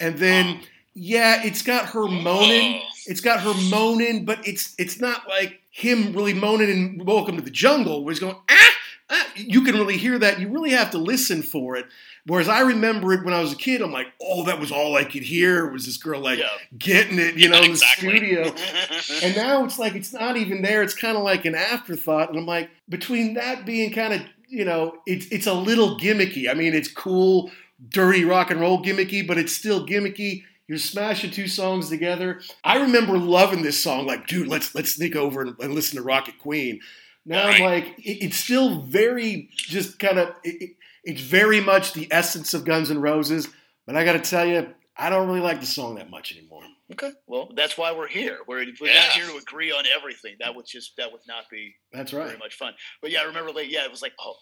And 0.00 0.18
then, 0.18 0.60
yeah, 0.94 1.42
it's 1.44 1.62
got 1.62 1.86
her 1.90 2.06
moaning. 2.06 2.82
It's 3.06 3.20
got 3.20 3.40
her 3.40 3.54
moaning, 3.70 4.24
but 4.24 4.46
it's 4.46 4.74
it's 4.78 5.00
not 5.00 5.28
like 5.28 5.60
him 5.70 6.12
really 6.12 6.34
moaning 6.34 6.70
in 6.70 7.04
Welcome 7.04 7.36
to 7.36 7.42
the 7.42 7.50
Jungle, 7.50 8.04
where 8.04 8.12
he's 8.12 8.20
going, 8.20 8.36
ah, 8.48 8.70
ah. 9.10 9.26
You 9.36 9.62
can 9.62 9.74
really 9.74 9.96
hear 9.98 10.18
that. 10.18 10.40
You 10.40 10.48
really 10.48 10.70
have 10.70 10.90
to 10.92 10.98
listen 10.98 11.42
for 11.42 11.76
it. 11.76 11.86
Whereas 12.26 12.48
I 12.48 12.60
remember 12.62 13.12
it 13.12 13.24
when 13.24 13.32
I 13.34 13.40
was 13.40 13.52
a 13.52 13.56
kid, 13.56 13.80
I'm 13.82 13.92
like, 13.92 14.08
oh, 14.20 14.44
that 14.46 14.58
was 14.58 14.72
all 14.72 14.96
I 14.96 15.04
could 15.04 15.22
hear 15.22 15.70
was 15.70 15.86
this 15.86 15.96
girl 15.96 16.20
like 16.20 16.40
Yeah. 16.40 16.48
getting 16.76 17.18
it, 17.20 17.36
you 17.36 17.48
know, 17.48 17.62
in 17.62 17.70
the 17.72 17.76
studio. 17.76 18.52
And 19.22 19.36
now 19.36 19.64
it's 19.64 19.78
like 19.78 19.94
it's 19.94 20.12
not 20.12 20.36
even 20.36 20.62
there. 20.62 20.82
It's 20.82 20.94
kind 20.94 21.16
of 21.16 21.22
like 21.22 21.44
an 21.44 21.54
afterthought. 21.54 22.30
And 22.30 22.38
I'm 22.38 22.46
like, 22.46 22.68
between 22.88 23.34
that 23.34 23.64
being 23.64 23.92
kind 23.92 24.12
of, 24.12 24.22
you 24.48 24.64
know, 24.64 24.96
it's 25.06 25.26
it's 25.28 25.46
a 25.46 25.54
little 25.54 25.98
gimmicky. 25.98 26.50
I 26.50 26.54
mean, 26.54 26.74
it's 26.74 26.90
cool, 26.90 27.50
dirty 27.90 28.24
rock 28.24 28.50
and 28.50 28.60
roll 28.60 28.82
gimmicky, 28.82 29.26
but 29.26 29.38
it's 29.38 29.52
still 29.52 29.86
gimmicky. 29.86 30.42
You're 30.68 30.78
smashing 30.78 31.30
two 31.30 31.46
songs 31.46 31.88
together. 31.88 32.40
I 32.64 32.78
remember 32.78 33.16
loving 33.18 33.62
this 33.62 33.80
song. 33.80 34.06
Like, 34.06 34.26
dude, 34.26 34.48
let's 34.48 34.74
let's 34.74 34.92
sneak 34.96 35.14
over 35.14 35.42
and, 35.42 35.54
and 35.60 35.74
listen 35.74 35.96
to 35.96 36.02
Rocket 36.02 36.38
Queen. 36.40 36.80
Now 37.24 37.48
I'm 37.48 37.60
like, 37.62 37.84
it, 37.98 38.24
it's 38.24 38.36
still 38.36 38.80
very 38.82 39.48
just 39.52 39.98
kind 39.98 40.18
of. 40.18 40.34
It- 40.44 40.75
it's 41.06 41.20
very 41.22 41.60
much 41.60 41.92
the 41.94 42.08
essence 42.10 42.52
of 42.52 42.64
Guns 42.64 42.90
N' 42.90 43.00
Roses. 43.00 43.48
But 43.86 43.96
I 43.96 44.04
got 44.04 44.12
to 44.12 44.18
tell 44.30 44.44
you, 44.44 44.68
I 44.96 45.08
don't 45.10 45.28
really 45.28 45.40
like 45.40 45.60
the 45.60 45.66
song 45.66 45.94
that 45.94 46.10
much 46.10 46.36
anymore. 46.36 46.62
Okay. 46.92 47.12
Well, 47.26 47.50
that's 47.56 47.76
why 47.78 47.92
we're 47.92 48.06
here. 48.08 48.38
We're, 48.46 48.64
we're 48.80 48.88
Yeah. 48.90 49.00
not 49.00 49.10
here 49.12 49.26
to 49.26 49.36
agree 49.36 49.72
on 49.72 49.84
everything. 49.86 50.36
That 50.40 50.54
would 50.54 50.66
just 50.66 50.96
that 50.98 51.10
would 51.12 51.20
not 51.26 51.44
be 51.50 51.74
That's 51.92 52.12
right. 52.12 52.26
very 52.26 52.38
much 52.38 52.54
fun. 52.56 52.74
But 53.02 53.10
yeah, 53.10 53.20
I 53.20 53.24
remember 53.24 53.52
like 53.52 53.70
yeah, 53.70 53.84
it 53.84 53.90
was 53.90 54.02
like 54.02 54.12
oh, 54.20 54.30
okay, 54.30 54.38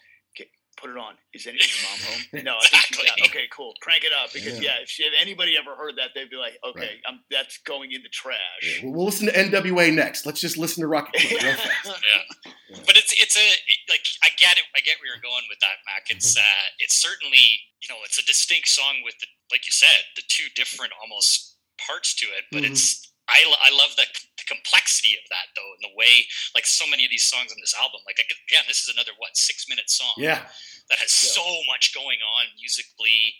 put 0.76 0.90
it 0.90 0.96
on. 0.96 1.14
Is 1.32 1.46
any 1.46 1.58
your 1.58 1.80
mom 1.88 1.98
home? 2.00 2.22
No, 2.44 2.56
I 2.56 2.66
think 2.66 2.82
she's 2.86 2.98
Exactly. 3.00 3.22
out. 3.24 3.28
Okay, 3.30 3.46
cool. 3.52 3.74
Crank 3.80 4.04
it 4.04 4.12
up 4.12 4.32
because 4.32 4.58
Yeah. 4.60 4.76
yeah, 4.76 4.82
if, 4.82 4.88
she, 4.88 5.02
if 5.04 5.12
anybody 5.20 5.56
ever 5.56 5.74
heard 5.74 5.96
that, 5.96 6.10
they'd 6.14 6.30
be 6.30 6.36
like, 6.36 6.58
okay, 6.64 6.80
Right. 6.80 7.00
I'm, 7.06 7.20
that's 7.30 7.58
going 7.58 7.92
in 7.92 8.02
the 8.02 8.08
trash. 8.08 8.38
Yeah, 8.62 8.84
we'll, 8.84 8.92
we'll 8.94 9.04
listen 9.06 9.26
to 9.26 9.32
NWA 9.32 9.92
next. 9.94 10.26
Let's 10.26 10.40
just 10.40 10.56
listen 10.58 10.82
to 10.82 10.88
Rocket 10.88 11.14
Queen 11.20 11.38
real 11.42 11.54
fast. 11.56 11.86
yeah. 11.86 12.52
But 12.86 12.96
it's 12.96 13.14
it's 13.16 13.36
a 13.36 13.46
like 13.88 14.02
I 14.22 14.28
get 14.36 14.56
it. 14.58 14.64
I 14.76 14.80
get 14.80 14.96
where 15.00 15.06
you're 15.12 15.22
going 15.22 15.44
with 15.48 15.60
that, 15.60 15.78
Mac. 15.86 16.06
It's 16.10 16.36
uh, 16.36 16.64
it's 16.78 16.96
certainly 17.00 17.38
you 17.80 17.88
know 17.88 18.00
it's 18.04 18.18
a 18.18 18.24
distinct 18.24 18.68
song 18.68 18.96
with 19.04 19.14
the 19.20 19.26
like 19.52 19.64
you 19.66 19.72
said 19.72 20.02
the 20.16 20.22
two 20.28 20.46
different 20.56 20.92
almost 21.00 21.56
parts 21.78 22.14
to 22.16 22.26
it. 22.26 22.44
But 22.50 22.62
Mhm. 22.64 22.70
it's 22.72 23.12
I, 23.28 23.40
I 23.46 23.70
love 23.72 23.96
the, 23.96 24.04
the 24.36 24.44
complexity 24.46 25.16
of 25.16 25.24
that 25.30 25.48
though, 25.56 25.70
and 25.80 25.82
the 25.90 25.96
way 25.96 26.26
like 26.54 26.66
so 26.66 26.84
many 26.88 27.04
of 27.04 27.10
these 27.10 27.24
songs 27.24 27.50
on 27.52 27.58
this 27.60 27.74
album. 27.78 28.00
Like 28.06 28.20
again, 28.20 28.64
this 28.68 28.82
is 28.84 28.92
another 28.92 29.12
what 29.18 29.36
six 29.36 29.66
minute 29.68 29.88
song 29.88 30.12
Yeah, 30.16 30.44
that 30.90 30.98
has 31.00 31.12
Yeah. 31.12 31.32
so 31.40 31.46
much 31.70 31.94
going 31.94 32.18
on 32.20 32.46
musically 32.60 33.34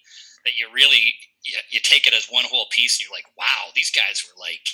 that 0.45 0.57
you 0.57 0.69
really 0.73 1.15
you, 1.45 1.57
you 1.71 1.81
take 1.81 2.07
it 2.07 2.15
as 2.15 2.27
one 2.29 2.45
whole 2.49 2.67
piece 2.71 2.97
and 3.01 3.05
you're 3.09 3.17
like, 3.17 3.29
wow, 3.37 3.73
these 3.75 3.91
guys 3.91 4.25
were 4.25 4.37
like 4.41 4.65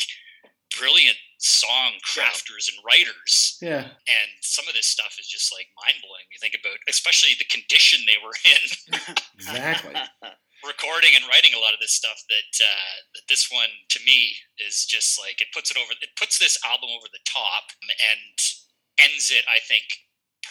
brilliant 0.78 1.16
song 1.38 1.92
crafters 2.06 2.68
and 2.70 2.78
writers 2.86 3.58
yeah, 3.60 3.80
and 4.06 4.30
some 4.40 4.68
of 4.68 4.74
this 4.74 4.86
stuff 4.86 5.16
is 5.18 5.26
just 5.26 5.52
like 5.52 5.66
mind 5.84 5.98
blowing. 6.02 6.22
You 6.30 6.38
think 6.40 6.54
about, 6.54 6.76
especially 6.88 7.30
the 7.38 7.44
condition 7.50 8.00
they 8.06 8.18
were 8.22 8.34
in, 8.46 9.14
exactly. 9.34 9.94
recording 10.66 11.16
and 11.16 11.24
writing 11.28 11.52
a 11.56 11.60
lot 11.60 11.74
of 11.74 11.80
this 11.80 11.92
stuff. 11.92 12.22
That 12.28 12.52
uh, 12.60 12.94
that 13.14 13.26
this 13.28 13.48
one 13.50 13.70
to 13.90 13.98
me 14.04 14.36
is 14.58 14.84
just 14.86 15.18
like 15.20 15.40
it 15.40 15.48
puts 15.54 15.70
it 15.70 15.76
over. 15.76 15.92
It 16.00 16.14
puts 16.18 16.38
this 16.38 16.58
album 16.64 16.90
over 16.92 17.06
the 17.12 17.22
top 17.24 17.72
and 17.82 18.28
ends 19.00 19.30
it. 19.30 19.44
I 19.48 19.58
think 19.60 19.84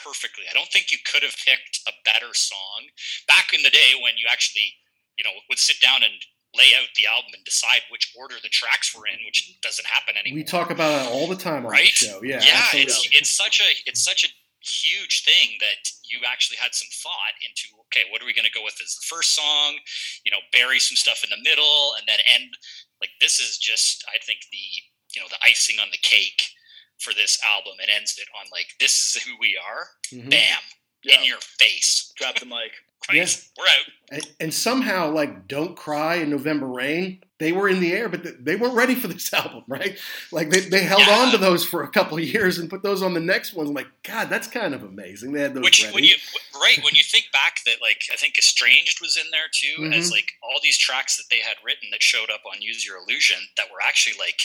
perfectly. 0.03 0.45
I 0.49 0.53
don't 0.53 0.69
think 0.71 0.91
you 0.91 0.97
could 1.05 1.23
have 1.23 1.35
picked 1.45 1.81
a 1.87 1.91
better 2.05 2.33
song 2.33 2.87
back 3.27 3.51
in 3.53 3.61
the 3.63 3.69
day 3.69 3.97
when 4.01 4.13
you 4.17 4.25
actually, 4.29 4.73
you 5.17 5.23
know, 5.23 5.31
would 5.49 5.59
sit 5.59 5.81
down 5.81 6.03
and 6.03 6.13
lay 6.55 6.73
out 6.79 6.87
the 6.97 7.05
album 7.05 7.29
and 7.35 7.43
decide 7.45 7.81
which 7.91 8.13
order 8.17 8.35
the 8.41 8.49
tracks 8.49 8.95
were 8.95 9.05
in, 9.05 9.19
which 9.25 9.57
doesn't 9.61 9.85
happen 9.85 10.15
anymore. 10.17 10.37
We 10.37 10.43
talk 10.43 10.71
about 10.71 11.05
it 11.05 11.11
all 11.11 11.27
the 11.27 11.35
time 11.35 11.65
on 11.65 11.71
Right? 11.71 11.85
the 11.99 12.05
show. 12.09 12.19
Yeah, 12.23 12.41
yeah, 12.41 12.63
absolutely. 12.63 12.89
it's 12.89 13.09
it's 13.21 13.29
such 13.29 13.59
a 13.61 13.69
it's 13.85 14.01
such 14.01 14.23
a 14.25 14.29
huge 14.61 15.23
thing 15.23 15.55
that 15.59 15.87
you 16.03 16.19
actually 16.27 16.57
had 16.57 16.73
some 16.75 16.87
thought 17.01 17.35
into 17.47 17.63
okay 17.87 18.03
what 18.11 18.21
are 18.21 18.25
we 18.25 18.33
going 18.33 18.45
to 18.45 18.51
go 18.51 18.63
with 18.63 18.75
as 18.83 18.95
the 18.95 19.05
first 19.07 19.33
song 19.33 19.77
you 20.25 20.31
know 20.31 20.39
bury 20.51 20.79
some 20.79 20.95
stuff 20.97 21.23
in 21.23 21.29
the 21.29 21.49
middle 21.49 21.93
and 21.97 22.05
then 22.07 22.19
end 22.33 22.49
like 22.99 23.11
this 23.21 23.39
is 23.39 23.57
just 23.57 24.03
i 24.13 24.17
think 24.25 24.39
the 24.51 24.57
you 25.15 25.21
know 25.21 25.27
the 25.29 25.39
icing 25.47 25.77
on 25.79 25.87
the 25.91 25.97
cake 26.03 26.43
for 26.99 27.13
this 27.13 27.39
album 27.45 27.73
it 27.79 27.89
ends 27.93 28.17
it 28.19 28.27
on 28.37 28.45
like 28.51 28.67
this 28.79 29.15
is 29.15 29.23
who 29.23 29.31
we 29.39 29.57
are 29.57 29.87
Mhm. 30.11 30.29
bam 30.29 30.59
Yeah. 31.03 31.19
in 31.19 31.23
your 31.25 31.39
face 31.39 32.11
Drop 32.17 32.37
the 32.39 32.45
mic. 32.45 32.73
right 33.09 33.15
Yeah. 33.17 33.27
we're 33.57 33.65
out 33.65 33.85
And, 34.11 34.27
and 34.41 34.53
somehow, 34.53 35.09
like 35.11 35.47
"Don't 35.47 35.77
Cry" 35.77 36.15
in 36.15 36.29
"November 36.29 36.67
Rain," 36.67 37.23
they 37.39 37.51
were 37.53 37.69
in 37.69 37.79
the 37.79 37.93
air, 37.93 38.09
but 38.09 38.43
they 38.45 38.55
weren't 38.57 38.75
ready 38.75 38.95
for 38.95 39.07
this 39.07 39.33
album, 39.41 39.63
right? 39.67 39.97
Like 40.31 40.49
they, 40.49 40.59
they 40.59 40.83
held 40.83 41.01
Yeah. 41.07 41.19
on 41.19 41.31
to 41.31 41.37
those 41.37 41.63
for 41.63 41.83
a 41.83 41.87
couple 41.89 42.17
of 42.17 42.23
years 42.23 42.57
and 42.57 42.69
put 42.69 42.83
those 42.83 43.01
on 43.01 43.13
the 43.13 43.19
next 43.19 43.53
one. 43.53 43.67
I'm 43.67 43.73
like, 43.73 43.87
God, 44.03 44.29
that's 44.29 44.47
kind 44.47 44.73
of 44.73 44.83
amazing. 44.83 45.31
They 45.31 45.41
had 45.41 45.53
those 45.53 45.63
which 45.63 45.81
ready. 45.83 45.93
when 45.95 46.03
you 46.03 46.15
right 46.61 46.79
when 46.83 46.95
you 46.95 47.03
think 47.03 47.25
back 47.31 47.59
that 47.65 47.77
like 47.81 48.01
i 48.11 48.15
think 48.17 48.37
estranged 48.37 48.99
was 49.01 49.15
in 49.15 49.29
there 49.31 49.47
too 49.51 49.89
as 49.97 50.09
Mhm. 50.09 50.11
like 50.11 50.31
all 50.43 50.59
these 50.61 50.77
tracks 50.77 51.15
that 51.17 51.23
they 51.29 51.39
had 51.39 51.55
written 51.63 51.87
that 51.91 52.03
showed 52.03 52.29
up 52.29 52.41
on 52.45 52.61
use 52.61 52.85
your 52.85 52.97
illusion 52.97 53.37
that 53.55 53.67
were 53.71 53.81
actually 53.81 54.17
like 54.19 54.41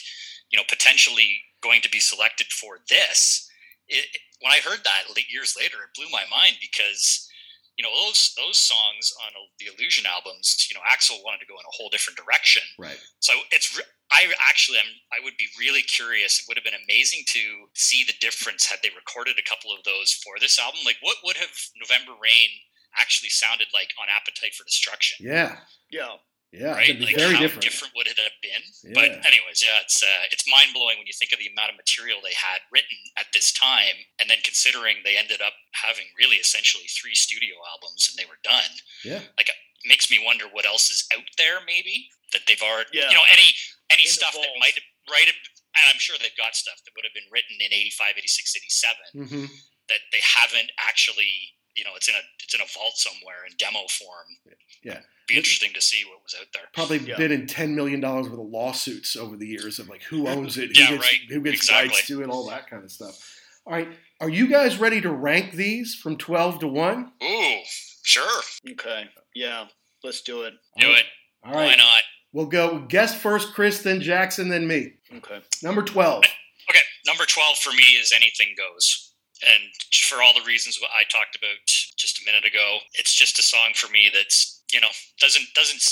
you 0.50 0.56
know 0.56 0.62
potentially 0.68 1.40
going 1.60 1.80
to 1.82 1.90
be 1.90 1.98
selected 1.98 2.46
for 2.52 2.78
this 2.88 3.50
it, 3.88 4.04
when 4.40 4.52
i 4.52 4.58
heard 4.60 4.84
that 4.84 5.04
years 5.28 5.56
later 5.58 5.78
it 5.82 5.94
blew 5.96 6.06
my 6.12 6.24
mind 6.30 6.56
because 6.60 7.28
you 7.76 7.82
know 7.82 7.90
those 8.06 8.32
those 8.36 8.58
songs 8.58 9.12
on 9.26 9.32
the 9.58 9.66
illusion 9.66 10.06
albums 10.06 10.66
you 10.70 10.74
know 10.74 10.84
Axl 10.86 11.22
wanted 11.24 11.40
to 11.40 11.46
go 11.46 11.54
in 11.54 11.66
a 11.66 11.74
whole 11.74 11.90
different 11.90 12.18
direction 12.18 12.62
right. 12.78 12.98
so 13.20 13.32
it's 13.50 13.80
I 14.12 14.30
actually 14.48 14.78
am 14.78 14.86
I 15.10 15.24
would 15.24 15.36
be 15.38 15.48
really 15.58 15.82
curious. 15.82 16.38
It 16.38 16.44
would 16.46 16.56
have 16.56 16.64
been 16.64 16.78
amazing 16.86 17.24
to 17.34 17.40
see 17.74 18.04
the 18.04 18.14
difference 18.20 18.66
had 18.66 18.78
they 18.82 18.90
recorded 18.94 19.38
a 19.38 19.48
couple 19.48 19.72
of 19.74 19.82
those 19.82 20.12
for 20.12 20.38
this 20.38 20.58
album. 20.58 20.80
Like 20.84 20.98
what 21.00 21.16
would 21.24 21.36
have 21.36 21.50
November 21.80 22.12
Rain 22.20 22.50
actually 22.98 23.30
sounded 23.30 23.66
like 23.74 23.90
on 24.00 24.06
Appetite 24.06 24.54
for 24.54 24.64
Destruction? 24.64 25.26
Yeah, 25.26 25.56
Yeah. 25.90 26.22
Yeah. 26.54 26.78
right? 26.78 26.94
Like 26.94 27.18
very 27.18 27.34
how 27.34 27.50
different. 27.58 27.92
would 27.98 28.06
it 28.06 28.18
have 28.18 28.36
been? 28.40 28.62
Yeah. 28.86 28.94
But 28.94 29.10
anyways, 29.26 29.58
yeah, 29.60 29.82
it's 29.82 29.98
uh, 30.02 30.30
it's 30.30 30.46
mind 30.46 30.70
blowing 30.72 30.96
when 31.02 31.06
you 31.10 31.16
think 31.18 31.32
of 31.34 31.38
the 31.42 31.50
amount 31.50 31.74
of 31.74 31.76
material 31.76 32.22
they 32.22 32.36
had 32.38 32.62
written 32.70 32.96
at 33.18 33.26
this 33.34 33.50
time, 33.52 34.06
and 34.22 34.30
then 34.30 34.38
considering 34.46 35.02
they 35.02 35.18
ended 35.18 35.42
up 35.42 35.54
having 35.74 36.06
really 36.18 36.38
essentially 36.38 36.86
three 36.86 37.14
studio 37.18 37.58
albums 37.66 38.06
and 38.08 38.14
they 38.16 38.28
were 38.30 38.38
done. 38.46 38.70
Yeah. 39.02 39.26
Like 39.36 39.50
it 39.50 39.58
makes 39.84 40.10
me 40.10 40.22
wonder 40.22 40.46
what 40.48 40.64
else 40.64 40.90
is 40.90 41.04
out 41.12 41.28
there 41.36 41.60
maybe 41.66 42.08
that 42.32 42.42
they've 42.48 42.62
already 42.62 42.88
Yeah. 42.96 43.08
you 43.12 43.16
know 43.18 43.26
any 43.30 43.48
any 43.92 44.08
In 44.08 44.10
stuff 44.10 44.32
that 44.32 44.48
might 44.58 44.74
have 44.74 44.86
right 45.12 45.28
and 45.28 45.84
I'm 45.92 46.00
sure 46.00 46.16
they've 46.16 46.34
got 46.40 46.56
stuff 46.56 46.80
that 46.86 46.92
would 46.96 47.04
have 47.04 47.12
been 47.12 47.28
written 47.30 47.60
in 47.60 47.68
85 47.68 48.16
86 48.16 48.56
87 48.56 49.28
hmm 49.28 49.46
that 49.92 50.00
they 50.16 50.24
haven't 50.24 50.72
actually 50.80 51.52
you 51.76 51.84
know 51.84 51.90
it's 51.96 52.08
in 52.08 52.14
a 52.14 52.18
it's 52.42 52.54
in 52.54 52.60
a 52.60 52.66
vault 52.76 52.94
somewhere 52.96 53.44
in 53.48 53.54
demo 53.58 53.80
form 53.88 54.26
Yeah. 54.82 55.00
be 55.28 55.36
interesting 55.36 55.72
to 55.74 55.80
see 55.80 56.04
what 56.08 56.22
was 56.22 56.34
out 56.38 56.46
there 56.52 56.62
Probably 56.74 56.98
Yeah. 56.98 57.16
been 57.16 57.32
in 57.32 57.46
ten 57.46 57.74
million 57.74 58.00
dollars 58.00 58.28
worth 58.28 58.38
of 58.38 58.46
lawsuits 58.46 59.16
over 59.16 59.36
the 59.36 59.46
years 59.46 59.78
of 59.78 59.88
like 59.88 60.02
who 60.04 60.28
owns 60.34 60.56
it, 60.58 60.76
who 60.76 60.82
Yeah, 60.82 60.90
gets 60.90 61.02
right. 61.02 61.18
who 61.30 61.40
gets 61.40 61.56
Exactly. 61.56 61.88
rights 61.88 62.06
to 62.08 62.22
it, 62.22 62.28
all 62.30 62.48
that 62.50 62.68
kind 62.70 62.84
of 62.84 62.90
stuff. 62.90 63.18
All 63.66 63.72
right, 63.72 63.88
are 64.20 64.28
you 64.28 64.46
guys 64.46 64.78
ready 64.78 65.00
to 65.00 65.10
rank 65.10 65.52
these 65.52 65.94
from 65.94 66.16
twelve 66.18 66.58
to 66.60 66.68
one? 66.68 67.12
ooh 67.22 67.58
sure 68.02 68.42
Okay. 68.70 69.08
Yeah. 69.34 69.66
Let's 70.02 70.20
do 70.20 70.42
it. 70.42 70.52
do 70.78 70.90
it 70.92 71.04
All 71.42 71.52
right. 71.54 71.64
why 71.70 71.74
not 71.76 72.02
we'll 72.32 72.44
go 72.46 72.80
guest 72.80 73.16
first, 73.16 73.54
Chris, 73.54 73.80
then 73.82 74.00
Jackson, 74.02 74.48
then 74.50 74.66
me. 74.66 74.92
Okay. 75.16 75.40
Number 75.62 75.82
twelve. 75.82 76.24
Okay, 76.70 76.80
number 77.06 77.24
12 77.26 77.58
for 77.58 77.70
me 77.74 77.82
is 78.00 78.10
anything 78.14 78.54
goes. 78.56 79.03
And 79.44 79.70
for 80.08 80.22
all 80.22 80.32
the 80.34 80.46
reasons 80.46 80.78
what 80.80 80.90
I 80.96 81.04
talked 81.04 81.36
about 81.36 81.60
just 81.96 82.20
a 82.20 82.26
minute 82.26 82.44
ago, 82.44 82.78
it's 82.94 83.14
just 83.14 83.38
a 83.38 83.42
song 83.42 83.72
for 83.74 83.90
me 83.90 84.10
that's, 84.12 84.62
you 84.72 84.80
know, 84.80 84.92
doesn't 85.20 85.46
doesn't 85.54 85.82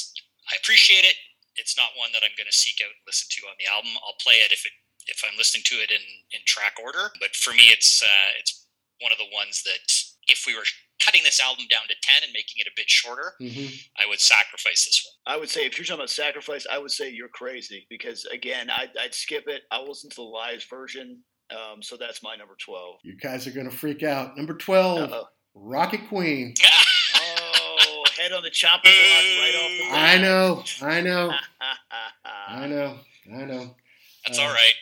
I 0.51 0.57
appreciate 0.57 1.05
it. 1.05 1.16
It's 1.57 1.77
not 1.77 1.95
one 1.97 2.11
that 2.12 2.24
I'm 2.24 2.35
going 2.37 2.49
to 2.51 2.57
seek 2.57 2.81
out 2.81 2.91
and 2.91 3.05
listen 3.07 3.29
to 3.29 3.47
on 3.47 3.57
the 3.61 3.69
album. 3.69 3.93
I'll 4.01 4.19
play 4.23 4.41
it 4.41 4.53
if 4.53 4.65
it 4.65 4.73
if 5.07 5.23
I'm 5.27 5.37
listening 5.37 5.65
to 5.66 5.77
it 5.83 5.91
in 5.91 6.03
in 6.33 6.41
track 6.47 6.74
order, 6.83 7.11
but 7.20 7.35
for 7.37 7.53
me 7.53 7.69
it's 7.70 8.03
uh 8.03 8.31
it's 8.39 8.66
one 9.01 9.12
of 9.12 9.19
the 9.19 9.31
ones 9.35 9.62
that 9.65 9.83
if 10.29 10.45
we 10.47 10.55
were 10.55 10.65
cutting 11.05 11.23
this 11.24 11.41
album 11.41 11.66
down 11.69 11.83
to 11.89 11.95
10 12.01 12.23
and 12.23 12.33
making 12.33 12.62
it 12.62 12.69
a 12.69 12.77
bit 12.77 12.89
shorter, 12.89 13.35
hmm 13.41 13.66
I 13.99 14.07
would 14.07 14.20
sacrifice 14.20 14.87
this 14.87 15.05
one. 15.05 15.35
I 15.35 15.39
would 15.39 15.51
say 15.51 15.66
if 15.66 15.77
you're 15.77 15.85
talking 15.85 16.01
about 16.01 16.11
sacrifice, 16.11 16.66
I 16.70 16.79
would 16.79 16.91
say 16.91 17.11
you're 17.11 17.29
crazy 17.29 17.87
because 17.91 18.24
again, 18.27 18.70
I'd, 18.70 18.91
I'd 18.99 19.15
skip 19.15 19.45
it. 19.49 19.62
I'll 19.70 19.89
listen 19.89 20.11
to 20.11 20.16
the 20.16 20.23
live 20.23 20.65
version. 20.70 21.23
Um, 21.53 21.83
so 21.83 21.97
that's 21.97 22.23
my 22.23 22.37
number 22.37 22.55
twelve. 22.59 23.01
You 23.03 23.16
guys 23.16 23.47
are 23.47 23.51
gonna 23.53 23.70
freak 23.70 24.03
out. 24.03 24.37
Number 24.37 24.55
12 24.55 25.12
Uh-oh. 25.12 25.24
Rocket 25.55 26.09
Queen. 26.09 26.55
Oh, 27.15 28.05
head 28.19 28.33
on 28.33 28.43
the 28.43 28.51
chopping 28.51 28.91
block 28.91 29.24
right 29.39 29.55
off 29.55 29.70
the 29.70 29.89
bat. 29.91 30.15
I 30.15 30.19
know, 30.19 30.65
I 30.83 31.01
know, 31.01 31.31
I 32.49 32.66
know, 32.66 32.99
I 33.35 33.45
know. 33.45 33.77
That's 34.27 34.39
Uh, 34.39 34.43
all 34.43 34.49
right. 34.53 34.74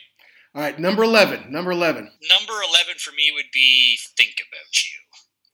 All 0.55 0.61
right, 0.61 0.79
number 0.79 1.03
11. 1.03 1.51
Number 1.51 1.71
11. 1.71 2.11
Number 2.29 2.53
11 2.53 2.95
for 2.99 3.11
me 3.11 3.31
would 3.33 3.51
be 3.53 3.97
Think 4.17 4.35
About 4.41 4.73
You. 4.83 4.99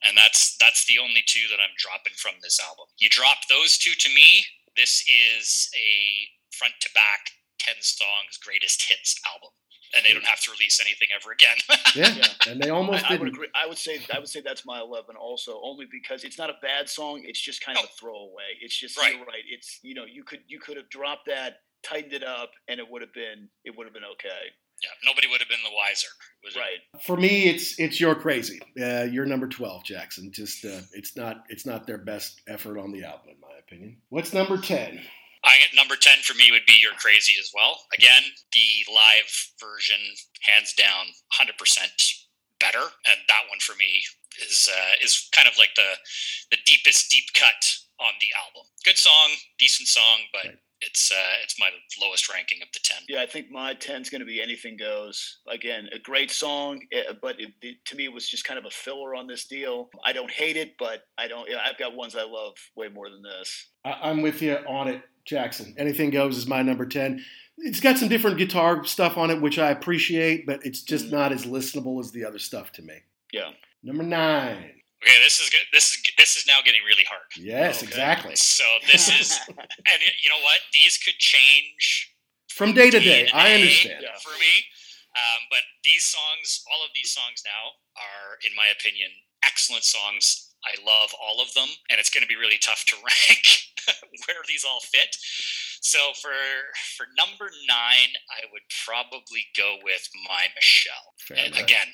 And 0.08 0.18
that's 0.18 0.56
that's 0.58 0.86
the 0.86 0.98
only 1.00 1.22
two 1.26 1.46
that 1.50 1.60
I'm 1.62 1.74
dropping 1.78 2.14
from 2.18 2.34
this 2.42 2.60
album. 2.60 2.86
You 2.98 3.10
drop 3.10 3.38
those 3.50 3.78
two 3.78 3.94
to 3.98 4.10
me, 4.14 4.46
this 4.76 5.04
is 5.08 5.70
a 5.76 6.56
front 6.56 6.74
to 6.82 6.90
back 6.94 7.32
10 7.60 7.76
songs 7.82 8.38
greatest 8.44 8.84
hits 8.90 9.20
album 9.34 9.50
and 9.96 10.06
they 10.06 10.14
don't 10.14 10.26
have 10.26 10.42
to 10.42 10.52
release 10.52 10.80
anything 10.82 11.08
ever 11.16 11.32
again. 11.32 11.58
yeah. 11.96 12.14
yeah. 12.16 12.52
and 12.52 12.62
they 12.62 12.70
almost 12.70 13.10
I, 13.10 13.16
I, 13.16 13.18
would 13.18 13.28
agree. 13.30 13.48
I 13.56 13.68
would 13.68 13.78
say 13.78 14.00
I 14.14 14.20
would 14.20 14.28
say 14.28 14.42
that's 14.42 14.66
my 14.66 14.80
eleven 14.80 15.16
also, 15.16 15.60
only 15.64 15.88
because 15.92 16.24
it's 16.24 16.38
not 16.38 16.50
a 16.50 16.56
bad 16.62 16.90
song. 16.90 17.22
It's 17.24 17.40
just 17.40 17.64
kind 17.64 17.78
of 17.78 17.86
a 17.86 17.88
throwaway. 18.00 18.58
It's 18.62 18.78
just 18.78 18.98
right. 18.98 19.16
you're 19.16 19.26
right. 19.26 19.44
It's 19.50 19.80
you 19.84 19.96
know 19.96 20.06
you 20.06 20.24
could 20.24 20.42
you 20.48 20.60
could 20.60 20.78
have 20.78 20.90
dropped 20.90 21.28
that, 21.28 21.58
tightened 21.84 22.14
it 22.14 22.24
up, 22.24 22.52
and 22.68 22.80
it 22.80 22.90
would 22.90 23.02
have 23.02 23.14
been 23.14 23.50
it 23.64 23.78
would 23.78 23.86
have 23.86 23.94
been 23.94 24.06
okay. 24.14 24.52
Yeah, 24.84 25.10
nobody 25.10 25.28
would 25.28 25.40
have 25.40 25.50
been 25.50 25.58
the 25.64 25.76
wiser. 25.76 26.08
right. 26.56 26.78
It? 26.94 27.02
For 27.02 27.18
me, 27.18 27.50
it's 27.50 27.80
it's 27.80 28.00
you're 28.00 28.14
crazy. 28.14 28.60
Uh, 28.80 29.08
you're 29.10 29.26
number 29.26 29.48
twelve, 29.48 29.84
Jackson. 29.84 30.32
Just 30.32 30.64
uh, 30.66 30.82
it's 30.94 31.16
not 31.16 31.46
it's 31.50 31.66
not 31.66 31.88
their 31.88 31.98
best 31.98 32.42
effort 32.48 32.78
on 32.78 32.92
the 32.92 33.04
album, 33.04 33.30
in 33.30 33.42
my 33.42 33.58
opinion. 33.60 33.98
What's 34.10 34.34
number 34.34 34.58
ten? 34.58 35.02
I, 35.48 35.64
number 35.74 35.96
10 35.96 36.24
for 36.24 36.36
me 36.36 36.52
would 36.52 36.66
be 36.68 36.76
You're 36.80 37.00
Crazy 37.00 37.34
as 37.40 37.52
well. 37.56 37.80
Again, 37.94 38.24
the 38.52 38.94
live 38.94 39.32
version, 39.60 39.98
hands 40.42 40.74
down, 40.74 41.08
100% 41.40 41.56
better. 42.60 42.84
And 43.08 43.18
that 43.30 43.48
one 43.50 43.60
for 43.60 43.76
me 43.80 44.04
is 44.44 44.68
uh, 44.70 44.94
is 45.04 45.30
kind 45.32 45.48
of 45.48 45.58
like 45.58 45.74
the, 45.76 45.96
the 46.52 46.58
deepest 46.66 47.10
deep 47.10 47.26
cut 47.34 47.64
on 48.00 48.12
the 48.20 48.28
album. 48.46 48.68
Good 48.84 48.98
song, 48.98 49.30
decent 49.58 49.88
song, 49.88 50.20
but. 50.34 50.56
It's 50.80 51.12
uh, 51.12 51.34
it's 51.42 51.60
my 51.60 51.72
lowest 52.00 52.32
ranking 52.32 52.60
of 52.62 52.68
the 52.72 52.80
ten. 52.84 53.00
Yeah, 53.10 53.24
I 53.24 53.26
think 53.26 53.50
my 53.50 53.74
ten 53.74 54.00
is 54.00 54.12
going 54.12 54.20
to 54.20 54.28
be 54.28 54.44
Anything 54.44 54.78
Goes. 54.78 55.40
Again, 55.48 55.90
a 55.92 55.98
great 55.98 56.30
song, 56.30 56.80
eh, 56.92 57.14
but 57.20 57.40
it, 57.40 57.52
it, 57.64 57.84
to 57.86 57.96
me 57.96 58.06
it 58.06 58.14
was 58.14 58.30
just 58.30 58.46
kind 58.46 58.60
of 58.60 58.66
a 58.66 58.70
filler 58.70 59.16
on 59.16 59.26
this 59.26 59.48
deal. 59.48 59.90
I 60.06 60.14
don't 60.14 60.30
hate 60.30 60.56
it, 60.56 60.76
but 60.78 61.02
I 61.18 61.28
don't. 61.28 61.50
I've 61.50 61.80
got 61.80 61.96
ones 61.96 62.16
I 62.16 62.26
love 62.26 62.54
way 62.76 62.90
more 62.90 63.10
than 63.10 63.24
this. 63.24 63.70
I'm 63.84 64.22
with 64.22 64.40
you 64.40 64.58
on 64.68 64.88
it 64.88 65.02
Jackson. 65.28 65.76
Anything 65.78 66.10
Goes 66.10 66.38
is 66.38 66.48
my 66.48 66.62
number 66.62 66.86
10. 66.86 67.24
It's 67.60 67.80
got 67.80 67.98
some 67.98 68.08
different 68.08 68.38
guitar 68.38 68.86
stuff 68.86 69.18
on 69.18 69.30
it, 69.32 69.42
which 69.42 69.60
I 69.60 69.72
appreciate, 69.72 70.46
but 70.46 70.66
it's 70.66 70.82
just 70.82 71.06
mm-hmm. 71.06 71.16
not 71.16 71.32
as 71.32 71.46
listenable 71.46 72.00
as 72.00 72.12
the 72.12 72.26
other 72.26 72.40
stuff 72.40 72.72
to 72.74 72.82
me. 72.82 72.96
Yeah. 73.32 73.52
Number 73.84 74.04
nine. 74.04 74.74
Okay, 75.04 75.24
this 75.24 75.40
is 75.40 75.50
good. 75.50 75.62
This 75.72 75.94
is 75.94 76.02
this 76.18 76.38
is 76.38 76.48
now 76.48 76.58
getting 76.66 76.82
really 76.84 77.04
hard. 77.04 77.22
Yes, 77.38 77.78
okay. 77.78 77.88
exactly. 77.88 78.36
So 78.36 78.64
this 78.92 79.08
is, 79.08 79.40
and 79.48 80.00
you 80.22 80.30
know 80.30 80.42
what? 80.42 80.60
These 80.74 80.98
could 80.98 81.18
change 81.20 82.16
from 82.50 82.74
day 82.74 82.90
to 82.90 83.00
day. 83.00 83.30
I 83.32 83.54
understand. 83.54 84.04
For 84.24 84.34
me, 84.40 84.66
um, 85.14 85.42
but 85.50 85.62
these 85.84 86.04
songs, 86.04 86.66
all 86.72 86.84
of 86.84 86.90
these 86.96 87.14
songs 87.14 87.44
now, 87.46 87.78
are, 87.96 88.38
in 88.46 88.56
my 88.56 88.68
opinion, 88.74 89.10
excellent 89.46 89.84
songs 89.84 90.47
I 90.68 90.76
love 90.86 91.12
all 91.16 91.42
of 91.42 91.54
them, 91.54 91.70
and 91.90 92.00
it's 92.00 92.10
going 92.10 92.24
to 92.24 92.28
be 92.28 92.36
really 92.36 92.60
tough 92.62 92.84
to 92.88 92.96
rank 93.08 93.46
where 94.28 94.44
these 94.48 94.66
all 94.68 94.82
fit. 94.82 95.16
So 95.82 96.00
for 96.22 96.36
for 96.98 97.06
number 97.18 97.50
nine, 97.68 98.12
I 98.28 98.44
would 98.52 98.64
probably 98.86 99.48
go 99.56 99.78
with 99.84 100.10
My 100.28 100.48
Michelle. 100.56 101.16
Fair 101.20 101.38
and 101.38 101.54
enough. 101.54 101.64
again, 101.64 101.88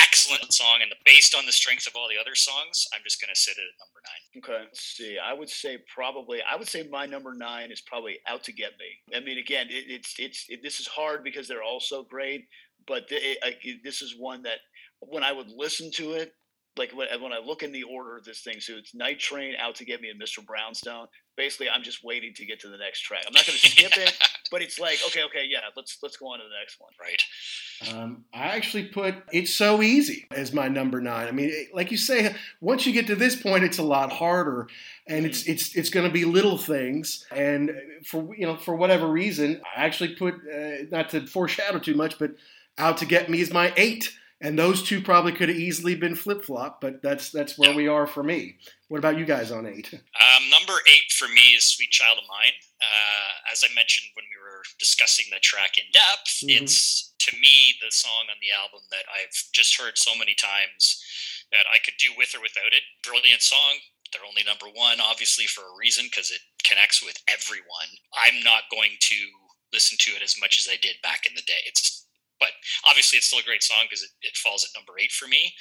excellent 0.00 0.52
song, 0.52 0.78
and 0.82 0.92
based 1.04 1.34
on 1.34 1.46
the 1.46 1.52
strength 1.52 1.86
of 1.86 1.94
all 1.94 2.08
the 2.08 2.20
other 2.20 2.34
songs, 2.34 2.86
I'm 2.92 3.02
just 3.04 3.20
going 3.20 3.32
to 3.32 3.40
sit 3.40 3.56
it 3.56 3.62
at 3.62 3.78
number 3.78 4.00
nine. 4.02 4.22
Okay, 4.42 4.64
let's 4.64 4.82
see. 4.82 5.18
I 5.18 5.32
would 5.32 5.50
say 5.50 5.78
probably. 5.94 6.40
I 6.42 6.56
would 6.56 6.68
say 6.68 6.88
my 6.90 7.06
number 7.06 7.34
nine 7.34 7.70
is 7.70 7.80
probably 7.82 8.18
Out 8.26 8.42
to 8.44 8.52
Get 8.52 8.72
Me. 8.78 9.16
I 9.16 9.20
mean, 9.20 9.38
again, 9.38 9.66
it, 9.70 9.84
it's 9.88 10.14
it's 10.18 10.46
it, 10.48 10.60
this 10.62 10.80
is 10.80 10.86
hard 10.86 11.22
because 11.22 11.46
they're 11.46 11.62
all 11.62 11.80
so 11.80 12.02
great, 12.02 12.46
but 12.86 13.04
it, 13.10 13.84
this 13.84 14.02
is 14.02 14.16
one 14.18 14.42
that 14.42 14.58
when 15.00 15.22
I 15.22 15.32
would 15.32 15.48
listen 15.48 15.90
to 15.92 16.12
it, 16.12 16.32
like 16.76 16.92
when, 16.92 17.08
when 17.20 17.32
I 17.32 17.38
look 17.38 17.62
in 17.62 17.72
the 17.72 17.82
order 17.82 18.16
of 18.16 18.24
this 18.24 18.40
thing, 18.40 18.60
so 18.60 18.74
it's 18.74 18.94
Night 18.94 19.18
Train 19.18 19.54
out 19.58 19.74
to 19.76 19.84
get 19.84 20.00
me 20.00 20.08
and 20.08 20.20
Mr. 20.20 20.44
Brownstone. 20.44 21.08
Basically, 21.36 21.68
I'm 21.68 21.82
just 21.82 22.04
waiting 22.04 22.32
to 22.34 22.46
get 22.46 22.60
to 22.60 22.68
the 22.68 22.76
next 22.76 23.00
track. 23.00 23.24
I'm 23.26 23.32
not 23.32 23.46
going 23.46 23.58
to 23.58 23.68
skip 23.68 23.96
it, 23.96 24.16
but 24.50 24.62
it's 24.62 24.78
like, 24.78 24.98
okay, 25.06 25.24
okay, 25.24 25.44
yeah, 25.48 25.60
let's 25.76 25.98
let's 26.02 26.16
go 26.16 26.26
on 26.26 26.38
to 26.38 26.44
the 26.44 26.50
next 26.60 26.80
one. 26.80 26.92
Right. 27.00 27.22
Um, 27.92 28.24
I 28.32 28.56
actually 28.56 28.86
put 28.86 29.14
"It's 29.32 29.52
So 29.52 29.82
Easy" 29.82 30.26
as 30.30 30.52
my 30.52 30.68
number 30.68 31.00
nine. 31.00 31.28
I 31.28 31.32
mean, 31.32 31.52
like 31.72 31.90
you 31.90 31.96
say, 31.96 32.34
once 32.60 32.86
you 32.86 32.92
get 32.92 33.06
to 33.08 33.16
this 33.16 33.36
point, 33.36 33.64
it's 33.64 33.78
a 33.78 33.82
lot 33.82 34.12
harder, 34.12 34.68
and 35.06 35.26
it's 35.26 35.42
mm-hmm. 35.42 35.52
it's 35.52 35.76
it's 35.76 35.90
going 35.90 36.06
to 36.06 36.12
be 36.12 36.24
little 36.24 36.58
things. 36.58 37.26
And 37.32 37.72
for 38.04 38.34
you 38.36 38.46
know, 38.46 38.56
for 38.56 38.76
whatever 38.76 39.08
reason, 39.08 39.60
I 39.76 39.84
actually 39.84 40.14
put 40.14 40.34
uh, 40.34 40.84
not 40.90 41.10
to 41.10 41.26
foreshadow 41.26 41.78
too 41.78 41.94
much, 41.94 42.18
but 42.18 42.32
"Out 42.78 42.98
to 42.98 43.06
Get 43.06 43.28
Me" 43.28 43.40
is 43.40 43.52
my 43.52 43.72
eight 43.76 44.14
and 44.40 44.58
those 44.58 44.82
two 44.82 45.02
probably 45.02 45.32
could 45.32 45.48
have 45.48 45.58
easily 45.58 45.94
been 45.94 46.14
flip 46.14 46.42
flop, 46.42 46.80
but 46.80 47.02
that's 47.02 47.30
that's 47.30 47.58
where 47.58 47.74
we 47.74 47.88
are 47.88 48.06
for 48.06 48.22
me. 48.22 48.56
What 48.88 48.98
about 48.98 49.18
you 49.18 49.24
guys 49.24 49.52
on 49.52 49.66
eight? 49.66 49.92
Um, 49.92 50.50
number 50.50 50.72
eight 50.88 51.12
for 51.12 51.28
me 51.28 51.54
is 51.56 51.64
"Sweet 51.64 51.90
Child 51.90 52.18
of 52.18 52.28
Mine." 52.28 52.56
Uh, 52.80 53.52
as 53.52 53.62
I 53.62 53.72
mentioned 53.74 54.08
when 54.14 54.24
we 54.24 54.40
were 54.40 54.62
discussing 54.78 55.26
the 55.30 55.40
track 55.40 55.76
in 55.76 55.84
depth, 55.92 56.40
mm-hmm. 56.40 56.64
it's 56.64 57.12
to 57.20 57.36
me 57.36 57.76
the 57.84 57.90
song 57.90 58.32
on 58.32 58.40
the 58.40 58.56
album 58.56 58.80
that 58.90 59.04
I've 59.12 59.36
just 59.52 59.78
heard 59.78 59.98
so 59.98 60.16
many 60.16 60.34
times 60.34 61.04
that 61.52 61.68
I 61.68 61.78
could 61.78 61.98
do 61.98 62.08
with 62.16 62.34
or 62.34 62.40
without 62.40 62.72
it. 62.72 62.82
Brilliant 63.04 63.42
song. 63.42 63.84
They're 64.12 64.26
only 64.26 64.42
number 64.42 64.66
one, 64.72 64.98
obviously, 64.98 65.46
for 65.46 65.62
a 65.62 65.78
reason 65.78 66.06
because 66.10 66.30
it 66.32 66.40
connects 66.64 67.04
with 67.04 67.20
everyone. 67.28 67.90
I'm 68.16 68.42
not 68.42 68.72
going 68.72 68.96
to 68.98 69.20
listen 69.72 69.98
to 70.00 70.10
it 70.18 70.22
as 70.22 70.34
much 70.40 70.58
as 70.58 70.66
I 70.66 70.76
did 70.80 70.96
back 71.02 71.26
in 71.26 71.34
the 71.36 71.46
day. 71.46 71.62
It's 71.66 72.06
but 72.40 72.56
obviously, 72.88 73.18
it's 73.18 73.28
still 73.28 73.38
a 73.38 73.46
great 73.46 73.62
song 73.62 73.84
because 73.84 74.02
it, 74.02 74.10
it 74.22 74.36
falls 74.36 74.64
at 74.64 74.74
number 74.74 74.98
eight 74.98 75.12
for 75.12 75.28
me. 75.28 75.52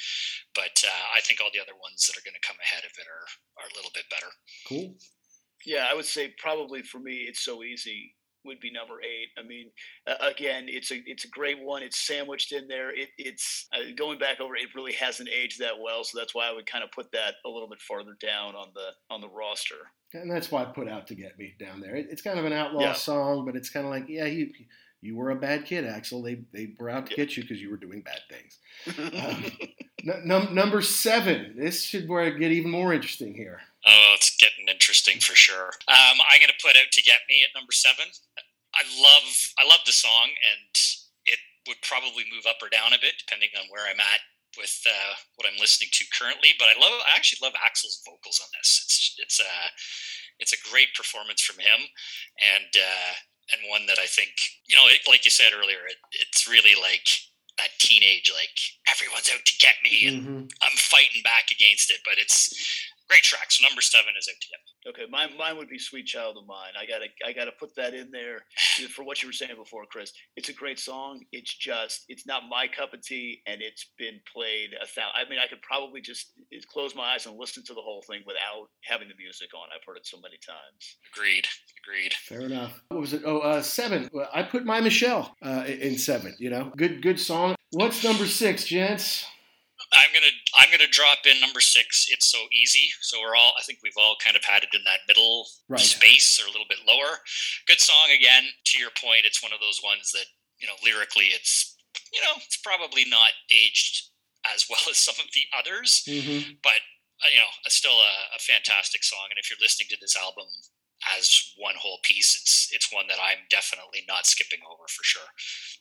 But 0.56 0.82
uh, 0.82 1.06
I 1.14 1.20
think 1.22 1.40
all 1.40 1.52
the 1.54 1.62
other 1.62 1.78
ones 1.78 2.08
that 2.08 2.18
are 2.18 2.26
going 2.26 2.40
to 2.40 2.48
come 2.48 2.58
ahead 2.64 2.88
of 2.88 2.96
it 2.98 3.06
are, 3.06 3.28
are 3.62 3.70
a 3.70 3.76
little 3.76 3.92
bit 3.94 4.10
better. 4.10 4.32
Cool. 4.68 4.96
Yeah, 5.66 5.88
I 5.92 5.94
would 5.94 6.06
say 6.08 6.34
probably 6.40 6.82
for 6.82 7.00
me, 7.00 7.28
it's 7.28 7.44
so 7.44 7.64
easy 7.64 8.16
would 8.46 8.60
be 8.60 8.72
number 8.72 9.02
eight. 9.02 9.30
I 9.38 9.46
mean, 9.46 9.70
uh, 10.08 10.16
again, 10.22 10.66
it's 10.68 10.92
a 10.92 11.02
it's 11.06 11.26
a 11.26 11.30
great 11.30 11.62
one. 11.62 11.84
It's 11.84 12.00
sandwiched 12.06 12.52
in 12.52 12.68
there. 12.68 12.90
It, 12.92 13.10
it's 13.18 13.68
uh, 13.74 13.92
going 13.96 14.20
back 14.20 14.40
over. 14.40 14.56
It 14.56 14.74
really 14.76 14.94
hasn't 14.94 15.30
aged 15.30 15.60
that 15.60 15.74
well, 15.82 16.04
so 16.04 16.18
that's 16.18 16.34
why 16.34 16.48
I 16.48 16.54
would 16.54 16.66
kind 16.66 16.84
of 16.84 16.92
put 16.92 17.12
that 17.12 17.36
a 17.46 17.50
little 17.50 17.70
bit 17.70 17.82
farther 17.82 18.16
down 18.22 18.56
on 18.56 18.70
the 18.74 18.92
on 19.14 19.22
the 19.22 19.30
roster. 19.30 19.76
And 20.14 20.32
that's 20.32 20.52
why 20.52 20.64
I 20.64 20.66
put 20.66 20.88
"Out 20.88 21.08
to 21.08 21.16
Get 21.16 21.38
Me" 21.38 21.54
down 21.60 21.82
there. 21.82 21.96
It, 21.96 22.08
it's 22.10 22.22
kind 22.22 22.40
of 22.40 22.46
an 22.46 22.54
outlaw 22.54 22.82
yeah. 22.82 22.94
song, 22.94 23.46
but 23.46 23.56
it's 23.56 23.70
kind 23.70 23.86
of 23.86 23.92
like, 23.92 24.06
yeah, 24.08 24.26
he 24.26 24.54
you 25.02 25.16
were 25.16 25.32
a 25.32 25.36
bad 25.36 25.66
kid, 25.66 25.86
Axl. 25.86 26.24
They 26.24 26.42
they 26.54 26.74
were 26.80 26.90
out 26.90 27.08
to 27.08 27.16
get 27.16 27.38
you 27.38 27.44
because 27.44 27.62
you 27.62 27.70
were 27.70 27.78
doing 27.78 28.02
bad 28.02 28.22
things. 28.30 28.58
Um, 29.20 29.44
n- 30.32 30.56
number 30.56 30.82
seven. 30.82 31.56
This 31.58 31.84
should 31.84 32.08
where 32.08 32.24
it 32.24 32.40
get 32.40 32.52
even 32.52 32.72
more 32.72 32.94
interesting 32.94 33.34
here. 33.36 33.60
Oh, 33.86 34.14
it's 34.16 34.36
getting 34.38 34.68
interesting 34.68 35.20
for 35.20 35.36
sure. 35.36 35.72
Um, 35.88 36.16
I'm 36.24 36.40
going 36.40 36.52
to 36.52 36.64
put 36.64 36.76
out 36.80 36.92
to 36.92 37.02
get 37.02 37.20
me 37.28 37.44
at 37.44 37.58
number 37.58 37.72
seven. 37.72 38.06
I 38.76 38.84
love 39.02 39.28
I 39.60 39.68
love 39.68 39.84
the 39.86 39.92
song, 39.92 40.30
and 40.32 40.72
it 41.26 41.40
would 41.68 41.82
probably 41.82 42.24
move 42.32 42.46
up 42.48 42.64
or 42.64 42.70
down 42.70 42.94
a 42.94 43.02
bit 43.02 43.20
depending 43.20 43.50
on 43.60 43.68
where 43.70 43.84
I'm 43.84 44.00
at 44.00 44.22
with 44.58 44.80
uh, 44.88 45.14
what 45.36 45.48
I'm 45.48 45.60
listening 45.60 45.90
to 45.94 46.06
currently. 46.16 46.56
But 46.58 46.70
I 46.72 46.80
love 46.80 46.96
I 47.04 47.16
actually 47.16 47.46
love 47.46 47.56
Axl's 47.60 48.02
vocals 48.06 48.40
on 48.40 48.50
this. 48.60 48.84
It's 48.86 49.16
it's 49.20 49.40
a 49.40 49.50
uh, 49.50 49.70
it's 50.40 50.54
a 50.54 50.70
great 50.72 50.94
performance 50.96 51.42
from 51.42 51.60
him, 51.60 51.84
and 52.40 52.72
uh, 52.76 53.14
and 53.52 53.70
one 53.70 53.86
that 53.88 54.00
I 54.00 54.06
think, 54.06 54.32
you 54.68 54.76
know, 54.76 54.86
it, 54.88 55.02
like 55.08 55.26
you 55.26 55.32
said 55.32 55.52
earlier, 55.54 55.86
it, 55.88 55.98
it's 56.12 56.48
really 56.48 56.80
like 56.80 57.08
that 57.58 57.76
teenage, 57.80 58.32
like 58.34 58.56
everyone's 58.88 59.30
out 59.34 59.44
to 59.46 59.54
get 59.60 59.76
me, 59.84 60.08
and 60.08 60.22
mm-hmm. 60.22 60.44
I'm 60.62 60.78
fighting 60.78 61.22
back 61.24 61.52
against 61.52 61.92
it. 61.92 62.00
But 62.06 62.16
it's 62.18 62.54
great 63.10 63.24
track. 63.24 63.52
So 63.52 63.66
number 63.68 63.82
seven 63.82 64.14
is 64.18 64.30
out 64.30 64.40
to. 64.40 64.90
Okay, 64.90 65.06
mine, 65.10 65.30
mine 65.38 65.58
would 65.58 65.70
be 65.70 65.78
"Sweet 65.78 66.06
Child 66.06 66.38
of 66.38 66.48
Mine." 66.48 66.74
I 66.80 66.86
gotta 66.86 67.08
I 67.26 67.34
gotta 67.34 67.52
put 67.60 67.76
that 67.76 67.94
in 67.94 68.12
there 68.12 68.40
for 68.96 69.04
what 69.04 69.22
you 69.22 69.30
were 69.30 69.34
saying 69.34 69.56
before, 69.58 69.86
Chris. 69.86 70.14
It's 70.36 70.50
a 70.50 70.54
great 70.54 70.80
song. 70.80 71.22
It's 71.32 71.56
just 71.56 72.06
it's 72.08 72.26
not 72.26 72.44
my 72.50 72.68
cup 72.68 72.94
of 72.94 73.02
tea, 73.02 73.42
and 73.46 73.62
it's 73.62 73.92
been 73.98 74.20
played 74.32 74.72
a 74.82 74.86
thousand. 74.86 75.14
I 75.16 75.30
mean, 75.30 75.40
I 75.40 75.48
could 75.48 75.62
probably 75.62 76.02
just 76.02 76.34
close 76.72 76.96
my 76.96 77.14
eyes 77.14 77.26
and 77.26 77.38
listen 77.38 77.64
to 77.66 77.74
the 77.74 77.82
whole 77.82 78.04
thing 78.08 78.22
without 78.26 78.70
having 78.84 79.08
the 79.08 79.16
music 79.18 79.50
on. 79.54 79.68
I've 79.76 79.86
heard 79.86 79.98
it 79.98 80.08
so 80.08 80.18
many 80.22 80.38
times. 80.46 80.98
Agreed. 81.14 81.48
Agreed. 81.84 82.14
Fair 82.14 82.42
enough. 82.42 82.82
What 82.90 83.02
was 83.02 83.14
it? 83.14 83.24
Oh, 83.26 83.40
uh, 83.40 83.62
seven. 83.62 84.10
I 84.34 84.44
put 84.44 84.66
my 84.66 84.80
Michelle 84.80 85.36
uh, 85.44 85.66
in 85.68 85.98
seven. 85.98 86.36
You 86.40 86.50
know, 86.50 86.72
good 86.76 87.02
good 87.02 87.20
song. 87.20 87.56
What's 87.72 88.04
number 88.04 88.26
six, 88.26 88.66
gents? 88.66 89.26
I'm 89.92 90.14
gonna 90.14 90.34
I'm 90.54 90.70
gonna 90.70 90.90
drop 90.90 91.26
in 91.26 91.42
number 91.42 91.62
six. 91.62 92.06
It's 92.10 92.30
so 92.30 92.46
easy. 92.54 92.94
So 93.02 93.20
we're 93.22 93.36
all 93.36 93.54
I 93.58 93.64
think 93.64 93.80
we've 93.82 93.98
all 93.98 94.16
kind 94.24 94.36
of 94.36 94.44
had 94.46 94.64
it 94.64 94.74
in 94.74 94.84
that 94.86 95.06
middle 95.08 95.48
right. 95.68 95.82
space 95.82 96.40
or 96.40 96.48
a 96.48 96.52
little 96.52 96.70
bit 96.70 96.86
lower. 96.88 97.26
Good 97.68 97.80
song 97.80 98.14
again. 98.14 98.46
To 98.74 98.78
your 98.78 98.94
point, 98.94 99.26
it's 99.26 99.42
one 99.42 99.54
of 99.54 99.60
those 99.60 99.82
ones 99.84 100.12
that 100.14 100.30
you 100.62 100.68
know 100.68 100.78
lyrically 100.84 101.34
it's 101.34 101.76
you 102.14 102.22
know 102.22 102.38
it's 102.38 102.62
probably 102.62 103.06
not 103.10 103.34
aged 103.50 104.10
as 104.54 104.66
well 104.70 104.82
as 104.90 104.98
some 104.98 105.18
of 105.18 105.30
the 105.34 105.46
others, 105.58 106.04
mm-hmm. 106.08 106.62
but 106.62 106.86
uh, 107.26 107.30
you 107.34 107.40
know 107.40 107.52
still 107.68 107.98
a, 107.98 108.14
a 108.38 108.40
fantastic 108.40 109.04
song. 109.04 109.34
And 109.34 109.40
if 109.42 109.50
you're 109.50 109.62
listening 109.62 109.90
to 109.90 109.98
this 110.00 110.16
album 110.16 110.46
as 111.18 111.54
one 111.58 111.76
whole 111.78 112.00
piece, 112.04 112.36
it's 112.36 112.70
it's 112.72 112.94
one 112.94 113.08
that 113.10 113.18
I'm 113.18 113.50
definitely 113.50 114.06
not 114.08 114.26
skipping 114.26 114.62
over 114.70 114.86
for 114.88 115.04
sure. 115.04 115.34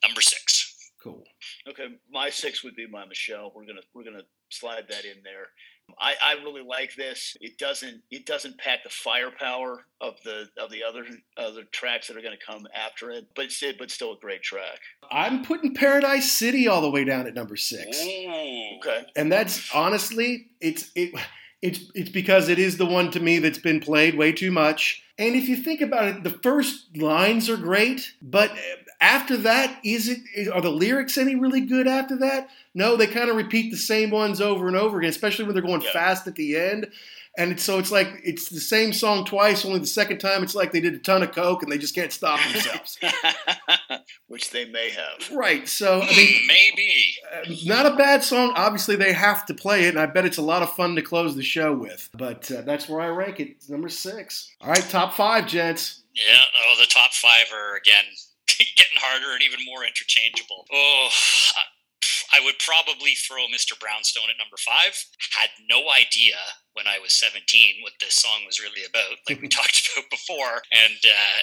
Number 0.03 0.21
six. 0.21 0.68
Cool. 1.03 1.25
Okay, 1.69 1.87
my 2.11 2.31
six 2.31 2.65
would 2.65 2.75
be 2.75 2.87
my 2.87 3.07
Michelle. 3.07 3.53
We're 3.55 3.67
gonna 3.67 3.83
we're 3.95 4.05
gonna 4.05 4.25
slide 4.51 4.87
that 4.89 5.05
in 5.05 5.23
there. 5.23 5.49
I, 5.99 6.15
I 6.23 6.33
really 6.43 6.63
like 6.63 6.95
this. 6.97 7.37
It 7.41 7.57
doesn't 7.59 8.03
it 8.11 8.27
doesn't 8.27 8.59
pack 8.59 8.83
the 8.83 8.91
firepower 8.91 9.87
of 10.01 10.17
the 10.25 10.49
of 10.59 10.71
the 10.71 10.83
other 10.83 11.05
other 11.37 11.63
tracks 11.73 12.09
that 12.09 12.17
are 12.17 12.21
going 12.21 12.37
to 12.37 12.45
come 12.45 12.67
after 12.75 13.11
it, 13.11 13.29
but 13.35 13.47
it's 13.47 13.65
but 13.79 13.91
still 13.91 14.13
a 14.13 14.19
great 14.19 14.43
track. 14.43 14.81
I'm 15.11 15.45
putting 15.45 15.75
Paradise 15.75 16.31
City 16.31 16.69
all 16.69 16.81
the 16.81 16.91
way 16.91 17.05
down 17.05 17.27
at 17.27 17.35
number 17.35 17.57
six. 17.57 18.01
Ooh. 18.05 18.77
Okay, 18.79 19.07
and 19.17 19.31
that's 19.31 19.73
honestly 19.75 20.49
it's 20.61 20.91
it 20.95 21.15
it's 21.63 21.91
it's 21.95 22.11
because 22.11 22.49
it 22.49 22.59
is 22.59 22.77
the 22.77 22.87
one 22.87 23.11
to 23.13 23.21
me 23.21 23.39
that's 23.39 23.59
been 23.59 23.81
played 23.81 24.17
way 24.17 24.33
too 24.33 24.51
much. 24.51 25.05
And 25.19 25.35
if 25.35 25.49
you 25.49 25.57
think 25.57 25.81
about 25.81 26.05
it, 26.05 26.23
the 26.23 26.31
first 26.31 26.97
lines 26.97 27.49
are 27.49 27.57
great, 27.57 28.15
but 28.23 28.53
after 29.01 29.37
that, 29.39 29.79
is 29.85 30.09
it 30.09 30.49
are 30.53 30.61
the 30.61 30.71
lyrics 30.71 31.17
any 31.19 31.35
really 31.37 31.61
good 31.61 31.87
after 31.87 32.17
that? 32.19 32.49
No, 32.75 32.97
they 32.97 33.07
kind 33.07 33.31
of 33.31 33.37
repeat 33.37 33.71
the 33.71 33.77
same 33.77 34.11
ones 34.11 34.41
over 34.41 34.67
and 34.69 34.77
over 34.77 34.99
again, 34.99 35.11
especially 35.11 35.45
when 35.45 35.55
they're 35.55 35.63
going 35.63 35.83
Yeah. 35.83 35.93
fast 35.93 36.27
at 36.27 36.35
the 36.37 36.57
end. 36.57 36.91
And 37.37 37.53
it's, 37.53 37.63
so 37.63 37.79
it's 37.79 37.93
like 37.93 38.09
it's 38.25 38.49
the 38.49 38.59
same 38.59 38.93
song 38.93 39.25
twice. 39.25 39.65
Only 39.65 39.79
the 39.79 39.87
second 39.87 40.19
time, 40.19 40.43
it's 40.43 40.57
like 40.57 40.73
they 40.73 40.81
did 40.81 40.95
a 40.95 40.99
ton 40.99 41.23
of 41.23 41.31
coke 41.31 41.63
and 41.63 41.71
they 41.71 41.79
just 41.79 41.95
can't 41.95 42.13
stop 42.13 42.41
themselves. 42.53 42.99
which 44.27 44.51
they 44.51 44.65
may 44.65 44.91
have. 44.91 45.31
right. 45.37 45.69
So 45.69 46.01
I 46.03 46.07
Hmm, 46.07 46.17
mean, 46.17 46.41
maybe. 46.49 47.15
uh, 47.33 47.55
not 47.67 47.87
a 47.87 47.95
bad 47.97 48.25
song. 48.25 48.53
Obviously, 48.57 48.97
they 48.97 49.13
have 49.13 49.47
to 49.47 49.55
play 49.55 49.85
it, 49.85 49.91
and 49.91 50.01
I 50.01 50.07
bet 50.07 50.25
it's 50.25 50.39
a 50.39 50.43
lot 50.43 50.63
of 50.63 50.73
fun 50.73 50.97
to 50.97 51.03
close 51.03 51.37
the 51.37 51.43
show 51.45 51.73
with. 51.73 52.09
But 52.15 52.51
uh, 52.51 52.63
that's 52.63 52.89
where 52.89 53.01
I 53.01 53.07
rank 53.09 53.39
it. 53.41 53.51
It's 53.51 53.69
number 53.69 53.89
six. 53.89 54.53
All 54.61 54.71
right, 54.71 54.83
top 54.91 55.15
five, 55.15 55.47
gents. 55.47 56.03
Yeah. 56.15 56.37
Oh, 56.67 56.75
the 56.81 56.87
top 56.87 57.13
five 57.13 57.47
are 57.55 57.77
again 57.77 58.05
getting 58.77 58.99
harder 58.99 59.33
and 59.33 59.43
even 59.43 59.65
more 59.67 59.85
interchangeable. 59.85 60.67
Oh, 60.73 61.09
I- 61.55 62.45
would 62.49 62.59
probably 62.65 63.13
throw 63.13 63.45
Mr. 63.53 63.79
Brownstone 63.79 64.31
at 64.31 64.39
number 64.39 64.57
five. 64.57 64.97
Had 65.37 65.51
no 65.69 65.91
idea 65.93 66.39
when 66.73 66.87
I 66.87 66.99
was 66.99 67.13
17 67.13 67.83
what 67.83 67.93
this 68.01 68.15
song 68.15 68.47
was 68.47 68.61
really 68.61 68.89
about, 68.89 69.19
like 69.29 69.43
we 69.43 69.49
talked 69.53 69.91
about 69.93 70.09
before. 70.09 70.63
And 70.73 70.97
uh, 71.05 71.39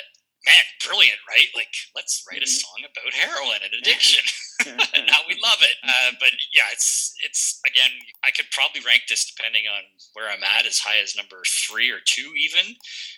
man, 0.46 0.66
brilliant, 0.86 1.20
right? 1.28 1.50
Like, 1.54 1.74
let's 1.96 2.24
write 2.26 2.42
a 2.42 2.48
song 2.48 2.86
about 2.86 3.14
heroin 3.14 3.62
and 3.66 3.74
addiction. 3.78 4.24
and 4.66 5.10
how 5.10 5.22
we 5.28 5.36
love 5.42 5.60
it. 5.62 5.76
Uh, 5.84 6.16
but 6.20 6.32
yeah, 6.54 6.72
it's 6.72 7.14
it's 7.26 7.60
again. 7.68 7.92
I 8.24 8.32
could 8.32 8.46
probably 8.52 8.82
rank 8.88 9.04
this 9.10 9.30
depending 9.30 9.64
on 9.68 9.84
where 10.14 10.32
I'm 10.32 10.44
at, 10.44 10.66
as 10.66 10.80
high 10.80 11.02
as 11.04 11.16
number 11.16 11.44
three 11.68 11.92
or 11.92 12.00
two, 12.06 12.32
even. 12.40 12.74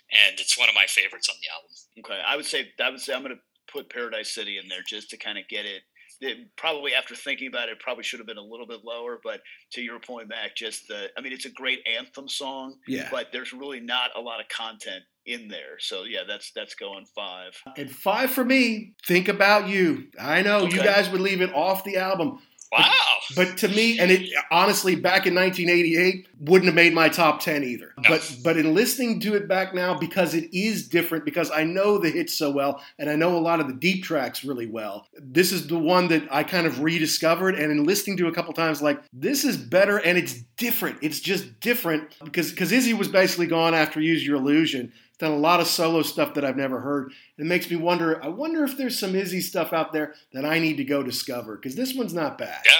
And 0.09 0.39
it's 0.39 0.57
one 0.57 0.67
of 0.67 0.75
my 0.75 0.87
favorites 0.87 1.29
on 1.29 1.37
the 1.37 1.51
album. 1.53 1.71
Okay, 2.01 2.19
I 2.25 2.35
would 2.35 2.45
say 2.45 2.73
I 2.81 2.89
would 2.89 3.01
say 3.01 3.13
I'm 3.13 3.21
going 3.21 3.35
to 3.35 3.41
put 3.71 3.89
Paradise 3.89 4.33
City 4.33 4.57
in 4.61 4.67
there 4.69 4.81
just 4.85 5.09
to 5.11 5.17
kind 5.17 5.37
of 5.37 5.47
get 5.47 5.65
it. 5.65 5.81
it. 6.21 6.37
Probably 6.55 6.93
after 6.93 7.15
thinking 7.15 7.47
about 7.47 7.69
it, 7.69 7.79
probably 7.79 8.03
should 8.03 8.19
have 8.19 8.27
been 8.27 8.37
a 8.37 8.41
little 8.41 8.67
bit 8.67 8.79
lower. 8.83 9.19
But 9.23 9.41
to 9.73 9.81
your 9.81 9.99
point, 9.99 10.29
Mac, 10.29 10.55
just 10.55 10.87
the 10.87 11.09
I 11.17 11.21
mean, 11.21 11.33
it's 11.33 11.45
a 11.45 11.51
great 11.51 11.79
anthem 11.87 12.27
song, 12.27 12.77
Yeah. 12.87 13.07
but 13.11 13.27
there's 13.31 13.53
really 13.53 13.79
not 13.79 14.11
a 14.15 14.21
lot 14.21 14.39
of 14.39 14.47
content 14.49 15.03
in 15.25 15.47
there. 15.49 15.77
So 15.79 16.03
yeah, 16.03 16.21
that's 16.27 16.51
that's 16.51 16.73
going 16.75 17.05
five. 17.15 17.51
And 17.77 17.91
five 17.91 18.31
for 18.31 18.45
me. 18.45 18.93
Think 19.05 19.27
about 19.27 19.67
you. 19.67 20.07
I 20.19 20.41
know 20.41 20.65
you 20.65 20.81
guys 20.81 21.09
would 21.09 21.21
leave 21.21 21.41
it 21.41 21.53
off 21.53 21.83
the 21.83 21.97
album, 21.97 22.39
Wow. 22.71 22.91
but 23.35 23.57
to 23.57 23.67
me, 23.69 23.99
and 23.99 24.11
it 24.11 24.29
honestly, 24.51 24.95
back 24.95 25.25
in 25.25 25.33
1988, 25.33 26.27
wouldn't 26.41 26.65
have 26.65 26.75
made 26.75 26.93
my 26.93 27.07
top 27.07 27.39
10 27.39 27.63
either. 27.63 27.93
No. 27.97 28.09
But 28.09 28.37
but 28.43 28.57
in 28.57 28.73
listening 28.73 29.19
to 29.21 29.35
it 29.35 29.47
back 29.47 29.73
now, 29.73 29.97
because 29.97 30.33
it 30.33 30.49
is 30.53 30.87
different, 30.87 31.23
because 31.25 31.49
I 31.51 31.63
know 31.63 31.97
the 31.97 32.09
hits 32.09 32.33
so 32.33 32.51
well, 32.51 32.81
and 32.99 33.09
I 33.09 33.15
know 33.15 33.37
a 33.37 33.39
lot 33.39 33.59
of 33.59 33.67
the 33.67 33.73
deep 33.73 34.03
tracks 34.03 34.43
really 34.43 34.67
well. 34.67 35.07
This 35.17 35.51
is 35.51 35.67
the 35.67 35.79
one 35.79 36.07
that 36.09 36.27
I 36.31 36.43
kind 36.43 36.67
of 36.67 36.81
rediscovered, 36.81 37.55
and 37.55 37.71
in 37.71 37.85
listening 37.85 38.17
to 38.17 38.27
a 38.27 38.33
couple 38.33 38.53
times, 38.53 38.81
like 38.81 39.01
this 39.13 39.45
is 39.45 39.57
better, 39.57 39.97
and 39.97 40.17
it's 40.17 40.33
different. 40.57 40.97
It's 41.01 41.19
just 41.19 41.59
different 41.59 42.15
because 42.23 42.51
because 42.51 42.71
Izzy 42.71 42.93
was 42.93 43.07
basically 43.07 43.47
gone 43.47 43.73
after 43.73 44.01
Use 44.01 44.25
Your 44.25 44.37
Illusion. 44.37 44.91
Done 45.19 45.31
a 45.31 45.37
lot 45.37 45.59
of 45.59 45.67
solo 45.67 46.03
stuff 46.03 46.35
that 46.35 46.45
I've 46.45 46.57
never 46.57 46.79
heard. 46.79 47.11
It 47.39 47.45
makes 47.45 47.69
me 47.69 47.75
wonder. 47.75 48.23
I 48.23 48.27
wonder 48.27 48.63
if 48.63 48.77
there's 48.77 48.99
some 48.99 49.15
Izzy 49.15 49.41
stuff 49.41 49.73
out 49.73 49.91
there 49.91 50.13
that 50.33 50.45
I 50.45 50.59
need 50.59 50.77
to 50.77 50.83
go 50.83 51.01
discover 51.01 51.55
because 51.55 51.75
this 51.75 51.95
one's 51.95 52.13
not 52.13 52.37
bad. 52.37 52.61
Yeah. 52.65 52.71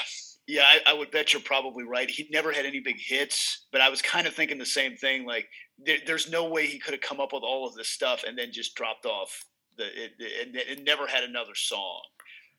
Yeah, 0.50 0.64
I, 0.64 0.92
I 0.92 0.94
would 0.94 1.12
bet 1.12 1.34
you're 1.34 1.42
probably 1.42 1.84
right. 1.84 2.10
He 2.10 2.26
never 2.32 2.54
had 2.54 2.66
any 2.66 2.80
big 2.80 2.96
hits, 2.98 3.66
but 3.74 3.82
I 3.82 3.90
was 3.90 4.02
kind 4.02 4.26
of 4.26 4.34
thinking 4.34 4.58
the 4.58 4.66
same 4.66 4.96
thing. 4.96 5.26
Like, 5.26 5.50
there, 5.78 5.98
there's 6.06 6.32
no 6.32 6.48
way 6.48 6.68
he 6.68 6.80
could 6.80 6.94
have 6.94 7.02
come 7.02 7.20
up 7.20 7.34
with 7.34 7.44
all 7.44 7.68
of 7.68 7.76
this 7.76 7.90
stuff 7.90 8.24
and 8.26 8.38
then 8.38 8.54
just 8.54 8.74
dropped 8.74 9.06
off 9.06 9.44
the 9.78 9.88
it, 9.88 10.14
it, 10.18 10.56
it 10.80 10.84
never 10.86 11.06
had 11.06 11.26
another 11.26 11.54
song. 11.54 12.00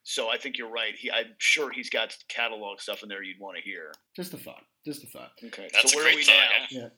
So 0.03 0.29
I 0.31 0.37
think 0.37 0.59
you're 0.59 0.71
right. 0.71 0.95
He, 0.97 1.11
I'm 1.11 1.35
sure 1.39 1.71
he's 1.71 1.89
got 1.89 2.15
catalog 2.29 2.81
stuff 2.81 3.03
in 3.03 3.09
there 3.09 3.23
you'd 3.23 3.41
want 3.41 3.57
to 3.57 3.63
hear. 3.63 3.93
Just 4.15 4.35
a 4.35 4.37
thought. 4.37 4.65
Just 4.85 5.03
a 5.05 5.07
thought. 5.07 5.31
Okay, 5.45 5.69
That's 5.73 5.91
so 5.93 5.99
a 5.99 6.03
where 6.03 6.09
are 6.11 6.13
great 6.13 6.17
we 6.17 6.25
thought, 6.25 6.35
now? 6.71 6.89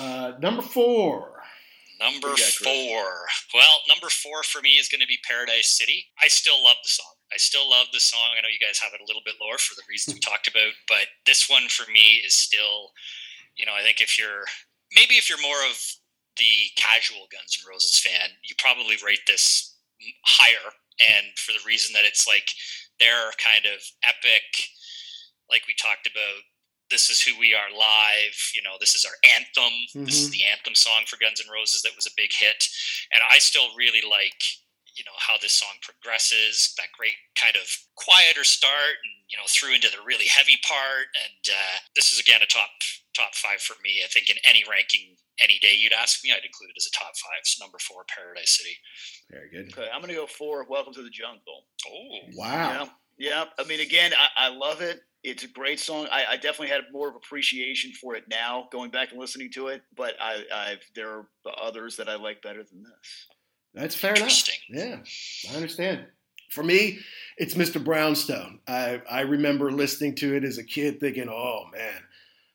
yeah. 0.00 0.04
Uh, 0.04 0.32
number 0.40 0.62
four. 0.62 1.42
Number 2.00 2.28
What 2.32 2.36
do 2.36 2.42
you 2.42 2.48
got, 2.48 2.56
Chris? 2.56 2.88
four. 2.88 3.08
Well, 3.52 3.76
number 3.88 4.08
four 4.08 4.42
for 4.42 4.62
me 4.62 4.80
is 4.80 4.88
going 4.88 5.02
to 5.02 5.06
be 5.06 5.18
Paradise 5.28 5.76
City. 5.76 6.06
I 6.22 6.28
still 6.28 6.62
love 6.64 6.76
the 6.82 6.88
song. 6.88 7.12
I 7.32 7.36
still 7.36 7.68
love 7.68 7.88
the 7.92 8.00
song. 8.00 8.34
I 8.36 8.40
know 8.40 8.48
you 8.48 8.58
guys 8.64 8.78
have 8.80 8.92
it 8.94 9.00
a 9.04 9.06
little 9.06 9.22
bit 9.24 9.36
lower 9.40 9.58
for 9.58 9.74
the 9.76 9.84
reasons 9.88 10.14
we 10.16 10.20
talked 10.20 10.48
about, 10.48 10.72
but 10.88 11.06
this 11.26 11.48
one 11.48 11.68
for 11.68 11.84
me 11.92 12.24
is 12.24 12.34
still, 12.34 12.90
you 13.56 13.66
know, 13.66 13.76
I 13.76 13.82
think 13.82 14.00
if 14.00 14.18
you're 14.18 14.48
maybe 14.96 15.14
if 15.14 15.28
you're 15.28 15.40
more 15.42 15.60
of 15.68 15.76
the 16.38 16.72
casual 16.76 17.28
Guns 17.30 17.60
N' 17.60 17.68
Roses 17.68 18.00
fan, 18.00 18.30
you 18.42 18.54
probably 18.58 18.96
rate 19.04 19.22
this 19.26 19.76
higher. 20.24 20.72
And 21.00 21.36
for 21.36 21.52
the 21.52 21.64
reason 21.66 21.92
that 21.94 22.04
it's 22.04 22.26
like 22.26 22.48
their 22.98 23.30
kind 23.38 23.64
of 23.66 23.80
epic, 24.02 24.42
like 25.50 25.62
we 25.68 25.74
talked 25.76 26.08
about, 26.08 26.40
this 26.90 27.08
is 27.10 27.20
who 27.22 27.38
we 27.38 27.54
are 27.54 27.70
live. 27.70 28.36
You 28.54 28.62
know, 28.62 28.76
this 28.80 28.94
is 28.94 29.04
our 29.04 29.16
anthem. 29.36 29.72
This 30.04 30.20
is 30.20 30.30
the 30.30 30.44
anthem 30.44 30.74
song 30.74 31.02
for 31.06 31.16
Guns 31.20 31.40
N' 31.44 31.52
Roses 31.52 31.82
that 31.82 31.94
was 31.96 32.06
a 32.06 32.14
big 32.16 32.30
hit. 32.32 32.64
And 33.12 33.22
I 33.30 33.38
still 33.38 33.68
really 33.76 34.02
like, 34.08 34.38
you 34.96 35.04
know, 35.04 35.14
how 35.18 35.36
this 35.40 35.52
song 35.54 35.78
progresses, 35.82 36.74
that 36.78 36.90
great 36.98 37.14
kind 37.38 37.54
of 37.56 37.64
quieter 37.94 38.44
start 38.44 38.98
and, 39.06 39.14
you 39.30 39.38
know, 39.38 39.46
through 39.48 39.74
into 39.74 39.88
the 39.88 40.02
really 40.04 40.26
heavy 40.26 40.58
part. 40.66 41.06
And 41.14 41.42
uh, 41.48 41.76
this 41.94 42.12
is, 42.12 42.18
again, 42.20 42.42
a 42.42 42.46
top 42.46 42.70
top 43.16 43.34
five 43.34 43.60
for 43.60 43.74
me. 43.82 44.02
I 44.04 44.08
think 44.08 44.30
in 44.30 44.36
any 44.44 44.62
ranking, 44.70 45.16
any 45.42 45.58
day 45.58 45.74
you'd 45.78 45.92
ask 45.92 46.22
me, 46.22 46.30
I'd 46.32 46.44
include 46.44 46.70
it 46.70 46.78
as 46.78 46.86
a 46.86 46.94
top 46.94 47.14
five. 47.16 47.42
So 47.44 47.64
number 47.64 47.78
four, 47.78 48.04
Paradise 48.08 48.58
City. 48.58 48.76
Very 49.30 49.48
good. 49.50 49.72
Okay, 49.72 49.88
I'm 49.92 50.00
gonna 50.00 50.14
go 50.14 50.26
four, 50.26 50.66
Welcome 50.68 50.94
to 50.94 51.02
the 51.02 51.10
Jungle. 51.10 51.66
Oh, 51.86 52.18
Wow. 52.34 52.90
Yeah, 53.18 53.44
yeah. 53.44 53.44
I 53.58 53.64
mean, 53.66 53.80
again, 53.80 54.12
I, 54.14 54.46
I 54.46 54.48
love 54.54 54.80
it. 54.80 55.00
It's 55.22 55.44
a 55.44 55.48
great 55.48 55.78
song. 55.78 56.08
I, 56.10 56.24
I 56.30 56.36
definitely 56.36 56.68
had 56.68 56.84
more 56.92 57.08
of 57.08 57.14
appreciation 57.14 57.92
for 57.92 58.14
it 58.16 58.24
now, 58.28 58.68
going 58.72 58.90
back 58.90 59.10
and 59.10 59.20
listening 59.20 59.50
to 59.52 59.68
it. 59.68 59.82
But 59.94 60.14
I, 60.20 60.42
I've 60.52 60.80
there 60.94 61.10
are 61.10 61.26
others 61.60 61.96
that 61.96 62.08
I 62.08 62.16
like 62.16 62.42
better 62.42 62.62
than 62.62 62.82
this. 62.82 63.26
That's 63.74 63.94
fair 63.94 64.14
enough. 64.14 64.48
Yeah, 64.68 64.98
I 65.50 65.54
understand. 65.54 66.06
For 66.50 66.64
me, 66.64 66.98
it's 67.36 67.54
Mr. 67.54 67.82
Brownstone. 67.82 68.58
I, 68.66 69.02
I 69.08 69.20
remember 69.20 69.70
listening 69.70 70.16
to 70.16 70.34
it 70.34 70.42
as 70.42 70.58
a 70.58 70.64
kid 70.64 70.98
thinking, 70.98 71.28
oh 71.28 71.66
man, 71.72 72.02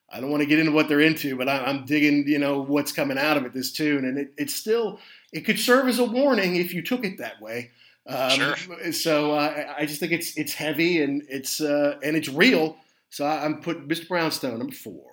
I 0.10 0.20
don't 0.20 0.30
want 0.30 0.42
to 0.42 0.48
get 0.48 0.60
into 0.60 0.72
what 0.72 0.90
they're 0.90 1.00
into, 1.00 1.38
but 1.38 1.48
I, 1.48 1.60
I'm 1.60 1.86
digging, 1.86 2.28
you 2.28 2.40
know, 2.40 2.62
what's 2.62 2.92
coming 2.92 3.18
out 3.18 3.38
of 3.38 3.46
it, 3.46 3.54
this 3.54 3.72
tune. 3.72 4.06
And 4.06 4.18
it, 4.18 4.34
it's 4.38 4.54
still, 4.54 5.00
it 5.32 5.42
could 5.42 5.60
serve 5.60 5.88
as 5.88 6.00
a 6.00 6.04
warning 6.04 6.58
if 6.58 6.74
you 6.74 6.82
took 6.82 7.06
it 7.06 7.18
that 7.20 7.42
way. 7.42 7.72
Um, 8.08 8.30
Sure. 8.56 8.92
So 8.94 9.34
uh, 9.34 9.38
I- 9.78 9.82
I 9.82 9.86
just 9.86 10.00
think 10.00 10.12
it's 10.12 10.38
it's 10.38 10.54
heavy 10.54 11.02
and 11.02 11.24
it's 11.30 11.60
uh, 11.62 11.98
and 12.04 12.16
it's 12.16 12.30
real. 12.30 12.78
So 13.10 13.26
I, 13.26 13.44
I'm 13.46 13.62
putting 13.62 13.88
Mr. 13.88 14.08
Brownstone 14.08 14.60
number 14.60 14.76
four. 14.76 15.04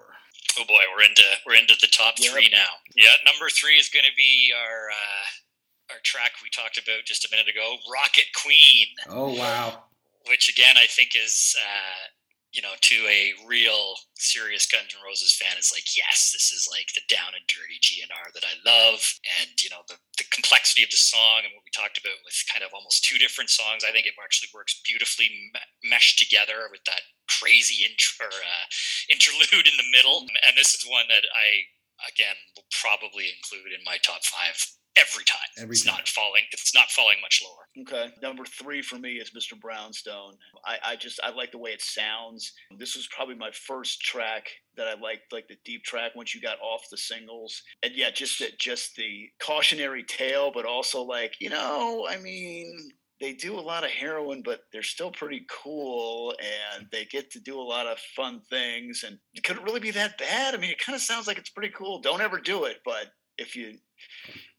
oh 0.59 0.65
boy, 0.69 0.81
we're 0.95 1.03
into 1.05 1.23
we're 1.47 1.55
into 1.55 1.75
the 1.81 1.87
top 1.89 2.15
Yep. 2.19 2.33
three 2.33 2.49
now. 2.53 2.69
Yeah, 2.95 3.13
number 3.25 3.49
three 3.51 3.77
is 3.77 3.89
going 3.89 4.05
to 4.05 4.17
be 4.17 4.53
our 4.57 4.91
uh, 4.91 5.95
our 5.95 5.99
track 6.03 6.33
we 6.43 6.51
talked 6.51 6.77
about 6.79 7.05
just 7.07 7.25
a 7.25 7.29
minute 7.31 7.49
ago, 7.49 7.77
Rocket 7.93 8.27
Queen. 8.43 8.87
Oh 9.09 9.35
wow. 9.39 9.85
which 10.29 10.49
again 10.51 10.77
I 10.77 10.87
think 10.87 11.11
is 11.17 11.57
uh, 11.59 12.09
you 12.53 12.61
know 12.61 12.77
to 12.81 12.97
a 13.09 13.33
real 13.49 13.97
serious 14.17 14.69
Guns 14.69 14.93
N' 14.93 15.03
Roses 15.05 15.35
fan 15.35 15.57
is 15.59 15.73
like 15.73 15.97
yes 15.97 16.33
this 16.37 16.53
is 16.53 16.69
like 16.69 16.93
the 16.93 17.05
down 17.09 17.33
and 17.33 17.45
dirty 17.49 17.81
GNR 17.81 18.33
that 18.37 18.45
I 18.45 18.55
love. 18.63 19.01
And 19.41 19.51
you 19.61 19.73
know 19.73 19.83
the, 19.89 19.97
the 20.21 20.29
complexity 20.31 20.85
of 20.85 20.93
the 20.93 21.01
song 21.01 21.45
and 21.45 21.53
what 21.57 21.65
we 21.65 21.73
talked 21.73 21.97
about 21.97 22.21
with 22.25 22.37
kind 22.53 22.65
of 22.65 22.77
almost 22.77 23.05
two 23.05 23.17
different 23.17 23.51
songs 23.51 23.85
I 23.85 23.91
think 23.91 24.07
it 24.07 24.17
actually 24.21 24.53
works 24.53 24.81
beautifully 24.85 25.29
me- 25.33 25.91
meshed 25.91 26.21
together 26.21 26.69
with 26.71 26.85
that 26.85 27.03
crazy 27.29 27.85
intro 27.85 28.29
uh, 28.29 28.67
interlude 29.09 29.67
in 29.67 29.77
the 29.81 29.93
middle. 29.93 30.29
And 30.45 30.55
this 30.55 30.77
is 30.77 30.85
one 30.85 31.09
that 31.09 31.25
I 31.33 31.67
again 32.13 32.37
will 32.57 32.69
probably 32.69 33.33
include 33.33 33.73
in 33.73 33.85
my 33.85 33.97
top 34.03 34.25
five 34.25 34.59
every 34.97 35.25
time 35.25 35.39
Every 35.59 35.73
it's 35.75 35.85
time. 35.85 35.95
not 35.97 36.09
falling 36.09 36.43
it's 36.53 36.75
not 36.75 36.91
falling 36.91 37.17
much 37.21 37.43
lower 37.45 37.63
Okay, 37.83 38.13
number 38.23 38.45
three 38.45 38.83
for 38.83 38.99
me 38.99 39.13
is 39.13 39.31
Mr. 39.31 39.59
Brownstone. 39.59 40.35
I, 40.67 40.77
I 40.85 40.97
just 40.97 41.19
I 41.25 41.31
like 41.31 41.53
the 41.53 41.59
way 41.59 41.71
it 41.71 41.81
sounds. 41.81 42.53
This 42.79 42.95
was 42.97 43.07
probably 43.09 43.35
my 43.35 43.51
first 43.51 44.03
track 44.03 44.49
that 44.77 44.87
I 44.87 45.01
liked, 45.01 45.33
like 45.33 45.49
the 45.49 45.57
deep 45.65 45.83
track 45.85 46.13
once 46.15 46.35
you 46.35 46.43
got 46.43 46.61
off 46.61 46.83
the 46.91 46.99
singles, 46.99 47.63
and 47.83 47.95
yeah, 47.95 48.11
just 48.11 48.39
the, 48.41 48.49
just 48.59 48.95
the 48.97 49.31
cautionary 49.41 50.05
tale, 50.05 50.51
but 50.53 50.67
also 50.67 51.01
like 51.03 51.35
you 51.41 51.49
know, 51.49 52.07
I 52.11 52.19
mean. 52.19 52.91
they 53.21 53.33
do 53.33 53.59
a 53.59 53.61
lot 53.61 53.85
of 53.85 53.91
heroin, 53.91 54.43
but 54.45 54.65
they're 54.73 54.83
still 54.83 55.11
pretty 55.13 55.47
cool 55.49 56.35
and 56.41 56.87
they 56.93 57.05
get 57.07 57.31
to 57.31 57.41
do 57.41 57.59
a 57.59 57.63
lot 57.63 57.87
of 57.87 57.99
fun 58.17 58.43
things. 58.51 59.05
And 59.07 59.19
could 59.45 59.57
it 59.57 59.63
really 59.63 59.81
be 59.81 59.93
that 59.93 60.19
bad? 60.19 60.55
I 60.55 60.59
mean, 60.59 60.71
it 60.73 60.79
kind 60.81 60.97
of 60.97 61.03
sounds 61.03 61.27
like 61.27 61.39
it's 61.39 61.51
pretty 61.51 61.73
cool. 61.75 62.01
Don't 62.01 62.21
ever 62.21 62.39
do 62.39 62.65
it, 62.65 62.79
but 62.85 63.07
if 63.39 63.55
you, 63.57 63.79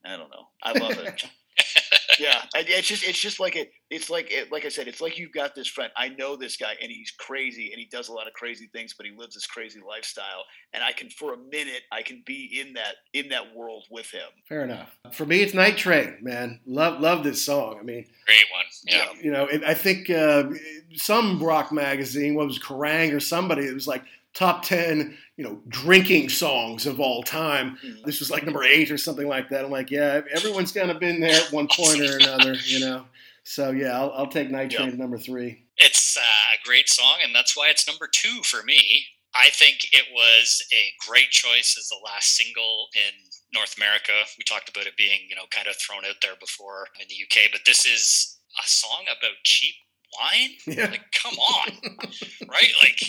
I 0.05 0.17
don't 0.17 0.29
know, 0.29 0.47
I 0.61 0.77
love 0.77 0.91
it. 0.91 1.23
yeah, 2.19 2.43
it's 2.55 2.87
just 2.87 3.03
it's 3.03 3.19
just 3.19 3.39
like 3.39 3.55
it. 3.55 3.71
It's 3.89 4.09
like 4.09 4.31
it, 4.31 4.51
like 4.51 4.65
I 4.65 4.69
said, 4.69 4.87
it's 4.87 5.01
like 5.01 5.17
you've 5.17 5.31
got 5.31 5.55
this 5.55 5.67
friend. 5.67 5.91
I 5.95 6.09
know 6.09 6.35
this 6.35 6.57
guy, 6.57 6.73
and 6.81 6.91
he's 6.91 7.11
crazy, 7.11 7.71
and 7.71 7.79
he 7.79 7.85
does 7.85 8.09
a 8.09 8.13
lot 8.13 8.27
of 8.27 8.33
crazy 8.33 8.69
things, 8.73 8.93
but 8.93 9.05
he 9.05 9.11
lives 9.15 9.35
this 9.35 9.45
crazy 9.45 9.79
lifestyle. 9.87 10.43
And 10.73 10.83
I 10.83 10.91
can, 10.91 11.09
for 11.09 11.33
a 11.33 11.37
minute, 11.37 11.81
I 11.91 12.01
can 12.01 12.23
be 12.25 12.61
in 12.61 12.73
that 12.73 12.95
in 13.13 13.29
that 13.29 13.55
world 13.55 13.85
with 13.89 14.09
him. 14.11 14.27
Fair 14.47 14.63
enough. 14.63 14.95
For 15.11 15.25
me, 15.25 15.41
it's 15.41 15.53
Night 15.53 15.77
Train, 15.77 16.17
man. 16.21 16.59
Love 16.65 16.99
love 16.99 17.23
this 17.23 17.43
song. 17.43 17.77
I 17.79 17.83
mean, 17.83 18.05
great 18.25 18.45
one. 18.51 18.65
Yeah, 18.85 19.05
you 19.21 19.31
know, 19.31 19.47
I 19.65 19.73
think 19.73 20.09
uh, 20.09 20.49
some 20.95 21.41
rock 21.41 21.71
magazine, 21.71 22.35
what 22.35 22.47
was 22.47 22.59
Kerrang 22.59 23.13
or 23.13 23.19
somebody, 23.19 23.65
it 23.65 23.73
was 23.73 23.87
like 23.87 24.03
top 24.33 24.63
10 24.63 25.15
you 25.37 25.43
know 25.43 25.59
drinking 25.67 26.29
songs 26.29 26.85
of 26.85 26.99
all 26.99 27.23
time. 27.23 27.77
Mm-hmm. 27.83 28.05
this 28.05 28.19
was 28.19 28.29
like 28.31 28.43
number 28.45 28.63
eight 28.63 28.91
or 28.91 28.97
something 28.97 29.27
like 29.27 29.49
that. 29.49 29.65
I'm 29.65 29.71
like 29.71 29.91
yeah 29.91 30.21
everyone's 30.33 30.71
kind 30.71 30.91
of 30.91 30.99
been 30.99 31.19
there 31.19 31.39
at 31.39 31.51
one 31.51 31.67
point 31.67 32.01
or 32.01 32.17
another 32.17 32.55
you 32.65 32.79
know? 32.79 33.05
So 33.43 33.71
yeah 33.71 33.99
i'll, 33.99 34.11
I'll 34.11 34.27
take 34.27 34.49
night 34.49 34.71
train 34.71 34.89
yep. 34.89 34.97
number 34.97 35.17
three. 35.17 35.63
It's 35.77 36.17
uh, 36.17 36.21
a 36.21 36.65
great 36.65 36.89
song 36.89 37.17
and 37.23 37.33
that's 37.33 37.57
why 37.57 37.69
it's 37.69 37.87
number 37.87 38.07
two 38.11 38.41
for 38.43 38.63
me. 38.63 39.05
I 39.35 39.49
think 39.49 39.87
it 39.91 40.05
was 40.13 40.63
a 40.71 40.93
great 41.07 41.31
choice 41.31 41.75
as 41.77 41.87
the 41.89 41.97
last 42.05 42.35
single 42.35 42.87
in 42.95 43.13
north 43.53 43.75
america. 43.77 44.13
We 44.37 44.43
talked 44.43 44.69
about 44.69 44.87
it 44.87 44.97
being 44.97 45.21
you 45.29 45.35
know 45.35 45.45
kind 45.51 45.67
of 45.67 45.75
thrown 45.77 46.05
out 46.05 46.21
there 46.21 46.35
before 46.39 46.87
in 46.99 47.07
the 47.09 47.23
uk 47.23 47.51
but 47.51 47.61
this 47.65 47.85
is 47.85 48.37
a 48.63 48.67
song 48.67 49.05
about 49.05 49.41
cheap 49.43 49.75
wine 50.19 50.51
yeah. 50.67 50.89
like 50.89 51.11
come 51.11 51.35
on 51.35 51.71
right 52.47 52.73
like 52.81 52.99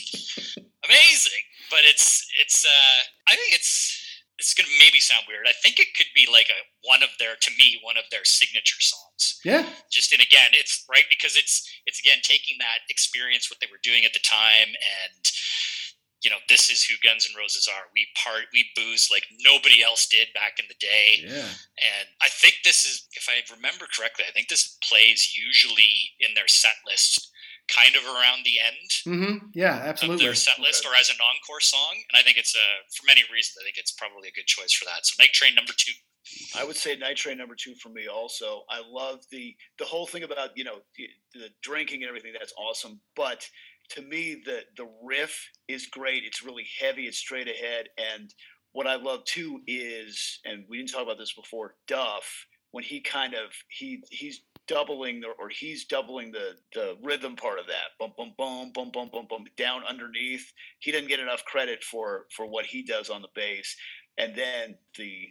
amazing. 0.85 1.45
But 1.71 1.81
it's 1.85 2.27
it's 2.41 2.65
uh, 2.65 2.99
I 3.29 3.37
think 3.37 3.55
it's 3.55 4.01
it's 4.39 4.55
gonna 4.55 4.69
maybe 4.79 5.01
sound 5.01 5.25
weird. 5.29 5.47
I 5.49 5.57
think 5.63 5.79
it 5.81 5.97
could 5.97 6.11
be 6.15 6.29
like 6.31 6.51
a 6.51 6.61
one 6.85 7.03
of 7.03 7.11
their 7.19 7.37
to 7.41 7.51
me 7.59 7.81
one 7.83 7.97
of 7.97 8.05
their 8.11 8.25
signature 8.25 8.81
songs. 8.81 9.41
Yeah. 9.45 9.67
Just 9.91 10.13
and 10.13 10.21
again, 10.21 10.53
it's 10.53 10.85
right 10.91 11.09
because 11.09 11.37
it's 11.37 11.65
it's 11.87 12.01
again 12.01 12.19
taking 12.23 12.57
that 12.61 12.85
experience 12.91 13.51
what 13.51 13.61
they 13.61 13.71
were 13.71 13.83
doing 13.83 14.05
at 14.05 14.13
the 14.13 14.23
time 14.23 14.69
and 14.77 15.23
you 16.25 16.31
know 16.31 16.41
this 16.49 16.71
is 16.71 16.83
who 16.83 16.95
Guns 17.07 17.29
N' 17.29 17.39
Roses 17.39 17.69
are. 17.69 17.93
We 17.95 18.09
part 18.17 18.49
we 18.53 18.65
booze 18.75 19.09
like 19.13 19.25
nobody 19.45 19.83
else 19.85 20.09
did 20.09 20.29
back 20.35 20.59
in 20.59 20.65
the 20.69 20.81
day. 20.81 21.23
Yeah. 21.23 21.53
And 21.79 22.07
I 22.23 22.29
think 22.29 22.57
this 22.65 22.85
is 22.85 23.07
if 23.13 23.29
I 23.29 23.45
remember 23.55 23.85
correctly, 23.95 24.25
I 24.27 24.33
think 24.33 24.49
this 24.49 24.79
plays 24.83 25.37
usually 25.37 26.17
in 26.19 26.35
their 26.35 26.49
set 26.49 26.81
list 26.87 27.31
kind 27.69 27.97
of 27.97 28.05
around 28.05 28.45
the 28.45 28.61
end. 28.61 28.89
Mm-hmm. 29.07 29.47
Yeah, 29.55 29.81
absolutely. 29.85 30.25
Of 30.25 30.29
their 30.29 30.35
set 30.35 30.59
list, 30.61 30.85
okay. 30.85 30.93
or 30.93 31.01
as 31.01 31.09
an 31.09 31.17
encore 31.21 31.61
song, 31.61 31.95
and 32.11 32.19
I 32.19 32.23
think 32.23 32.37
it's 32.37 32.55
a 32.55 32.69
for 32.97 33.07
many 33.07 33.23
reasons. 33.33 33.57
I 33.61 33.65
think 33.65 33.77
it's 33.77 33.93
probably 33.93 34.29
a 34.29 34.33
good 34.33 34.47
choice 34.47 34.73
for 34.73 34.85
that. 34.87 35.07
So, 35.07 35.23
Night 35.23 35.33
Train 35.33 35.55
number 35.55 35.73
two. 35.77 35.93
I 36.57 36.65
would 36.65 36.77
say 36.77 36.97
Night 36.97 37.17
Train 37.17 37.39
number 37.39 37.55
two 37.55 37.75
for 37.75 37.91
me. 37.91 38.07
Also, 38.09 38.65
I 38.71 38.81
love 38.87 39.21
the 39.31 39.55
the 39.79 39.85
whole 39.85 40.07
thing 40.07 40.23
about 40.23 40.57
you 40.57 40.65
know 40.65 40.81
the, 40.97 41.09
the 41.35 41.49
drinking 41.63 42.03
and 42.03 42.09
everything. 42.09 42.33
That's 42.39 42.55
awesome, 42.57 43.01
but 43.17 43.47
to 43.91 44.03
me 44.03 44.43
the 44.45 44.61
the 44.77 44.89
riff 45.03 45.51
is 45.69 45.87
great. 45.87 46.25
It's 46.25 46.45
really 46.45 46.67
heavy. 46.81 47.05
It's 47.07 47.19
straight 47.19 47.49
ahead, 47.49 47.89
and 47.99 48.33
what 48.73 48.87
I 48.87 48.97
love 48.97 49.25
too 49.25 49.61
is, 49.67 50.41
and 50.45 50.65
we 50.69 50.79
didn't 50.79 50.91
talk 50.91 51.03
about 51.03 51.19
this 51.19 51.33
before, 51.33 51.77
Duff 51.87 52.47
when 52.75 52.83
he 52.83 53.01
kind 53.01 53.35
of 53.35 53.53
he 53.69 54.03
he's 54.11 54.41
doubling 54.67 55.21
the, 55.21 55.29
or 55.39 55.49
he's 55.49 55.85
doubling 55.85 56.33
the 56.33 56.57
the 56.75 56.97
rhythm 57.05 57.37
part 57.37 57.61
of 57.61 57.67
that. 57.69 57.95
Bum 58.01 58.13
bum 58.19 58.35
bum 58.37 58.73
bum 58.75 58.91
bum 58.93 59.11
bum 59.13 59.27
bum 59.31 59.45
down 59.57 59.83
underneath. 59.89 60.53
He 60.81 60.91
doesn't 60.91 61.07
get 61.07 61.21
enough 61.21 61.45
credit 61.45 61.85
for 61.85 62.27
for 62.35 62.47
what 62.47 62.67
he 62.67 62.83
does 62.83 63.11
on 63.11 63.23
the 63.23 63.29
bass. 63.37 63.77
And 64.19 64.35
then 64.35 64.75
the 64.99 65.29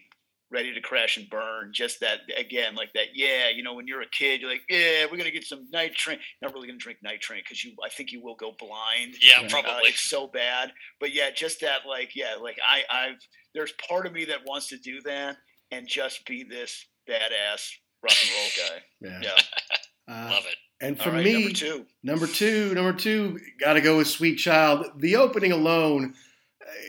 ready 0.54 0.74
to 0.74 0.82
crash 0.82 1.18
and 1.18 1.30
burn. 1.30 1.72
Just 1.74 2.00
that 2.02 2.20
again, 2.38 2.76
like 2.76 2.94
that. 2.94 3.08
Yeah, 3.14 3.50
you 3.50 3.64
know, 3.64 3.74
when 3.74 3.88
you're 3.88 4.02
a 4.02 4.10
kid, 4.10 4.42
you're 4.42 4.50
like, 4.50 4.62
yeah, 4.70 5.06
we're 5.10 5.18
gonna 5.18 5.32
get 5.32 5.44
some 5.44 5.66
night 5.72 5.96
train. 5.96 6.20
Not 6.42 6.54
really 6.54 6.68
gonna 6.68 6.78
drink 6.78 7.00
night 7.04 7.22
train 7.22 7.42
because 7.44 7.64
you, 7.64 7.74
I 7.84 7.90
think 7.90 8.12
you 8.12 8.22
will 8.24 8.36
go 8.36 8.54
blind. 8.58 9.16
Yeah, 9.22 9.48
probably. 9.50 9.72
Uh, 9.72 9.80
it's 9.84 10.02
so 10.02 10.28
bad. 10.28 10.72
But 11.00 11.14
yeah, 11.14 11.32
just 11.32 11.62
that, 11.62 11.82
like, 11.88 12.16
yeah, 12.16 12.36
like 12.42 12.58
I, 12.66 12.84
I've 12.90 13.20
there's 13.54 13.74
part 13.88 14.06
of 14.06 14.14
me 14.14 14.26
that 14.26 14.40
wants 14.46 14.68
to 14.70 14.78
do 14.78 15.02
that 15.02 15.38
and 15.72 15.88
just 15.88 16.26
be 16.26 16.44
this 16.44 16.86
badass 17.10 17.70
rock 18.04 18.16
and 18.22 18.32
roll 18.32 18.70
guy. 18.70 18.84
Yeah. 19.02 19.20
yeah. 19.22 19.42
Uh, 20.08 20.30
Love 20.32 20.44
it. 20.48 20.56
And 20.82 21.00
for 21.00 21.12
right, 21.12 21.24
me, 21.24 21.34
number 21.34 21.54
two, 21.54 21.86
number 22.04 22.28
two, 22.28 22.74
number 22.74 22.94
two, 22.94 23.40
got 23.60 23.74
to 23.74 23.82
go 23.82 23.98
with 23.98 24.08
Sweet 24.08 24.36
Child. 24.36 24.86
The 24.98 25.16
opening 25.16 25.52
alone, 25.52 26.14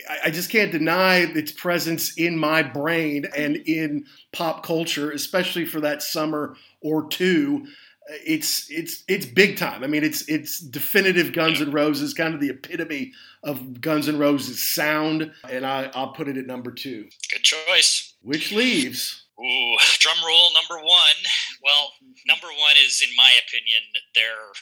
I, 0.09 0.17
I, 0.25 0.31
just 0.31 0.49
can't 0.49 0.71
deny 0.71 1.17
its 1.17 1.51
presence 1.51 2.17
in 2.17 2.37
my 2.37 2.63
brain 2.63 3.25
and 3.35 3.57
in 3.57 4.05
pop 4.31 4.63
culture, 4.63 5.11
especially 5.11 5.65
for 5.65 5.81
that 5.81 6.01
summer 6.01 6.55
or 6.81 7.07
two. 7.07 7.67
It's 8.07 8.69
it's 8.69 9.03
it's 9.07 9.25
big 9.25 9.57
time. 9.57 9.83
I 9.83 9.87
mean, 9.87 10.03
it's 10.03 10.27
it's 10.29 10.59
definitive 10.59 11.33
Guns 11.33 11.59
N' 11.59 11.71
Roses, 11.71 12.13
kind 12.13 12.35
of 12.35 12.39
the 12.39 12.49
epitome 12.51 13.13
of 13.43 13.81
Guns 13.81 14.07
N' 14.07 14.19
Roses 14.19 14.63
sound, 14.63 15.31
and 15.49 15.65
I, 15.65 15.89
I'll 15.95 16.13
put 16.13 16.27
it 16.27 16.37
at 16.37 16.45
number 16.45 16.71
two. 16.71 17.07
Good 17.31 17.41
choice. 17.43 18.13
Which 18.21 18.51
leaves 18.51 19.25
Ooh, 19.39 19.77
drum 19.99 20.17
roll 20.25 20.53
number 20.53 20.81
one. 20.85 21.19
Well, 21.61 21.91
number 22.27 22.47
one 22.47 22.75
is, 22.85 23.03
in 23.03 23.13
my 23.17 23.31
opinion, 23.45 23.81
their 24.13 24.55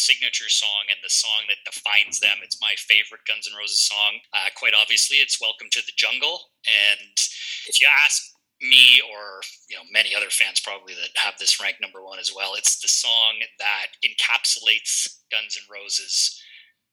signature 0.00 0.48
song 0.48 0.88
and 0.88 0.98
the 1.04 1.10
song 1.12 1.44
that 1.48 1.64
defines 1.68 2.20
them. 2.20 2.40
It's 2.42 2.60
my 2.60 2.74
favorite 2.76 3.28
Guns 3.28 3.48
N' 3.50 3.56
Roses 3.56 3.84
song. 3.84 4.20
Uh, 4.32 4.48
quite 4.56 4.74
obviously, 4.74 5.18
it's 5.18 5.40
"Welcome 5.40 5.68
to 5.72 5.82
the 5.84 5.96
Jungle." 5.96 6.50
And 6.66 7.16
if 7.66 7.80
you 7.80 7.88
ask 8.04 8.22
me 8.60 9.00
or 9.00 9.40
you 9.68 9.76
know 9.76 9.84
many 9.92 10.14
other 10.14 10.30
fans 10.30 10.60
probably 10.60 10.94
that 10.94 11.16
have 11.16 11.38
this 11.38 11.60
ranked 11.60 11.80
number 11.80 12.02
one 12.02 12.18
as 12.18 12.32
well, 12.34 12.54
it's 12.54 12.80
the 12.80 12.88
song 12.88 13.40
that 13.58 13.94
encapsulates 14.04 15.20
Guns 15.30 15.56
N' 15.60 15.68
Roses 15.70 16.40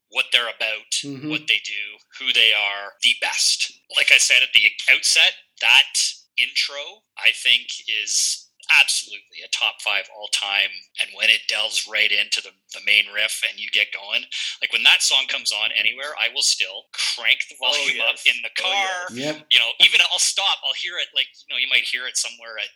what 0.09 0.25
they're 0.31 0.47
about, 0.47 0.91
mm-hmm. 1.03 1.29
what 1.29 1.47
they 1.47 1.59
do, 1.65 1.99
who 2.19 2.31
they 2.33 2.53
are, 2.53 2.93
the 3.03 3.15
best. 3.21 3.71
Like 3.97 4.11
I 4.13 4.17
said 4.17 4.41
at 4.41 4.53
the 4.53 4.67
outset, 4.93 5.33
that 5.61 5.99
intro, 6.37 7.03
I 7.17 7.31
think, 7.31 7.67
is 7.87 8.46
absolutely 8.69 9.43
a 9.43 9.49
top 9.51 9.79
five 9.81 10.07
all 10.11 10.27
time. 10.31 10.71
And 10.99 11.09
when 11.15 11.29
it 11.29 11.47
delves 11.47 11.87
right 11.87 12.11
into 12.11 12.41
the, 12.41 12.51
the 12.73 12.83
main 12.85 13.07
riff 13.13 13.41
and 13.47 13.59
you 13.59 13.71
get 13.71 13.95
going, 13.95 14.27
like 14.61 14.71
when 14.71 14.83
that 14.83 15.01
song 15.01 15.27
comes 15.27 15.51
on 15.51 15.71
anywhere, 15.75 16.15
I 16.19 16.31
will 16.33 16.45
still 16.45 16.91
crank 16.93 17.47
the 17.47 17.57
oh, 17.61 17.71
volume 17.71 17.99
oh, 17.99 18.07
yes. 18.07 18.11
up 18.11 18.19
in 18.27 18.37
the 18.43 18.53
oh, 18.53 18.61
car. 18.61 18.91
Oh, 19.07 19.15
yes. 19.15 19.35
yep. 19.35 19.47
You 19.51 19.59
know, 19.59 19.71
even 19.83 20.03
I'll 20.11 20.21
stop, 20.21 20.59
I'll 20.63 20.77
hear 20.77 20.99
it 20.99 21.11
like, 21.15 21.31
you 21.47 21.49
know, 21.53 21.59
you 21.59 21.71
might 21.71 21.87
hear 21.87 22.07
it 22.07 22.19
somewhere 22.19 22.59
at, 22.59 22.75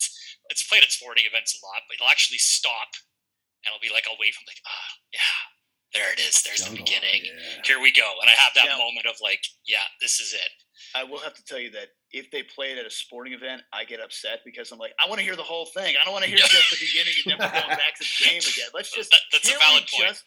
it's 0.50 0.64
played 0.66 0.84
at 0.84 0.92
sporting 0.92 1.28
events 1.28 1.56
a 1.56 1.60
lot, 1.64 1.84
but 1.88 2.00
it'll 2.00 2.12
actually 2.12 2.40
stop 2.40 2.96
and 3.66 3.70
I'll 3.70 3.84
be 3.84 3.94
like, 3.94 4.10
I'll 4.10 4.18
wait. 4.18 4.34
I'm 4.34 4.48
like, 4.50 4.62
ah, 4.66 4.74
oh, 4.74 4.94
yeah, 5.14 5.40
there 5.94 6.10
it 6.14 6.20
is. 6.20 6.42
There's 6.42 6.66
Jungle, 6.66 6.82
the 6.82 6.84
beginning. 6.84 7.30
Yeah. 7.30 7.62
Here 7.62 7.80
we 7.80 7.94
go. 7.94 8.10
And 8.22 8.30
I 8.30 8.36
have 8.42 8.54
that 8.58 8.74
yeah. 8.74 8.82
moment 8.82 9.06
of 9.06 9.22
like, 9.22 9.46
yeah, 9.70 9.86
this 10.02 10.18
is 10.20 10.34
it. 10.34 10.52
I 10.96 11.04
will 11.04 11.20
have 11.20 11.34
to 11.36 11.44
tell 11.44 11.60
you 11.60 11.72
that 11.72 11.96
if 12.12 12.32
they 12.32 12.44
play 12.44 12.72
it 12.72 12.78
at 12.78 12.86
a 12.86 12.92
sporting 12.92 13.34
event, 13.34 13.64
I 13.72 13.86
get 13.86 14.00
upset 14.00 14.40
because 14.44 14.72
I'm 14.72 14.80
like, 14.80 14.92
I 15.00 15.08
want 15.08 15.20
to 15.20 15.26
hear 15.26 15.36
the 15.36 15.48
whole 15.48 15.66
thing. 15.66 15.96
I 15.96 16.04
don't 16.04 16.14
want 16.14 16.26
to 16.26 16.30
hear 16.30 16.40
just 16.40 16.70
the 16.72 16.78
beginning 16.80 17.16
and 17.24 17.28
then 17.32 17.38
we're 17.40 17.56
going 17.56 17.78
back 17.80 17.96
to 18.00 18.04
the 18.04 18.16
game 18.30 18.44
again. 18.44 18.70
Let's 18.74 18.92
just 18.92 19.12
that, 19.12 19.24
that's 19.32 19.48
a 19.48 19.58
valid 19.58 19.88
point. 19.88 20.12
Just, 20.12 20.26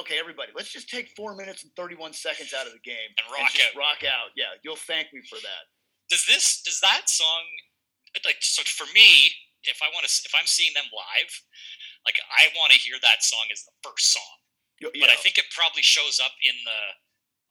okay, 0.00 0.20
everybody, 0.20 0.52
let's 0.54 0.70
just 0.70 0.88
take 0.88 1.08
four 1.16 1.34
minutes 1.34 1.64
and 1.64 1.72
31 1.74 2.12
seconds 2.12 2.52
out 2.52 2.66
of 2.66 2.72
the 2.72 2.84
game 2.84 3.10
and 3.16 3.24
rock 3.32 3.50
and 3.56 3.64
out. 3.64 3.74
Rock 3.78 4.00
out. 4.04 4.30
Yeah, 4.36 4.52
you'll 4.62 4.80
thank 4.80 5.12
me 5.12 5.22
for 5.24 5.36
that. 5.40 5.62
Does 6.10 6.26
this? 6.26 6.60
Does 6.62 6.80
that 6.80 7.08
song? 7.08 7.42
Like, 8.24 8.38
so 8.40 8.62
for 8.62 8.86
me, 8.94 9.32
if 9.64 9.80
I 9.82 9.88
want 9.90 10.06
to, 10.06 10.12
if 10.12 10.32
I'm 10.36 10.46
seeing 10.46 10.70
them 10.76 10.86
live, 10.92 11.32
like 12.04 12.20
I 12.30 12.52
want 12.54 12.72
to 12.72 12.78
hear 12.78 13.00
that 13.02 13.24
song 13.24 13.48
as 13.50 13.64
the 13.64 13.72
first 13.82 14.12
song. 14.12 14.36
But 15.00 15.08
I 15.10 15.16
think 15.16 15.38
it 15.38 15.48
probably 15.56 15.82
shows 15.82 16.20
up 16.20 16.32
in 16.44 16.54
the. 16.64 16.80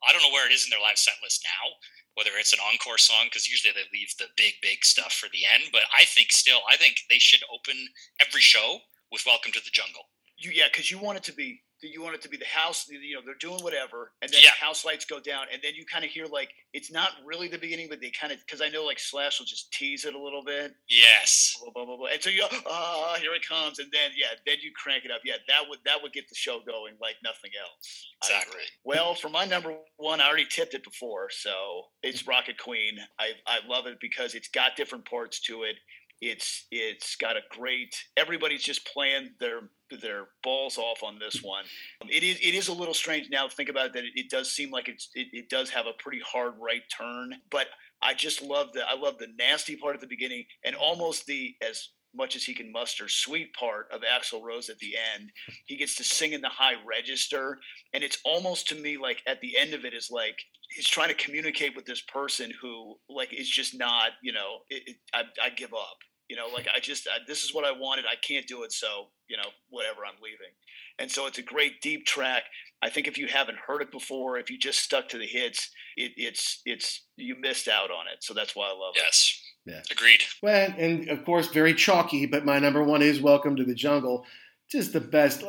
I 0.07 0.11
don't 0.11 0.21
know 0.21 0.33
where 0.33 0.47
it 0.47 0.53
is 0.53 0.65
in 0.65 0.69
their 0.69 0.83
live 0.83 0.97
set 0.97 1.15
list 1.23 1.43
now, 1.43 1.79
whether 2.15 2.31
it's 2.37 2.53
an 2.53 2.59
encore 2.61 2.97
song 2.97 3.25
because 3.25 3.49
usually 3.49 3.73
they 3.73 3.87
leave 3.91 4.13
the 4.17 4.29
big 4.37 4.53
big 4.61 4.85
stuff 4.85 5.13
for 5.13 5.29
the 5.33 5.45
end 5.45 5.69
but 5.71 5.81
i 5.95 6.03
think 6.05 6.31
still 6.31 6.59
i 6.69 6.77
think 6.77 6.95
they 7.09 7.19
should 7.19 7.41
open 7.53 7.75
every 8.19 8.41
show 8.41 8.79
with 9.11 9.23
welcome 9.25 9.51
to 9.51 9.63
the 9.63 9.69
jungle. 9.71 10.09
You, 10.37 10.51
yeah 10.53 10.67
because 10.71 10.89
you 10.89 10.97
want 10.97 11.17
it 11.17 11.23
to 11.25 11.33
be 11.33 11.61
you 11.91 12.01
want 12.01 12.15
it 12.15 12.21
to 12.21 12.29
be 12.29 12.37
the 12.37 12.45
house 12.45 12.87
you 12.89 13.15
know 13.15 13.21
they're 13.25 13.35
doing 13.39 13.61
whatever 13.63 14.11
and 14.21 14.31
then 14.31 14.41
yeah. 14.43 14.49
the 14.59 14.65
house 14.65 14.85
lights 14.85 15.05
go 15.05 15.19
down 15.19 15.45
and 15.51 15.61
then 15.61 15.73
you 15.75 15.85
kind 15.85 16.05
of 16.05 16.11
hear 16.11 16.25
like 16.25 16.49
it's 16.73 16.91
not 16.91 17.11
really 17.25 17.47
the 17.47 17.57
beginning 17.57 17.87
but 17.89 17.99
they 18.01 18.11
kind 18.11 18.31
of 18.31 18.39
because 18.39 18.61
i 18.61 18.69
know 18.69 18.83
like 18.85 18.99
slash 18.99 19.39
will 19.39 19.45
just 19.45 19.71
tease 19.71 20.05
it 20.05 20.15
a 20.15 20.19
little 20.19 20.43
bit. 20.43 20.73
Yes. 20.89 21.55
Blah, 21.61 21.85
blah, 21.85 21.97
blah, 21.97 22.07
and 22.11 22.21
so 22.21 22.29
you 22.29 22.45
ah 22.67 23.15
here 23.19 23.33
it 23.33 23.47
comes 23.47 23.79
and 23.79 23.89
then 23.91 24.11
yeah 24.17 24.27
then 24.45 24.57
you 24.61 24.71
crank 24.75 25.05
it 25.05 25.11
up. 25.11 25.21
Yeah 25.23 25.35
that 25.47 25.61
would 25.69 25.79
that 25.85 26.01
would 26.01 26.13
get 26.13 26.27
the 26.29 26.35
show 26.35 26.59
going 26.65 26.93
like 27.01 27.15
nothing 27.23 27.51
else 27.59 28.07
exactly. 28.23 28.61
Well 28.83 29.15
for 29.15 29.29
my 29.29 29.45
number 29.45 29.75
one 29.97 30.21
i 30.21 30.27
already 30.27 30.45
tipped 30.45 30.73
it 30.73 30.83
before 30.83 31.29
so 31.29 31.83
it's 32.01 32.27
rocket 32.27 32.57
queen. 32.57 32.97
I 33.19 33.31
i 33.47 33.59
love 33.67 33.85
it 33.87 33.97
because 34.01 34.35
it's 34.35 34.49
got 34.49 34.75
different 34.75 35.05
parts 35.05 35.39
to 35.41 35.63
it. 35.63 35.75
It's 36.21 36.67
it's 36.71 37.15
got 37.15 37.35
a 37.35 37.41
great 37.49 37.95
everybody's 38.17 38.63
just 38.63 38.85
playing 38.85 39.31
their 39.39 39.69
their 39.97 40.27
balls 40.43 40.77
off 40.77 41.03
on 41.03 41.19
this 41.19 41.41
one. 41.43 41.65
It 42.09 42.23
is 42.23 42.37
it 42.41 42.53
is 42.55 42.67
a 42.67 42.73
little 42.73 42.93
strange 42.93 43.29
now 43.31 43.47
to 43.47 43.55
think 43.55 43.69
about 43.69 43.87
it, 43.87 43.93
that 43.93 44.03
it, 44.03 44.11
it 44.15 44.29
does 44.29 44.51
seem 44.51 44.71
like 44.71 44.89
it's 44.89 45.09
it, 45.13 45.27
it 45.31 45.49
does 45.49 45.69
have 45.69 45.85
a 45.85 45.93
pretty 46.01 46.21
hard 46.25 46.53
right 46.59 46.81
turn, 46.95 47.33
but 47.49 47.67
I 48.01 48.13
just 48.13 48.41
love 48.41 48.73
the 48.73 48.81
I 48.87 48.95
love 48.95 49.17
the 49.17 49.27
nasty 49.37 49.75
part 49.75 49.95
at 49.95 50.01
the 50.01 50.07
beginning 50.07 50.45
and 50.63 50.75
almost 50.75 51.25
the 51.25 51.55
as 51.67 51.89
much 52.15 52.35
as 52.35 52.43
he 52.43 52.53
can 52.53 52.71
muster 52.71 53.09
sweet 53.09 53.53
part 53.55 53.87
of 53.91 54.01
Axl 54.01 54.43
Rose 54.43 54.69
at 54.69 54.77
the 54.79 54.95
end. 55.15 55.31
He 55.65 55.77
gets 55.77 55.95
to 55.95 56.03
sing 56.03 56.33
in 56.33 56.41
the 56.41 56.49
high 56.49 56.75
register, 56.85 57.57
and 57.93 58.03
it's 58.03 58.19
almost 58.23 58.67
to 58.69 58.75
me 58.75 58.97
like 58.97 59.21
at 59.25 59.41
the 59.41 59.57
end 59.57 59.73
of 59.73 59.85
it 59.85 59.93
is 59.93 60.09
like 60.11 60.37
he's 60.75 60.87
trying 60.87 61.09
to 61.09 61.15
communicate 61.15 61.75
with 61.75 61.85
this 61.85 62.01
person 62.01 62.51
who 62.61 62.95
like 63.09 63.33
is 63.33 63.49
just 63.49 63.77
not 63.77 64.11
you 64.21 64.33
know 64.33 64.59
it, 64.69 64.83
it, 64.85 64.95
I, 65.13 65.23
I 65.43 65.49
give 65.49 65.73
up 65.73 65.97
you 66.29 66.35
know 66.35 66.47
like 66.53 66.67
i 66.75 66.79
just 66.79 67.07
I, 67.07 67.19
this 67.27 67.43
is 67.43 67.53
what 67.53 67.65
i 67.65 67.71
wanted 67.71 68.05
i 68.05 68.15
can't 68.15 68.47
do 68.47 68.63
it 68.63 68.71
so 68.71 69.07
you 69.27 69.37
know 69.37 69.49
whatever 69.69 70.05
i'm 70.05 70.21
leaving. 70.21 70.53
And 70.99 71.09
so 71.09 71.25
it's 71.25 71.39
a 71.39 71.41
great 71.41 71.81
deep 71.81 72.05
track. 72.05 72.43
I 72.83 72.89
think 72.91 73.07
if 73.07 73.17
you 73.17 73.25
haven't 73.25 73.57
heard 73.57 73.81
it 73.81 73.91
before 73.91 74.37
if 74.37 74.51
you 74.51 74.59
just 74.59 74.79
stuck 74.79 75.09
to 75.09 75.17
the 75.17 75.25
hits 75.25 75.71
it, 75.97 76.11
it's 76.17 76.61
it's 76.65 77.05
you 77.17 77.35
missed 77.39 77.67
out 77.67 77.89
on 77.89 78.05
it 78.13 78.23
so 78.23 78.33
that's 78.33 78.55
why 78.55 78.67
i 78.67 78.73
love 78.73 78.93
yes 78.95 79.41
it. 79.65 79.71
Yes. 79.71 79.83
Yeah. 79.89 79.95
Agreed. 79.95 80.21
Well 80.41 80.73
and 80.77 81.09
of 81.09 81.25
course 81.25 81.47
very 81.47 81.73
chalky 81.73 82.25
but 82.25 82.45
my 82.45 82.59
number 82.59 82.83
one 82.83 83.01
is 83.01 83.21
welcome 83.21 83.55
to 83.55 83.63
the 83.63 83.75
jungle. 83.75 84.25
Just 84.69 84.93
the 84.93 85.01
best 85.01 85.43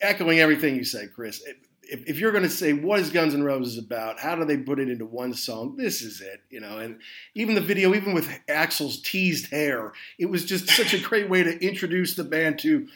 echoing 0.00 0.40
everything 0.40 0.76
you 0.76 0.84
said 0.84 1.10
chris 1.14 1.42
if, 1.88 2.06
if 2.06 2.18
you're 2.18 2.32
going 2.32 2.44
to 2.44 2.50
say 2.50 2.72
what 2.72 3.00
is 3.00 3.10
Guns 3.10 3.34
N' 3.34 3.42
Roses 3.42 3.78
about, 3.78 4.20
how 4.20 4.34
do 4.34 4.44
they 4.44 4.58
put 4.58 4.78
it 4.78 4.90
into 4.90 5.06
one 5.06 5.32
song? 5.32 5.76
This 5.76 6.02
is 6.02 6.20
it, 6.20 6.42
you 6.50 6.60
know. 6.60 6.78
And 6.78 7.00
even 7.34 7.54
the 7.54 7.60
video, 7.60 7.94
even 7.94 8.12
with 8.12 8.28
Axl's 8.48 9.00
teased 9.00 9.50
hair, 9.50 9.92
it 10.18 10.26
was 10.26 10.44
just 10.44 10.68
such 10.68 10.92
a 10.94 11.00
great 11.00 11.30
way 11.30 11.42
to 11.42 11.58
introduce 11.64 12.14
the 12.14 12.24
band 12.24 12.58
to 12.60 12.86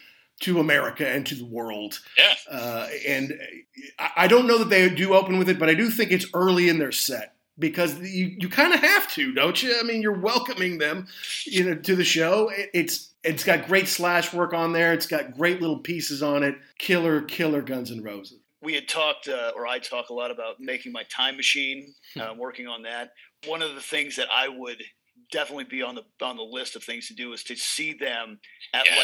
to 0.41 0.61
America 0.61 1.09
and 1.09 1.25
to 1.27 1.35
the 1.37 1.45
world. 1.45 2.01
Yeah. 2.19 2.35
Uh, 2.51 2.89
and 3.07 3.39
I 4.17 4.27
don't 4.27 4.47
know 4.47 4.59
that 4.59 4.71
they 4.71 4.89
do 4.89 5.15
open 5.15 5.39
with 5.39 5.49
it, 5.49 5.59
but 5.59 5.69
I 5.69 5.75
do 5.75 5.89
think 5.89 6.11
it's 6.11 6.27
early 6.35 6.69
in 6.69 6.79
their 6.79 6.91
set 6.91 7.37
because 7.59 7.97
you, 8.01 8.35
you 8.39 8.49
kind 8.49 8.75
of 8.75 8.81
have 8.81 9.09
to, 9.13 9.33
don't 9.33 9.63
you? 9.63 9.79
I 9.79 9.85
mean, 9.85 10.03
you're 10.03 10.19
welcoming 10.19 10.79
them, 10.79 11.07
you 11.45 11.65
know, 11.65 11.75
to 11.77 11.95
the 11.95 12.05
show. 12.05 12.51
It's 12.75 13.11
it's 13.23 13.45
got 13.45 13.69
great 13.69 13.87
slash 13.87 14.35
work 14.35 14.53
on 14.53 14.73
there. 14.73 14.93
It's 14.93 15.07
got 15.07 15.37
great 15.37 15.61
little 15.61 15.79
pieces 15.79 16.25
on 16.25 16.43
it. 16.43 16.57
Killer, 16.79 17.23
killer 17.23 17.63
Guns 17.63 17.93
N' 17.93 18.03
Roses 18.03 18.42
we 18.63 18.75
had 18.75 18.89
talked, 18.89 19.29
uh, 19.29 19.53
or 19.57 19.67
I 19.67 19.79
talk 19.79 20.11
a 20.11 20.15
lot 20.15 20.31
about 20.31 20.57
making 20.61 20.93
my 20.93 21.03
time 21.05 21.37
machine, 21.37 21.93
uh, 22.19 22.33
working 22.37 22.67
on 22.67 22.83
that. 22.83 23.11
One 23.47 23.63
of 23.63 23.75
the 23.75 23.81
things 23.81 24.17
that 24.17 24.29
I 24.33 24.49
would 24.49 24.83
definitely 25.31 25.65
be 25.65 25.83
on 25.83 25.95
the 25.95 26.05
on 26.25 26.37
the 26.37 26.43
list 26.43 26.77
of 26.77 26.85
things 26.85 27.09
to 27.09 27.15
do 27.15 27.33
is 27.33 27.43
to 27.45 27.57
see 27.57 27.93
them 27.93 28.39
at 28.73 28.85
yes. 28.87 28.99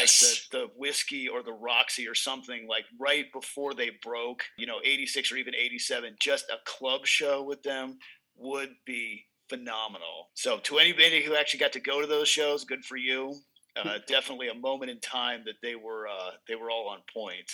like 0.51 0.51
the, 0.51 0.57
the 0.57 0.71
Whisky 0.77 1.27
or 1.27 1.43
the 1.43 1.53
Roxy 1.53 2.07
or 2.07 2.15
something 2.15 2.67
like 2.67 2.85
right 2.99 3.25
before 3.33 3.73
they 3.73 3.91
broke, 4.03 4.43
you 4.57 4.65
know, 4.65 4.79
86 4.83 5.31
or 5.31 5.37
even 5.37 5.55
87, 5.55 6.15
just 6.19 6.45
a 6.49 6.57
club 6.65 7.05
show 7.05 7.43
with 7.43 7.61
them 7.63 7.97
would 8.37 8.69
be 8.85 9.25
phenomenal. 9.49 10.29
So 10.35 10.59
to 10.59 10.77
anybody 10.77 11.23
who 11.23 11.35
actually 11.35 11.59
got 11.59 11.73
to 11.73 11.79
go 11.79 12.01
to 12.01 12.07
those 12.07 12.29
shows, 12.29 12.63
good 12.63 12.85
for 12.85 12.95
you 12.95 13.35
uh, 13.85 13.99
definitely 14.07 14.49
a 14.49 14.53
moment 14.53 14.91
in 14.91 14.99
time 14.99 15.41
that 15.45 15.55
they 15.61 15.75
were 15.75 16.07
uh, 16.07 16.31
they 16.47 16.55
were 16.55 16.69
all 16.69 16.89
on 16.89 16.99
point. 17.13 17.51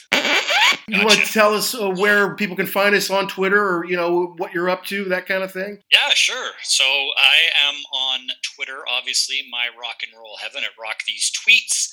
You 0.88 1.04
want 1.04 1.20
to 1.20 1.34
tell 1.34 1.54
us 1.54 1.74
uh, 1.74 1.90
where 1.90 2.36
people 2.36 2.56
can 2.56 2.68
find 2.68 2.94
us 2.94 3.10
on 3.10 3.28
Twitter, 3.28 3.62
or 3.62 3.86
you 3.86 3.96
know 3.96 4.36
what 4.38 4.54
you're 4.54 4.70
up 4.70 4.86
to, 4.86 5.06
that 5.06 5.26
kind 5.26 5.44
of 5.44 5.52
thing? 5.52 5.80
Yeah, 5.92 6.10
sure. 6.10 6.52
So 6.64 6.84
I 6.84 7.68
am 7.68 7.76
on 7.94 8.20
Twitter, 8.56 8.80
obviously, 8.88 9.42
my 9.52 9.68
rock 9.80 9.98
and 10.04 10.12
roll 10.18 10.38
heaven 10.38 10.64
at 10.64 10.72
Rock 10.80 11.00
These 11.08 11.32
Tweets, 11.32 11.90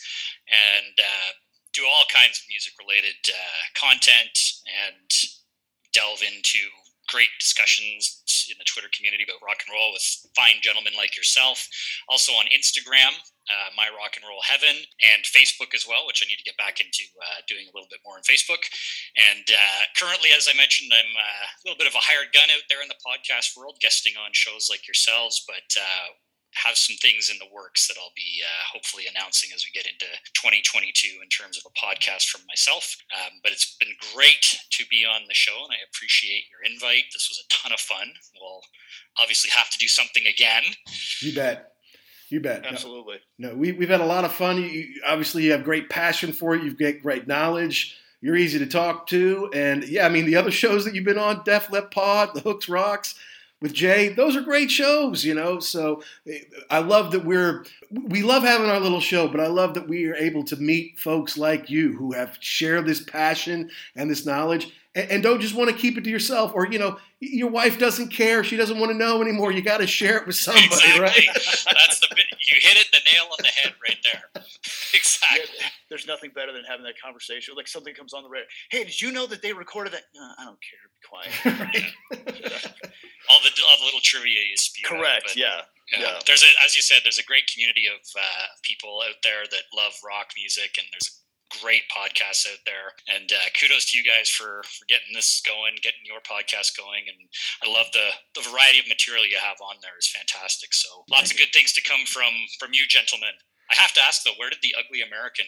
and 0.48 0.98
uh, 0.98 1.32
do 1.72 1.82
all 1.88 2.04
kinds 2.12 2.38
of 2.38 2.44
music 2.48 2.74
related 2.78 3.16
uh, 3.28 3.64
content 3.74 4.38
and 4.68 5.09
delve 5.92 6.22
into 6.22 6.59
great 7.09 7.32
discussions 7.40 8.48
in 8.50 8.56
the 8.59 8.64
Twitter 8.64 8.88
community 8.96 9.24
about 9.24 9.44
rock 9.44 9.60
and 9.66 9.72
roll 9.74 9.92
with 9.92 10.04
fine 10.36 10.60
gentlemen 10.62 10.92
like 10.96 11.16
yourself. 11.16 11.68
Also 12.09 12.32
on 12.32 12.46
Instagram, 12.48 13.12
uh, 13.51 13.70
My 13.74 13.90
Rock 13.90 14.14
and 14.14 14.27
Roll 14.27 14.43
Heaven, 14.44 14.77
and 15.02 15.27
Facebook 15.27 15.74
as 15.74 15.86
well, 15.89 16.06
which 16.06 16.23
I 16.23 16.28
need 16.28 16.39
to 16.39 16.47
get 16.47 16.59
back 16.59 16.78
into 16.78 17.05
uh, 17.19 17.43
doing 17.48 17.66
a 17.66 17.74
little 17.74 17.90
bit 17.90 18.05
more 18.06 18.19
on 18.19 18.27
Facebook. 18.27 18.62
And 19.19 19.47
uh, 19.51 19.82
currently, 19.98 20.31
as 20.36 20.47
I 20.47 20.55
mentioned, 20.55 20.94
I'm 20.94 21.14
uh, 21.14 21.47
a 21.47 21.62
little 21.66 21.81
bit 21.81 21.90
of 21.90 21.98
a 21.98 22.05
hired 22.05 22.31
gun 22.31 22.51
out 22.52 22.66
there 22.70 22.82
in 22.82 22.90
the 22.90 23.02
podcast 23.02 23.56
world, 23.56 23.82
guesting 23.82 24.14
on 24.20 24.31
shows 24.32 24.69
like 24.70 24.86
yourselves, 24.86 25.43
but 25.47 25.66
uh, 25.74 26.14
have 26.55 26.77
some 26.77 26.97
things 26.97 27.31
in 27.31 27.39
the 27.39 27.48
works 27.52 27.89
that 27.89 27.97
I'll 27.97 28.14
be 28.14 28.44
uh, 28.44 28.62
hopefully 28.73 29.05
announcing 29.09 29.51
as 29.55 29.64
we 29.64 29.73
get 29.73 29.89
into 29.89 30.06
2022 30.36 31.20
in 31.23 31.28
terms 31.28 31.56
of 31.56 31.64
a 31.64 31.78
podcast 31.78 32.28
from 32.28 32.43
myself. 32.47 32.97
Um, 33.12 33.40
but 33.43 33.52
it's 33.52 33.77
been 33.81 33.97
great 34.12 34.60
to 34.70 34.85
be 34.90 35.05
on 35.05 35.23
the 35.28 35.35
show, 35.35 35.64
and 35.64 35.73
I 35.73 35.81
appreciate 35.89 36.44
your 36.52 36.60
invite. 36.60 37.09
This 37.12 37.28
was 37.32 37.40
a 37.40 37.48
ton 37.48 37.73
of 37.73 37.81
fun. 37.81 38.12
We'll 38.36 38.62
obviously 39.19 39.51
have 39.56 39.70
to 39.70 39.78
do 39.78 39.89
something 39.89 40.27
again. 40.27 40.62
You 41.20 41.35
bet. 41.35 41.72
You 42.32 42.40
bet. 42.40 42.64
Absolutely. 42.64 43.16
No, 43.38 43.50
no 43.50 43.54
we, 43.54 43.72
we've 43.72 43.90
had 43.90 44.00
a 44.00 44.06
lot 44.06 44.24
of 44.24 44.32
fun. 44.32 44.56
You, 44.56 45.02
obviously, 45.06 45.42
you 45.42 45.52
have 45.52 45.64
great 45.64 45.90
passion 45.90 46.32
for 46.32 46.54
it. 46.54 46.62
You've 46.62 46.78
got 46.78 47.02
great 47.02 47.28
knowledge. 47.28 47.98
You're 48.22 48.36
easy 48.36 48.59
to 48.59 48.66
talk 48.66 49.06
to. 49.09 49.50
And 49.52 49.84
yeah, 49.84 50.06
I 50.06 50.09
mean, 50.09 50.24
the 50.24 50.36
other 50.36 50.50
shows 50.50 50.86
that 50.86 50.94
you've 50.94 51.04
been 51.04 51.18
on, 51.18 51.42
Def 51.44 51.70
Lep 51.70 51.90
Pod, 51.90 52.30
The 52.32 52.40
Hooks 52.40 52.70
Rocks, 52.70 53.16
with 53.60 53.74
Jay. 53.74 54.09
Those 54.09 54.34
are 54.34 54.40
great 54.40 54.70
shows, 54.70 55.26
you 55.26 55.34
know. 55.34 55.60
So 55.60 56.02
eh, 56.26 56.38
I 56.70 56.78
love 56.78 57.10
that 57.10 57.26
we're 57.26 57.66
we 57.90 58.22
love 58.22 58.44
having 58.44 58.70
our 58.70 58.80
little 58.80 59.00
show, 59.00 59.28
but 59.28 59.40
I 59.40 59.48
love 59.48 59.74
that 59.74 59.86
we 59.86 60.06
are 60.06 60.14
able 60.14 60.42
to 60.44 60.56
meet 60.56 60.98
folks 60.98 61.36
like 61.36 61.68
you 61.68 61.94
who 61.94 62.12
have 62.12 62.38
shared 62.40 62.86
this 62.86 63.02
passion 63.02 63.70
and 63.94 64.10
this 64.10 64.24
knowledge 64.24 64.72
and, 64.94 65.10
and 65.10 65.23
don't 65.23 65.40
just 65.40 65.55
want 65.55 65.70
to 65.70 65.77
keep 65.77 65.97
it 65.97 66.05
to 66.05 66.10
yourself 66.10 66.52
or 66.55 66.66
you 66.70 66.78
know 66.78 66.98
your 67.20 67.48
wife 67.48 67.78
doesn't 67.78 68.09
care 68.09 68.43
she 68.44 68.56
doesn't 68.56 68.78
want 68.78 68.90
to 68.90 68.97
know 68.97 69.23
anymore 69.23 69.52
you 69.52 69.62
got 69.62 69.78
to 69.78 69.86
share 69.86 70.16
it 70.19 70.27
with 70.27 70.36
somebody 70.36 70.66
exactly. 70.66 71.01
right 71.01 71.27
that's 71.35 72.01
the 72.01 72.09
bit 72.14 72.27
you 72.40 72.59
hit 72.60 72.77
it 72.77 72.86
the 72.93 72.98
nail 73.12 73.24
on 73.31 73.39
the 73.39 73.48
head 73.48 73.73
right 73.82 73.98
there. 74.12 74.43
Exactly. 74.94 75.48
Yeah, 75.59 75.66
there's 75.89 76.06
nothing 76.06 76.32
better 76.35 76.52
than 76.52 76.64
having 76.69 76.85
that 76.85 77.01
conversation 77.02 77.55
like 77.56 77.66
something 77.66 77.94
comes 77.94 78.12
on 78.12 78.23
the 78.23 78.28
radio 78.28 78.47
hey 78.70 78.85
did 78.85 79.01
you 79.01 79.10
know 79.10 79.27
that 79.27 79.40
they 79.40 79.52
recorded 79.52 79.94
that? 79.94 80.02
No, 80.14 80.20
i 80.39 80.44
don't 80.44 80.59
care 80.60 80.85
be 80.93 81.01
quiet. 81.09 82.52
All 83.31 83.39
the 83.40 83.51
all 83.64 83.78
the 83.78 83.85
little 83.85 84.01
trivia 84.02 84.40
you 84.51 84.56
spew 84.56 84.86
correct 84.86 85.31
out, 85.31 85.36
yeah 85.36 85.62
yeah. 85.98 86.19
There's 86.27 86.43
a, 86.43 86.51
as 86.64 86.74
you 86.74 86.82
said, 86.82 87.05
there's 87.05 87.19
a 87.19 87.24
great 87.24 87.44
community 87.52 87.85
of 87.86 88.01
uh, 88.16 88.47
people 88.62 89.01
out 89.05 89.20
there 89.23 89.44
that 89.44 89.64
love 89.77 89.93
rock 90.05 90.32
music, 90.36 90.73
and 90.78 90.86
there's 90.93 91.09
a 91.10 91.16
great 91.61 91.83
podcasts 91.91 92.47
out 92.49 92.62
there. 92.65 92.97
And 93.11 93.31
uh, 93.33 93.49
kudos 93.59 93.91
to 93.93 93.99
you 93.99 94.05
guys 94.05 94.29
for, 94.29 94.62
for 94.65 94.85
getting 94.89 95.12
this 95.12 95.43
going, 95.45 95.77
getting 95.83 96.07
your 96.07 96.23
podcast 96.24 96.77
going. 96.79 97.05
And 97.11 97.19
I 97.61 97.69
love 97.69 97.93
the, 97.93 98.15
the 98.39 98.47
variety 98.49 98.81
of 98.81 98.89
material 98.89 99.27
you 99.27 99.37
have 99.37 99.61
on 99.61 99.77
there 99.83 99.99
is 99.99 100.09
fantastic. 100.09 100.73
So 100.73 101.05
lots 101.11 101.31
of 101.31 101.39
good 101.39 101.53
things 101.53 101.73
to 101.74 101.83
come 101.83 102.07
from 102.07 102.33
from 102.59 102.73
you 102.73 102.87
gentlemen. 102.87 103.35
I 103.70 103.74
have 103.77 103.93
to 103.95 104.05
ask 104.05 104.23
though, 104.23 104.37
where 104.37 104.51
did 104.51 104.62
the 104.62 104.74
Ugly 104.79 105.03
American 105.03 105.47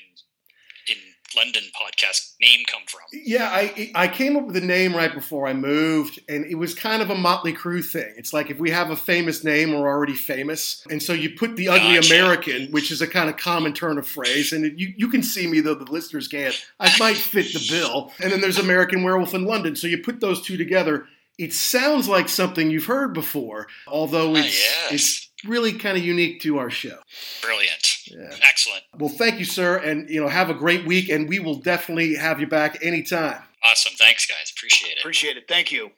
in 0.88 0.96
London 1.36 1.62
podcast 1.80 2.34
name 2.40 2.60
come 2.66 2.82
from? 2.86 3.02
Yeah, 3.12 3.48
I 3.50 3.90
I 3.94 4.08
came 4.08 4.36
up 4.36 4.46
with 4.46 4.54
the 4.54 4.60
name 4.60 4.94
right 4.94 5.12
before 5.12 5.46
I 5.46 5.52
moved, 5.52 6.20
and 6.28 6.44
it 6.44 6.54
was 6.56 6.74
kind 6.74 7.02
of 7.02 7.10
a 7.10 7.14
Motley 7.14 7.52
Crue 7.52 7.84
thing. 7.84 8.12
It's 8.16 8.32
like 8.32 8.50
if 8.50 8.58
we 8.58 8.70
have 8.70 8.90
a 8.90 8.96
famous 8.96 9.44
name, 9.44 9.72
we're 9.72 9.88
already 9.88 10.14
famous, 10.14 10.84
and 10.90 11.02
so 11.02 11.12
you 11.12 11.30
put 11.30 11.56
the 11.56 11.68
ugly 11.68 11.96
gotcha. 11.96 12.14
American, 12.14 12.70
which 12.70 12.90
is 12.90 13.00
a 13.00 13.06
kind 13.06 13.28
of 13.28 13.36
common 13.36 13.72
turn 13.72 13.98
of 13.98 14.06
phrase, 14.06 14.52
and 14.52 14.78
you 14.78 14.94
you 14.96 15.08
can 15.08 15.22
see 15.22 15.46
me 15.46 15.60
though 15.60 15.74
the 15.74 15.90
listeners 15.90 16.28
can't. 16.28 16.54
I 16.78 16.92
might 16.98 17.16
fit 17.16 17.52
the 17.52 17.66
bill, 17.68 18.12
and 18.22 18.32
then 18.32 18.40
there's 18.40 18.58
American 18.58 19.02
Werewolf 19.02 19.34
in 19.34 19.44
London. 19.44 19.76
So 19.76 19.86
you 19.86 19.98
put 19.98 20.20
those 20.20 20.42
two 20.42 20.56
together. 20.56 21.06
It 21.36 21.52
sounds 21.52 22.08
like 22.08 22.28
something 22.28 22.70
you've 22.70 22.86
heard 22.86 23.12
before, 23.12 23.66
although 23.88 24.34
ah, 24.34 24.38
it's 24.38 24.60
yes. 24.60 24.92
it's 24.92 25.23
really 25.46 25.72
kind 25.72 25.96
of 25.96 26.04
unique 26.04 26.40
to 26.42 26.58
our 26.58 26.70
show. 26.70 26.98
Brilliant. 27.42 28.06
Yeah. 28.06 28.36
Excellent. 28.42 28.82
Well, 28.98 29.08
thank 29.08 29.38
you, 29.38 29.44
sir, 29.44 29.76
and 29.78 30.08
you 30.10 30.20
know, 30.20 30.28
have 30.28 30.50
a 30.50 30.54
great 30.54 30.86
week, 30.86 31.08
and 31.08 31.28
we 31.28 31.38
will 31.38 31.56
definitely 31.56 32.14
have 32.14 32.40
you 32.40 32.46
back 32.46 32.78
anytime. 32.82 33.42
Awesome. 33.62 33.94
Thanks, 33.96 34.26
guys. 34.26 34.52
Appreciate 34.54 34.92
it. 34.92 34.98
Appreciate 35.00 35.36
it. 35.36 35.48
Thank 35.48 35.72
you. 35.72 35.90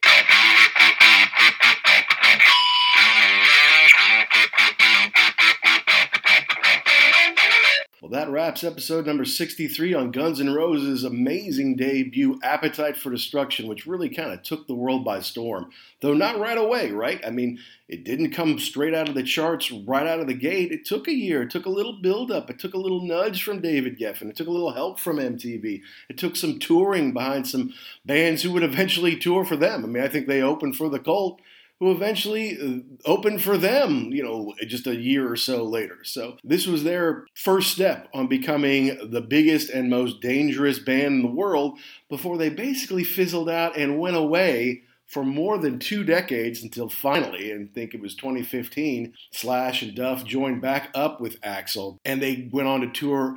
Well, 8.06 8.20
that 8.20 8.30
wraps 8.30 8.62
episode 8.62 9.04
number 9.04 9.24
63 9.24 9.92
on 9.92 10.12
Guns 10.12 10.40
N' 10.40 10.54
Roses' 10.54 11.02
amazing 11.02 11.74
debut, 11.74 12.38
Appetite 12.40 12.96
for 12.96 13.10
Destruction, 13.10 13.66
which 13.66 13.84
really 13.84 14.08
kind 14.08 14.32
of 14.32 14.44
took 14.44 14.68
the 14.68 14.76
world 14.76 15.04
by 15.04 15.18
storm. 15.18 15.72
Though 16.00 16.14
not 16.14 16.38
right 16.38 16.56
away, 16.56 16.92
right? 16.92 17.20
I 17.26 17.30
mean, 17.30 17.58
it 17.88 18.04
didn't 18.04 18.30
come 18.30 18.60
straight 18.60 18.94
out 18.94 19.08
of 19.08 19.16
the 19.16 19.24
charts 19.24 19.72
right 19.72 20.06
out 20.06 20.20
of 20.20 20.28
the 20.28 20.34
gate. 20.34 20.70
It 20.70 20.84
took 20.84 21.08
a 21.08 21.12
year. 21.12 21.42
It 21.42 21.50
took 21.50 21.66
a 21.66 21.70
little 21.70 21.94
build 21.94 22.30
up. 22.30 22.48
It 22.48 22.60
took 22.60 22.74
a 22.74 22.78
little 22.78 23.00
nudge 23.00 23.42
from 23.42 23.60
David 23.60 23.98
Geffen. 23.98 24.30
It 24.30 24.36
took 24.36 24.46
a 24.46 24.52
little 24.52 24.74
help 24.74 25.00
from 25.00 25.16
MTV. 25.16 25.82
It 26.08 26.16
took 26.16 26.36
some 26.36 26.60
touring 26.60 27.12
behind 27.12 27.48
some 27.48 27.74
bands 28.04 28.42
who 28.42 28.52
would 28.52 28.62
eventually 28.62 29.16
tour 29.16 29.44
for 29.44 29.56
them. 29.56 29.82
I 29.82 29.88
mean, 29.88 30.04
I 30.04 30.06
think 30.06 30.28
they 30.28 30.42
opened 30.42 30.76
for 30.76 30.88
The 30.88 31.00
Cult 31.00 31.40
who 31.80 31.90
eventually 31.90 32.58
uh, 32.58 33.08
opened 33.08 33.42
for 33.42 33.58
them, 33.58 34.10
you 34.10 34.22
know, 34.22 34.54
just 34.66 34.86
a 34.86 34.96
year 34.96 35.30
or 35.30 35.36
so 35.36 35.62
later. 35.62 35.98
So 36.04 36.38
this 36.42 36.66
was 36.66 36.84
their 36.84 37.26
first 37.34 37.72
step 37.72 38.08
on 38.14 38.28
becoming 38.28 39.10
the 39.10 39.20
biggest 39.20 39.68
and 39.70 39.90
most 39.90 40.20
dangerous 40.20 40.78
band 40.78 41.16
in 41.16 41.22
the 41.22 41.28
world 41.28 41.78
before 42.08 42.38
they 42.38 42.48
basically 42.48 43.04
fizzled 43.04 43.50
out 43.50 43.76
and 43.76 43.98
went 43.98 44.16
away 44.16 44.82
for 45.06 45.22
more 45.22 45.56
than 45.58 45.78
two 45.78 46.02
decades 46.02 46.62
until 46.62 46.88
finally, 46.88 47.52
and 47.52 47.68
I 47.68 47.72
think 47.72 47.94
it 47.94 48.00
was 48.00 48.16
2015, 48.16 49.14
Slash 49.30 49.82
and 49.82 49.94
Duff 49.94 50.24
joined 50.24 50.60
back 50.60 50.90
up 50.94 51.20
with 51.20 51.40
Axl, 51.42 51.98
and 52.04 52.20
they 52.20 52.48
went 52.50 52.66
on 52.66 52.80
to 52.80 52.88
tour 52.88 53.36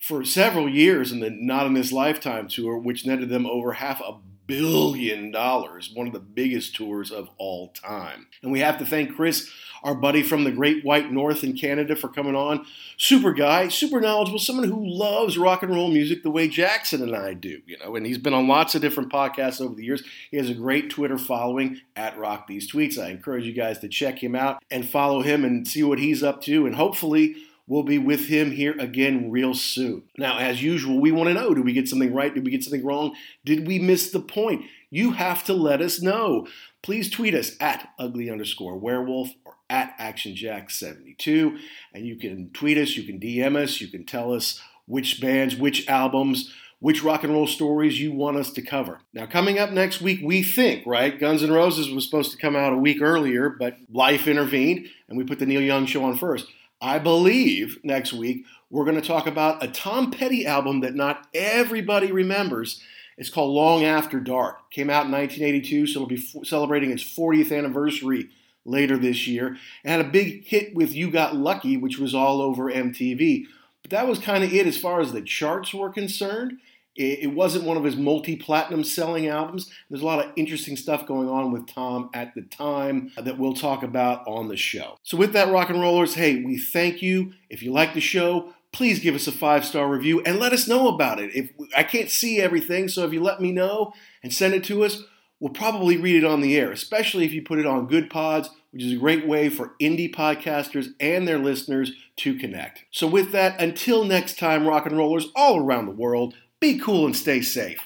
for 0.00 0.24
several 0.24 0.66
years 0.66 1.12
in 1.12 1.20
the 1.20 1.28
Not 1.30 1.66
in 1.66 1.74
This 1.74 1.92
Lifetime 1.92 2.48
tour, 2.48 2.78
which 2.78 3.04
netted 3.04 3.28
them 3.28 3.44
over 3.44 3.72
half 3.72 4.00
a 4.00 4.16
billion 4.50 5.30
dollars, 5.30 5.90
one 5.94 6.06
of 6.06 6.12
the 6.12 6.20
biggest 6.20 6.74
tours 6.74 7.10
of 7.10 7.30
all 7.38 7.68
time. 7.68 8.26
And 8.42 8.50
we 8.50 8.60
have 8.60 8.78
to 8.78 8.84
thank 8.84 9.14
Chris, 9.14 9.48
our 9.82 9.94
buddy 9.94 10.22
from 10.22 10.44
the 10.44 10.50
Great 10.50 10.84
White 10.84 11.12
North 11.12 11.44
in 11.44 11.56
Canada, 11.56 11.94
for 11.94 12.08
coming 12.08 12.34
on. 12.34 12.66
Super 12.96 13.32
guy, 13.32 13.68
super 13.68 14.00
knowledgeable, 14.00 14.38
someone 14.38 14.68
who 14.68 14.84
loves 14.84 15.38
rock 15.38 15.62
and 15.62 15.72
roll 15.72 15.90
music 15.90 16.22
the 16.22 16.30
way 16.30 16.48
Jackson 16.48 17.02
and 17.02 17.14
I 17.14 17.34
do, 17.34 17.60
you 17.66 17.78
know. 17.78 17.96
And 17.96 18.04
he's 18.04 18.18
been 18.18 18.34
on 18.34 18.48
lots 18.48 18.74
of 18.74 18.82
different 18.82 19.12
podcasts 19.12 19.60
over 19.60 19.74
the 19.74 19.84
years. 19.84 20.02
He 20.30 20.36
has 20.36 20.50
a 20.50 20.54
great 20.54 20.90
Twitter 20.90 21.16
following 21.16 21.80
at 21.96 22.18
Rock 22.18 22.46
These 22.46 22.70
Tweets. 22.70 22.98
I 22.98 23.10
encourage 23.10 23.46
you 23.46 23.52
guys 23.52 23.78
to 23.78 23.88
check 23.88 24.22
him 24.22 24.34
out 24.34 24.62
and 24.70 24.88
follow 24.88 25.22
him 25.22 25.44
and 25.44 25.66
see 25.66 25.82
what 25.82 25.98
he's 25.98 26.22
up 26.22 26.42
to, 26.42 26.66
and 26.66 26.74
hopefully 26.74 27.36
We'll 27.70 27.84
be 27.84 27.98
with 27.98 28.26
him 28.26 28.50
here 28.50 28.74
again 28.80 29.30
real 29.30 29.54
soon. 29.54 30.02
Now, 30.18 30.38
as 30.38 30.60
usual, 30.60 31.00
we 31.00 31.12
want 31.12 31.28
to 31.28 31.34
know 31.34 31.54
did 31.54 31.64
we 31.64 31.72
get 31.72 31.86
something 31.86 32.12
right? 32.12 32.34
Did 32.34 32.44
we 32.44 32.50
get 32.50 32.64
something 32.64 32.84
wrong? 32.84 33.14
Did 33.44 33.64
we 33.64 33.78
miss 33.78 34.10
the 34.10 34.18
point? 34.18 34.64
You 34.90 35.12
have 35.12 35.44
to 35.44 35.54
let 35.54 35.80
us 35.80 36.02
know. 36.02 36.48
Please 36.82 37.08
tweet 37.08 37.32
us 37.32 37.52
at 37.60 37.88
ugly 37.96 38.28
underscore 38.28 38.76
werewolf 38.76 39.28
or 39.44 39.54
at 39.70 39.96
actionjack72. 40.00 41.58
And 41.94 42.04
you 42.04 42.16
can 42.16 42.50
tweet 42.50 42.76
us, 42.76 42.96
you 42.96 43.04
can 43.04 43.20
DM 43.20 43.54
us, 43.54 43.80
you 43.80 43.86
can 43.86 44.04
tell 44.04 44.34
us 44.34 44.60
which 44.86 45.20
bands, 45.20 45.54
which 45.54 45.86
albums, 45.86 46.52
which 46.80 47.04
rock 47.04 47.22
and 47.22 47.32
roll 47.32 47.46
stories 47.46 48.00
you 48.00 48.10
want 48.10 48.36
us 48.36 48.50
to 48.54 48.62
cover. 48.62 48.98
Now, 49.14 49.26
coming 49.26 49.60
up 49.60 49.70
next 49.70 50.00
week, 50.00 50.18
we 50.24 50.42
think, 50.42 50.84
right? 50.86 51.20
Guns 51.20 51.44
N' 51.44 51.52
Roses 51.52 51.88
was 51.88 52.04
supposed 52.04 52.32
to 52.32 52.36
come 52.36 52.56
out 52.56 52.72
a 52.72 52.78
week 52.78 53.00
earlier, 53.00 53.48
but 53.48 53.76
life 53.92 54.26
intervened, 54.26 54.88
and 55.08 55.16
we 55.16 55.22
put 55.22 55.38
the 55.38 55.46
Neil 55.46 55.62
Young 55.62 55.86
show 55.86 56.02
on 56.02 56.18
first. 56.18 56.48
I 56.80 56.98
believe 56.98 57.78
next 57.82 58.12
week 58.12 58.44
we're 58.70 58.84
going 58.84 59.00
to 59.00 59.06
talk 59.06 59.26
about 59.26 59.62
a 59.62 59.68
Tom 59.68 60.10
Petty 60.10 60.46
album 60.46 60.80
that 60.80 60.94
not 60.94 61.26
everybody 61.34 62.10
remembers. 62.10 62.80
It's 63.18 63.28
called 63.28 63.54
Long 63.54 63.84
After 63.84 64.18
Dark. 64.18 64.70
Came 64.70 64.88
out 64.88 65.04
in 65.04 65.12
1982, 65.12 65.86
so 65.86 65.98
it'll 65.98 66.08
be 66.08 66.16
f- 66.16 66.46
celebrating 66.46 66.90
its 66.90 67.02
40th 67.02 67.56
anniversary 67.56 68.30
later 68.64 68.96
this 68.96 69.26
year. 69.26 69.58
It 69.84 69.90
had 69.90 70.00
a 70.00 70.08
big 70.08 70.46
hit 70.46 70.74
with 70.74 70.94
You 70.94 71.10
Got 71.10 71.36
Lucky, 71.36 71.76
which 71.76 71.98
was 71.98 72.14
all 72.14 72.40
over 72.40 72.72
MTV. 72.72 73.44
But 73.82 73.90
that 73.90 74.08
was 74.08 74.18
kind 74.18 74.42
of 74.42 74.52
it 74.52 74.66
as 74.66 74.78
far 74.78 75.00
as 75.00 75.12
the 75.12 75.20
charts 75.20 75.74
were 75.74 75.90
concerned. 75.90 76.58
It 77.00 77.34
wasn't 77.34 77.64
one 77.64 77.76
of 77.76 77.84
his 77.84 77.96
multi 77.96 78.36
platinum 78.36 78.84
selling 78.84 79.26
albums. 79.26 79.70
There's 79.88 80.02
a 80.02 80.06
lot 80.06 80.24
of 80.24 80.32
interesting 80.36 80.76
stuff 80.76 81.06
going 81.06 81.28
on 81.28 81.52
with 81.52 81.66
Tom 81.66 82.10
at 82.12 82.34
the 82.34 82.42
time 82.42 83.10
that 83.16 83.38
we'll 83.38 83.54
talk 83.54 83.82
about 83.82 84.26
on 84.26 84.48
the 84.48 84.56
show. 84.56 84.98
So, 85.02 85.16
with 85.16 85.32
that, 85.32 85.50
rock 85.50 85.70
and 85.70 85.80
rollers, 85.80 86.14
hey, 86.14 86.42
we 86.42 86.58
thank 86.58 87.02
you. 87.02 87.32
If 87.48 87.62
you 87.62 87.72
like 87.72 87.94
the 87.94 88.00
show, 88.00 88.52
please 88.72 89.00
give 89.00 89.14
us 89.14 89.26
a 89.26 89.32
five 89.32 89.64
star 89.64 89.88
review 89.88 90.20
and 90.20 90.38
let 90.38 90.52
us 90.52 90.68
know 90.68 90.88
about 90.88 91.18
it. 91.20 91.34
If 91.34 91.50
I 91.76 91.82
can't 91.82 92.10
see 92.10 92.40
everything, 92.40 92.88
so 92.88 93.04
if 93.04 93.12
you 93.12 93.22
let 93.22 93.40
me 93.40 93.52
know 93.52 93.92
and 94.22 94.32
send 94.32 94.54
it 94.54 94.64
to 94.64 94.84
us, 94.84 95.02
we'll 95.38 95.52
probably 95.52 95.96
read 95.96 96.16
it 96.16 96.24
on 96.24 96.40
the 96.40 96.56
air, 96.56 96.70
especially 96.70 97.24
if 97.24 97.32
you 97.32 97.42
put 97.42 97.58
it 97.58 97.66
on 97.66 97.86
Good 97.86 98.10
Pods, 98.10 98.50
which 98.70 98.82
is 98.82 98.92
a 98.92 98.96
great 98.96 99.26
way 99.26 99.48
for 99.48 99.74
indie 99.80 100.14
podcasters 100.14 100.88
and 101.00 101.26
their 101.26 101.38
listeners 101.38 101.92
to 102.16 102.34
connect. 102.34 102.84
So, 102.90 103.06
with 103.06 103.32
that, 103.32 103.60
until 103.60 104.04
next 104.04 104.38
time, 104.38 104.66
rock 104.66 104.86
and 104.86 104.96
rollers 104.96 105.28
all 105.34 105.58
around 105.58 105.86
the 105.86 105.92
world, 105.92 106.34
be 106.60 106.78
cool 106.78 107.06
and 107.06 107.16
stay 107.16 107.40
safe. 107.40 107.80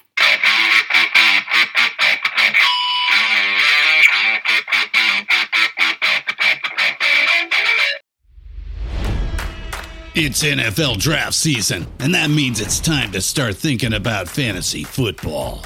It's 10.17 10.43
NFL 10.43 10.99
draft 10.99 11.33
season, 11.33 11.87
and 11.99 12.13
that 12.13 12.29
means 12.29 12.61
it's 12.61 12.79
time 12.79 13.11
to 13.11 13.21
start 13.21 13.55
thinking 13.55 13.93
about 13.93 14.29
fantasy 14.29 14.83
football. 14.83 15.65